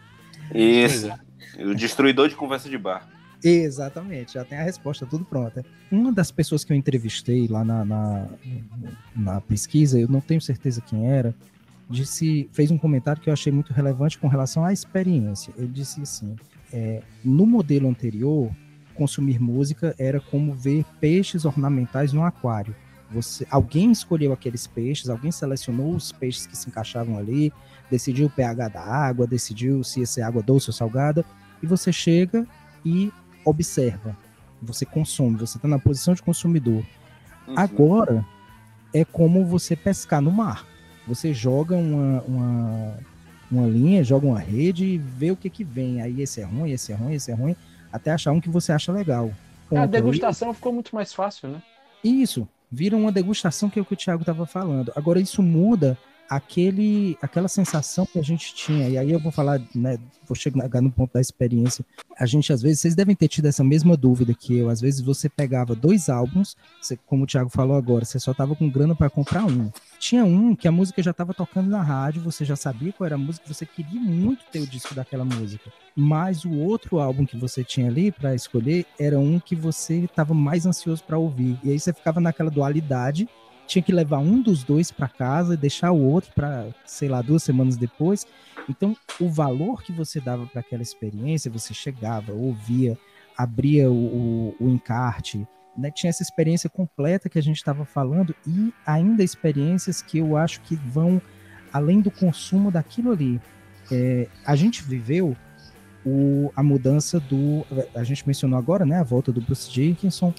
Isso. 0.54 1.10
O 1.58 1.74
destruidor 1.74 2.28
de 2.28 2.34
conversa 2.34 2.68
de 2.68 2.78
bar. 2.78 3.08
Exatamente, 3.42 4.34
já 4.34 4.44
tem 4.44 4.58
a 4.58 4.62
resposta, 4.62 5.06
tudo 5.06 5.24
pronto. 5.24 5.64
Uma 5.90 6.12
das 6.12 6.30
pessoas 6.30 6.64
que 6.64 6.72
eu 6.72 6.76
entrevistei 6.76 7.46
lá 7.46 7.64
na, 7.64 7.84
na, 7.84 8.26
na 9.14 9.40
pesquisa, 9.40 10.00
eu 10.00 10.08
não 10.08 10.20
tenho 10.20 10.40
certeza 10.40 10.80
quem 10.80 11.06
era, 11.06 11.34
disse, 11.88 12.48
fez 12.52 12.70
um 12.70 12.78
comentário 12.78 13.20
que 13.20 13.28
eu 13.28 13.32
achei 13.32 13.52
muito 13.52 13.72
relevante 13.72 14.18
com 14.18 14.28
relação 14.28 14.64
à 14.64 14.72
experiência. 14.72 15.52
Ele 15.56 15.68
disse 15.68 16.00
assim: 16.00 16.34
é, 16.72 17.02
no 17.24 17.46
modelo 17.46 17.88
anterior, 17.88 18.50
consumir 18.94 19.40
música 19.40 19.94
era 19.98 20.20
como 20.20 20.52
ver 20.52 20.84
peixes 21.00 21.44
ornamentais 21.44 22.12
no 22.12 22.24
aquário. 22.24 22.74
Você, 23.10 23.46
alguém 23.50 23.92
escolheu 23.92 24.32
aqueles 24.32 24.66
peixes, 24.66 25.08
alguém 25.08 25.30
selecionou 25.30 25.94
os 25.94 26.10
peixes 26.10 26.46
que 26.46 26.56
se 26.56 26.68
encaixavam 26.68 27.16
ali, 27.16 27.52
decidiu 27.90 28.26
o 28.26 28.30
pH 28.30 28.68
da 28.68 28.82
água, 28.82 29.26
decidiu 29.26 29.84
se 29.84 30.00
ia 30.00 30.06
ser 30.06 30.22
água 30.22 30.42
doce 30.42 30.70
ou 30.70 30.74
salgada, 30.74 31.24
e 31.62 31.66
você 31.66 31.92
chega 31.92 32.46
e 32.84 33.12
observa. 33.44 34.16
Você 34.60 34.84
consome, 34.84 35.36
você 35.36 35.56
está 35.56 35.68
na 35.68 35.78
posição 35.78 36.14
de 36.14 36.22
consumidor. 36.22 36.84
Uhum. 37.46 37.54
Agora 37.56 38.26
é 38.92 39.04
como 39.04 39.44
você 39.44 39.76
pescar 39.76 40.20
no 40.20 40.32
mar. 40.32 40.66
Você 41.06 41.32
joga 41.32 41.76
uma, 41.76 42.22
uma, 42.22 42.98
uma 43.50 43.66
linha, 43.68 44.02
joga 44.02 44.26
uma 44.26 44.40
rede 44.40 44.84
e 44.84 44.98
vê 44.98 45.30
o 45.30 45.36
que 45.36 45.48
que 45.48 45.62
vem. 45.62 46.02
Aí 46.02 46.20
esse 46.20 46.40
é 46.40 46.44
ruim, 46.44 46.72
esse 46.72 46.92
é 46.92 46.96
ruim, 46.96 47.14
esse 47.14 47.30
é 47.30 47.34
ruim, 47.34 47.54
até 47.92 48.10
achar 48.10 48.32
um 48.32 48.40
que 48.40 48.48
você 48.48 48.72
acha 48.72 48.90
legal. 48.90 49.30
A 49.66 49.68
Ponto. 49.68 49.88
degustação 49.88 50.52
ficou 50.52 50.72
muito 50.72 50.94
mais 50.94 51.12
fácil, 51.12 51.48
né? 51.48 51.62
Isso, 52.02 52.48
vira 52.70 52.96
uma 52.96 53.12
degustação 53.12 53.70
que 53.70 53.78
é 53.78 53.82
o 53.82 53.84
que 53.84 53.94
o 53.94 53.96
Thiago 53.96 54.22
estava 54.22 54.46
falando. 54.46 54.92
Agora 54.96 55.20
isso 55.20 55.42
muda 55.42 55.96
aquele 56.28 57.16
aquela 57.22 57.48
sensação 57.48 58.06
que 58.06 58.18
a 58.18 58.22
gente 58.22 58.54
tinha. 58.54 58.88
E 58.88 58.98
aí 58.98 59.10
eu 59.10 59.20
vou 59.20 59.32
falar, 59.32 59.60
né, 59.74 59.98
vou 60.26 60.34
chegar 60.34 60.80
no 60.80 60.90
ponto 60.90 61.12
da 61.12 61.20
experiência. 61.20 61.84
A 62.18 62.26
gente 62.26 62.52
às 62.52 62.62
vezes, 62.62 62.80
vocês 62.80 62.94
devem 62.94 63.14
ter 63.14 63.28
tido 63.28 63.46
essa 63.46 63.62
mesma 63.62 63.96
dúvida 63.96 64.34
que 64.34 64.56
eu, 64.56 64.68
às 64.68 64.80
vezes 64.80 65.00
você 65.00 65.28
pegava 65.28 65.74
dois 65.74 66.08
álbuns, 66.08 66.56
você- 66.80 66.98
como 67.06 67.24
o 67.24 67.26
Thiago 67.26 67.50
falou 67.50 67.76
agora, 67.76 68.04
você 68.04 68.18
só 68.18 68.32
tava 68.32 68.54
com 68.54 68.68
grana 68.68 68.94
para 68.94 69.10
comprar 69.10 69.44
um. 69.44 69.70
Tinha 69.98 70.24
um 70.24 70.54
que 70.54 70.68
a 70.68 70.72
música 70.72 71.02
já 71.02 71.10
estava 71.10 71.32
tocando 71.32 71.68
na 71.68 71.82
rádio, 71.82 72.22
você 72.22 72.44
já 72.44 72.56
sabia 72.56 72.92
qual 72.92 73.06
era 73.06 73.14
a 73.14 73.18
música, 73.18 73.52
você 73.52 73.64
queria 73.66 74.00
muito 74.00 74.44
ter 74.50 74.60
o 74.60 74.66
disco 74.66 74.94
daquela 74.94 75.24
música. 75.24 75.70
Mas 75.94 76.44
o 76.44 76.52
outro 76.52 76.98
álbum 76.98 77.24
que 77.24 77.38
você 77.38 77.64
tinha 77.64 77.88
ali 77.88 78.12
para 78.12 78.34
escolher 78.34 78.84
era 78.98 79.18
um 79.18 79.38
que 79.40 79.56
você 79.56 80.00
estava 80.00 80.34
mais 80.34 80.66
ansioso 80.66 81.02
para 81.02 81.16
ouvir. 81.16 81.58
E 81.64 81.70
aí 81.70 81.80
você 81.80 81.92
ficava 81.92 82.20
naquela 82.20 82.50
dualidade, 82.50 83.26
tinha 83.66 83.82
que 83.82 83.92
levar 83.92 84.18
um 84.18 84.40
dos 84.40 84.62
dois 84.62 84.90
para 84.90 85.08
casa 85.08 85.54
e 85.54 85.56
deixar 85.56 85.92
o 85.92 86.00
outro 86.00 86.32
para, 86.34 86.68
sei 86.84 87.08
lá, 87.08 87.20
duas 87.20 87.42
semanas 87.42 87.76
depois. 87.76 88.26
Então, 88.68 88.96
o 89.20 89.28
valor 89.28 89.82
que 89.82 89.92
você 89.92 90.20
dava 90.20 90.46
para 90.46 90.60
aquela 90.60 90.82
experiência, 90.82 91.50
você 91.50 91.74
chegava, 91.74 92.32
ouvia, 92.32 92.98
abria 93.36 93.90
o, 93.90 93.94
o, 93.94 94.56
o 94.60 94.68
encarte, 94.70 95.46
né? 95.76 95.90
tinha 95.90 96.10
essa 96.10 96.22
experiência 96.22 96.70
completa 96.70 97.28
que 97.28 97.38
a 97.38 97.42
gente 97.42 97.56
estava 97.56 97.84
falando 97.84 98.34
e 98.46 98.72
ainda 98.84 99.22
experiências 99.22 100.00
que 100.00 100.18
eu 100.18 100.36
acho 100.36 100.60
que 100.62 100.74
vão 100.74 101.20
além 101.72 102.00
do 102.00 102.10
consumo 102.10 102.70
daquilo 102.70 103.12
ali. 103.12 103.40
É, 103.90 104.28
a 104.44 104.56
gente 104.56 104.82
viveu 104.82 105.36
o, 106.04 106.52
a 106.56 106.62
mudança 106.62 107.20
do. 107.20 107.66
A 107.94 108.04
gente 108.04 108.26
mencionou 108.26 108.58
agora, 108.58 108.86
né? 108.86 108.98
A 108.98 109.02
volta 109.02 109.32
do 109.32 109.40
Bruce 109.40 109.70
Dickinson. 109.70 110.32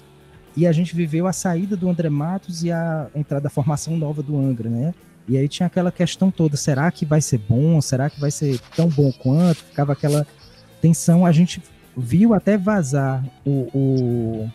E 0.58 0.66
a 0.66 0.72
gente 0.72 0.92
viveu 0.92 1.28
a 1.28 1.32
saída 1.32 1.76
do 1.76 1.88
André 1.88 2.08
Matos 2.10 2.64
e 2.64 2.72
a 2.72 3.06
entrada 3.14 3.44
da 3.44 3.48
formação 3.48 3.96
nova 3.96 4.24
do 4.24 4.36
Angra, 4.36 4.68
né? 4.68 4.92
E 5.28 5.36
aí 5.38 5.46
tinha 5.48 5.68
aquela 5.68 5.92
questão 5.92 6.32
toda: 6.32 6.56
será 6.56 6.90
que 6.90 7.06
vai 7.06 7.20
ser 7.20 7.38
bom? 7.48 7.80
Será 7.80 8.10
que 8.10 8.18
vai 8.20 8.32
ser 8.32 8.58
tão 8.74 8.88
bom 8.88 9.12
quanto? 9.12 9.58
Ficava 9.64 9.92
aquela 9.92 10.26
tensão. 10.82 11.24
A 11.24 11.30
gente 11.30 11.62
viu 11.96 12.34
até 12.34 12.58
vazar 12.58 13.24
o, 13.46 13.68
o- 13.72 14.50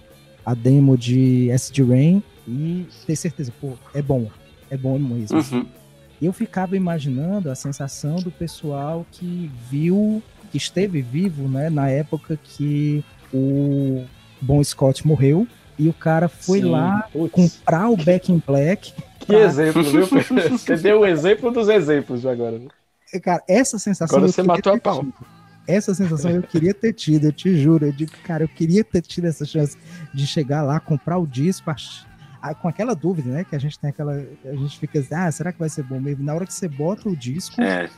a 0.45 0.53
demo 0.53 0.97
de 0.97 1.49
SD 1.51 1.83
Rain 1.83 2.21
e 2.45 2.85
ter 3.07 3.15
certeza, 3.15 3.53
pô, 3.61 3.71
é 3.93 4.01
bom, 4.01 4.27
é 4.69 4.75
bom 4.75 4.99
mesmo. 4.99 5.39
Uhum. 5.39 5.65
Eu 6.21 6.33
ficava 6.33 6.75
imaginando 6.75 7.49
a 7.49 7.55
sensação 7.55 8.17
do 8.17 8.29
pessoal 8.29 9.05
que 9.09 9.49
viu, 9.71 10.21
que 10.51 10.57
esteve 10.57 11.01
vivo, 11.01 11.47
né, 11.47 11.69
na 11.69 11.87
época 11.89 12.37
que 12.43 13.01
o 13.33 14.03
Bon 14.41 14.61
Scott 14.61 15.07
morreu 15.07 15.47
e 15.77 15.89
o 15.89 15.93
cara 15.93 16.27
foi 16.27 16.61
Sim, 16.61 16.69
lá 16.69 17.07
putz. 17.11 17.31
comprar 17.31 17.89
o 17.89 17.97
Back 17.97 18.31
in 18.31 18.41
Black. 18.45 18.93
Que 19.19 19.35
exemplo, 19.35 19.83
viu? 19.83 20.05
Você 20.51 20.75
deu 20.77 21.01
o 21.01 21.05
exemplo 21.05 21.51
dos 21.51 21.69
exemplos 21.69 22.25
agora. 22.25 22.59
E, 23.13 23.19
Cara, 23.19 23.43
essa 23.47 23.77
sensação 23.77 24.17
Agora 24.17 24.31
você 24.31 24.41
matou 24.43 24.73
a 24.73 24.79
pau. 24.79 24.99
tido. 25.01 25.13
Essa 25.67 25.93
sensação 25.93 26.31
eu 26.31 26.43
queria 26.43 26.73
ter 26.73 26.91
tido, 26.93 27.25
eu 27.27 27.31
te 27.31 27.55
juro. 27.55 27.85
Eu 27.85 27.91
digo, 27.93 28.11
cara, 28.23 28.43
eu 28.43 28.47
queria 28.49 28.83
ter 28.83 29.01
tido 29.01 29.25
essa 29.25 29.45
chance 29.45 29.77
de 30.13 30.27
chegar 30.27 30.61
lá, 30.63 30.79
comprar 30.79 31.17
o 31.17 31.25
disco, 31.25 31.71
ah, 32.41 32.53
com 32.53 32.67
aquela 32.67 32.93
dúvida, 32.93 33.29
né? 33.29 33.45
Que 33.45 33.55
a 33.55 33.59
gente 33.59 33.79
tem 33.79 33.89
aquela. 33.91 34.13
A 34.43 34.55
gente 34.55 34.77
fica 34.77 34.99
assim, 34.99 35.15
ah, 35.15 35.31
será 35.31 35.53
que 35.53 35.59
vai 35.59 35.69
ser 35.69 35.83
bom 35.83 35.99
mesmo? 36.01 36.23
Na 36.23 36.33
hora 36.33 36.45
que 36.45 36.53
você 36.53 36.67
bota 36.67 37.07
o 37.07 37.15
disco, 37.15 37.61
É, 37.61 37.89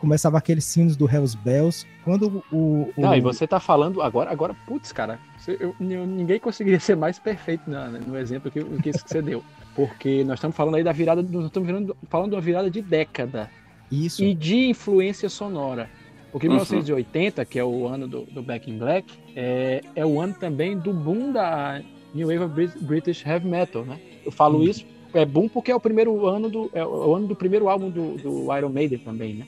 começava 0.00 0.38
aqueles 0.38 0.64
sinos 0.64 0.96
do 0.96 1.08
Hells 1.08 1.36
Bells. 1.36 1.86
Quando 2.04 2.42
o. 2.50 2.56
o- 2.56 2.92
Não, 2.96 3.14
e 3.14 3.20
você 3.20 3.46
tá 3.46 3.60
falando 3.60 4.00
agora, 4.02 4.30
agora, 4.30 4.54
putz, 4.66 4.90
cara, 4.92 5.18
você- 5.38 5.56
eu- 5.60 5.74
eu- 5.78 6.06
ninguém 6.06 6.40
conseguiria 6.40 6.80
ser 6.80 6.96
mais 6.96 7.18
perfeito 7.18 7.70
na- 7.70 7.88
no 7.88 8.16
exemplo 8.18 8.50
que, 8.50 8.64
que 8.64 8.88
esse 8.88 9.04
que 9.04 9.10
você 9.10 9.22
deu. 9.22 9.42
Porque 9.74 10.24
nós 10.24 10.38
estamos 10.38 10.56
falando 10.56 10.74
aí 10.76 10.82
da 10.82 10.92
virada, 10.92 11.22
nós 11.22 11.44
estamos 11.46 11.66
virando- 11.66 11.96
falando 12.08 12.30
de 12.30 12.34
uma 12.36 12.40
virada 12.42 12.70
de 12.70 12.82
década 12.82 13.48
Isso. 13.90 14.24
e 14.24 14.34
de 14.34 14.68
influência 14.70 15.28
sonora. 15.28 15.88
Porque 16.32 16.46
Uhum. 16.46 16.54
1980, 16.54 17.44
que 17.44 17.58
é 17.58 17.64
o 17.64 17.86
ano 17.86 18.06
do, 18.08 18.22
do 18.24 18.42
Back 18.42 18.70
in 18.70 18.78
Black, 18.78 19.12
é, 19.36 19.80
é 19.94 20.06
o 20.06 20.20
ano 20.20 20.34
também 20.34 20.78
do 20.78 20.92
boom 20.92 21.32
da 21.32 21.80
New 22.14 22.28
Wave 22.28 22.44
of 22.44 22.54
Brit- 22.54 22.78
British 22.84 23.24
Heavy 23.26 23.46
Metal, 23.48 23.84
né? 23.84 23.98
Eu 24.24 24.30
falo 24.32 24.58
Uhum. 24.58 24.64
isso, 24.64 24.84
é 25.12 25.24
boom 25.24 25.48
porque 25.48 25.70
é 25.72 25.74
o 25.74 25.80
primeiro 25.80 26.26
ano 26.26 26.48
do, 26.48 26.70
é 26.72 26.84
o 26.84 27.14
ano 27.14 27.26
do 27.26 27.34
primeiro 27.36 27.68
álbum 27.68 27.90
do, 27.90 28.16
do 28.16 28.56
Iron 28.56 28.68
Maiden 28.68 28.98
também, 28.98 29.34
né? 29.34 29.46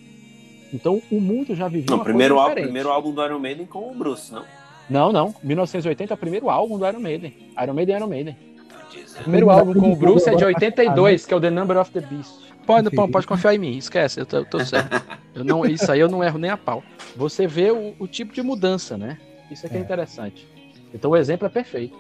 Então 0.72 1.02
o 1.10 1.20
mundo 1.20 1.54
já 1.54 1.68
vivia 1.68 1.86
não, 1.90 1.98
uma 1.98 2.04
primeiro, 2.04 2.34
coisa 2.34 2.42
álbum, 2.44 2.54
diferente. 2.54 2.64
primeiro 2.72 2.88
álbum 2.90 3.12
do 3.12 3.24
Iron 3.24 3.38
Maiden 3.38 3.66
com 3.66 3.90
o 3.90 3.94
Bruce, 3.94 4.32
não? 4.32 4.44
Não, 4.88 5.12
não. 5.12 5.34
1980 5.42 6.12
é 6.12 6.14
o 6.14 6.18
primeiro 6.18 6.50
álbum 6.50 6.78
do 6.78 6.86
Iron 6.86 7.00
Maiden. 7.00 7.34
Iron 7.62 7.74
Maiden, 7.74 7.96
Iron 7.96 8.06
Maiden. 8.06 8.36
Diz- 8.90 9.12
O 9.16 9.22
primeiro 9.22 9.50
álbum 9.50 9.74
com 9.74 9.92
o 9.92 9.96
Bruce 9.96 10.28
é 10.28 10.34
de 10.34 10.42
agora 10.44 10.52
tá 10.52 10.66
82, 10.66 11.26
que 11.26 11.34
é 11.34 11.36
o 11.36 11.40
The 11.40 11.50
Number 11.50 11.76
of 11.78 11.90
the 11.90 12.00
Beast. 12.00 12.32
Pode, 12.66 12.90
pode, 12.90 13.10
pode 13.12 13.26
confiar 13.26 13.54
em 13.54 13.58
mim, 13.58 13.76
esquece, 13.76 14.20
eu 14.20 14.26
tô, 14.26 14.36
eu 14.38 14.44
tô 14.44 14.64
certo. 14.64 15.02
Eu 15.34 15.42
não, 15.44 15.64
isso 15.64 15.90
aí 15.90 15.98
eu 15.98 16.10
não 16.10 16.22
erro 16.22 16.38
nem 16.38 16.50
a 16.50 16.58
pau. 16.58 16.84
Você 17.16 17.46
vê 17.46 17.70
o, 17.70 17.94
o 17.98 18.06
tipo 18.06 18.34
de 18.34 18.42
mudança, 18.42 18.98
né? 18.98 19.16
Isso 19.50 19.64
aqui 19.64 19.76
é, 19.76 19.78
É. 19.78 19.82
interessante. 19.82 20.46
Então 20.92 21.10
o 21.12 21.16
exemplo 21.16 21.46
é 21.46 21.48
perfeito. 21.48 21.96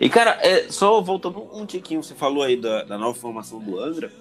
E, 0.00 0.08
cara, 0.08 0.38
é, 0.40 0.66
só 0.70 1.00
voltando 1.00 1.44
um 1.52 1.66
tiquinho, 1.66 2.00
você 2.04 2.14
falou 2.14 2.44
aí 2.44 2.56
da, 2.56 2.84
da 2.84 2.96
nova 2.96 3.18
formação 3.18 3.58
do 3.58 3.80
Angra. 3.80 4.12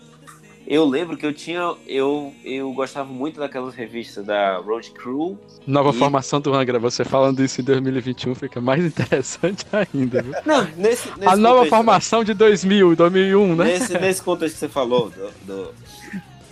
Eu 0.69 0.83
lembro 0.85 1.15
que 1.15 1.25
eu 1.25 1.33
tinha. 1.33 1.73
Eu, 1.87 2.33
eu 2.43 2.73
gostava 2.73 3.07
muito 3.11 3.39
daquelas 3.39 3.73
revistas 3.73 4.25
da 4.25 4.57
Road 4.57 4.91
Crew. 4.91 5.39
Nova 5.65 5.91
E- 5.91 5.93
formação 5.93 6.41
do 6.41 6.53
Angra, 6.53 6.77
você 6.77 7.05
falando 7.05 7.41
isso 7.41 7.61
em 7.61 7.63
2021 7.63 8.35
fica 8.35 8.59
mais 8.59 8.83
interessante 8.85 9.65
ainda, 9.71 10.21
viu? 10.21 10.33
Não, 10.45 10.63
nesse. 10.75 11.07
nesse 11.17 11.25
A 11.25 11.37
nova 11.37 11.65
formação 11.67 12.21
de 12.23 12.33
2000, 12.33 12.95
2001, 12.97 13.55
né? 13.55 13.63
né? 13.63 13.79
Nesse, 13.79 13.97
nesse 13.97 14.21
contexto 14.21 14.55
que 14.55 14.59
você 14.59 14.67
falou, 14.69 15.09
do, 15.09 15.31
do- 15.45 15.73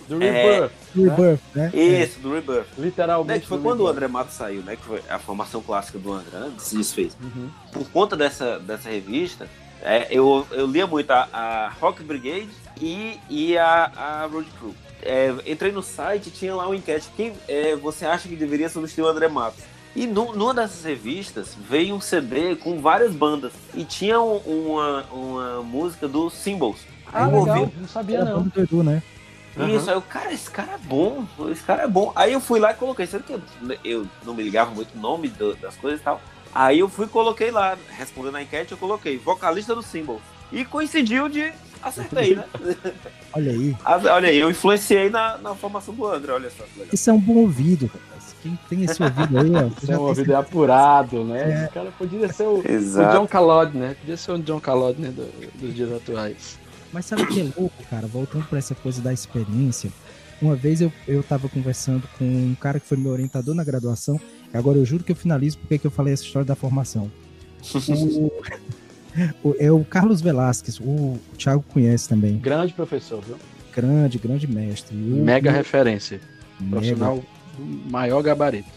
Do 0.08 0.22
É. 0.22 0.30
Rebirth, 0.60 0.72
Rebirth, 0.94 1.40
né? 1.54 1.70
isso, 1.74 2.20
do 2.20 2.32
Rebirth. 2.32 2.66
Né, 2.78 2.86
literalmente. 2.86 3.40
que 3.40 3.46
foi 3.48 3.58
do 3.58 3.62
quando 3.64 3.80
o 3.80 3.84
Rebirth. 3.86 3.96
André 4.04 4.08
Matos 4.08 4.34
saiu, 4.34 4.62
né? 4.62 4.76
Que 4.76 4.82
foi 4.84 5.02
a 5.10 5.18
formação 5.18 5.60
clássica 5.60 5.98
do 5.98 6.10
Angra, 6.12 6.40
né? 6.40 6.52
Se 6.58 6.74
desfez. 6.76 7.14
Uhum. 7.22 7.50
Por 7.70 7.86
conta 7.90 8.16
dessa, 8.16 8.58
dessa 8.60 8.88
revista, 8.88 9.46
é, 9.82 10.06
eu, 10.10 10.46
eu 10.52 10.66
lia 10.66 10.86
muito 10.86 11.10
a, 11.10 11.28
a 11.32 11.68
Rock 11.80 12.02
Brigade 12.02 12.48
e, 12.80 13.18
e 13.28 13.56
a, 13.58 13.90
a 13.96 14.26
Road 14.26 14.48
Crew. 14.58 14.74
É, 15.02 15.32
entrei 15.46 15.70
no 15.72 15.82
site 15.82 16.30
tinha 16.30 16.54
lá 16.54 16.66
uma 16.66 16.74
enquete. 16.76 17.08
Quem 17.16 17.32
é, 17.48 17.76
você 17.76 18.04
acha 18.06 18.28
que 18.28 18.34
deveria 18.36 18.68
substituir 18.68 19.04
o 19.04 19.08
André 19.08 19.28
Matos? 19.28 19.62
E 19.94 20.06
nu- 20.06 20.34
numa 20.34 20.52
dessas 20.52 20.84
revistas 20.84 21.54
veio 21.68 21.94
um 21.94 22.00
CD 22.00 22.56
com 22.56 22.80
várias 22.80 23.14
bandas. 23.14 23.52
E 23.74 23.84
tinha 23.84 24.20
um- 24.20 24.38
uma, 24.38 25.02
uma 25.12 25.62
música 25.62 26.06
do 26.08 26.28
Symbols. 26.28 26.80
Ah, 27.12 27.28
eu 27.30 27.38
legal, 27.40 27.60
ouvi, 27.60 27.72
não 27.80 27.88
sabia 27.88 28.16
Era 28.18 28.24
não. 28.30 28.42
do 28.42 28.60
Edu, 28.60 28.82
né? 28.82 29.02
isso, 29.74 29.88
aí 29.88 29.96
eu, 29.96 30.02
cara, 30.02 30.32
esse 30.34 30.50
cara 30.50 30.72
é 30.72 30.78
bom, 30.78 31.24
esse 31.50 31.62
cara 31.62 31.84
é 31.84 31.88
bom. 31.88 32.12
Aí 32.14 32.32
eu 32.32 32.40
fui 32.40 32.60
lá 32.60 32.72
e 32.72 32.74
coloquei, 32.74 33.06
sendo 33.06 33.22
que 33.24 33.32
eu, 33.32 33.40
eu 33.82 34.06
não 34.24 34.34
me 34.34 34.42
ligava 34.42 34.70
muito 34.70 34.94
o 34.94 35.00
nome 35.00 35.28
do- 35.28 35.54
das 35.56 35.76
coisas 35.76 35.98
e 36.00 36.02
tal. 36.02 36.20
Aí 36.54 36.78
eu 36.80 36.88
fui 36.90 37.06
e 37.06 37.08
coloquei 37.08 37.50
lá, 37.50 37.76
respondendo 37.96 38.36
a 38.36 38.42
enquete, 38.42 38.72
eu 38.72 38.78
coloquei 38.78 39.16
vocalista 39.16 39.74
do 39.74 39.82
Symbol. 39.82 40.20
E 40.52 40.64
coincidiu 40.64 41.28
de 41.28 41.52
acertei, 41.82 42.36
né? 42.36 42.44
Olha 43.32 43.52
aí. 43.52 43.76
Olha 43.84 44.28
aí, 44.28 44.38
eu 44.38 44.50
influenciei 44.50 45.10
na, 45.10 45.38
na 45.38 45.54
formação 45.54 45.94
do 45.94 46.06
André, 46.06 46.32
olha 46.32 46.50
só. 46.50 46.64
Isso 46.92 47.10
é 47.10 47.12
um 47.12 47.20
bom 47.20 47.34
ouvido, 47.38 47.86
rapaz. 47.86 48.34
Quem 48.42 48.58
tem 48.68 48.84
esse 48.84 49.02
ouvido 49.02 49.38
aí, 49.38 49.50
ó. 49.50 49.86
Já 49.86 49.94
é 49.94 49.98
um 49.98 50.02
ouvido 50.02 50.36
apurado, 50.36 51.24
né? 51.24 51.64
É. 51.64 51.66
O 51.66 51.72
cara 51.72 51.90
podia 51.98 52.32
ser 52.32 52.44
o, 52.44 52.58
o. 52.58 53.12
John 53.12 53.26
Calod, 53.26 53.76
né? 53.76 53.96
Podia 54.00 54.16
ser 54.16 54.32
o 54.32 54.38
John 54.38 54.60
Calod 54.60 55.00
né, 55.00 55.08
do- 55.10 55.50
dos 55.60 55.74
dias 55.74 55.92
atuais. 55.92 56.58
Mas 56.92 57.06
sabe 57.06 57.22
o 57.22 57.26
que 57.26 57.40
é 57.40 57.44
louco, 57.58 57.82
cara? 57.90 58.06
Voltando 58.06 58.44
para 58.46 58.58
essa 58.58 58.74
coisa 58.74 59.00
da 59.02 59.12
experiência. 59.12 59.90
Uma 60.40 60.54
vez 60.54 60.80
eu, 60.80 60.92
eu 61.08 61.22
tava 61.22 61.48
conversando 61.48 62.06
com 62.18 62.24
um 62.24 62.54
cara 62.60 62.78
que 62.78 62.86
foi 62.86 62.96
meu 62.98 63.10
orientador 63.10 63.54
na 63.54 63.64
graduação. 63.64 64.20
e 64.52 64.56
Agora 64.56 64.78
eu 64.78 64.84
juro 64.84 65.02
que 65.02 65.10
eu 65.12 65.16
finalizo 65.16 65.58
porque 65.58 65.78
que 65.78 65.86
eu 65.86 65.90
falei 65.90 66.12
essa 66.14 66.22
história 66.22 66.46
da 66.46 66.54
formação. 66.54 67.10
O- 67.88 68.30
é 69.58 69.70
o 69.72 69.84
Carlos 69.84 70.20
Velasquez, 70.20 70.78
o, 70.80 70.84
o 70.84 71.20
Thiago 71.38 71.64
conhece 71.72 72.08
também. 72.08 72.38
Grande 72.38 72.72
professor, 72.72 73.22
viu? 73.22 73.36
Grande, 73.74 74.18
grande 74.18 74.46
mestre. 74.46 74.96
O- 74.96 75.24
Mega 75.24 75.50
o- 75.50 75.52
referência. 75.54 76.20
mega. 76.60 76.70
Profissional 76.70 77.22
do 77.58 77.90
maior 77.90 78.22
gabarito. 78.22 78.68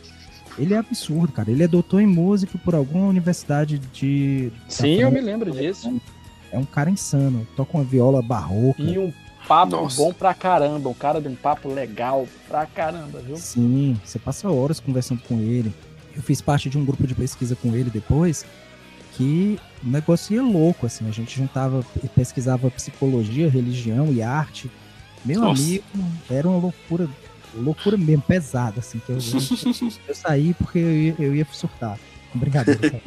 Ele 0.58 0.74
é 0.74 0.78
absurdo, 0.78 1.32
cara. 1.32 1.50
Ele 1.50 1.64
é 1.64 1.68
doutor 1.68 2.02
em 2.02 2.08
música 2.08 2.58
por 2.58 2.76
alguma 2.76 3.08
universidade 3.08 3.80
de. 3.94 4.52
Sim, 4.68 4.96
eu 4.96 5.10
me 5.12 5.22
lembro 5.22 5.52
disso. 5.52 6.02
É 6.52 6.58
um 6.58 6.66
cara 6.66 6.90
insano. 6.90 7.48
Toca 7.56 7.78
uma 7.78 7.84
viola 7.84 8.22
barroca. 8.22 8.82
E 8.82 8.98
um 8.98 9.14
papo 9.48 9.72
Nossa. 9.78 9.96
bom 9.98 10.12
pra 10.12 10.34
caramba. 10.34 10.90
Um 10.90 10.94
cara 10.94 11.22
de 11.22 11.30
um 11.30 11.36
papo 11.36 11.70
legal 11.74 12.28
pra 12.50 12.66
caramba, 12.66 13.20
viu? 13.20 13.38
Sim, 13.38 13.98
você 14.04 14.20
passa 14.20 14.50
horas 14.50 14.80
conversando 14.82 15.22
com 15.22 15.40
ele. 15.40 15.74
Eu 16.14 16.22
fiz 16.22 16.42
parte 16.42 16.70
de 16.70 16.78
um 16.78 16.84
grupo 16.84 17.08
de 17.08 17.16
pesquisa 17.16 17.56
com 17.56 17.74
ele 17.74 17.90
depois, 17.90 18.44
que 19.20 19.60
o 19.84 19.90
negócio 19.90 20.34
ia 20.34 20.42
louco, 20.42 20.86
assim. 20.86 21.06
A 21.10 21.12
gente 21.12 21.36
juntava 21.36 21.86
e 22.02 22.08
pesquisava 22.08 22.72
psicologia, 22.72 23.50
religião 23.50 24.14
e 24.14 24.22
arte. 24.22 24.72
Meu 25.26 25.42
Nossa. 25.42 25.62
amigo, 25.62 25.84
era 26.30 26.48
uma 26.48 26.58
loucura, 26.58 27.10
loucura 27.54 27.98
mesmo, 27.98 28.22
pesada, 28.22 28.80
assim. 28.80 28.98
Que 29.00 29.12
eu, 29.12 29.18
eu, 29.18 29.92
eu 30.08 30.16
saí 30.16 30.54
porque 30.54 30.80
eu 30.80 30.92
ia, 30.94 31.16
eu 31.20 31.36
ia 31.36 31.46
surtar. 31.52 32.00
Brincadeira. 32.34 33.02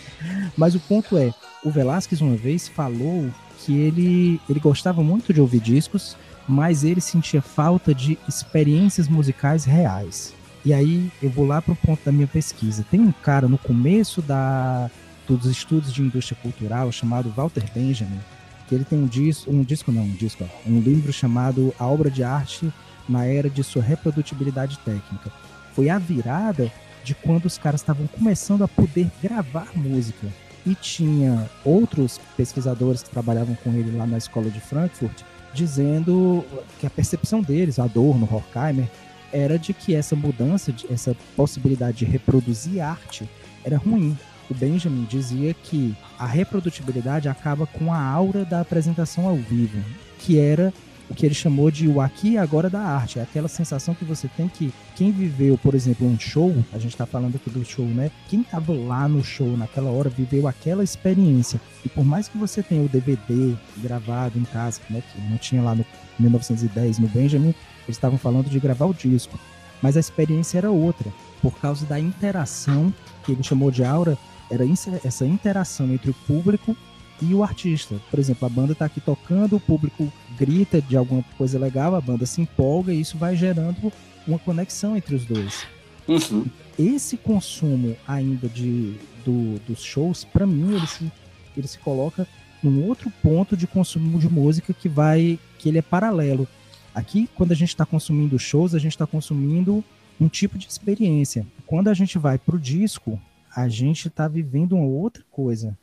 Mas 0.56 0.74
o 0.74 0.80
ponto 0.80 1.18
é, 1.18 1.34
o 1.62 1.70
Velasquez 1.70 2.22
uma 2.22 2.36
vez 2.36 2.66
falou 2.66 3.28
que 3.58 3.76
ele, 3.76 4.40
ele 4.48 4.60
gostava 4.60 5.02
muito 5.02 5.34
de 5.34 5.40
ouvir 5.40 5.60
discos, 5.60 6.16
mas 6.46 6.84
ele 6.84 7.00
sentia 7.00 7.42
falta 7.42 7.94
de 7.94 8.16
experiências 8.26 9.08
musicais 9.08 9.64
reais. 9.64 10.32
E 10.64 10.72
aí 10.72 11.10
eu 11.20 11.28
vou 11.28 11.44
lá 11.44 11.60
para 11.60 11.72
o 11.72 11.76
ponto 11.76 12.00
da 12.04 12.12
minha 12.12 12.26
pesquisa. 12.26 12.86
Tem 12.88 13.00
um 13.00 13.12
cara 13.12 13.48
no 13.48 13.58
começo 13.58 14.22
da, 14.22 14.88
dos 15.36 15.46
estudos 15.46 15.92
de 15.92 16.02
indústria 16.02 16.38
cultural 16.40 16.90
chamado 16.92 17.30
Walter 17.30 17.64
Benjamin, 17.74 18.20
que 18.68 18.74
ele 18.74 18.84
tem 18.84 18.98
um 18.98 19.06
disco, 19.06 19.50
um 19.50 19.62
disco 19.62 19.90
não, 19.90 20.02
um 20.02 20.14
disco, 20.14 20.48
um 20.66 20.80
livro 20.80 21.12
chamado 21.12 21.74
A 21.78 21.86
Obra 21.86 22.10
de 22.10 22.22
Arte 22.22 22.72
na 23.08 23.24
Era 23.24 23.48
de 23.48 23.64
Sua 23.64 23.82
Reprodutibilidade 23.82 24.78
Técnica. 24.80 25.32
Foi 25.74 25.88
a 25.88 25.98
virada 25.98 26.70
de 27.02 27.14
quando 27.14 27.46
os 27.46 27.56
caras 27.56 27.80
estavam 27.80 28.06
começando 28.06 28.62
a 28.62 28.68
poder 28.68 29.10
gravar 29.22 29.68
música. 29.74 30.26
E 30.66 30.74
tinha 30.74 31.48
outros 31.64 32.20
pesquisadores 32.36 33.02
que 33.02 33.08
trabalhavam 33.08 33.54
com 33.64 33.72
ele 33.72 33.96
lá 33.96 34.06
na 34.06 34.18
escola 34.18 34.50
de 34.50 34.60
Frankfurt, 34.60 35.22
dizendo 35.54 36.44
que 36.78 36.86
a 36.86 36.90
percepção 36.90 37.40
deles, 37.40 37.78
Adorno, 37.78 38.28
Horkheimer, 38.30 38.88
era 39.32 39.58
de 39.58 39.72
que 39.72 39.94
essa 39.94 40.14
mudança, 40.14 40.74
essa 40.90 41.16
possibilidade 41.36 41.98
de 41.98 42.04
reproduzir 42.04 42.82
arte 42.82 43.28
era 43.64 43.78
ruim. 43.78 44.16
O 44.50 44.54
Benjamin 44.54 45.04
dizia 45.04 45.52
que 45.52 45.94
a 46.18 46.26
reprodutibilidade 46.26 47.28
acaba 47.28 47.66
com 47.66 47.92
a 47.92 48.00
aura 48.00 48.44
da 48.44 48.60
apresentação 48.60 49.26
ao 49.26 49.36
vivo, 49.36 49.78
que 50.18 50.38
era 50.38 50.72
o 51.10 51.14
que 51.14 51.24
ele 51.24 51.34
chamou 51.34 51.70
de 51.70 51.88
o 51.88 52.00
aqui 52.00 52.32
e 52.32 52.38
agora 52.38 52.68
da 52.68 52.80
arte. 52.80 53.18
É 53.18 53.22
aquela 53.22 53.48
sensação 53.48 53.94
que 53.94 54.04
você 54.04 54.28
tem 54.28 54.48
que 54.48 54.72
quem 54.94 55.10
viveu, 55.10 55.56
por 55.58 55.74
exemplo, 55.74 56.06
um 56.06 56.18
show, 56.18 56.54
a 56.72 56.78
gente 56.78 56.92
está 56.92 57.06
falando 57.06 57.36
aqui 57.36 57.50
do 57.50 57.64
show, 57.64 57.84
né? 57.84 58.10
Quem 58.28 58.40
estava 58.40 58.72
lá 58.72 59.08
no 59.08 59.24
show 59.24 59.56
naquela 59.56 59.90
hora 59.90 60.10
viveu 60.10 60.46
aquela 60.46 60.84
experiência. 60.84 61.60
E 61.84 61.88
por 61.88 62.04
mais 62.04 62.28
que 62.28 62.36
você 62.36 62.62
tenha 62.62 62.82
o 62.82 62.88
DVD 62.88 63.54
gravado 63.78 64.38
em 64.38 64.44
casa, 64.44 64.80
né, 64.90 65.02
que 65.12 65.20
não 65.30 65.38
tinha 65.38 65.62
lá 65.62 65.74
no 65.74 65.84
1910 66.18 66.98
no 66.98 67.08
Benjamin, 67.08 67.54
eles 67.86 67.96
estavam 67.96 68.18
falando 68.18 68.50
de 68.50 68.58
gravar 68.58 68.86
o 68.86 68.94
disco, 68.94 69.38
mas 69.80 69.96
a 69.96 70.00
experiência 70.00 70.58
era 70.58 70.70
outra, 70.70 71.12
por 71.40 71.56
causa 71.58 71.86
da 71.86 71.98
interação 71.98 72.92
que 73.24 73.32
ele 73.32 73.42
chamou 73.42 73.70
de 73.70 73.84
aura, 73.84 74.18
era 74.50 74.64
essa 75.04 75.26
interação 75.26 75.92
entre 75.92 76.10
o 76.10 76.14
público 76.26 76.76
e 77.20 77.34
o 77.34 77.42
artista. 77.42 77.96
Por 78.10 78.18
exemplo, 78.18 78.46
a 78.46 78.48
banda 78.48 78.72
está 78.72 78.84
aqui 78.84 79.00
tocando, 79.00 79.56
o 79.56 79.60
público 79.60 80.12
grita 80.38 80.80
de 80.80 80.96
alguma 80.96 81.24
coisa 81.36 81.58
legal, 81.58 81.94
a 81.94 82.00
banda 82.00 82.24
se 82.26 82.40
empolga 82.40 82.92
e 82.92 83.00
isso 83.00 83.18
vai 83.18 83.36
gerando 83.36 83.92
uma 84.26 84.38
conexão 84.38 84.96
entre 84.96 85.14
os 85.14 85.24
dois. 85.24 85.64
Uhum. 86.06 86.46
Esse 86.78 87.16
consumo 87.16 87.96
ainda 88.06 88.48
de, 88.48 88.94
do- 89.24 89.58
dos 89.66 89.82
shows, 89.82 90.24
para 90.24 90.46
mim, 90.46 90.74
ele 90.74 90.86
se, 90.86 91.10
ele 91.56 91.66
se 91.66 91.78
coloca 91.78 92.26
num 92.62 92.86
outro 92.86 93.12
ponto 93.22 93.56
de 93.56 93.66
consumo 93.66 94.18
de 94.18 94.28
música 94.28 94.72
que 94.72 94.88
vai, 94.88 95.38
que 95.58 95.68
ele 95.68 95.78
é 95.78 95.82
paralelo. 95.82 96.46
Aqui, 96.94 97.28
quando 97.34 97.52
a 97.52 97.54
gente 97.54 97.68
está 97.70 97.84
consumindo 97.84 98.38
shows, 98.38 98.74
a 98.74 98.78
gente 98.78 98.92
está 98.92 99.06
consumindo 99.06 99.84
um 100.20 100.28
tipo 100.28 100.56
de 100.56 100.66
experiência. 100.66 101.46
Quando 101.66 101.88
a 101.88 101.94
gente 101.94 102.18
vai 102.18 102.38
pro 102.38 102.58
disco, 102.58 103.20
a 103.62 103.68
gente 103.68 104.06
está 104.08 104.28
vivendo 104.28 104.74
uma 104.76 104.84
outra 104.86 105.24
coisa 105.30 105.76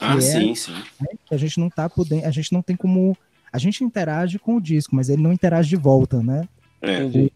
Ah, 0.00 0.16
é- 0.16 0.20
sim, 0.20 0.54
sim. 0.54 0.72
né, 1.00 1.08
que 1.26 1.34
a 1.34 1.38
gente 1.38 1.58
não 1.58 1.68
tá 1.68 1.88
podendo, 1.88 2.24
a 2.24 2.30
gente 2.30 2.52
não 2.52 2.62
tem 2.62 2.76
como, 2.76 3.16
a 3.52 3.58
gente 3.58 3.82
interage 3.82 4.38
com 4.38 4.56
o 4.56 4.60
disco, 4.60 4.94
mas 4.94 5.08
ele 5.08 5.20
não 5.22 5.32
interage 5.32 5.68
de 5.68 5.76
volta, 5.76 6.22
né? 6.22 6.46
É. 6.80 7.02
Entendi. 7.02 7.32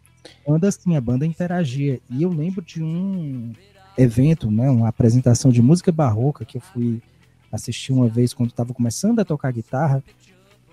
A 0.47 0.51
banda 0.53 0.71
sim, 0.71 0.95
a 0.97 1.01
banda 1.01 1.27
interagia. 1.27 1.99
E 2.09 2.23
eu 2.23 2.31
lembro 2.31 2.63
de 2.63 2.81
um 2.81 3.53
evento, 3.99 4.49
né, 4.51 4.71
uma 4.71 4.87
apresentação 4.89 5.51
de 5.51 5.61
música 5.61 5.91
barroca 5.91 6.45
que 6.45 6.59
eu 6.59 6.61
fui 6.61 7.03
assistir 7.51 7.93
uma 7.93 8.07
vez 8.09 8.33
quando 8.33 8.51
estava 8.51 8.73
começando 8.73 9.19
a 9.19 9.25
tocar 9.25 9.51
guitarra, 9.53 10.03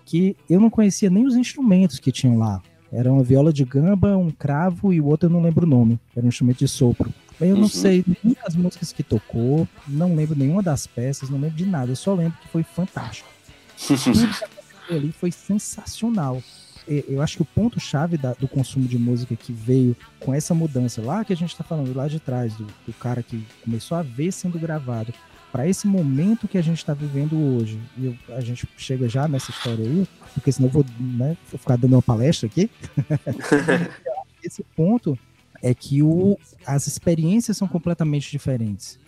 que 0.06 0.36
eu 0.48 0.60
não 0.60 0.69
conhecia 0.69 1.10
nem 1.10 1.26
os 1.26 1.36
instrumentos 1.36 1.98
que 1.99 2.11
tinham 2.11 2.38
lá. 2.38 2.61
Era 2.91 3.11
uma 3.11 3.23
viola 3.23 3.52
de 3.52 3.65
gamba, 3.65 4.15
um 4.15 4.30
cravo 4.30 4.94
e 4.94 5.02
o 5.02 5.07
outro 5.07 5.27
eu 5.27 5.34
não 5.34 5.41
lembro 5.41 5.65
o 5.65 5.69
nome. 5.69 5.99
Era 6.15 6.23
um 6.26 6.30
instrumento 6.30 6.60
de 6.60 6.68
sopro. 6.68 7.11
Eu 7.40 7.56
não 7.56 7.64
Uhum. 7.64 7.70
sei 7.70 8.03
nenhuma 8.24 8.44
das 8.44 8.56
músicas 8.56 8.91
que 8.91 9.02
tocou, 9.03 9.68
não 9.88 10.16
lembro 10.16 10.38
nenhuma 10.38 10.61
das 10.61 10.86
peças, 10.86 11.30
não 11.30 11.40
lembro 11.40 11.56
de 11.57 11.66
nada. 11.66 11.91
Eu 11.91 11.95
só 11.95 12.14
lembro 12.14 12.38
que 12.41 12.48
foi 12.49 12.64
fantástico. 12.64 13.30
Tudo 13.88 13.98
que 14.14 14.44
aconteceu 14.44 14.98
ali 14.98 15.11
foi 15.11 15.32
sensacional. 15.32 16.41
Eu 16.88 17.22
acho 17.22 17.36
que 17.38 17.41
o 17.44 17.45
ponto-chave 17.45 18.18
do 18.40 18.48
consumo 18.48 18.88
de 18.88 18.98
música 18.98 19.36
que 19.36 19.53
veio 19.53 19.95
com 20.20 20.34
essa 20.34 20.56
mudança 20.56 21.02
lá 21.03 21.24
que 21.24 21.32
a 21.32 21.36
gente 21.36 21.52
está 21.52 21.64
falando 21.64 21.95
lá 21.95 22.07
de 22.07 22.20
trás, 22.20 22.56
do, 22.56 22.66
do 22.88 22.94
cara 22.94 23.22
que 23.22 23.45
começou 23.64 23.95
a 23.95 24.02
ver 24.02 24.32
sendo 24.32 24.57
gravado, 24.57 25.14
para 25.52 25.68
esse 25.68 25.86
momento 25.88 26.48
que 26.48 26.57
a 26.57 26.64
gente 26.64 26.80
está 26.80 26.94
vivendo 26.95 27.38
hoje. 27.38 27.80
E 27.95 28.06
eu- 28.07 28.16
a 28.36 28.41
gente 28.41 28.68
chega 28.76 29.07
já 29.07 29.28
nessa 29.28 29.52
história 29.52 29.86
aí, 29.86 30.07
porque 30.34 30.52
senão 30.52 30.68
eu 30.68 30.74
vou, 30.74 30.86
né, 30.99 31.38
vou 31.52 31.60
ficar 31.60 31.76
dando 31.78 31.94
uma 31.94 32.02
palestra 32.02 32.48
aqui. 32.48 32.70
esse 34.44 34.64
ponto 34.76 35.18
é 35.61 35.73
que 35.73 36.02
o, 36.02 36.38
as 36.65 36.88
experiências 36.88 37.57
são 37.57 37.68
completamente 37.68 38.31
diferentes. 38.31 38.99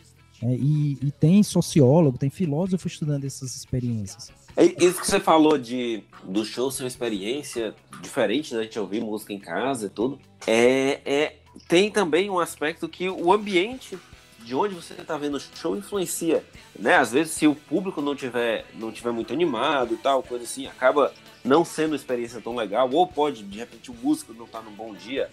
né? 0.42 0.56
E, 0.56 0.98
e 1.02 1.12
tem 1.12 1.42
sociólogo, 1.44 2.18
tem 2.18 2.30
filósofo 2.30 2.88
estudando 2.88 3.26
essas 3.26 3.56
experiências. 3.56 4.32
É 4.56 4.66
Isso 4.66 5.00
que 5.00 5.08
você 5.08 5.20
falou 5.20 5.58
de 5.58 6.04
do 6.24 6.44
show 6.44 6.70
ser 6.70 6.84
uma 6.84 6.88
experiência 6.88 7.74
diferente 8.02 8.54
da 8.54 8.64
gente 8.64 8.78
ouvir 8.78 9.02
música 9.02 9.34
em 9.34 9.40
casa 9.40 9.88
e 9.88 9.90
tudo. 9.90 10.20
É, 10.46 11.00
é, 11.06 11.36
tem 11.68 11.90
também 11.90 12.30
um 12.30 12.40
aspecto 12.40 12.88
que 12.90 13.10
o 13.10 13.32
ambiente 13.32 13.98
de 14.44 14.56
onde 14.56 14.74
você 14.74 14.94
está 14.94 15.18
vendo 15.18 15.38
o 15.38 15.40
show 15.40 15.78
influencia. 15.78 16.44
Né? 16.78 16.96
Às 16.96 17.12
vezes, 17.12 17.34
se 17.34 17.48
o 17.48 17.56
público 17.56 18.02
não 18.02 18.16
tiver, 18.16 18.66
não 18.74 18.92
tiver 18.92 19.12
muito 19.12 19.32
animado 19.32 19.94
e 19.94 19.98
tal, 19.98 20.24
coisa 20.24 20.44
assim, 20.44 20.68
acaba 20.68 21.14
não 21.44 21.64
sendo 21.64 21.92
uma 21.92 21.96
experiência 21.96 22.42
tão 22.42 22.56
legal. 22.56 22.90
Ou 22.92 23.08
pode, 23.08 23.44
de 23.44 23.60
repente, 23.60 23.92
o 23.92 23.94
músico 23.94 24.34
não 24.34 24.48
tá 24.48 24.62
num 24.62 24.72
bom 24.72 24.94
dia 24.94 25.30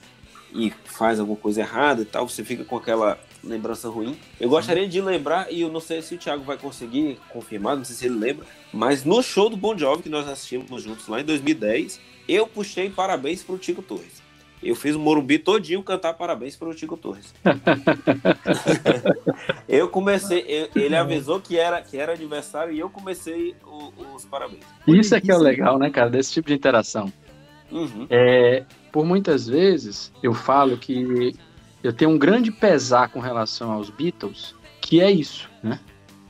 e 0.52 0.72
faz 0.84 1.20
alguma 1.20 1.36
coisa 1.38 1.60
errada 1.60 2.02
e 2.02 2.04
tal, 2.04 2.28
você 2.28 2.44
fica 2.44 2.64
com 2.64 2.76
aquela 2.76 3.18
lembrança 3.44 3.88
ruim. 3.88 4.16
Eu 4.40 4.48
gostaria 4.48 4.88
de 4.88 5.00
lembrar, 5.00 5.52
e 5.52 5.60
eu 5.60 5.70
não 5.70 5.80
sei 5.80 6.02
se 6.02 6.14
o 6.14 6.18
Thiago 6.18 6.42
vai 6.44 6.56
conseguir 6.56 7.18
confirmar, 7.30 7.76
não 7.76 7.84
sei 7.84 7.96
se 7.96 8.06
ele 8.06 8.18
lembra, 8.18 8.46
mas 8.72 9.04
no 9.04 9.22
show 9.22 9.48
do 9.48 9.56
Bon 9.56 9.76
Jovi 9.76 10.02
que 10.02 10.08
nós 10.08 10.28
assistimos 10.28 10.82
juntos 10.82 11.06
lá 11.08 11.20
em 11.20 11.24
2010, 11.24 12.00
eu 12.28 12.46
puxei 12.46 12.90
parabéns 12.90 13.42
pro 13.42 13.58
Tico 13.58 13.82
Torres. 13.82 14.26
Eu 14.60 14.74
fiz 14.74 14.96
o 14.96 14.98
Morumbi 14.98 15.38
todinho 15.38 15.80
cantar 15.84 16.14
parabéns 16.14 16.56
pro 16.56 16.74
Tico 16.74 16.96
Torres. 16.96 17.32
eu 19.68 19.88
comecei, 19.88 20.44
eu- 20.48 20.68
ele 20.82 20.96
avisou 20.96 21.40
que 21.40 21.56
era, 21.56 21.80
que 21.80 21.96
era 21.96 22.12
aniversário 22.12 22.72
e 22.72 22.80
eu 22.80 22.90
comecei 22.90 23.54
o- 23.64 23.92
os 24.16 24.24
parabéns. 24.24 24.64
Isso 24.86 25.14
é 25.14 25.20
que 25.20 25.30
é 25.30 25.36
o 25.36 25.38
legal, 25.38 25.78
né, 25.78 25.90
cara, 25.90 26.10
desse 26.10 26.32
tipo 26.32 26.48
de 26.48 26.54
interação. 26.54 27.12
Uhum. 27.70 28.06
É, 28.08 28.64
por 28.92 29.04
muitas 29.04 29.46
vezes 29.46 30.12
eu 30.22 30.32
falo 30.34 30.76
que 30.76 31.34
eu 31.82 31.92
tenho 31.92 32.10
um 32.10 32.18
grande 32.18 32.50
pesar 32.50 33.08
com 33.10 33.20
relação 33.20 33.72
aos 33.72 33.90
Beatles, 33.90 34.54
que 34.80 35.00
é 35.00 35.10
isso, 35.10 35.48
né? 35.62 35.78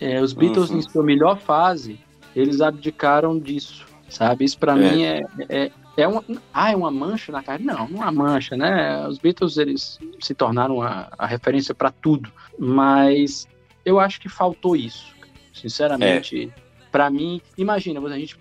É, 0.00 0.20
os 0.20 0.32
Beatles 0.32 0.70
Uhum. 0.70 0.78
em 0.78 0.82
sua 0.82 1.02
melhor 1.02 1.38
fase, 1.38 1.98
eles 2.34 2.60
abdicaram 2.60 3.38
disso, 3.38 3.86
sabe? 4.08 4.44
Isso 4.44 4.58
pra 4.58 4.72
É. 4.72 4.76
mim 4.76 5.02
é, 5.02 5.22
é, 5.48 5.70
é 5.96 6.06
uma, 6.08 6.24
ah, 6.52 6.70
é 6.72 6.76
uma 6.76 6.90
mancha 6.90 7.32
na 7.32 7.42
cara? 7.42 7.60
Não, 7.62 7.88
não 7.88 8.02
é 8.02 8.10
uma 8.10 8.12
mancha, 8.12 8.56
né? 8.56 9.06
Os 9.08 9.18
Beatles 9.18 9.56
eles 9.56 9.98
se 10.20 10.34
tornaram 10.34 10.82
a, 10.82 11.08
a 11.18 11.26
referência 11.26 11.74
para 11.74 11.90
tudo, 11.90 12.30
mas 12.58 13.48
eu 13.84 13.98
acho 13.98 14.20
que 14.20 14.28
faltou 14.28 14.76
isso, 14.76 15.14
sinceramente. 15.52 16.52
Pra 16.92 17.10
mim, 17.10 17.40
imagina, 17.56 18.00
a 18.00 18.18
gente 18.18 18.36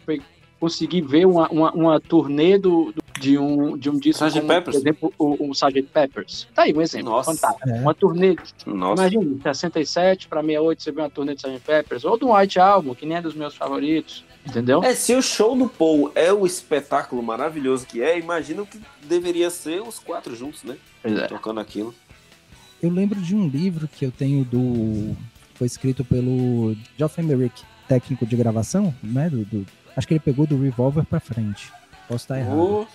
conseguir 0.60 1.02
ver 1.02 1.26
uma, 1.26 1.48
uma, 1.50 1.72
uma 1.72 2.00
turnê 2.00 2.58
do, 2.58 2.92
do- 2.92 3.08
de, 3.20 3.36
um, 3.38 3.76
de 3.76 3.90
um 3.90 3.98
disco 3.98 4.24
Sgt. 4.26 4.42
como, 4.42 4.48
Peppers? 4.54 4.76
por 4.76 4.82
exemplo, 4.82 5.14
o, 5.18 5.48
o 5.50 5.52
Sgt. 5.52 5.82
Peppers. 5.92 6.48
Tá 6.54 6.64
aí 6.64 6.74
um 6.74 6.82
exemplo, 6.82 7.10
Nossa. 7.12 7.34
fantástico. 7.34 7.68
É. 7.70 7.80
Uma 7.82 7.94
turnê, 7.96 8.36
Nossa. 8.66 9.02
imagina, 9.02 9.26
de 9.36 9.42
67 9.42 10.28
para 10.28 10.42
68 10.42 10.84
você 10.84 10.92
vê 10.92 11.02
uma 11.02 11.10
turnê 11.10 11.34
de 11.34 11.40
Sgt. 11.42 11.60
Peppers, 11.66 12.06
ou 12.06 12.18
do 12.18 12.32
White 12.32 12.60
Album, 12.60 12.94
que 12.94 13.06
nem 13.08 13.18
é 13.18 13.22
dos 13.22 13.34
meus 13.34 13.56
favoritos, 13.56 14.24
entendeu? 14.46 14.84
É, 14.84 14.94
se 14.94 15.16
o 15.16 15.22
show 15.22 15.58
do 15.58 15.68
Paul 15.68 16.12
é 16.14 16.32
o 16.32 16.46
espetáculo 16.46 17.24
maravilhoso 17.24 17.88
que 17.88 18.02
é, 18.04 18.20
imagina 18.20 18.62
o 18.62 18.68
que 18.68 18.80
deveria 19.08 19.50
ser 19.50 19.82
os 19.82 19.98
quatro 19.98 20.36
juntos, 20.36 20.64
né? 20.64 20.78
Pois 21.02 21.18
é. 21.18 21.26
Tocando 21.28 21.60
aquilo. 21.60 21.96
Eu 22.82 22.92
lembro 22.92 23.20
de 23.20 23.36
um 23.36 23.48
livro 23.48 23.88
que 23.88 24.06
eu 24.06 24.12
tenho 24.12 24.44
do. 24.46 25.16
Foi 25.56 25.66
escrito 25.66 26.06
pelo 26.06 26.76
Geoff 26.96 27.20
Emerick, 27.20 27.64
técnico 27.88 28.28
de 28.28 28.36
gravação, 28.36 28.94
né? 29.02 29.28
Do, 29.28 29.44
do- 29.44 29.66
acho 29.98 30.08
que 30.08 30.14
ele 30.14 30.22
pegou 30.22 30.48
do 30.48 30.62
Revolver 30.62 31.04
pra 31.06 31.20
frente. 31.20 31.70
Posso 32.08 32.24
estar 32.24 32.40
errado, 32.40 32.58
Ô, 32.60 32.88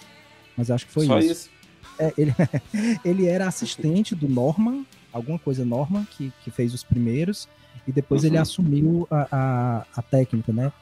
mas 0.57 0.71
acho 0.71 0.87
que 0.87 0.93
foi 0.93 1.05
só 1.07 1.19
isso. 1.19 1.31
isso. 1.33 1.51
É, 1.99 2.15
ele, 2.17 2.35
ele 3.05 3.27
era 3.27 3.47
assistente 3.47 4.15
do 4.15 4.27
Norman, 4.29 4.85
alguma 5.13 5.39
coisa 5.39 5.65
Norman, 5.65 6.07
que, 6.11 6.33
que 6.43 6.51
fez 6.51 6.73
os 6.73 6.83
primeiros, 6.83 7.47
e 7.87 7.93
depois 7.93 8.25
ele 8.25 8.37
Uhum. 8.37 8.43
assumiu 8.43 9.09
a, 9.11 9.27
a, 9.31 9.87
a 9.97 10.03
técnica, 10.03 10.53
né? 10.53 10.73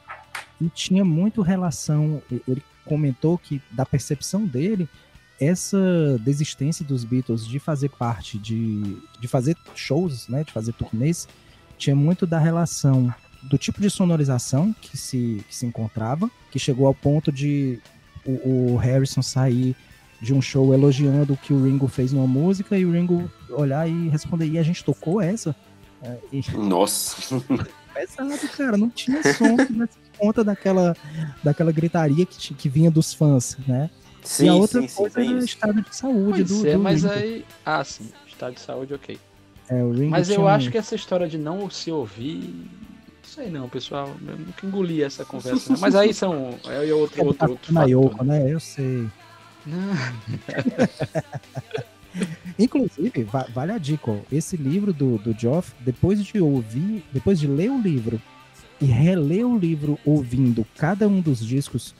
E 0.61 0.69
tinha 0.69 1.03
muito 1.03 1.41
relação, 1.41 2.21
ele 2.47 2.63
comentou 2.85 3.37
que 3.37 3.61
da 3.71 3.85
percepção 3.85 4.45
dele, 4.45 4.87
essa 5.39 6.19
desistência 6.19 6.85
dos 6.85 7.03
Beatles 7.03 7.47
de 7.47 7.57
fazer 7.59 7.89
parte 7.89 8.37
de, 8.37 8.97
de 9.19 9.27
fazer 9.27 9.57
shows, 9.75 10.27
né, 10.27 10.43
de 10.43 10.51
fazer 10.51 10.71
turnês, 10.73 11.27
tinha 11.79 11.95
muito 11.95 12.27
da 12.27 12.37
relação 12.37 13.11
do 13.43 13.57
tipo 13.57 13.81
de 13.81 13.89
sonorização 13.89 14.73
que 14.81 14.97
se, 14.97 15.43
que 15.47 15.55
se 15.55 15.65
encontrava, 15.65 16.29
que 16.51 16.59
chegou 16.59 16.87
ao 16.87 16.93
ponto 16.93 17.31
de 17.31 17.79
o, 18.25 18.73
o 18.73 18.77
Harrison 18.77 19.21
sair 19.21 19.75
de 20.21 20.33
um 20.33 20.41
show 20.41 20.73
elogiando 20.73 21.33
o 21.33 21.37
que 21.37 21.51
o 21.53 21.63
Ringo 21.63 21.87
fez 21.87 22.11
numa 22.13 22.27
música 22.27 22.77
e 22.77 22.85
o 22.85 22.91
Ringo 22.91 23.29
olhar 23.49 23.87
e 23.89 24.07
responder, 24.09 24.45
e 24.47 24.59
a 24.59 24.63
gente 24.63 24.83
tocou 24.83 25.19
essa? 25.19 25.55
É, 26.03 26.17
e 26.31 26.41
Nossa. 26.55 27.41
pesado, 27.93 28.47
cara, 28.55 28.77
não 28.77 28.89
tinha 28.89 29.21
som 29.33 29.57
que 29.65 29.73
desse 29.73 29.97
conta 30.17 30.43
daquela, 30.43 30.95
daquela 31.43 31.71
gritaria 31.71 32.25
que, 32.25 32.53
que 32.53 32.69
vinha 32.69 32.91
dos 32.91 33.13
fãs, 33.13 33.57
né? 33.67 33.89
Sim, 34.23 34.45
e 34.45 34.49
a 34.49 34.53
outra 34.53 34.81
sim, 34.81 34.87
sim, 34.87 34.95
coisa 34.95 35.15
tem 35.15 35.29
era 35.31 35.39
o 35.39 35.43
estado 35.43 35.81
de 35.81 35.95
saúde 35.95 36.43
do, 36.43 36.67
é, 36.67 36.73
do 36.73 36.79
mas 36.79 37.01
Ringo. 37.01 37.13
aí. 37.15 37.45
Ah, 37.65 37.83
sim. 37.83 38.07
Estado 38.27 38.53
de 38.53 38.61
saúde, 38.61 38.93
ok. 38.93 39.19
É, 39.67 39.83
o 39.83 39.91
Ringo 39.91 40.11
Mas 40.11 40.29
eu 40.29 40.35
tinha 40.35 40.45
um- 40.45 40.49
acho 40.49 40.69
que 40.69 40.77
essa 40.77 40.93
história 40.93 41.27
de 41.27 41.39
não 41.39 41.67
se 41.71 41.91
ouvir. 41.91 42.53
Não 43.31 43.43
sei 43.43 43.49
não, 43.49 43.69
pessoal. 43.69 44.13
Eu 44.27 44.37
nunca 44.37 44.65
engoli 44.65 45.01
essa 45.01 45.23
conversa. 45.23 45.71
não. 45.71 45.79
Mas 45.79 45.95
aí 45.95 46.13
são. 46.13 46.59
É 46.65 46.93
outro, 46.93 47.21
é 47.21 47.23
outro, 47.23 47.51
outro 47.51 47.73
na 47.73 47.85
Yoko, 47.85 48.23
né? 48.25 48.39
né? 48.39 48.51
Eu 48.51 48.59
sei. 48.59 49.07
Inclusive, 52.59 53.23
va- 53.23 53.47
vale 53.53 53.71
a 53.71 53.77
dica, 53.77 54.11
ó, 54.11 54.17
esse 54.29 54.57
livro 54.57 54.91
do, 54.91 55.17
do 55.17 55.33
Geoff, 55.39 55.71
depois 55.79 56.21
de 56.23 56.41
ouvir, 56.41 57.05
depois 57.13 57.39
de 57.39 57.47
ler 57.47 57.71
o 57.71 57.79
livro 57.79 58.21
e 58.81 58.85
reler 58.85 59.47
o 59.47 59.57
livro 59.57 59.97
ouvindo 60.05 60.67
cada 60.75 61.07
um 61.07 61.21
dos 61.21 61.39
discos, 61.39 61.95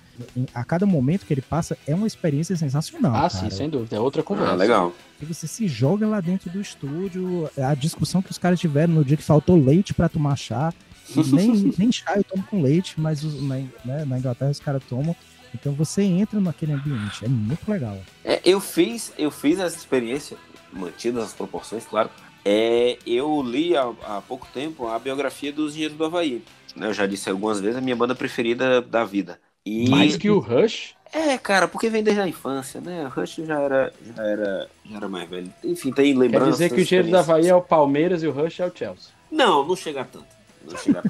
a 0.54 0.66
cada 0.66 0.86
momento 0.86 1.26
que 1.26 1.34
ele 1.34 1.42
passa, 1.42 1.78
é 1.88 1.96
uma 1.96 2.08
experiência 2.08 2.58
sensacional. 2.58 3.16
Ah, 3.16 3.30
cara. 3.30 3.30
sim, 3.30 3.50
sem 3.50 3.70
dúvida. 3.70 3.96
É 3.96 4.00
outra 4.00 4.22
conversa. 4.22 4.52
Ah, 4.52 4.56
legal. 4.56 4.94
E 5.22 5.26
você 5.26 5.48
se 5.48 5.68
joga 5.68 6.06
lá 6.06 6.20
dentro 6.20 6.50
do 6.50 6.60
estúdio, 6.60 7.50
a 7.58 7.74
discussão 7.74 8.22
que 8.22 8.32
os 8.32 8.38
caras 8.38 8.60
tiveram 8.60 8.94
no 8.94 9.06
dia 9.06 9.16
que 9.16 9.24
faltou 9.24 9.56
leite 9.56 9.94
pra 9.94 10.10
tomar 10.10 10.36
chá. 10.36 10.74
Nem, 11.16 11.74
nem 11.78 11.92
chá 11.92 12.14
eu 12.16 12.24
tomo 12.24 12.44
com 12.50 12.62
leite, 12.62 13.00
mas 13.00 13.24
os- 13.24 13.42
na, 13.42 13.56
né, 13.86 14.06
na 14.06 14.18
Inglaterra 14.18 14.52
os 14.52 14.60
caras 14.60 14.84
tomam. 14.90 15.16
Então 15.54 15.74
você 15.74 16.02
entra 16.04 16.40
naquele 16.40 16.72
ambiente, 16.74 17.26
é 17.26 17.28
muito 17.28 17.70
legal. 17.70 17.98
É, 18.24 18.40
eu 18.46 18.60
fiz, 18.62 19.12
eu 19.18 19.30
fiz 19.30 19.60
essa 19.60 19.76
experiência, 19.76 20.38
mantidas 20.72 21.26
as 21.26 21.34
proporções, 21.34 21.86
claro. 21.86 22.10
É, 22.46 22.98
eu 23.06 23.42
li 23.44 23.76
há, 23.76 23.84
há 24.04 24.22
pouco 24.22 24.48
tempo 24.54 24.88
a 24.88 24.98
biografia 24.98 25.52
dos 25.52 25.72
Engenheiros 25.74 25.98
do 25.98 26.06
Havaí. 26.06 26.42
né? 26.76 26.88
Eu 26.88 26.94
já 26.94 27.06
disse 27.06 27.30
algumas 27.30 27.60
vezes, 27.60 27.76
a 27.78 27.82
minha 27.82 27.96
banda 27.96 28.16
preferida 28.16 28.82
da 28.82 29.04
vida. 29.04 29.40
E 29.66 29.90
Mais 29.90 30.16
que 30.16 30.30
o 30.30 30.40
Rush. 30.40 30.96
é, 31.14 31.38
cara, 31.38 31.68
porque 31.68 31.90
vem 31.90 32.02
desde 32.02 32.22
a 32.22 32.28
infância, 32.28 32.80
né? 32.82 33.06
O 33.06 33.10
Rush 33.10 33.36
já 33.46 33.60
era, 33.60 33.94
já 34.16 34.24
era, 34.24 34.70
já 34.90 34.98
era 34.98 35.10
mais 35.10 35.30
velho. 35.30 35.54
Enfim, 35.64 35.92
tem 35.92 36.14
Quer 36.14 36.20
lembranças. 36.20 36.52
dizer 36.54 36.70
que 36.70 36.80
o 36.80 36.82
Engenheiro 36.82 37.10
da 37.12 37.20
experiências. 37.20 37.30
Havaí 37.30 37.48
é 37.48 37.56
o 37.56 37.62
Palmeiras 37.62 38.24
e 38.24 38.28
o 38.28 38.32
Rush 38.32 38.60
é 38.62 38.66
o 38.66 38.72
Chelsea. 38.76 39.12
Não, 39.30 39.68
não 39.68 39.76
chega 39.76 40.04
tanto. 40.06 40.26
Não. 40.66 41.04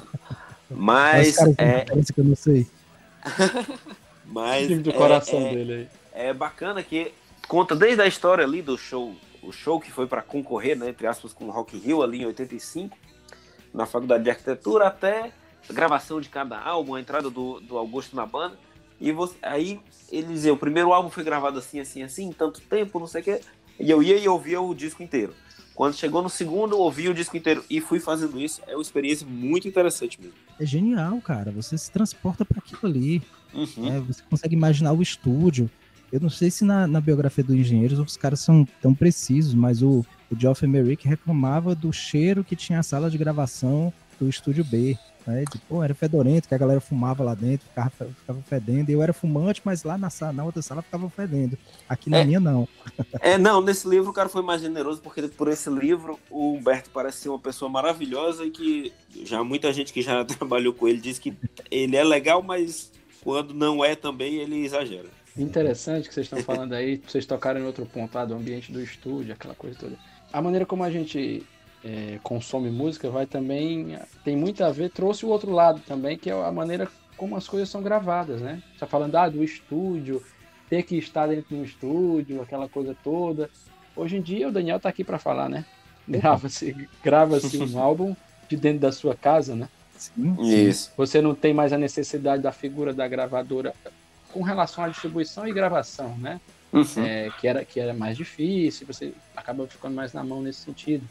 Mas, 0.70 1.36
Mas 1.36 1.36
cara, 1.36 1.54
é, 1.58 1.84
que 1.84 2.20
eu 2.20 2.24
não 2.24 2.36
sei. 2.36 2.66
mas 4.24 4.64
O 4.64 4.68
time 4.68 4.82
do 4.82 4.90
é- 4.90 4.92
coração 4.94 5.40
é- 5.40 5.54
dele 5.54 5.72
aí. 5.72 5.88
é 6.28 6.32
bacana 6.32 6.82
que 6.82 7.12
conta 7.48 7.76
desde 7.76 8.02
a 8.02 8.06
história 8.06 8.44
ali 8.44 8.62
do 8.62 8.78
show, 8.78 9.14
o 9.42 9.52
show 9.52 9.80
que 9.80 9.90
foi 9.90 10.06
para 10.06 10.22
concorrer, 10.22 10.76
né, 10.76 10.88
entre 10.88 11.06
aspas, 11.06 11.32
com 11.32 11.46
o 11.46 11.50
Rock 11.50 11.76
Rio 11.78 12.02
ali 12.02 12.22
em 12.22 12.26
85, 12.26 12.96
na 13.74 13.86
faculdade 13.86 14.24
de 14.24 14.30
arquitetura, 14.30 14.86
até 14.86 15.32
a 15.68 15.72
gravação 15.72 16.20
de 16.20 16.28
cada 16.28 16.58
álbum, 16.58 16.94
a 16.94 17.00
entrada 17.00 17.28
do, 17.30 17.60
do 17.60 17.76
Augusto 17.76 18.16
na 18.16 18.24
banda. 18.26 18.56
E 19.00 19.10
você, 19.12 19.34
aí 19.42 19.80
ele 20.10 20.28
dizia, 20.28 20.52
o 20.52 20.56
primeiro 20.56 20.92
álbum 20.92 21.10
foi 21.10 21.24
gravado 21.24 21.58
assim, 21.58 21.80
assim, 21.80 22.02
assim, 22.02 22.32
tanto 22.32 22.60
tempo, 22.60 22.98
não 23.00 23.06
sei 23.06 23.20
o 23.20 23.24
quê. 23.24 23.40
E 23.80 23.90
eu 23.90 24.02
ia 24.02 24.16
e 24.16 24.28
ouvia 24.28 24.60
o 24.60 24.74
disco 24.74 25.02
inteiro. 25.02 25.34
Quando 25.74 25.94
chegou 25.94 26.22
no 26.22 26.28
segundo, 26.28 26.78
ouvi 26.78 27.08
o 27.08 27.14
disco 27.14 27.36
inteiro 27.36 27.64
e 27.68 27.80
fui 27.80 27.98
fazendo 27.98 28.40
isso. 28.40 28.60
É 28.66 28.74
uma 28.74 28.82
experiência 28.82 29.26
muito 29.26 29.66
interessante 29.66 30.20
mesmo. 30.20 30.34
É 30.60 30.66
genial, 30.66 31.20
cara. 31.20 31.50
Você 31.50 31.76
se 31.78 31.90
transporta 31.90 32.44
para 32.44 32.58
aquilo 32.58 32.80
ali. 32.84 33.22
Uhum. 33.54 33.66
né? 33.76 34.00
Você 34.06 34.22
consegue 34.28 34.54
imaginar 34.54 34.92
o 34.92 35.02
estúdio. 35.02 35.70
Eu 36.12 36.20
não 36.20 36.28
sei 36.28 36.50
se 36.50 36.64
na, 36.64 36.86
na 36.86 37.00
biografia 37.00 37.42
do 37.42 37.56
Engenheiros 37.56 37.98
os 37.98 38.16
caras 38.18 38.40
são 38.40 38.66
tão 38.82 38.94
precisos, 38.94 39.54
mas 39.54 39.82
o, 39.82 40.04
o 40.30 40.38
Geoff 40.38 40.62
Emerick 40.62 41.08
reclamava 41.08 41.74
do 41.74 41.90
cheiro 41.90 42.44
que 42.44 42.54
tinha 42.54 42.80
a 42.80 42.82
sala 42.82 43.10
de 43.10 43.16
gravação 43.16 43.92
do 44.20 44.28
estúdio 44.28 44.62
B. 44.62 44.98
Né? 45.26 45.44
De, 45.50 45.58
pô, 45.60 45.82
era 45.82 45.94
fedorento, 45.94 46.48
que 46.48 46.54
a 46.54 46.58
galera 46.58 46.80
fumava 46.80 47.22
lá 47.22 47.34
dentro, 47.34 47.66
ficava, 47.68 47.90
ficava 47.90 48.42
fedendo. 48.48 48.90
Eu 48.90 49.02
era 49.02 49.12
fumante, 49.12 49.60
mas 49.64 49.84
lá 49.84 49.96
na, 49.96 50.10
sala, 50.10 50.32
na 50.32 50.44
outra 50.44 50.62
sala 50.62 50.82
ficava 50.82 51.08
fedendo. 51.10 51.56
Aqui 51.88 52.10
na 52.10 52.18
É. 52.18 52.24
minha, 52.24 52.40
não. 52.40 52.68
É, 53.20 53.38
não, 53.38 53.60
nesse 53.60 53.88
livro 53.88 54.10
o 54.10 54.12
cara 54.12 54.28
foi 54.28 54.42
mais 54.42 54.60
generoso, 54.60 55.00
porque 55.00 55.22
por 55.28 55.48
esse 55.48 55.70
livro 55.70 56.18
o 56.30 56.52
Humberto 56.54 56.90
parece 56.90 57.18
ser 57.18 57.28
uma 57.28 57.38
pessoa 57.38 57.70
maravilhosa 57.70 58.44
e 58.44 58.50
que 58.50 58.92
já 59.24 59.42
muita 59.44 59.72
gente 59.72 59.92
que 59.92 60.02
já 60.02 60.24
trabalhou 60.26 60.72
com 60.72 60.88
ele 60.88 61.00
diz 61.00 61.18
que 61.18 61.34
ele 61.70 61.96
é 61.96 62.04
legal, 62.04 62.42
mas 62.42 62.90
quando 63.22 63.54
não 63.54 63.84
é 63.84 63.94
também 63.94 64.34
ele 64.36 64.64
exagera. 64.64 65.08
Interessante 65.36 66.08
que 66.08 66.14
vocês 66.14 66.26
estão 66.26 66.42
falando 66.42 66.74
aí, 66.74 67.00
vocês 67.06 67.24
tocaram 67.24 67.60
em 67.60 67.64
outro 67.64 67.86
ponto 67.86 68.14
lá 68.14 68.24
do 68.24 68.34
ambiente 68.34 68.70
do 68.70 68.82
estúdio, 68.82 69.32
aquela 69.32 69.54
coisa 69.54 69.78
toda. 69.78 69.96
A 70.32 70.42
maneira 70.42 70.66
como 70.66 70.82
a 70.84 70.90
gente 70.90 71.42
é, 71.84 72.18
consome 72.22 72.70
música 72.70 73.10
vai 73.10 73.26
também, 73.26 73.98
tem 74.24 74.36
muito 74.36 74.62
a 74.64 74.70
ver, 74.70 74.90
trouxe 74.90 75.26
o 75.26 75.28
outro 75.28 75.50
lado 75.50 75.80
também, 75.86 76.16
que 76.16 76.30
é 76.30 76.32
a 76.32 76.52
maneira 76.52 76.88
como 77.16 77.36
as 77.36 77.46
coisas 77.48 77.68
são 77.68 77.82
gravadas, 77.82 78.40
né? 78.40 78.62
Você 78.72 78.80
tá 78.80 78.86
falando 78.86 79.14
ah, 79.16 79.28
do 79.28 79.42
estúdio, 79.42 80.22
ter 80.68 80.82
que 80.82 80.96
estar 80.96 81.26
dentro 81.26 81.54
de 81.54 81.60
um 81.60 81.64
estúdio, 81.64 82.42
aquela 82.42 82.68
coisa 82.68 82.96
toda. 83.02 83.50
Hoje 83.94 84.16
em 84.16 84.22
dia 84.22 84.48
o 84.48 84.52
Daniel 84.52 84.80
tá 84.80 84.88
aqui 84.88 85.04
para 85.04 85.18
falar, 85.18 85.48
né? 85.48 85.64
Grava-se 86.08 86.88
grava 87.02 87.38
um 87.38 87.78
álbum 87.78 88.16
de 88.48 88.56
dentro 88.56 88.80
da 88.80 88.92
sua 88.92 89.14
casa, 89.14 89.54
né? 89.54 89.68
Sim, 89.96 90.36
Isso. 90.40 90.92
Você 90.96 91.20
não 91.20 91.34
tem 91.34 91.54
mais 91.54 91.72
a 91.72 91.78
necessidade 91.78 92.42
da 92.42 92.50
figura 92.50 92.92
da 92.92 93.06
gravadora 93.06 93.72
com 94.32 94.42
relação 94.42 94.82
à 94.82 94.88
distribuição 94.88 95.46
e 95.46 95.52
gravação, 95.52 96.16
né? 96.18 96.40
Uhum. 96.72 97.04
É, 97.04 97.30
que, 97.38 97.46
era, 97.46 97.64
que 97.64 97.78
era 97.78 97.92
mais 97.92 98.16
difícil, 98.16 98.86
você 98.86 99.12
acaba 99.36 99.66
ficando 99.66 99.94
mais 99.94 100.12
na 100.12 100.24
mão 100.24 100.40
nesse 100.40 100.60
sentido. 100.60 101.06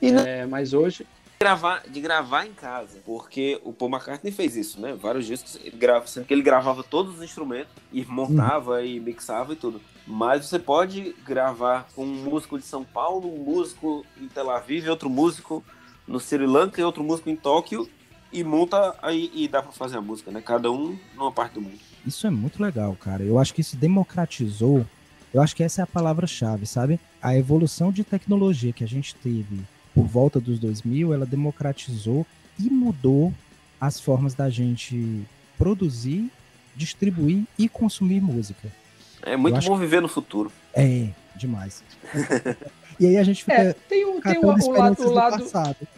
E 0.00 0.10
não- 0.12 0.22
É, 0.22 0.46
mas 0.46 0.72
hoje, 0.72 1.06
Gravar, 1.38 1.82
de 1.86 2.00
gravar 2.00 2.46
em 2.46 2.54
casa, 2.54 2.98
porque 3.04 3.60
o 3.62 3.70
Paul 3.70 3.90
McCartney 3.90 4.32
fez 4.32 4.56
isso, 4.56 4.80
né? 4.80 4.94
Vários 4.94 5.26
discos, 5.26 5.58
ele 5.62 5.76
grava, 5.76 6.06
sendo 6.06 6.24
que 6.24 6.32
ele 6.32 6.40
gravava 6.40 6.82
todos 6.82 7.16
os 7.16 7.22
instrumentos 7.22 7.70
e 7.92 8.02
montava 8.06 8.82
e 8.82 8.98
mixava 8.98 9.52
e 9.52 9.56
tudo. 9.56 9.78
Mas 10.06 10.46
você 10.46 10.58
pode 10.58 11.14
gravar 11.26 11.88
com 11.94 12.04
um 12.06 12.24
músico 12.24 12.58
de 12.58 12.64
São 12.64 12.82
Paulo, 12.82 13.28
um 13.30 13.44
músico 13.44 14.02
em 14.18 14.28
Tel 14.28 14.48
Aviv, 14.48 14.88
outro 14.88 15.10
músico 15.10 15.62
no 16.08 16.18
Sri 16.18 16.46
Lanka 16.46 16.80
e 16.80 16.84
outro 16.84 17.04
músico 17.04 17.28
em 17.28 17.36
Tóquio 17.36 17.86
e 18.32 18.42
monta 18.42 18.96
aí 19.02 19.30
e 19.34 19.46
dá 19.46 19.62
pra 19.62 19.72
fazer 19.72 19.98
a 19.98 20.00
música, 20.00 20.30
né? 20.30 20.40
Cada 20.40 20.72
um 20.72 20.98
numa 21.14 21.30
parte 21.30 21.52
do 21.52 21.60
mundo. 21.60 21.78
Isso 22.06 22.26
é 22.26 22.30
muito 22.30 22.62
legal, 22.62 22.96
cara. 22.98 23.22
Eu 23.22 23.38
acho 23.38 23.52
que 23.52 23.60
isso 23.60 23.76
democratizou. 23.76 24.86
Eu 25.34 25.42
acho 25.42 25.54
que 25.54 25.62
essa 25.62 25.82
é 25.82 25.84
a 25.84 25.86
palavra-chave, 25.86 26.64
sabe? 26.66 26.98
A 27.20 27.36
evolução 27.36 27.92
de 27.92 28.02
tecnologia 28.04 28.72
que 28.72 28.82
a 28.84 28.88
gente 28.88 29.14
teve 29.16 29.60
por 29.96 30.04
volta 30.04 30.38
dos 30.38 30.58
2000, 30.58 31.14
ela 31.14 31.24
democratizou 31.24 32.26
e 32.60 32.68
mudou 32.68 33.32
as 33.80 33.98
formas 33.98 34.34
da 34.34 34.50
gente 34.50 35.24
produzir, 35.56 36.30
distribuir 36.76 37.44
e 37.58 37.66
consumir 37.66 38.20
música. 38.20 38.68
É 39.22 39.38
muito 39.38 39.58
bom 39.64 39.74
viver 39.74 40.02
no 40.02 40.08
futuro. 40.08 40.52
É, 40.74 41.08
demais. 41.34 41.82
e 43.00 43.06
aí 43.06 43.16
a 43.16 43.24
gente 43.24 43.42
fica 43.42 43.56
é, 43.56 43.72
tem, 43.72 44.04
um, 44.04 44.20
tem 44.20 44.36
o, 44.36 44.42
o 44.42 44.70
lado, 44.70 45.00
o 45.00 45.04
do 45.06 45.10
lado, 45.10 45.42
passado. 45.44 45.88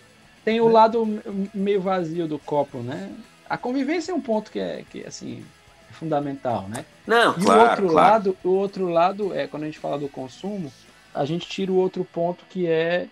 tem 0.45 0.61
o 0.61 0.69
lado 0.69 1.21
meio 1.53 1.81
vazio 1.81 2.29
do 2.29 2.39
copo, 2.39 2.79
né? 2.79 3.11
A 3.51 3.59
convivência 3.59 4.13
é 4.13 4.15
um 4.15 4.21
ponto 4.21 4.53
que 4.53 4.61
é, 4.61 4.85
que, 4.89 5.05
assim, 5.05 5.45
é 5.91 5.93
fundamental, 5.93 6.69
né? 6.69 6.85
Não, 7.05 7.37
E 7.37 7.43
claro, 7.43 7.61
o 7.61 7.65
outro 7.65 7.89
claro. 7.89 8.13
lado, 8.13 8.37
o 8.45 8.51
outro 8.51 8.89
lado 8.89 9.35
é 9.35 9.49
quando 9.49 9.65
a 9.65 9.67
gente 9.67 9.81
fala 9.81 9.99
do 9.99 10.09
consumo, 10.09 10.73
a 11.13 11.25
gente 11.25 11.49
tira 11.49 11.73
o 11.73 11.77
outro 11.77 12.05
ponto 12.05 12.45
que 12.49 12.69
é, 12.69 13.09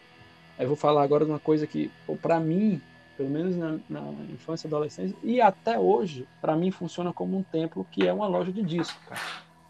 eu 0.58 0.68
vou 0.68 0.76
falar 0.76 1.02
agora 1.02 1.24
de 1.24 1.30
uma 1.30 1.40
coisa 1.40 1.66
que, 1.66 1.90
para 2.22 2.40
mim, 2.40 2.80
pelo 3.16 3.30
menos 3.30 3.56
na, 3.56 3.78
na 3.88 4.00
infância 4.32 4.66
e 4.66 4.68
adolescência 4.68 5.16
e 5.22 5.40
até 5.40 5.78
hoje, 5.78 6.26
para 6.40 6.56
mim 6.56 6.70
funciona 6.70 7.12
como 7.12 7.36
um 7.38 7.42
templo 7.42 7.86
que 7.90 8.06
é 8.06 8.12
uma 8.12 8.26
loja 8.26 8.52
de 8.52 8.62
disco, 8.62 8.98
cara. 9.08 9.20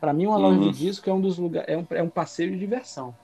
Para 0.00 0.12
mim, 0.12 0.26
uma 0.26 0.36
loja 0.36 0.58
Uhum. 0.60 0.70
de 0.70 0.78
disco 0.78 1.08
é 1.08 1.12
um 1.12 1.20
dos 1.20 1.38
lugares, 1.38 1.68
é 1.68 1.76
um, 1.76 1.86
é 1.90 2.02
um 2.02 2.08
passeio 2.10 2.50
de 2.52 2.58
diversão. 2.58 3.14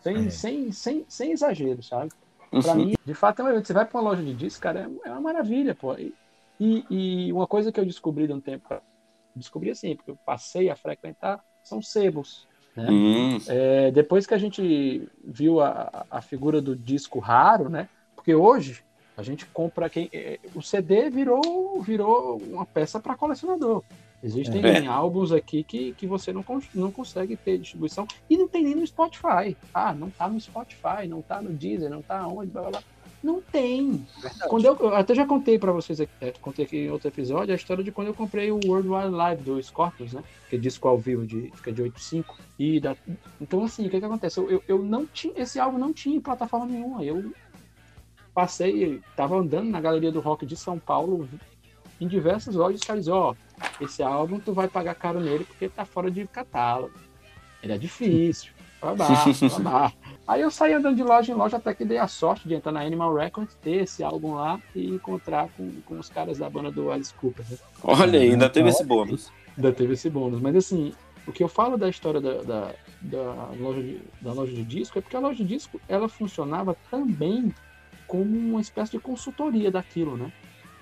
Sem, 0.00 0.26
É. 0.26 0.30
sem, 0.30 0.72
sem, 0.72 1.04
sem 1.08 1.32
exagero, 1.32 1.82
sabe? 1.82 2.10
Pra 2.50 2.74
Uhum. 2.74 2.86
mim, 2.86 2.94
de 3.04 3.14
fato, 3.14 3.40
é 3.40 3.44
um 3.44 3.48
evento. 3.48 3.66
Você 3.66 3.72
vai 3.72 3.84
pra 3.86 4.00
uma 4.00 4.10
loja 4.10 4.22
de 4.22 4.34
disco, 4.34 4.60
cara, 4.62 4.80
é, 5.04 5.08
é 5.08 5.12
uma 5.12 5.20
maravilha, 5.20 5.74
pô. 5.74 5.94
E, 5.94 6.14
e, 6.58 7.26
e 7.28 7.32
uma 7.32 7.46
coisa 7.46 7.70
que 7.72 7.78
eu 7.78 7.84
descobri 7.84 8.26
de 8.26 8.32
um 8.32 8.40
tempo, 8.40 8.68
descobri 9.34 9.70
assim, 9.70 9.94
porque 9.96 10.10
eu 10.10 10.18
passei 10.24 10.70
a 10.70 10.76
frequentar, 10.76 11.40
são 11.62 11.82
sebos. 11.82 12.46
Né? 12.76 12.86
Hum, 12.90 13.38
É, 13.48 13.90
depois 13.90 14.26
que 14.26 14.34
a 14.34 14.38
gente 14.38 15.08
viu 15.24 15.60
a, 15.60 16.04
a 16.10 16.20
figura 16.20 16.60
do 16.60 16.76
disco 16.76 17.18
raro, 17.18 17.68
né? 17.68 17.88
Porque 18.14 18.34
hoje 18.34 18.82
a 19.16 19.22
gente 19.22 19.46
compra 19.46 19.88
quem 19.88 20.10
é, 20.12 20.38
o 20.54 20.60
CD 20.62 21.08
virou 21.08 21.80
virou 21.80 22.36
uma 22.50 22.66
peça 22.66 23.00
para 23.00 23.14
colecionador. 23.14 23.82
Existem 24.22 24.64
É. 24.64 24.86
álbuns 24.86 25.30
aqui 25.32 25.62
que, 25.62 25.92
que 25.92 26.06
você 26.06 26.32
não, 26.32 26.42
con- 26.42 26.60
não 26.74 26.90
consegue 26.90 27.36
ter 27.36 27.58
distribuição 27.58 28.06
e 28.28 28.36
não 28.36 28.48
tem 28.48 28.62
nem 28.64 28.74
no 28.74 28.86
Spotify. 28.86 29.56
Ah, 29.72 29.94
não 29.94 30.10
tá 30.10 30.28
no 30.28 30.40
Spotify, 30.40 31.06
não 31.08 31.22
tá 31.22 31.40
no 31.40 31.50
Deezer, 31.50 31.88
não 31.90 32.02
tá 32.02 32.26
onde, 32.26 32.50
blá, 32.50 32.62
blá, 32.62 32.70
blá. 32.72 32.82
Não 33.26 33.40
tem. 33.40 34.06
Quando 34.48 34.66
eu, 34.66 34.76
eu 34.76 34.94
até 34.94 35.12
já 35.12 35.26
contei 35.26 35.58
para 35.58 35.72
vocês 35.72 36.00
aqui, 36.00 36.12
é, 36.20 36.30
contei 36.40 36.64
aqui 36.64 36.76
em 36.76 36.90
outro 36.92 37.08
episódio 37.08 37.52
a 37.52 37.56
história 37.56 37.82
de 37.82 37.90
quando 37.90 38.06
eu 38.06 38.14
comprei 38.14 38.52
o 38.52 38.60
World 38.64 38.88
Wide 38.88 39.08
Live 39.08 39.42
do 39.42 39.60
Scorpions, 39.60 40.12
né? 40.12 40.22
Que 40.48 40.54
é 40.54 40.58
disco 40.60 40.86
ao 40.86 40.96
vivo 40.96 41.26
de 41.26 41.50
fica 41.56 41.72
de 41.72 41.82
8.5 41.82 42.24
e 42.56 42.78
da, 42.78 42.96
então 43.40 43.64
assim, 43.64 43.84
o 43.84 43.90
que 43.90 43.98
que 43.98 44.06
acontece? 44.06 44.38
Eu, 44.38 44.48
eu, 44.48 44.62
eu 44.68 44.78
não 44.80 45.04
tinha 45.04 45.34
esse 45.36 45.58
álbum 45.58 45.76
não 45.76 45.92
tinha 45.92 46.16
em 46.16 46.20
plataforma 46.20 46.66
nenhuma. 46.66 47.02
Eu 47.02 47.32
passei, 48.32 49.02
tava 49.16 49.36
andando 49.36 49.70
na 49.70 49.80
galeria 49.80 50.12
do 50.12 50.20
rock 50.20 50.46
de 50.46 50.54
São 50.54 50.78
Paulo 50.78 51.28
em 52.00 52.06
diversas 52.06 52.54
lojas, 52.54 52.80
os 52.80 52.86
caras 52.86 53.08
ó, 53.08 53.34
esse 53.80 54.04
álbum 54.04 54.38
tu 54.38 54.52
vai 54.52 54.68
pagar 54.68 54.94
caro 54.94 55.18
nele 55.18 55.42
porque 55.42 55.68
tá 55.68 55.84
fora 55.84 56.12
de 56.12 56.24
catálogo. 56.28 56.94
Ele 57.60 57.72
é 57.72 57.78
difícil. 57.78 58.52
Babá, 58.94 59.08
babá. 59.58 59.92
Aí 60.28 60.40
eu 60.40 60.50
saí 60.50 60.72
andando 60.72 60.96
de 60.96 61.04
loja 61.04 61.32
em 61.32 61.36
loja 61.36 61.56
até 61.56 61.72
que 61.72 61.84
dei 61.84 61.98
a 61.98 62.08
sorte 62.08 62.48
de 62.48 62.54
entrar 62.54 62.72
na 62.72 62.80
Animal 62.80 63.14
Records, 63.14 63.56
ter 63.62 63.84
esse 63.84 64.02
álbum 64.02 64.34
lá 64.34 64.60
e 64.74 64.86
encontrar 64.86 65.48
com, 65.56 65.70
com 65.82 65.98
os 65.98 66.08
caras 66.08 66.38
da 66.38 66.50
banda 66.50 66.70
do 66.70 66.90
Alice 66.90 67.14
Cooper. 67.14 67.44
né? 67.48 67.56
olha 67.82 68.18
aí, 68.18 68.30
ainda 68.30 68.48
teve 68.48 68.68
esse 68.68 68.84
bônus. 68.84 69.30
Ainda 69.56 69.72
teve 69.72 69.94
esse 69.94 70.10
bônus. 70.10 70.40
Mas 70.40 70.56
assim, 70.56 70.92
o 71.26 71.32
que 71.32 71.44
eu 71.44 71.48
falo 71.48 71.76
da 71.76 71.88
história 71.88 72.20
da, 72.20 72.42
da, 72.42 72.74
da 73.00 73.50
loja, 73.58 73.82
de, 73.82 74.00
da 74.20 74.32
loja 74.32 74.52
de 74.52 74.64
disco 74.64 74.98
é 74.98 75.02
porque 75.02 75.16
a 75.16 75.20
loja 75.20 75.36
de 75.36 75.44
disco 75.44 75.80
ela 75.88 76.08
funcionava 76.08 76.76
também 76.90 77.54
como 78.08 78.36
uma 78.36 78.60
espécie 78.60 78.92
de 78.92 78.98
consultoria 78.98 79.70
daquilo, 79.70 80.16
né? 80.16 80.32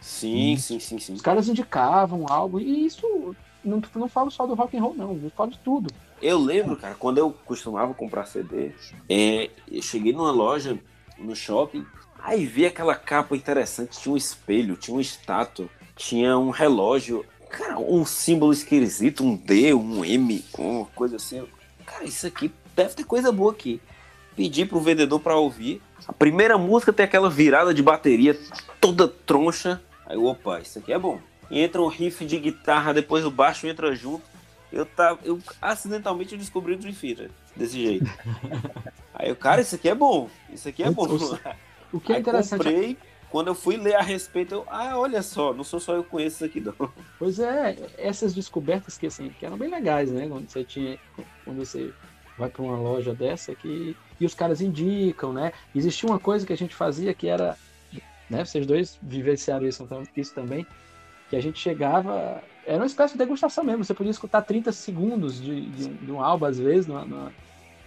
Sim, 0.01 0.57
sim, 0.57 0.79
sim, 0.79 0.99
sim. 0.99 1.15
Os 1.15 1.23
caras 1.23 1.49
indicavam 1.49 2.27
algo, 2.29 2.61
e 2.61 2.85
isso 2.85 3.35
não, 3.65 3.83
não 3.95 4.09
falo 4.09 4.31
só 4.31 4.47
do 4.47 4.55
rock 4.55 4.77
and 4.77 4.83
roll, 4.83 4.95
não, 4.95 5.13
eu 5.23 5.31
falo 5.31 5.51
de 5.51 5.59
tudo. 5.59 5.91
Eu 6.25 6.39
lembro, 6.39 6.75
cara, 6.75 6.95
quando 6.95 7.19
eu 7.19 7.37
costumava 7.45 7.93
comprar 7.93 8.25
CD, 8.25 8.73
é, 9.11 9.51
eu 9.71 9.83
cheguei 9.83 10.11
numa 10.11 10.31
loja 10.31 10.79
no 11.19 11.37
shopping, 11.37 11.85
aí 12.19 12.47
vi 12.47 12.65
aquela 12.65 12.95
capa 12.95 13.37
interessante, 13.37 14.01
tinha 14.01 14.11
um 14.11 14.17
espelho, 14.17 14.75
tinha 14.75 14.95
uma 14.95 15.03
estátua, 15.03 15.69
tinha 15.95 16.39
um 16.39 16.49
relógio, 16.49 17.27
cara, 17.51 17.79
um 17.79 18.07
símbolo 18.07 18.55
esquisito, 18.55 19.23
um 19.23 19.37
D, 19.37 19.75
um 19.75 20.03
M, 20.03 20.43
uma 20.57 20.87
coisa 20.87 21.17
assim. 21.17 21.47
Cara, 21.85 22.05
isso 22.05 22.27
aqui 22.27 22.51
deve 22.75 22.95
ter 22.95 23.05
coisa 23.05 23.31
boa 23.31 23.53
aqui. 23.53 23.79
Pedi 24.35 24.65
pro 24.65 24.81
vendedor 24.81 25.21
pra 25.21 25.37
ouvir. 25.37 25.83
A 26.09 26.13
primeira 26.15 26.57
música 26.57 26.91
tem 26.91 27.05
aquela 27.05 27.29
virada 27.29 27.75
de 27.75 27.83
bateria 27.83 28.35
toda 28.81 29.07
troncha. 29.07 29.79
Aí, 30.07 30.17
opa, 30.17 30.59
isso 30.59 30.79
aqui 30.79 30.91
é 30.91 30.99
bom. 30.99 31.21
Entra 31.51 31.83
um 31.83 31.89
riff 31.89 32.25
de 32.25 32.39
guitarra, 32.39 32.95
depois 32.95 33.27
o 33.27 33.31
baixo 33.31 33.67
entra 33.67 33.95
junto. 33.95 34.34
Eu 34.75 34.85
tava. 34.85 35.21
Eu 35.25 35.41
acidentalmente 35.63 36.33
eu 36.33 36.39
descobri 36.39 36.75
o 36.75 36.77
Dream 36.77 36.95
Theater 36.95 37.31
desse 37.57 37.81
jeito. 37.81 38.11
Aí 39.15 39.31
o 39.31 39.37
cara, 39.37 39.61
isso 39.61 39.77
aqui 39.77 39.89
é 39.89 39.95
bom. 39.95 40.29
Isso 40.51 40.69
aqui 40.69 40.83
é 40.83 40.91
bom. 40.91 41.07
O 41.93 42.01
que 42.01 42.13
é 42.13 42.17
Aí 42.17 42.21
interessante 42.21 42.65
comprei. 42.65 42.99
Quando 43.31 43.49
eu 43.49 43.55
fui 43.55 43.77
ler 43.77 43.97
a 43.97 44.03
respeito, 44.03 44.55
eu, 44.55 44.65
ah, 44.69 44.97
olha 44.97 45.21
só, 45.21 45.53
não 45.53 45.65
sou 45.65 45.81
só 45.81 45.95
eu 45.95 46.05
que 46.05 46.11
conheço 46.11 46.37
isso 46.37 46.45
aqui, 46.45 46.61
não. 46.61 46.93
Pois 47.19 47.41
é, 47.41 47.77
essas 47.99 48.33
descobertas 48.33 48.97
que 48.97 49.07
assim, 49.07 49.29
que 49.29 49.45
eram 49.45 49.57
bem 49.57 49.69
legais, 49.69 50.11
né? 50.11 50.29
Quando 50.29 50.49
você 50.49 50.63
tinha, 50.63 50.99
quando 51.45 51.59
você 51.59 51.93
vai 52.39 52.49
para 52.49 52.63
uma 52.63 52.77
loja 52.77 53.13
dessa 53.13 53.55
que 53.55 53.97
e 54.21 54.27
os 54.27 54.35
caras 54.35 54.61
indicam, 54.61 55.33
né? 55.33 55.53
Existia 55.75 56.09
uma 56.09 56.19
coisa 56.19 56.47
que 56.47 56.53
a 56.53 56.57
gente 56.57 56.75
fazia 56.75 57.13
que 57.13 57.27
era, 57.29 57.57
né? 58.31 58.45
Vocês 58.45 58.67
dois 58.67 58.99
vivenciaram 59.03 59.67
isso, 59.67 59.83
então, 59.83 60.03
isso 60.17 60.35
também, 60.35 60.67
que 61.29 61.37
a 61.37 61.41
gente 61.41 61.59
chegava, 61.59 62.43
era 62.67 62.79
uma 62.79 62.87
espécie 62.87 63.13
de 63.15 63.19
degustação 63.19 63.63
mesmo. 63.65 63.85
Você 63.85 63.95
podia 63.95 64.11
escutar 64.11 64.43
30 64.43 64.73
segundos 64.73 65.41
de, 65.41 65.61
de, 65.71 65.85
um- 65.89 65.95
de 66.07 66.13
um 66.13 66.21
álbum 66.23 66.47
às 66.47 66.59
vezes, 66.59 66.87
na, 66.87 67.05
na- 67.05 67.31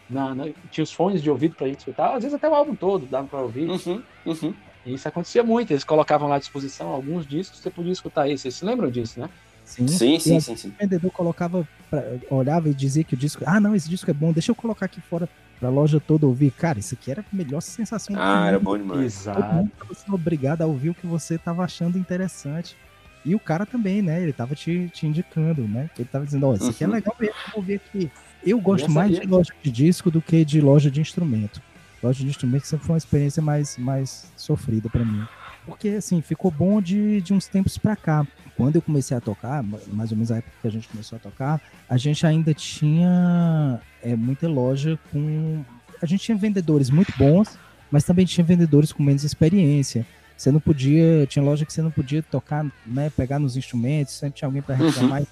na- 0.09 0.35
na- 0.35 0.45
tinha 0.71 0.83
os 0.83 0.91
fones 0.91 1.21
de 1.21 1.29
ouvido 1.29 1.55
pra 1.55 1.67
gente 1.67 1.79
escutar, 1.79 2.15
às 2.15 2.23
vezes 2.23 2.33
até 2.33 2.47
o 2.49 2.55
álbum 2.55 2.75
todo 2.75 3.05
dava 3.05 3.27
para 3.27 3.39
ouvir. 3.41 3.69
Uhum, 3.69 4.01
uhum. 4.25 4.53
E 4.85 4.93
isso 4.93 5.07
acontecia 5.07 5.43
muito. 5.43 5.71
Eles 5.71 5.83
colocavam 5.83 6.27
lá 6.29 6.35
à 6.35 6.39
disposição 6.39 6.87
alguns 6.89 7.25
discos, 7.27 7.59
você 7.59 7.69
podia 7.69 7.91
escutar 7.91 8.27
isso. 8.29 8.43
Vocês 8.43 8.55
se 8.55 8.63
lembram 8.65 8.89
disso, 8.89 9.19
né? 9.19 9.29
Sim, 9.65 9.85
Sim, 9.85 10.17
sim, 10.17 10.39
sim, 10.39 10.55
sim. 10.55 10.69
O 10.69 10.73
vendedor 10.79 11.11
colocava, 11.11 11.67
pra- 11.89 12.05
olhava 12.29 12.69
e 12.69 12.73
dizia 12.73 13.03
que 13.03 13.15
o 13.15 13.17
disco, 13.17 13.43
ah, 13.45 13.59
não, 13.59 13.75
esse 13.75 13.89
disco 13.89 14.09
é 14.09 14.13
bom, 14.13 14.31
deixa 14.31 14.49
eu 14.51 14.55
colocar 14.55 14.85
aqui 14.85 15.01
fora 15.01 15.27
pra 15.59 15.67
loja 15.67 15.99
toda 15.99 16.25
ouvir. 16.25 16.51
Cara, 16.51 16.79
isso 16.79 16.93
aqui 16.95 17.11
era 17.11 17.19
a 17.19 17.35
melhor 17.35 17.59
sensação 17.59 18.15
do 18.15 18.21
Ah, 18.21 18.47
era 18.47 18.57
mundo. 18.59 18.63
bom 18.63 18.77
demais. 18.77 19.01
Exato. 19.03 19.41
Todo 19.41 19.51
mundo 19.55 19.71
tava 19.77 19.93
sendo 19.93 20.15
obrigado 20.15 20.61
a 20.61 20.65
ouvir 20.65 20.91
o 20.91 20.93
que 20.93 21.05
você 21.05 21.37
tava 21.37 21.65
achando 21.65 21.97
interessante. 21.97 22.77
E 23.25 23.35
o 23.35 23.39
cara 23.39 23.65
também, 23.65 24.01
né? 24.01 24.21
Ele 24.21 24.31
tava 24.33 24.55
te, 24.55 24.89
te 24.93 25.05
indicando, 25.05 25.67
né? 25.67 25.89
Ele 25.97 26.07
tava 26.11 26.25
dizendo, 26.25 26.47
ó, 26.47 26.55
isso 26.55 26.69
aqui 26.69 26.83
é 26.83 26.87
Uhum. 26.87 26.93
legal 26.93 27.15
mesmo, 27.19 27.35
vou 27.53 27.61
ver 27.61 27.75
aqui. 27.75 28.09
Eu 28.45 28.59
gosto 28.61 28.89
mais 28.89 29.11
de 29.19 29.27
loja 29.27 29.51
de 29.61 29.71
disco 29.71 30.09
do 30.09 30.21
que 30.21 30.45
de 30.45 30.61
loja 30.61 30.89
de 30.89 31.01
instrumento. 31.01 31.61
Loja 32.01 32.23
de 32.23 32.29
instrumento 32.29 32.65
sempre 32.67 32.85
foi 32.85 32.93
uma 32.93 32.97
experiência 32.97 33.41
mais, 33.41 33.77
mais 33.77 34.31
sofrida 34.37 34.89
pra 34.89 35.03
mim. 35.03 35.27
Porque, 35.65 35.89
assim, 35.89 36.21
ficou 36.21 36.49
bom 36.49 36.81
de, 36.81 37.19
de 37.21 37.33
uns 37.33 37.47
tempos 37.47 37.77
pra 37.77 37.95
cá. 37.95 38.25
Quando 38.55 38.77
eu 38.77 38.81
comecei 38.81 39.17
a 39.17 39.19
tocar, 39.19 39.61
ma- 39.61 39.79
mais 39.91 40.11
ou 40.11 40.17
menos 40.17 40.31
a 40.31 40.37
época 40.37 40.53
que 40.61 40.67
a 40.67 40.71
gente 40.71 40.87
começou 40.87 41.17
a 41.17 41.19
tocar, 41.19 41.61
a 41.89 41.97
gente 41.97 42.25
ainda 42.25 42.53
tinha 42.53 43.81
é, 44.01 44.15
muita 44.15 44.47
loja 44.47 44.97
com. 45.11 45.63
A 46.01 46.05
gente 46.05 46.23
tinha 46.23 46.37
vendedores 46.37 46.89
muito 46.89 47.11
bons, 47.17 47.57
mas 47.91 48.03
também 48.03 48.25
tinha 48.25 48.45
vendedores 48.45 48.91
com 48.93 49.03
menos 49.03 49.23
experiência. 49.23 50.05
Você 50.37 50.51
não 50.51 50.59
podia. 50.59 51.25
Tinha 51.25 51.43
loja 51.43 51.65
que 51.65 51.73
você 51.73 51.81
não 51.81 51.91
podia 51.91 52.21
tocar, 52.21 52.65
né? 52.85 53.09
Pegar 53.09 53.39
nos 53.39 53.57
instrumentos, 53.57 54.13
sempre 54.13 54.37
tinha 54.37 54.47
alguém 54.47 54.61
para 54.61 54.75
reclamar. 54.75 55.23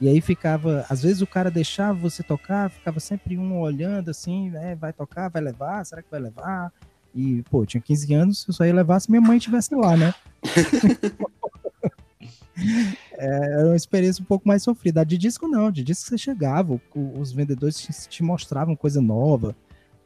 E 0.00 0.08
aí 0.08 0.20
ficava. 0.20 0.86
Às 0.88 1.02
vezes 1.02 1.20
o 1.20 1.26
cara 1.26 1.50
deixava 1.50 1.98
você 1.98 2.22
tocar, 2.22 2.70
ficava 2.70 3.00
sempre 3.00 3.36
um 3.36 3.60
olhando 3.60 4.10
assim, 4.10 4.50
né? 4.50 4.74
Vai 4.76 4.92
tocar, 4.92 5.28
vai 5.28 5.42
levar, 5.42 5.84
será 5.84 6.00
que 6.00 6.10
vai 6.10 6.20
levar? 6.20 6.72
E, 7.14 7.42
pô, 7.50 7.66
tinha 7.66 7.80
15 7.80 8.14
anos, 8.14 8.44
eu 8.48 8.54
só 8.54 8.64
ia 8.64 8.72
levar 8.72 8.98
se 9.00 9.10
minha 9.10 9.20
mãe 9.20 9.36
estivesse 9.36 9.74
lá, 9.74 9.96
né? 9.96 10.14
É, 13.14 13.26
era 13.26 13.66
uma 13.66 13.76
experiência 13.76 14.22
um 14.22 14.26
pouco 14.26 14.46
mais 14.46 14.62
sofrida. 14.62 15.00
A 15.00 15.04
de 15.04 15.16
disco 15.16 15.48
não, 15.48 15.70
de 15.70 15.82
disco 15.82 16.08
você 16.08 16.18
chegava, 16.18 16.80
os 16.94 17.32
vendedores 17.32 17.78
te, 17.78 17.92
te 18.08 18.22
mostravam 18.22 18.76
coisa 18.76 19.00
nova. 19.00 19.54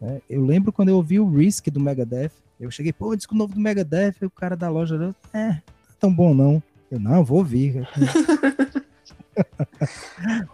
né? 0.01 0.21
Eu 0.29 0.45
lembro 0.45 0.73
quando 0.73 0.91
eu 0.91 0.97
ouvi 0.97 1.19
o 1.19 1.29
Risk 1.29 1.69
do 1.69 1.81
Megadeth, 1.81 2.33
eu 2.59 2.71
cheguei, 2.71 2.93
pô, 2.93 3.15
disco 3.15 3.35
novo 3.35 3.55
do 3.55 3.61
Megadeth, 3.61 4.15
e 4.23 4.27
o 4.27 4.31
cara 4.31 4.57
da 4.57 4.69
loja, 4.69 5.15
é, 5.33 5.49
não 5.49 5.55
tá 5.55 5.63
tão 6.01 6.13
bom 6.13 6.35
não. 6.35 6.63
Eu, 6.91 7.01
não, 7.01 7.25
vou 7.25 7.39
ouvir. 7.39 7.87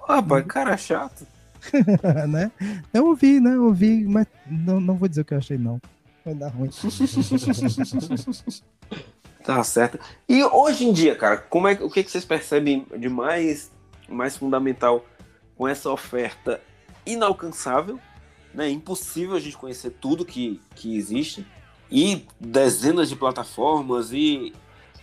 Rapaz, 0.06 0.46
cara 0.48 0.76
chato. 0.76 1.26
né? 2.28 2.50
Eu 2.92 3.06
ouvi, 3.06 3.38
né? 3.38 3.54
Eu 3.54 3.66
ouvi, 3.66 4.04
mas 4.04 4.26
não, 4.46 4.80
não 4.80 4.96
vou 4.96 5.08
dizer 5.08 5.20
o 5.20 5.24
que 5.24 5.34
eu 5.34 5.38
achei, 5.38 5.58
não. 5.58 5.80
Vai 6.24 6.34
dar 6.34 6.48
ruim. 6.48 6.70
Tá 9.44 9.64
certo. 9.64 9.98
E 10.28 10.44
hoje 10.44 10.84
em 10.84 10.92
dia, 10.92 11.16
cara, 11.16 11.36
como 11.36 11.66
é, 11.66 11.72
o 11.72 11.90
que, 11.90 12.04
que 12.04 12.10
vocês 12.12 12.24
percebem 12.24 12.86
de 12.96 13.08
mais, 13.08 13.72
mais 14.08 14.36
fundamental 14.36 15.04
com 15.56 15.66
essa 15.66 15.90
oferta 15.90 16.60
inalcançável? 17.04 17.98
Né? 18.54 18.70
Impossível 18.70 19.34
a 19.34 19.40
gente 19.40 19.56
conhecer 19.56 19.90
tudo 20.00 20.24
que, 20.24 20.60
que 20.76 20.96
existe. 20.96 21.44
E 21.94 22.24
dezenas 22.40 23.10
de 23.10 23.16
plataformas 23.16 24.12
e 24.12 24.52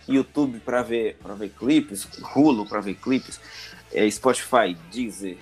YouTube 0.08 0.58
para 0.58 0.82
ver, 0.82 1.16
pra 1.22 1.34
ver 1.34 1.50
clipes, 1.50 2.08
Hulu 2.34 2.66
para 2.66 2.80
ver 2.80 2.94
clipes, 2.96 3.40
é, 3.92 4.10
Spotify, 4.10 4.76
Deezer, 4.92 5.36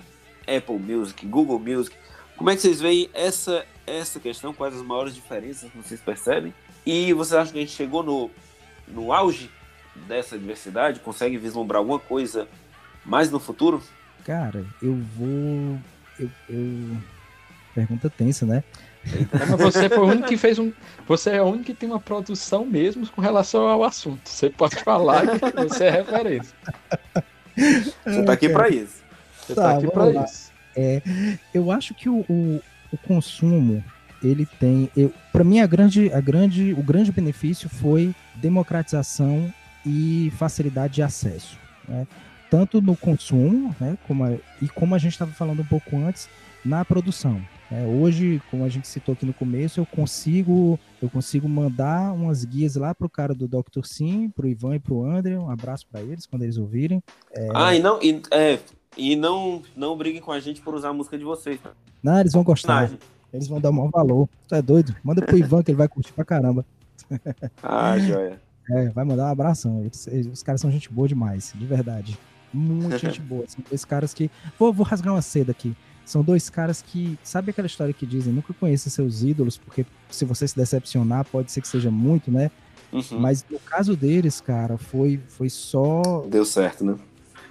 Apple 0.47 0.77
Music, 0.77 1.25
Google 1.25 1.57
Music. 1.57 1.95
Como 2.37 2.51
é 2.51 2.55
que 2.55 2.61
vocês 2.61 2.79
veem 2.79 3.09
essa, 3.15 3.65
essa 3.87 4.19
questão? 4.19 4.53
Quais 4.53 4.75
as 4.75 4.83
maiores 4.83 5.15
diferenças 5.15 5.71
que 5.71 5.77
vocês 5.77 5.99
percebem? 5.99 6.53
E 6.85 7.11
vocês 7.13 7.33
acham 7.39 7.53
que 7.53 7.57
a 7.57 7.61
gente 7.61 7.73
chegou 7.75 8.03
no, 8.03 8.29
no 8.87 9.11
auge 9.11 9.49
dessa 10.07 10.37
diversidade? 10.37 10.99
Consegue 10.99 11.35
vislumbrar 11.37 11.79
alguma 11.79 11.99
coisa 11.99 12.47
mais 13.03 13.31
no 13.31 13.39
futuro? 13.39 13.81
Cara, 14.23 14.63
eu 14.83 14.95
vou. 15.17 15.79
Eu, 16.19 16.29
eu- 16.47 16.97
Pergunta 17.73 18.09
tensa, 18.09 18.45
né? 18.45 18.63
Mas 19.31 19.49
você 19.49 19.89
foi 19.89 19.99
o 19.99 20.07
único 20.07 20.27
que 20.27 20.37
fez 20.37 20.59
um. 20.59 20.71
Você 21.07 21.31
é 21.31 21.41
o 21.41 21.45
único 21.45 21.65
que 21.65 21.73
tem 21.73 21.89
uma 21.89 21.99
produção 21.99 22.65
mesmo 22.65 23.07
com 23.07 23.21
relação 23.21 23.67
ao 23.67 23.83
assunto. 23.83 24.21
Você 24.29 24.49
pode 24.49 24.75
falar 24.77 25.25
que 25.27 25.67
você 25.67 25.85
é 25.85 25.89
referência. 25.89 26.55
Você 28.05 28.23
tá 28.23 28.33
aqui 28.33 28.49
para 28.49 28.69
isso. 28.69 29.03
Você 29.37 29.55
Tá, 29.55 29.63
tá 29.63 29.77
aqui 29.77 29.87
lá. 29.95 30.25
isso. 30.25 30.51
Eu 31.53 31.71
acho 31.71 31.93
que 31.93 32.07
o, 32.07 32.25
o, 32.29 32.61
o 32.91 32.97
consumo 32.97 33.83
ele 34.23 34.45
tem, 34.45 34.89
para 35.31 35.43
mim 35.43 35.59
a 35.59 35.67
grande, 35.67 36.11
a 36.13 36.21
grande, 36.21 36.73
o 36.73 36.83
grande 36.83 37.11
benefício 37.11 37.69
foi 37.69 38.13
democratização 38.35 39.51
e 39.85 40.31
facilidade 40.37 40.95
de 40.95 41.01
acesso, 41.01 41.57
né? 41.87 42.05
tanto 42.49 42.81
no 42.81 42.95
consumo, 42.95 43.75
né, 43.79 43.97
como 44.07 44.25
a, 44.25 44.33
e 44.61 44.67
como 44.67 44.95
a 44.95 44.97
gente 44.97 45.13
estava 45.13 45.31
falando 45.31 45.61
um 45.61 45.65
pouco 45.65 45.97
antes, 45.97 46.27
na 46.65 46.83
produção. 46.83 47.41
Né? 47.69 47.85
hoje, 47.85 48.41
como 48.49 48.63
a 48.63 48.69
gente 48.69 48.87
citou 48.87 49.13
aqui 49.13 49.25
no 49.25 49.33
começo, 49.33 49.79
eu 49.79 49.85
consigo, 49.85 50.79
eu 51.01 51.09
consigo 51.09 51.47
mandar 51.47 52.13
umas 52.13 52.43
guias 52.45 52.75
lá 52.75 52.93
pro 52.95 53.09
cara 53.09 53.33
do 53.33 53.47
Dr. 53.47 53.83
Sim, 53.83 54.29
pro 54.29 54.47
Ivan 54.47 54.75
e 54.75 54.79
pro 54.79 55.03
André, 55.03 55.37
um 55.37 55.49
abraço 55.49 55.85
para 55.87 56.01
eles 56.01 56.25
quando 56.25 56.43
eles 56.43 56.57
ouvirem. 56.57 57.01
Ah, 57.53 57.75
e 57.75 57.79
não, 57.81 58.01
e, 58.01 58.21
é, 58.31 58.59
e 58.97 59.15
não, 59.15 59.61
não 59.75 59.97
briguem 59.97 60.21
com 60.21 60.31
a 60.31 60.39
gente 60.39 60.61
por 60.61 60.73
usar 60.73 60.89
a 60.89 60.93
música 60.93 61.17
de 61.17 61.23
vocês. 61.23 61.59
tá? 61.61 61.71
Não, 62.01 62.19
eles 62.19 62.33
vão 62.33 62.43
gostar, 62.43 62.89
eles 63.33 63.47
vão 63.47 63.59
dar 63.61 63.69
o 63.69 63.73
maior 63.73 63.91
valor. 63.91 64.29
Tu 64.47 64.55
é 64.55 64.61
doido? 64.61 64.95
Manda 65.03 65.21
pro 65.25 65.37
Ivan 65.37 65.61
que 65.63 65.71
ele 65.71 65.77
vai 65.77 65.87
curtir 65.87 66.13
pra 66.13 66.25
caramba. 66.25 66.65
Ah, 67.63 67.97
joia. 67.97 68.39
É, 68.71 68.87
vai 68.89 69.03
mandar 69.03 69.23
um 69.25 69.31
abração. 69.31 69.79
Eles- 69.81 70.05
eles- 70.05 70.27
os 70.27 70.43
caras 70.43 70.61
são 70.61 70.69
gente 70.69 70.91
boa 70.93 71.07
demais, 71.07 71.53
de 71.57 71.65
verdade. 71.65 72.15
Muito 72.53 72.95
gente 72.99 73.19
boa. 73.19 73.43
São 73.47 73.63
dois 73.67 73.83
caras 73.83 74.13
que. 74.13 74.29
Vou, 74.59 74.71
vou 74.71 74.85
rasgar 74.85 75.11
uma 75.11 75.23
seda 75.23 75.49
aqui. 75.51 75.75
São 76.09 76.23
dois 76.23 76.49
caras 76.49 76.81
que. 76.81 77.19
Sabe 77.23 77.51
aquela 77.51 77.67
história 77.67 77.93
que 77.93 78.03
dizem? 78.03 78.33
Nunca 78.33 78.51
conheça 78.51 78.89
seus 78.89 79.21
ídolos, 79.21 79.59
porque 79.59 79.85
se 80.09 80.25
você 80.25 80.47
se 80.47 80.55
decepcionar, 80.55 81.23
pode 81.23 81.51
ser 81.51 81.61
que 81.61 81.67
seja 81.67 81.91
muito, 81.91 82.31
né? 82.31 82.49
Uhum. 82.91 83.19
Mas 83.19 83.45
no 83.47 83.59
caso 83.59 83.95
deles, 83.95 84.41
cara, 84.41 84.75
foi, 84.75 85.19
foi 85.27 85.51
só 85.51 86.25
Deu 86.27 86.43
certo, 86.43 86.83
né? 86.83 86.95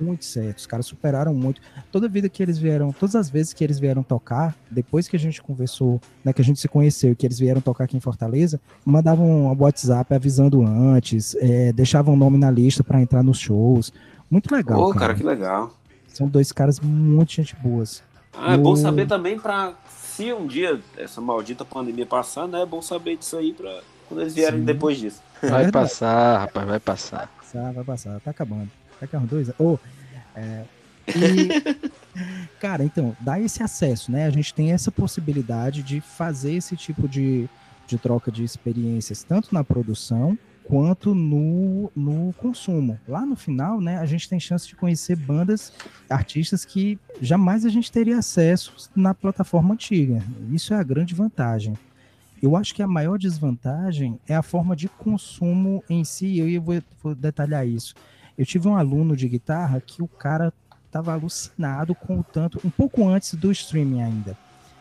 muito 0.01 0.25
certo. 0.25 0.59
Os 0.59 0.67
caras 0.67 0.87
superaram 0.87 1.33
muito. 1.33 1.61
Toda 1.93 2.09
vida 2.09 2.29
que 2.29 2.43
eles 2.43 2.59
vieram, 2.59 2.91
todas 2.91 3.15
as 3.15 3.31
vezes 3.31 3.53
que 3.53 3.63
eles 3.63 3.79
vieram 3.79 4.03
tocar, 4.03 4.57
depois 4.69 5.07
que 5.07 5.15
a 5.15 5.19
gente 5.21 5.41
conversou, 5.41 6.01
né, 6.25 6.33
que 6.33 6.43
a 6.43 6.45
gente 6.45 6.59
se 6.59 6.67
conheceu, 6.67 7.13
e 7.13 7.15
que 7.15 7.25
eles 7.25 7.39
vieram 7.39 7.61
tocar 7.61 7.85
aqui 7.85 7.97
em 7.97 8.01
Fortaleza, 8.01 8.61
mandavam 8.85 9.25
um 9.25 9.57
WhatsApp 9.57 10.13
avisando 10.13 10.65
antes, 10.65 11.37
é, 11.37 11.73
deixavam 11.73 12.15
o 12.15 12.17
nome 12.17 12.39
na 12.39 12.51
lista 12.51 12.83
pra 12.83 13.01
entrar 13.01 13.23
nos 13.23 13.39
shows. 13.39 13.93
Muito 14.29 14.53
legal. 14.53 14.81
Ô, 14.81 14.89
cara. 14.89 15.01
cara, 15.01 15.15
que 15.15 15.23
legal. 15.23 15.73
São 16.09 16.27
dois 16.27 16.51
caras 16.51 16.81
muito 16.81 17.33
gente 17.33 17.55
boas. 17.57 18.03
Ah, 18.33 18.55
é 18.55 18.57
bom 18.57 18.77
saber 18.77 19.07
também 19.07 19.39
pra. 19.39 19.75
Se 19.91 20.33
um 20.33 20.47
dia 20.47 20.81
essa 20.97 21.21
maldita 21.21 21.65
pandemia 21.65 22.05
passar, 22.05 22.49
né? 22.49 22.63
É 22.63 22.67
bom 22.67 22.83
saber 22.83 23.17
disso 23.17 23.37
aí 23.37 23.53
pra 23.53 23.81
quando 24.09 24.21
eles 24.23 24.35
vierem 24.35 24.61
Sim. 24.61 24.65
depois 24.65 24.99
disso. 24.99 25.23
É 25.43 25.49
Vai 25.49 25.63
verdade. 25.65 25.85
passar, 25.85 26.39
rapaz, 26.39 26.67
vai 26.67 26.81
passar. 26.81 27.19
Vai 27.19 27.29
passar, 27.37 27.73
vai 27.73 27.85
passar, 27.85 28.21
tá 28.21 28.31
acabando. 28.31 28.69
Daqui 29.01 29.15
a 29.15 29.19
uns 29.21 29.29
dois. 29.29 29.49
Ô, 29.59 29.79
é, 30.35 30.65
e, 31.09 31.91
cara, 32.59 32.85
então, 32.85 33.17
dá 33.21 33.39
esse 33.41 33.63
acesso, 33.63 34.11
né? 34.11 34.27
A 34.27 34.31
gente 34.31 34.53
tem 34.53 34.73
essa 34.73 34.91
possibilidade 34.91 35.83
de 35.83 36.01
fazer 36.01 36.55
esse 36.55 36.77
tipo 36.77 37.09
de, 37.09 37.49
de 37.87 37.99
troca 37.99 38.31
de 38.33 38.43
experiências, 38.45 39.23
tanto 39.23 39.55
na 39.55 39.63
produção 39.63 40.37
quanto 40.69 41.15
no, 41.15 41.91
no 41.97 42.33
consumo. 42.35 43.01
Lá 43.09 43.25
no 43.25 43.35
final, 43.35 43.81
né, 43.81 43.99
a 43.99 44.05
gente 44.05 44.29
tem 44.29 44.39
chance 44.39 44.69
de 44.69 44.77
conhecer 44.77 45.17
bandas, 45.17 45.73
artistas 46.11 46.63
que 46.63 46.99
jamais 47.23 47.65
a 47.65 47.71
gente 47.71 47.91
teria 47.91 48.19
acesso 48.19 48.91
na 48.95 49.15
plataforma 49.15 49.73
antiga. 49.73 50.23
Isso 50.53 50.75
é 50.75 50.77
a 50.77 50.83
grande 50.83 51.15
vantagem. 51.15 51.73
Eu 52.43 52.55
acho 52.55 52.75
que 52.75 52.83
a 52.83 52.87
maior 52.87 53.19
desvantagem 53.19 54.21
é 54.29 54.35
a 54.35 54.43
forma 54.43 54.77
de 54.77 54.89
consumo 54.89 55.83
em 55.89 56.05
si, 56.05 56.27
e 56.27 56.55
eu 56.55 56.63
vou, 56.63 56.83
vou 57.03 57.15
detalhar 57.15 57.67
isso. 57.67 57.95
Eu 58.37 58.45
tive 58.45 58.69
um 58.69 58.77
aluno 58.77 59.17
de 59.17 59.27
guitarra 59.27 59.81
que 59.81 60.03
o 60.03 60.07
cara 60.07 60.53
estava 60.87 61.15
alucinado 61.15 61.95
com 61.95 62.21
o 62.21 62.23
tanto, 62.23 62.61
um 62.65 62.71
pouco 62.71 63.09
antes 63.09 63.35
do 63.35 63.51
streaming 63.51 64.03
ainda. 64.03 64.37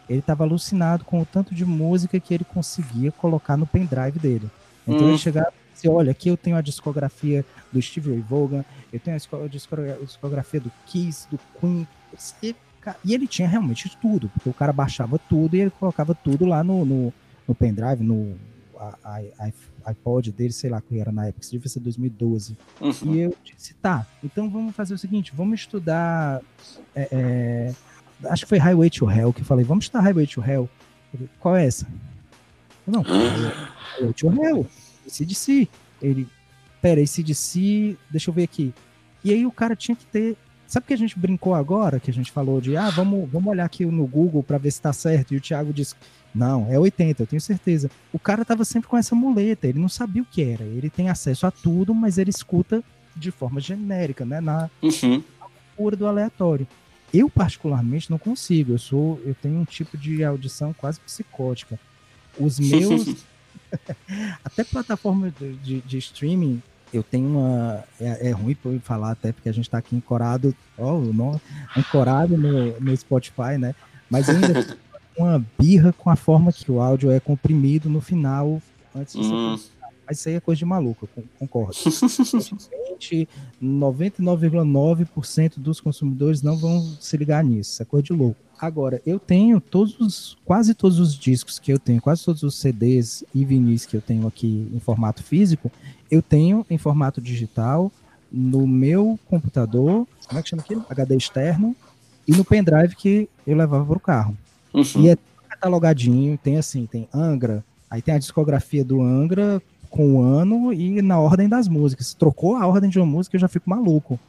Ele 0.07 0.19
estava 0.19 0.43
alucinado 0.43 1.05
com 1.05 1.21
o 1.21 1.25
tanto 1.25 1.55
de 1.55 1.65
música 1.65 2.19
que 2.19 2.33
ele 2.33 2.45
conseguia 2.45 3.11
colocar 3.11 3.55
no 3.57 3.65
pendrive 3.65 4.19
dele. 4.19 4.49
Então 4.85 5.05
Hum. 5.05 5.09
ele 5.09 5.17
chegava 5.17 5.51
disse, 5.77 5.89
olha, 5.89 6.11
aqui 6.11 6.29
eu 6.29 6.37
tenho 6.37 6.55
a 6.55 6.61
discografia 6.61 7.45
do 7.71 7.81
Steve 7.81 8.11
Ray 8.11 8.19
Vaughan, 8.21 8.63
eu 8.91 8.99
tenho 8.99 9.15
a 9.15 9.17
disco- 9.17 9.35
a 9.43 9.47
discogra- 9.47 9.97
a 10.01 10.05
discografia 10.05 10.59
do 10.59 10.71
Kiss, 10.85 11.27
do 11.29 11.39
Queen. 11.59 11.87
E, 12.43 12.55
E 13.03 13.13
ele 13.13 13.27
tinha 13.27 13.47
realmente 13.47 13.97
tudo, 14.01 14.29
porque 14.29 14.47
o 14.47 14.53
cara 14.53 14.71
baixava 14.71 15.19
tudo 15.19 15.55
e 15.57 15.59
ele 15.59 15.69
colocava 15.71 16.15
tudo 16.15 16.45
lá 16.45 16.63
no, 16.63 16.85
no, 16.85 17.13
no 17.45 17.53
pendrive, 17.53 18.01
no 18.01 18.35
a- 18.79 18.95
a- 19.03 19.21
i- 19.23 19.53
iPod 19.85 20.31
dele, 20.31 20.53
sei 20.53 20.69
lá 20.69 20.79
que 20.79 20.97
era 20.97 21.11
na 21.11 21.25
época, 21.27 21.41
isso 21.43 21.51
devia 21.51 21.67
ser 21.69 21.79
2012. 21.81 22.57
Uhum. 22.79 22.91
E 23.13 23.19
eu 23.19 23.35
disse, 23.43 23.73
tá, 23.75 24.05
então 24.23 24.49
vamos 24.49 24.73
fazer 24.73 24.93
o 24.93 24.97
seguinte, 24.97 25.33
vamos 25.35 25.59
estudar. 25.59 26.41
é, 26.95 27.07
é, 27.11 27.75
acho 28.29 28.43
que 28.45 28.49
foi 28.49 28.57
Highway 28.57 28.89
to 28.89 29.09
Hell 29.11 29.33
que 29.33 29.41
eu 29.41 29.45
falei, 29.45 29.65
vamos 29.65 29.83
estudar 29.85 30.01
Highway 30.03 30.25
to 30.27 30.41
Hell. 30.41 30.69
Qual 31.41 31.55
é 31.57 31.65
essa? 31.65 31.85
Não, 32.85 33.01
Highway 33.01 34.13
to 34.13 34.27
Hell, 34.31 34.65
CDC. 35.07 35.67
Ele, 36.01 36.27
pera, 36.81 37.05
CDC, 37.05 37.97
deixa 38.09 38.29
eu 38.29 38.33
ver 38.33 38.43
aqui. 38.43 38.73
E 39.23 39.31
aí 39.33 39.45
o 39.45 39.51
cara 39.51 39.75
tinha 39.75 39.95
que 39.95 40.05
ter. 40.05 40.35
Sabe 40.67 40.83
o 40.83 40.87
que 40.87 40.93
a 40.93 40.97
gente 40.97 41.17
brincou 41.17 41.53
agora? 41.55 41.99
Que 41.99 42.11
a 42.11 42.13
gente 42.13 42.31
falou 42.31 42.59
de, 42.59 42.75
ah, 42.75 42.89
vamos, 42.89 43.29
vamos 43.31 43.49
olhar 43.49 43.63
aqui 43.65 43.85
no 43.85 44.05
Google 44.05 44.43
para 44.43 44.57
ver 44.57 44.71
se 44.71 44.81
tá 44.81 44.91
certo. 44.91 45.33
E 45.33 45.37
o 45.37 45.41
Thiago 45.41 45.71
disse, 45.71 45.95
não, 46.35 46.67
é 46.69 46.77
80, 46.77 47.23
eu 47.23 47.27
tenho 47.27 47.41
certeza. 47.41 47.89
O 48.11 48.19
cara 48.19 48.43
tava 48.43 48.65
sempre 48.65 48.89
com 48.89 48.97
essa 48.97 49.15
muleta, 49.15 49.65
ele 49.65 49.79
não 49.79 49.87
sabia 49.87 50.21
o 50.21 50.25
que 50.25 50.43
era. 50.43 50.63
Ele 50.65 50.89
tem 50.89 51.09
acesso 51.09 51.47
a 51.47 51.51
tudo, 51.51 51.95
mas 51.95 52.17
ele 52.17 52.29
escuta 52.29 52.83
de 53.15 53.31
forma 53.31 53.61
genérica, 53.61 54.25
né? 54.25 54.41
Na 54.41 54.69
Uhum. 54.81 55.23
cura 55.75 55.95
do 55.95 56.05
aleatório. 56.05 56.67
Eu, 57.13 57.29
particularmente, 57.29 58.11
não 58.11 58.17
consigo. 58.17 58.73
Eu 58.73 58.77
sou, 58.77 59.21
eu 59.25 59.33
tenho 59.33 59.57
um 59.59 59.65
tipo 59.65 59.97
de 59.97 60.21
audição 60.23 60.73
quase 60.73 60.99
psicótica. 60.99 61.79
Os 62.37 62.59
meus. 62.59 63.15
até 64.43 64.63
plataforma 64.63 65.31
de, 65.31 65.53
de- 65.57 65.81
de 65.81 65.97
streaming, 65.97 66.61
eu 66.93 67.03
tenho 67.03 67.27
uma. 67.27 67.83
É, 67.99 68.29
é 68.29 68.31
ruim 68.31 68.55
pra 68.55 68.71
eu 68.71 68.79
falar, 68.79 69.11
até 69.11 69.31
porque 69.31 69.49
a 69.49 69.51
gente 69.51 69.69
tá 69.69 69.77
aqui 69.77 69.95
ancorado, 69.95 70.55
ó, 70.77 70.93
o 70.93 71.13
nome, 71.13 71.39
ancorado 71.75 72.37
no, 72.37 72.79
no 72.79 72.95
Spotify, 72.97 73.57
né? 73.59 73.75
Mas 74.09 74.29
ainda 74.29 74.47
uma 75.17 75.43
birra 75.59 75.91
com 75.93 76.09
a 76.09 76.15
forma 76.15 76.51
que 76.53 76.71
o 76.71 76.79
áudio 76.81 77.11
é 77.11 77.19
comprimido 77.19 77.89
no 77.89 77.99
final, 78.01 78.61
antes 78.95 79.13
de 79.15 79.23
você 79.27 79.33
Hum. 79.33 79.57
mas 80.07 80.19
isso 80.19 80.29
aí 80.29 80.35
é 80.35 80.39
coisa 80.39 80.59
de 80.59 80.65
maluco, 80.65 81.03
eu 81.05 81.09
con- 81.23 81.27
concordo. 81.37 81.75
Infelizmente, 81.85 83.27
99,9% 83.61 85.53
dos 85.59 85.79
consumidores 85.81 86.41
não 86.41 86.55
vão 86.57 86.81
se 86.99 87.17
ligar 87.17 87.43
nisso, 87.43 87.71
isso 87.73 87.81
é 87.81 87.85
coisa 87.85 88.03
de 88.05 88.13
louco. 88.13 88.39
Agora, 88.59 89.01
eu 89.05 89.19
tenho 89.19 89.61
todos 89.61 89.99
os, 89.99 90.37
quase 90.43 90.73
todos 90.73 90.99
os 90.99 91.17
discos 91.17 91.59
que 91.59 91.71
eu 91.71 91.77
tenho, 91.77 92.01
quase 92.01 92.25
todos 92.25 92.41
os 92.43 92.55
CDs 92.55 93.23
e 93.33 93.45
vinis 93.45 93.85
que 93.85 93.95
eu 93.95 94.01
tenho 94.01 94.27
aqui 94.27 94.67
em 94.73 94.79
formato 94.79 95.23
físico, 95.23 95.71
eu 96.09 96.21
tenho 96.21 96.65
em 96.69 96.77
formato 96.77 97.21
digital 97.21 97.91
no 98.31 98.65
meu 98.65 99.19
computador, 99.27 100.07
como 100.27 100.39
é 100.39 100.43
que 100.43 100.49
chama 100.49 100.61
aquilo? 100.61 100.85
HD 100.89 101.15
externo, 101.15 101.75
e 102.27 102.31
no 102.31 102.43
pendrive 102.43 102.95
que 102.95 103.29
eu 103.45 103.55
levava 103.55 103.85
para 103.85 103.97
o 103.97 103.99
carro. 103.99 104.37
Uhum. 104.73 104.83
E 104.97 105.09
é 105.09 105.17
catalogadinho, 105.47 106.37
tem 106.37 106.57
assim, 106.57 106.85
tem 106.85 107.07
Angra, 107.13 107.63
aí 107.89 108.01
tem 108.01 108.15
a 108.15 108.19
discografia 108.19 108.83
do 108.83 109.01
Angra 109.01 109.61
com 109.89 110.15
o 110.15 110.21
ano 110.21 110.73
e 110.73 111.01
na 111.01 111.19
ordem 111.19 111.47
das 111.47 111.67
músicas. 111.67 112.13
Trocou 112.13 112.55
a 112.55 112.67
ordem 112.67 112.89
de 112.89 112.99
uma 112.99 113.05
música, 113.05 113.35
eu 113.35 113.41
já 113.41 113.47
fico 113.47 113.69
maluco. 113.69 114.19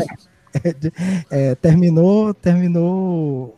É, 0.00 0.16
é, 1.30 1.54
terminou, 1.56 2.32
terminou 2.34 3.56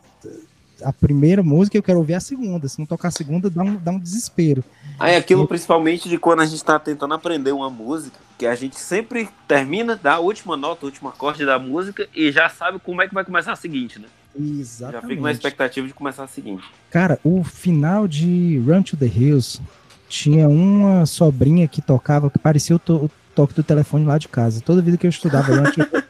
a 0.83 0.93
primeira 0.93 1.41
música, 1.41 1.75
eu 1.77 1.83
quero 1.83 1.97
ouvir 1.99 2.13
a 2.13 2.19
segunda. 2.19 2.67
Se 2.67 2.77
não 2.79 2.85
tocar 2.85 3.07
a 3.07 3.11
segunda, 3.11 3.49
dá 3.49 3.63
um, 3.63 3.75
dá 3.75 3.91
um 3.91 3.99
desespero. 3.99 4.63
Aí 4.99 5.15
aquilo 5.15 5.47
principalmente 5.47 6.07
de 6.09 6.17
quando 6.17 6.41
a 6.41 6.45
gente 6.45 6.63
tá 6.63 6.77
tentando 6.79 7.13
aprender 7.13 7.51
uma 7.51 7.69
música, 7.69 8.17
que 8.37 8.45
a 8.45 8.53
gente 8.55 8.79
sempre 8.79 9.27
termina, 9.47 9.99
dá 10.01 10.13
a 10.15 10.19
última 10.19 10.55
nota, 10.55 10.85
o 10.85 10.89
último 10.89 11.09
acorde 11.09 11.45
da 11.45 11.57
música 11.57 12.07
e 12.15 12.31
já 12.31 12.47
sabe 12.49 12.79
como 12.79 13.01
é 13.01 13.07
que 13.07 13.13
vai 13.13 13.25
começar 13.25 13.53
a 13.53 13.55
seguinte, 13.55 13.99
né? 13.99 14.07
Já 14.39 14.43
fica 14.43 14.51
na 14.51 14.59
Exatamente. 14.61 15.31
expectativa 15.35 15.87
de 15.87 15.93
começar 15.95 16.23
a 16.23 16.27
seguinte. 16.27 16.63
Cara, 16.91 17.19
o 17.23 17.43
final 17.43 18.07
de 18.07 18.59
Run 18.67 18.83
to 18.83 18.95
the 18.95 19.07
Hills 19.07 19.59
tinha 20.07 20.47
uma 20.47 21.07
sobrinha 21.07 21.67
que 21.67 21.81
tocava 21.81 22.29
que 22.29 22.37
parecia 22.37 22.75
o, 22.75 22.79
to- 22.79 23.05
o 23.05 23.11
toque 23.33 23.55
do 23.55 23.63
telefone 23.63 24.05
lá 24.05 24.19
de 24.19 24.27
casa. 24.27 24.61
Toda 24.61 24.79
vida 24.81 24.95
que 24.95 25.07
eu 25.07 25.09
estudava 25.09 25.55
Run 25.55 25.71
to 25.71 25.85
the 25.85 26.01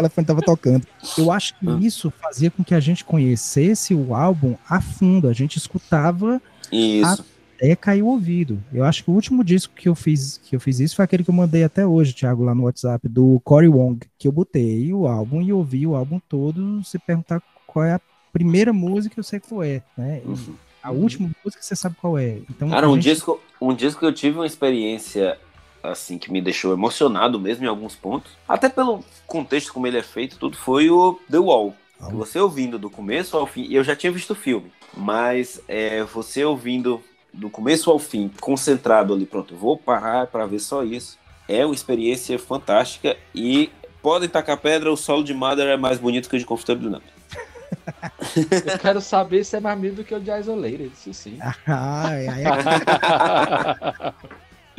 telefone 0.00 0.24
estava 0.24 0.42
tocando. 0.42 0.86
Eu 1.16 1.30
acho 1.32 1.58
que 1.58 1.68
Hum. 1.68 1.78
isso 1.78 2.10
fazia 2.20 2.50
com 2.50 2.62
que 2.64 2.74
a 2.74 2.80
gente 2.80 3.04
conhecesse 3.04 3.94
o 3.94 4.14
álbum 4.14 4.56
a 4.68 4.80
fundo. 4.80 5.28
A 5.28 5.32
gente 5.32 5.56
escutava 5.56 6.40
Isso. 6.72 7.24
até 7.56 7.76
cair 7.76 8.02
o 8.02 8.06
ouvido. 8.08 8.62
Eu 8.72 8.84
acho 8.84 9.04
que 9.04 9.10
o 9.10 9.14
último 9.14 9.42
disco 9.44 9.74
que 9.74 9.88
eu 9.88 9.94
fiz 9.94 10.38
que 10.42 10.56
eu 10.56 10.60
fiz 10.60 10.80
isso 10.80 10.96
foi 10.96 11.04
aquele 11.04 11.22
que 11.24 11.30
eu 11.30 11.34
mandei 11.34 11.62
até 11.64 11.86
hoje, 11.86 12.12
Thiago, 12.14 12.42
lá 12.44 12.54
no 12.54 12.64
WhatsApp, 12.64 13.08
do 13.08 13.40
Cory 13.44 13.68
Wong, 13.68 14.00
que 14.18 14.26
eu 14.28 14.32
botei 14.32 14.92
o 14.92 15.06
álbum 15.06 15.40
e 15.42 15.52
ouvi 15.52 15.86
o 15.86 15.94
álbum 15.94 16.20
todo. 16.28 16.82
Se 16.84 16.98
perguntar 16.98 17.42
qual 17.66 17.84
é 17.84 17.92
a 17.94 18.00
primeira 18.32 18.72
música, 18.72 19.18
eu 19.18 19.24
sei 19.24 19.40
qual 19.40 19.62
é, 19.62 19.82
né? 19.96 20.22
Uhum. 20.24 20.54
a 20.82 20.90
última 20.92 21.28
música 21.44 21.62
você 21.62 21.76
sabe 21.76 21.94
qual 22.00 22.16
é. 22.18 22.38
Então, 22.48 22.70
Cara, 22.70 22.88
um 22.88 22.94
gente- 22.94 23.02
disco, 23.12 23.38
um 23.60 23.74
disco 23.74 24.00
que 24.00 24.06
eu 24.06 24.12
tive 24.14 24.38
uma 24.38 24.46
experiência 24.46 25.36
assim 25.82 26.18
que 26.18 26.30
me 26.30 26.40
deixou 26.40 26.72
emocionado 26.72 27.38
mesmo 27.38 27.64
em 27.64 27.68
alguns 27.68 27.94
pontos, 27.94 28.32
até 28.48 28.68
pelo 28.68 29.04
contexto 29.26 29.72
como 29.72 29.86
ele 29.86 29.98
é 29.98 30.02
feito, 30.02 30.36
tudo 30.36 30.56
foi 30.56 30.90
o 30.90 31.18
The 31.30 31.38
Wall. 31.38 31.74
que 32.08 32.14
você 32.14 32.38
ouvindo 32.38 32.78
do 32.78 32.90
começo 32.90 33.36
ao 33.36 33.46
fim, 33.46 33.66
eu 33.70 33.84
já 33.84 33.94
tinha 33.94 34.12
visto 34.12 34.30
o 34.30 34.36
filme, 34.36 34.72
mas 34.94 35.60
é, 35.68 36.02
você 36.04 36.44
ouvindo 36.44 37.02
do 37.32 37.48
começo 37.48 37.90
ao 37.90 37.98
fim, 37.98 38.30
concentrado 38.40 39.14
ali, 39.14 39.24
pronto, 39.24 39.54
vou 39.54 39.76
parar 39.76 40.26
para 40.26 40.46
ver 40.46 40.58
só 40.58 40.82
isso. 40.82 41.18
É 41.48 41.64
uma 41.64 41.74
experiência 41.74 42.38
fantástica 42.38 43.16
e 43.34 43.70
podem 44.02 44.28
tacar 44.28 44.56
pedra, 44.56 44.92
o 44.92 44.96
solo 44.96 45.24
de 45.24 45.34
Mother 45.34 45.68
é 45.68 45.76
mais 45.76 45.98
bonito 45.98 46.28
que 46.28 46.36
o 46.36 46.38
de 46.38 46.44
Comfortable 46.44 46.88
Numb. 46.88 47.02
Eu 48.66 48.78
quero 48.78 49.00
saber 49.00 49.44
se 49.44 49.56
é 49.56 49.60
mais 49.60 49.76
bonito 49.78 49.96
do 49.96 50.04
que 50.04 50.14
o 50.14 50.20
de 50.20 50.30
Isolated, 50.30 50.90
isso 50.94 51.12
sim. 51.14 51.38
Ai, 51.66 52.26
ai, 52.26 52.44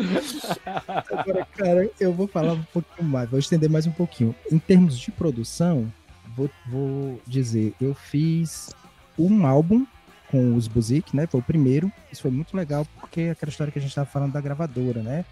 Agora, 0.88 1.46
cara, 1.56 1.90
eu 2.00 2.14
vou 2.14 2.28
falar 2.28 2.54
um 2.54 2.64
pouquinho 2.64 3.08
mais, 3.08 3.30
vou 3.30 3.40
estender 3.40 3.70
mais 3.70 3.86
um 3.88 3.92
pouquinho. 3.92 4.36
Em 4.52 4.60
termos 4.60 4.98
de 4.98 5.12
produção, 5.12 5.92
vou, 6.36 6.50
vou 6.68 7.22
dizer, 7.28 7.74
eu 7.80 7.94
fiz 7.94 8.70
um 9.18 9.46
álbum 9.46 9.86
com 10.30 10.56
os 10.56 10.68
Buzik, 10.68 11.16
né? 11.16 11.28
Foi 11.28 11.40
o 11.40 11.44
primeiro. 11.44 11.92
Isso 12.12 12.22
foi 12.22 12.32
muito 12.32 12.56
legal, 12.56 12.88
porque 13.00 13.22
é 13.22 13.32
aquela 13.32 13.50
história 13.50 13.72
que 13.72 13.80
a 13.80 13.82
gente 13.82 13.92
estava 13.92 14.10
falando 14.10 14.32
da 14.34 14.42
gravadora, 14.42 15.02
né? 15.02 15.26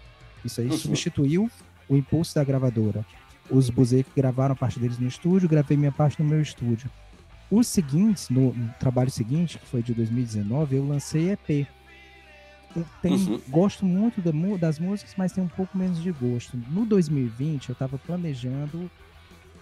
Isso 0.44 0.60
aí 0.60 0.68
Uhum. 0.68 0.76
substituiu 0.76 1.50
o 1.88 1.96
impulso 1.96 2.34
da 2.34 2.44
gravadora. 2.44 3.04
Os 3.50 3.68
Buzik 3.70 4.08
gravaram 4.14 4.52
a 4.52 4.56
parte 4.56 4.78
deles 4.78 4.98
no 4.98 5.08
estúdio, 5.08 5.48
gravei 5.48 5.76
minha 5.76 5.90
parte 5.90 6.22
no 6.22 6.28
meu 6.28 6.40
estúdio. 6.40 6.88
Os 7.50 7.66
seguintes, 7.66 8.28
no, 8.28 8.52
no 8.52 8.72
trabalho 8.78 9.10
seguinte, 9.10 9.58
que 9.58 9.66
foi 9.66 9.82
de 9.82 9.92
2019, 9.92 10.76
eu 10.76 10.86
lancei 10.86 11.30
EP. 11.32 11.66
Eu 12.76 12.84
tenho- 13.02 13.16
Uhum. 13.16 13.40
Gosto 13.48 13.84
muito 13.84 14.20
da 14.20 14.30
das 14.58 14.78
músicas, 14.78 15.14
mas 15.16 15.32
tenho 15.32 15.46
um 15.46 15.50
pouco 15.50 15.76
menos 15.76 16.00
de 16.02 16.12
gosto. 16.12 16.56
No 16.70 16.86
2020, 16.86 17.68
eu 17.68 17.72
estava 17.72 17.98
planejando 17.98 18.90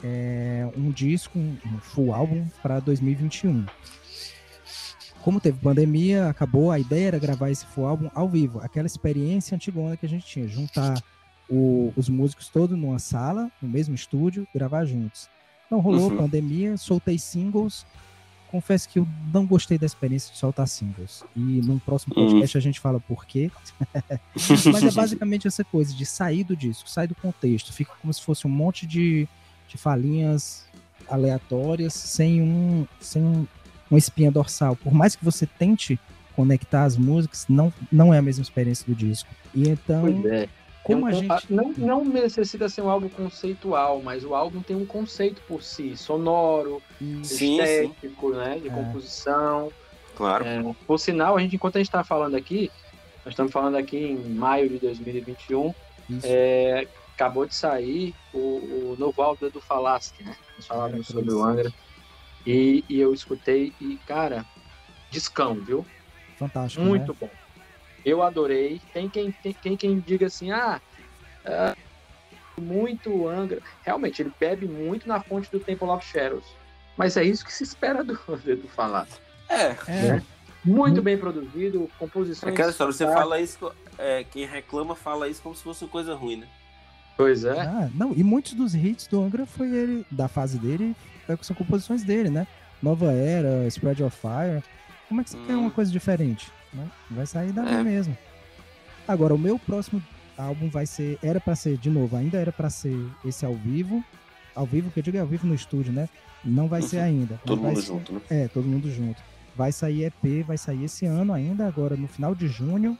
é, 0.04 0.68
um 0.76 0.90
disco, 0.92 1.38
um 1.38 1.56
um 1.66 1.78
full 1.78 2.14
álbum 2.14 2.46
para 2.62 2.78
2021. 2.80 3.64
Como 5.22 5.40
teve 5.40 5.58
pandemia, 5.58 6.28
acabou, 6.28 6.70
a 6.70 6.78
ideia 6.78 7.08
era 7.08 7.18
gravar 7.18 7.50
esse 7.50 7.66
full 7.66 7.86
álbum 7.86 8.08
ao 8.14 8.28
vivo, 8.28 8.60
aquela 8.60 8.86
experiência 8.86 9.54
antigona 9.56 9.96
que 9.96 10.06
a 10.06 10.08
gente 10.08 10.24
tinha, 10.24 10.46
juntar 10.46 11.02
o- 11.50 11.92
os 11.96 12.08
músicos 12.08 12.48
todos 12.48 12.78
numa 12.78 12.98
sala, 12.98 13.50
no 13.60 13.68
mesmo 13.68 13.94
estúdio, 13.94 14.46
gravar 14.54 14.84
juntos. 14.84 15.28
Não 15.70 15.80
rolou 15.80 16.10
Uhum. 16.10 16.16
pandemia, 16.16 16.76
soltei 16.76 17.18
singles. 17.18 17.84
Confesso 18.50 18.88
que 18.88 18.98
eu 18.98 19.06
não 19.32 19.44
gostei 19.46 19.76
da 19.78 19.84
experiência 19.86 20.32
de 20.32 20.38
soltar 20.38 20.66
singles. 20.66 21.22
E 21.36 21.40
num 21.40 21.78
próximo 21.78 22.14
Uhum. 22.16 22.26
podcast 22.30 22.56
a 22.56 22.60
gente 22.60 22.80
fala 22.80 22.98
por 23.00 23.26
quê. 23.26 23.50
Mas 24.72 24.82
é 24.84 24.90
basicamente 24.90 25.46
essa 25.46 25.62
coisa 25.64 25.94
de 25.94 26.06
sair 26.06 26.44
do 26.44 26.56
disco, 26.56 26.88
sair 26.88 27.06
do 27.08 27.14
contexto. 27.14 27.72
Fica 27.72 27.92
como 28.00 28.12
se 28.12 28.22
fosse 28.22 28.46
um 28.46 28.50
monte 28.50 28.86
de, 28.86 29.28
de 29.68 29.76
falinhas 29.76 30.66
aleatórias, 31.08 31.92
sem 31.94 32.42
um, 32.42 32.86
sem 33.00 33.22
um, 33.22 33.46
uma 33.90 33.98
espinha 33.98 34.30
dorsal. 34.30 34.76
Por 34.76 34.92
mais 34.92 35.14
que 35.16 35.24
você 35.24 35.46
tente 35.46 35.98
conectar 36.34 36.84
as 36.84 36.96
músicas, 36.96 37.46
não, 37.48 37.72
não 37.90 38.14
é 38.14 38.18
a 38.18 38.22
mesma 38.22 38.42
experiência 38.42 38.84
do 38.86 38.94
disco. 38.94 39.28
E 39.54 39.68
então, 39.68 40.06
é. 40.26 40.48
Como 40.94 41.06
a 41.06 41.10
É 41.10 41.14
um- 41.14 41.20
gente. 41.20 41.52
Não, 41.52 41.72
não 41.72 42.04
necessita 42.04 42.68
ser 42.68 42.82
um 42.82 42.90
álbum 42.90 43.08
conceitual, 43.08 44.00
mas 44.02 44.24
o 44.24 44.34
álbum 44.34 44.62
tem 44.62 44.74
um 44.74 44.86
conceito 44.86 45.40
por 45.46 45.62
si, 45.62 45.96
sonoro, 45.96 46.82
Sim, 46.98 47.22
sim. 47.24 47.60
estético, 47.60 48.30
né? 48.30 48.58
De 48.58 48.68
É. 48.68 48.70
composição. 48.70 49.70
Claro. 50.16 50.44
É, 50.44 50.74
por 50.86 50.98
sinal, 50.98 51.36
a 51.36 51.40
gente, 51.40 51.54
enquanto 51.56 51.76
a 51.76 51.78
gente 51.78 51.88
está 51.88 52.02
falando 52.02 52.34
aqui, 52.34 52.70
nós 53.24 53.32
estamos 53.34 53.52
falando 53.52 53.76
aqui 53.76 53.96
em 53.98 54.16
maio 54.16 54.68
de 54.68 54.78
2021, 54.78 55.72
Isso. 56.10 56.20
é, 56.24 56.86
acabou 57.14 57.46
de 57.46 57.54
sair 57.54 58.14
o, 58.32 58.38
o 58.38 58.96
novo 58.98 59.20
álbum 59.22 59.48
do 59.50 59.60
Falasque, 59.60 60.24
né? 60.24 60.34
Nós 60.56 60.66
falávamos 60.66 61.08
É, 61.08 61.12
sobre 61.12 61.32
o 61.32 61.44
Angra. 61.44 61.72
E, 62.46 62.82
e 62.88 62.98
eu 62.98 63.12
escutei 63.12 63.72
e, 63.80 63.96
cara, 64.06 64.44
discão, 65.10 65.54
viu? 65.54 65.84
Fantástico. 66.38 66.82
Muito 66.84 67.12
né? 67.12 67.18
bom. 67.20 67.30
Eu 68.04 68.22
adorei. 68.22 68.80
Tem 68.92 69.08
quem, 69.08 69.30
tem, 69.32 69.52
tem 69.52 69.76
quem 69.76 69.98
diga 70.00 70.26
assim, 70.26 70.50
ah, 70.50 70.80
ah, 71.44 71.74
muito 72.60 73.28
Angra. 73.28 73.60
Realmente, 73.84 74.22
ele 74.22 74.32
bebe 74.38 74.66
muito 74.66 75.08
na 75.08 75.20
fonte 75.20 75.50
do 75.50 75.60
Temple 75.60 75.88
of 75.88 76.04
Shadows. 76.06 76.44
Mas 76.96 77.16
é 77.16 77.22
isso 77.24 77.44
que 77.44 77.52
se 77.52 77.62
espera 77.64 78.02
do, 78.02 78.14
do 78.26 78.68
Falasque. 78.74 79.20
É, 79.48 79.76
É, 79.86 80.22
Muito 80.64 81.00
Hum. 81.00 81.04
bem 81.04 81.16
produzido, 81.16 81.88
composições. 81.98 82.52
aquela 82.52 82.70
história, 82.70 82.92
você 82.92 83.06
fala 83.06 83.40
isso, 83.40 83.70
é, 83.96 84.24
quem 84.24 84.44
reclama 84.44 84.94
fala 84.96 85.28
isso 85.28 85.40
como 85.40 85.54
se 85.54 85.62
fosse 85.62 85.84
uma 85.84 85.90
coisa 85.90 86.14
ruim, 86.14 86.36
né? 86.36 86.46
Pois 87.16 87.44
é. 87.44 87.60
Ah, 87.60 87.88
não, 87.94 88.12
e 88.12 88.22
muitos 88.24 88.52
dos 88.54 88.74
hits 88.74 89.06
do 89.06 89.22
Angra 89.22 89.46
foi 89.46 89.68
ele, 89.68 90.04
da 90.10 90.26
fase 90.28 90.58
dele, 90.58 90.94
é, 91.28 91.36
são 91.42 91.54
composições 91.56 92.02
dele, 92.02 92.28
né? 92.28 92.46
Nova 92.82 93.10
Era, 93.12 93.66
Spread 93.68 94.02
of 94.02 94.16
Fire. 94.16 94.62
Como 95.08 95.20
é 95.20 95.24
que 95.24 95.30
você 95.30 95.38
quer 95.46 95.56
Hum. 95.56 95.60
uma 95.62 95.70
coisa 95.70 95.90
diferente? 95.90 96.50
Né? 96.72 96.86
Vai 97.10 97.26
sair 97.26 97.52
dali 97.52 97.72
É. 97.74 97.82
mesmo. 97.82 98.16
Agora, 99.06 99.34
o 99.34 99.38
meu 99.38 99.58
próximo 99.58 100.02
álbum 100.36 100.68
vai 100.68 100.86
ser. 100.86 101.18
Era 101.22 101.40
pra 101.40 101.54
ser, 101.56 101.76
de 101.78 101.88
novo, 101.90 102.16
ainda 102.16 102.38
era 102.38 102.52
pra 102.52 102.68
ser 102.70 102.96
esse 103.24 103.44
ao 103.46 103.54
vivo. 103.54 104.04
Ao 104.54 104.66
vivo, 104.66 104.90
que 104.90 104.98
eu 104.98 105.02
digo 105.02 105.16
é 105.16 105.20
ao 105.20 105.26
vivo 105.26 105.46
no 105.46 105.54
estúdio, 105.54 105.92
né? 105.92 106.08
Não 106.44 106.68
vai 106.68 106.82
ser 106.82 106.98
ainda. 106.98 107.40
Todo 107.44 107.62
vai 107.62 107.70
mundo 107.70 107.80
ser- 107.80 107.86
junto, 107.88 108.12
né? 108.12 108.20
É, 108.30 108.48
todo 108.48 108.66
mundo 108.66 108.90
junto. 108.90 109.20
Vai 109.56 109.72
sair 109.72 110.04
EP, 110.04 110.42
vai 110.46 110.56
sair 110.56 110.84
esse 110.84 111.04
ano 111.04 111.32
ainda, 111.32 111.66
agora 111.66 111.96
no 111.96 112.06
final 112.06 112.34
de 112.34 112.46
junho. 112.46 112.96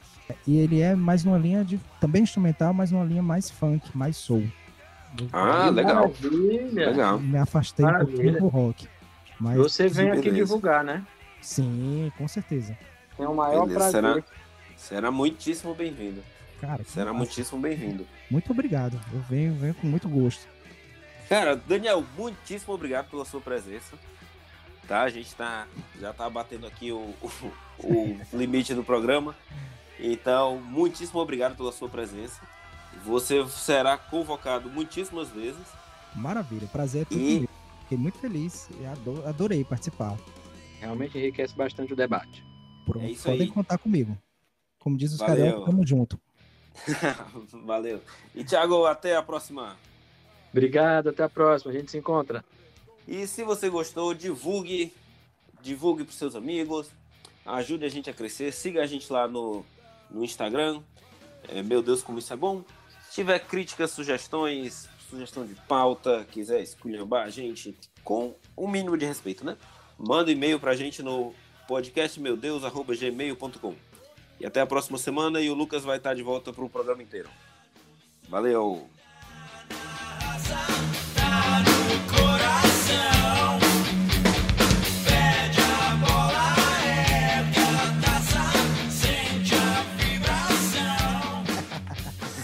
E 0.47 0.57
ele 0.59 0.81
é 0.81 0.95
mais 0.97 1.23
numa 1.25 1.39
linha 1.39 1.65
de. 1.65 1.79
também 2.01 2.23
instrumental, 2.23 2.73
mas 2.73 2.91
numa 2.91 3.05
linha 3.05 3.23
mais 3.23 3.49
funk, 3.51 3.97
mais 3.97 4.17
soul. 4.17 4.45
Ah, 5.33 5.69
legal. 5.71 5.95
Maravilha. 6.09 6.91
Legal. 6.91 7.19
me 7.21 7.39
afastei 7.39 7.85
um 7.85 7.89
Maravilha. 7.91 8.17
pouquinho 8.17 8.39
do 8.41 8.49
rock. 8.49 8.89
Mas 9.41 9.57
Você 9.57 9.89
vem 9.89 10.11
aqui 10.11 10.23
Beleza. 10.23 10.37
divulgar, 10.47 10.83
né? 10.85 11.05
sim, 11.41 12.11
com 12.19 12.27
certeza. 12.27 12.77
É 13.19 13.27
o 13.29 13.35
maior 13.35 13.67
Beleza, 13.67 13.91
prazer. 14.01 14.25
será? 14.25 14.25
Será 14.77 15.11
muitíssimo 15.11 15.75
bem-vindo. 15.75 16.23
Cara, 16.61 16.83
Será 16.85 17.07
massa. 17.13 17.19
muitíssimo 17.19 17.61
bem-vindo. 17.61 18.07
muito 18.31 18.51
obrigado. 18.53 19.01
Eu 19.13 19.21
venho, 19.23 19.55
venho 19.55 19.75
com 19.75 19.87
muito 19.87 20.09
gosto. 20.09 20.47
Cara, 21.29 21.55
Daniel, 21.57 22.05
muitíssimo 22.17 22.75
obrigado 22.75 23.09
pela 23.11 23.25
sua 23.25 23.41
presença. 23.41 23.97
Tá, 24.87 25.03
a 25.03 25.09
gente 25.11 25.35
tá, 25.35 25.67
já 26.01 26.13
tá 26.13 26.29
batendo 26.31 26.67
aqui 26.67 26.91
o, 26.91 27.15
o, 27.23 27.29
o 27.85 28.19
limite 28.37 28.75
do 28.75 28.83
programa. 28.83 29.37
Então, 30.01 30.59
muitíssimo 30.61 31.21
obrigado 31.21 31.57
pela 31.57 31.71
sua 31.73 31.89
presença. 31.89 32.41
Você 33.05 33.47
será 33.49 33.99
convocado 33.99 34.71
muitíssimas 34.71 35.29
vezes. 35.29 35.61
Maravilha, 36.15 36.67
prazer 36.69 37.03
é 37.03 37.05
tudo 37.05 37.21
E-. 37.21 37.49
Fiquei 37.83 37.99
muito 37.99 38.19
feliz 38.19 38.69
e 38.81 38.87
ado- 38.87 39.27
adorei 39.27 39.63
participar. 39.65 40.17
Realmente 40.81 41.19
enriquece 41.19 41.55
bastante 41.55 41.93
o 41.93 41.97
debate. 41.97 42.45
Pronto, 42.89 43.05
É 43.07 43.11
isso 43.11 43.25
podem 43.25 43.43
aí. 43.43 43.49
contar 43.49 43.79
comigo. 43.79 44.17
Como 44.79 44.97
diz 44.97 45.13
os 45.13 45.19
caras, 45.19 45.65
tamo 45.65 45.87
junto. 45.87 46.19
Valeu. 47.65 48.01
E, 48.35 48.45
Thiago, 48.45 48.87
até 48.87 49.17
a 49.17 49.23
próxima. 49.23 49.77
Obrigado, 50.53 51.11
até 51.11 51.23
a 51.25 51.29
próxima. 51.29 51.73
A 51.73 51.75
gente 51.75 51.91
se 51.91 51.99
encontra. 51.99 52.45
E 53.07 53.27
se 53.27 53.43
você 53.45 53.69
gostou, 53.69 54.15
divulgue, 54.15 54.93
divulgue 55.63 56.05
para 56.05 56.13
seus 56.15 56.35
amigos, 56.35 56.91
ajude 57.45 57.85
a 57.85 57.89
gente 57.89 58.09
a 58.09 58.15
crescer, 58.15 58.53
siga 58.53 58.83
a 58.83 58.87
gente 58.87 59.13
lá 59.13 59.27
no, 59.27 59.65
no 60.11 60.25
Instagram. 60.25 60.81
É, 61.49 61.63
meu 61.63 61.83
Deus, 61.83 62.03
como 62.03 62.19
isso 62.19 62.33
é 62.33 62.37
bom. 62.37 62.63
Se 63.09 63.15
tiver 63.17 63.39
críticas, 63.41 63.91
sugestões, 63.91 64.89
sugestão 65.11 65.45
de 65.47 65.55
pauta, 65.55 66.27
quiser 66.31 66.63
esculhambar 66.63 67.27
a 67.27 67.31
gente 67.31 67.75
com 68.05 68.35
o 68.57 68.69
mínimo 68.69 68.97
de 68.97 69.07
respeito, 69.07 69.45
né? 69.45 69.57
Manda 69.99 70.31
um 70.31 70.33
e-mail 70.35 70.61
pra 70.61 70.75
gente 70.77 71.03
no 71.03 71.35
podcastmeudeus.gmail.com. 71.69 73.75
E 74.41 74.47
até 74.47 74.61
a 74.61 74.67
próxima 74.67 74.99
semana 74.99 75.41
e 75.41 75.51
o 75.51 75.55
Lucas 75.55 75.85
vai 75.85 75.99
estar 75.99 76.15
de 76.15 76.23
volta 76.23 76.53
pro 76.53 76.69
programa 76.69 77.03
inteiro. 77.03 77.29
Valeu! 78.29 78.89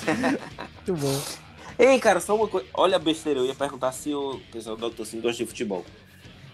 Muito 0.87 1.01
bom. 1.01 1.23
Ei, 1.79 1.99
cara, 1.99 2.21
só 2.21 2.37
uma 2.37 2.47
coisa. 2.47 2.67
Olha 2.75 2.97
a 2.97 2.99
besteira, 2.99 3.41
eu 3.41 3.47
ia 3.47 3.55
perguntar 3.55 3.91
se 3.93 4.15
o 4.15 4.39
pessoal 4.53 4.77
do 4.77 4.91
Dr. 4.91 5.05
Sim 5.05 5.21
gosta 5.21 5.43
de 5.43 5.47
futebol. 5.47 5.85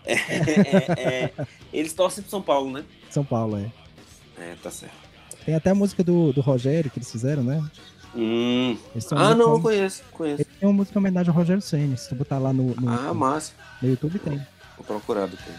É, 0.04 0.12
é, 0.14 0.92
é, 1.36 1.46
eles 1.72 1.92
torcem 1.92 2.22
pro 2.22 2.30
São 2.30 2.42
Paulo, 2.42 2.70
né? 2.72 2.84
São 3.10 3.24
Paulo, 3.24 3.56
é. 3.58 3.70
É, 4.42 4.54
tá 4.62 4.70
certo. 4.70 4.94
Tem 5.44 5.54
até 5.54 5.70
a 5.70 5.74
música 5.74 6.02
do, 6.02 6.32
do 6.32 6.40
Rogério 6.40 6.90
que 6.90 6.98
eles 6.98 7.10
fizeram, 7.10 7.42
né? 7.42 7.62
Hum. 8.14 8.76
Ah, 9.12 9.34
não, 9.34 9.50
música- 9.50 9.62
conheço, 9.68 10.02
conheço. 10.12 10.42
Eles 10.42 10.56
têm 10.58 10.68
uma 10.68 10.74
música 10.74 10.98
em 10.98 11.00
homenagem 11.00 11.30
ao 11.30 11.36
Rogério 11.36 11.62
Senna. 11.62 11.96
Se 11.96 12.08
tu 12.08 12.14
botar 12.14 12.38
lá 12.38 12.52
no, 12.52 12.74
no, 12.74 12.88
Ah, 12.88 13.14
massa. 13.14 13.52
no 13.80 13.88
YouTube, 13.88 14.18
tem. 14.18 14.36
Vou 14.76 14.84
procurar 14.86 15.26
depois. 15.26 15.56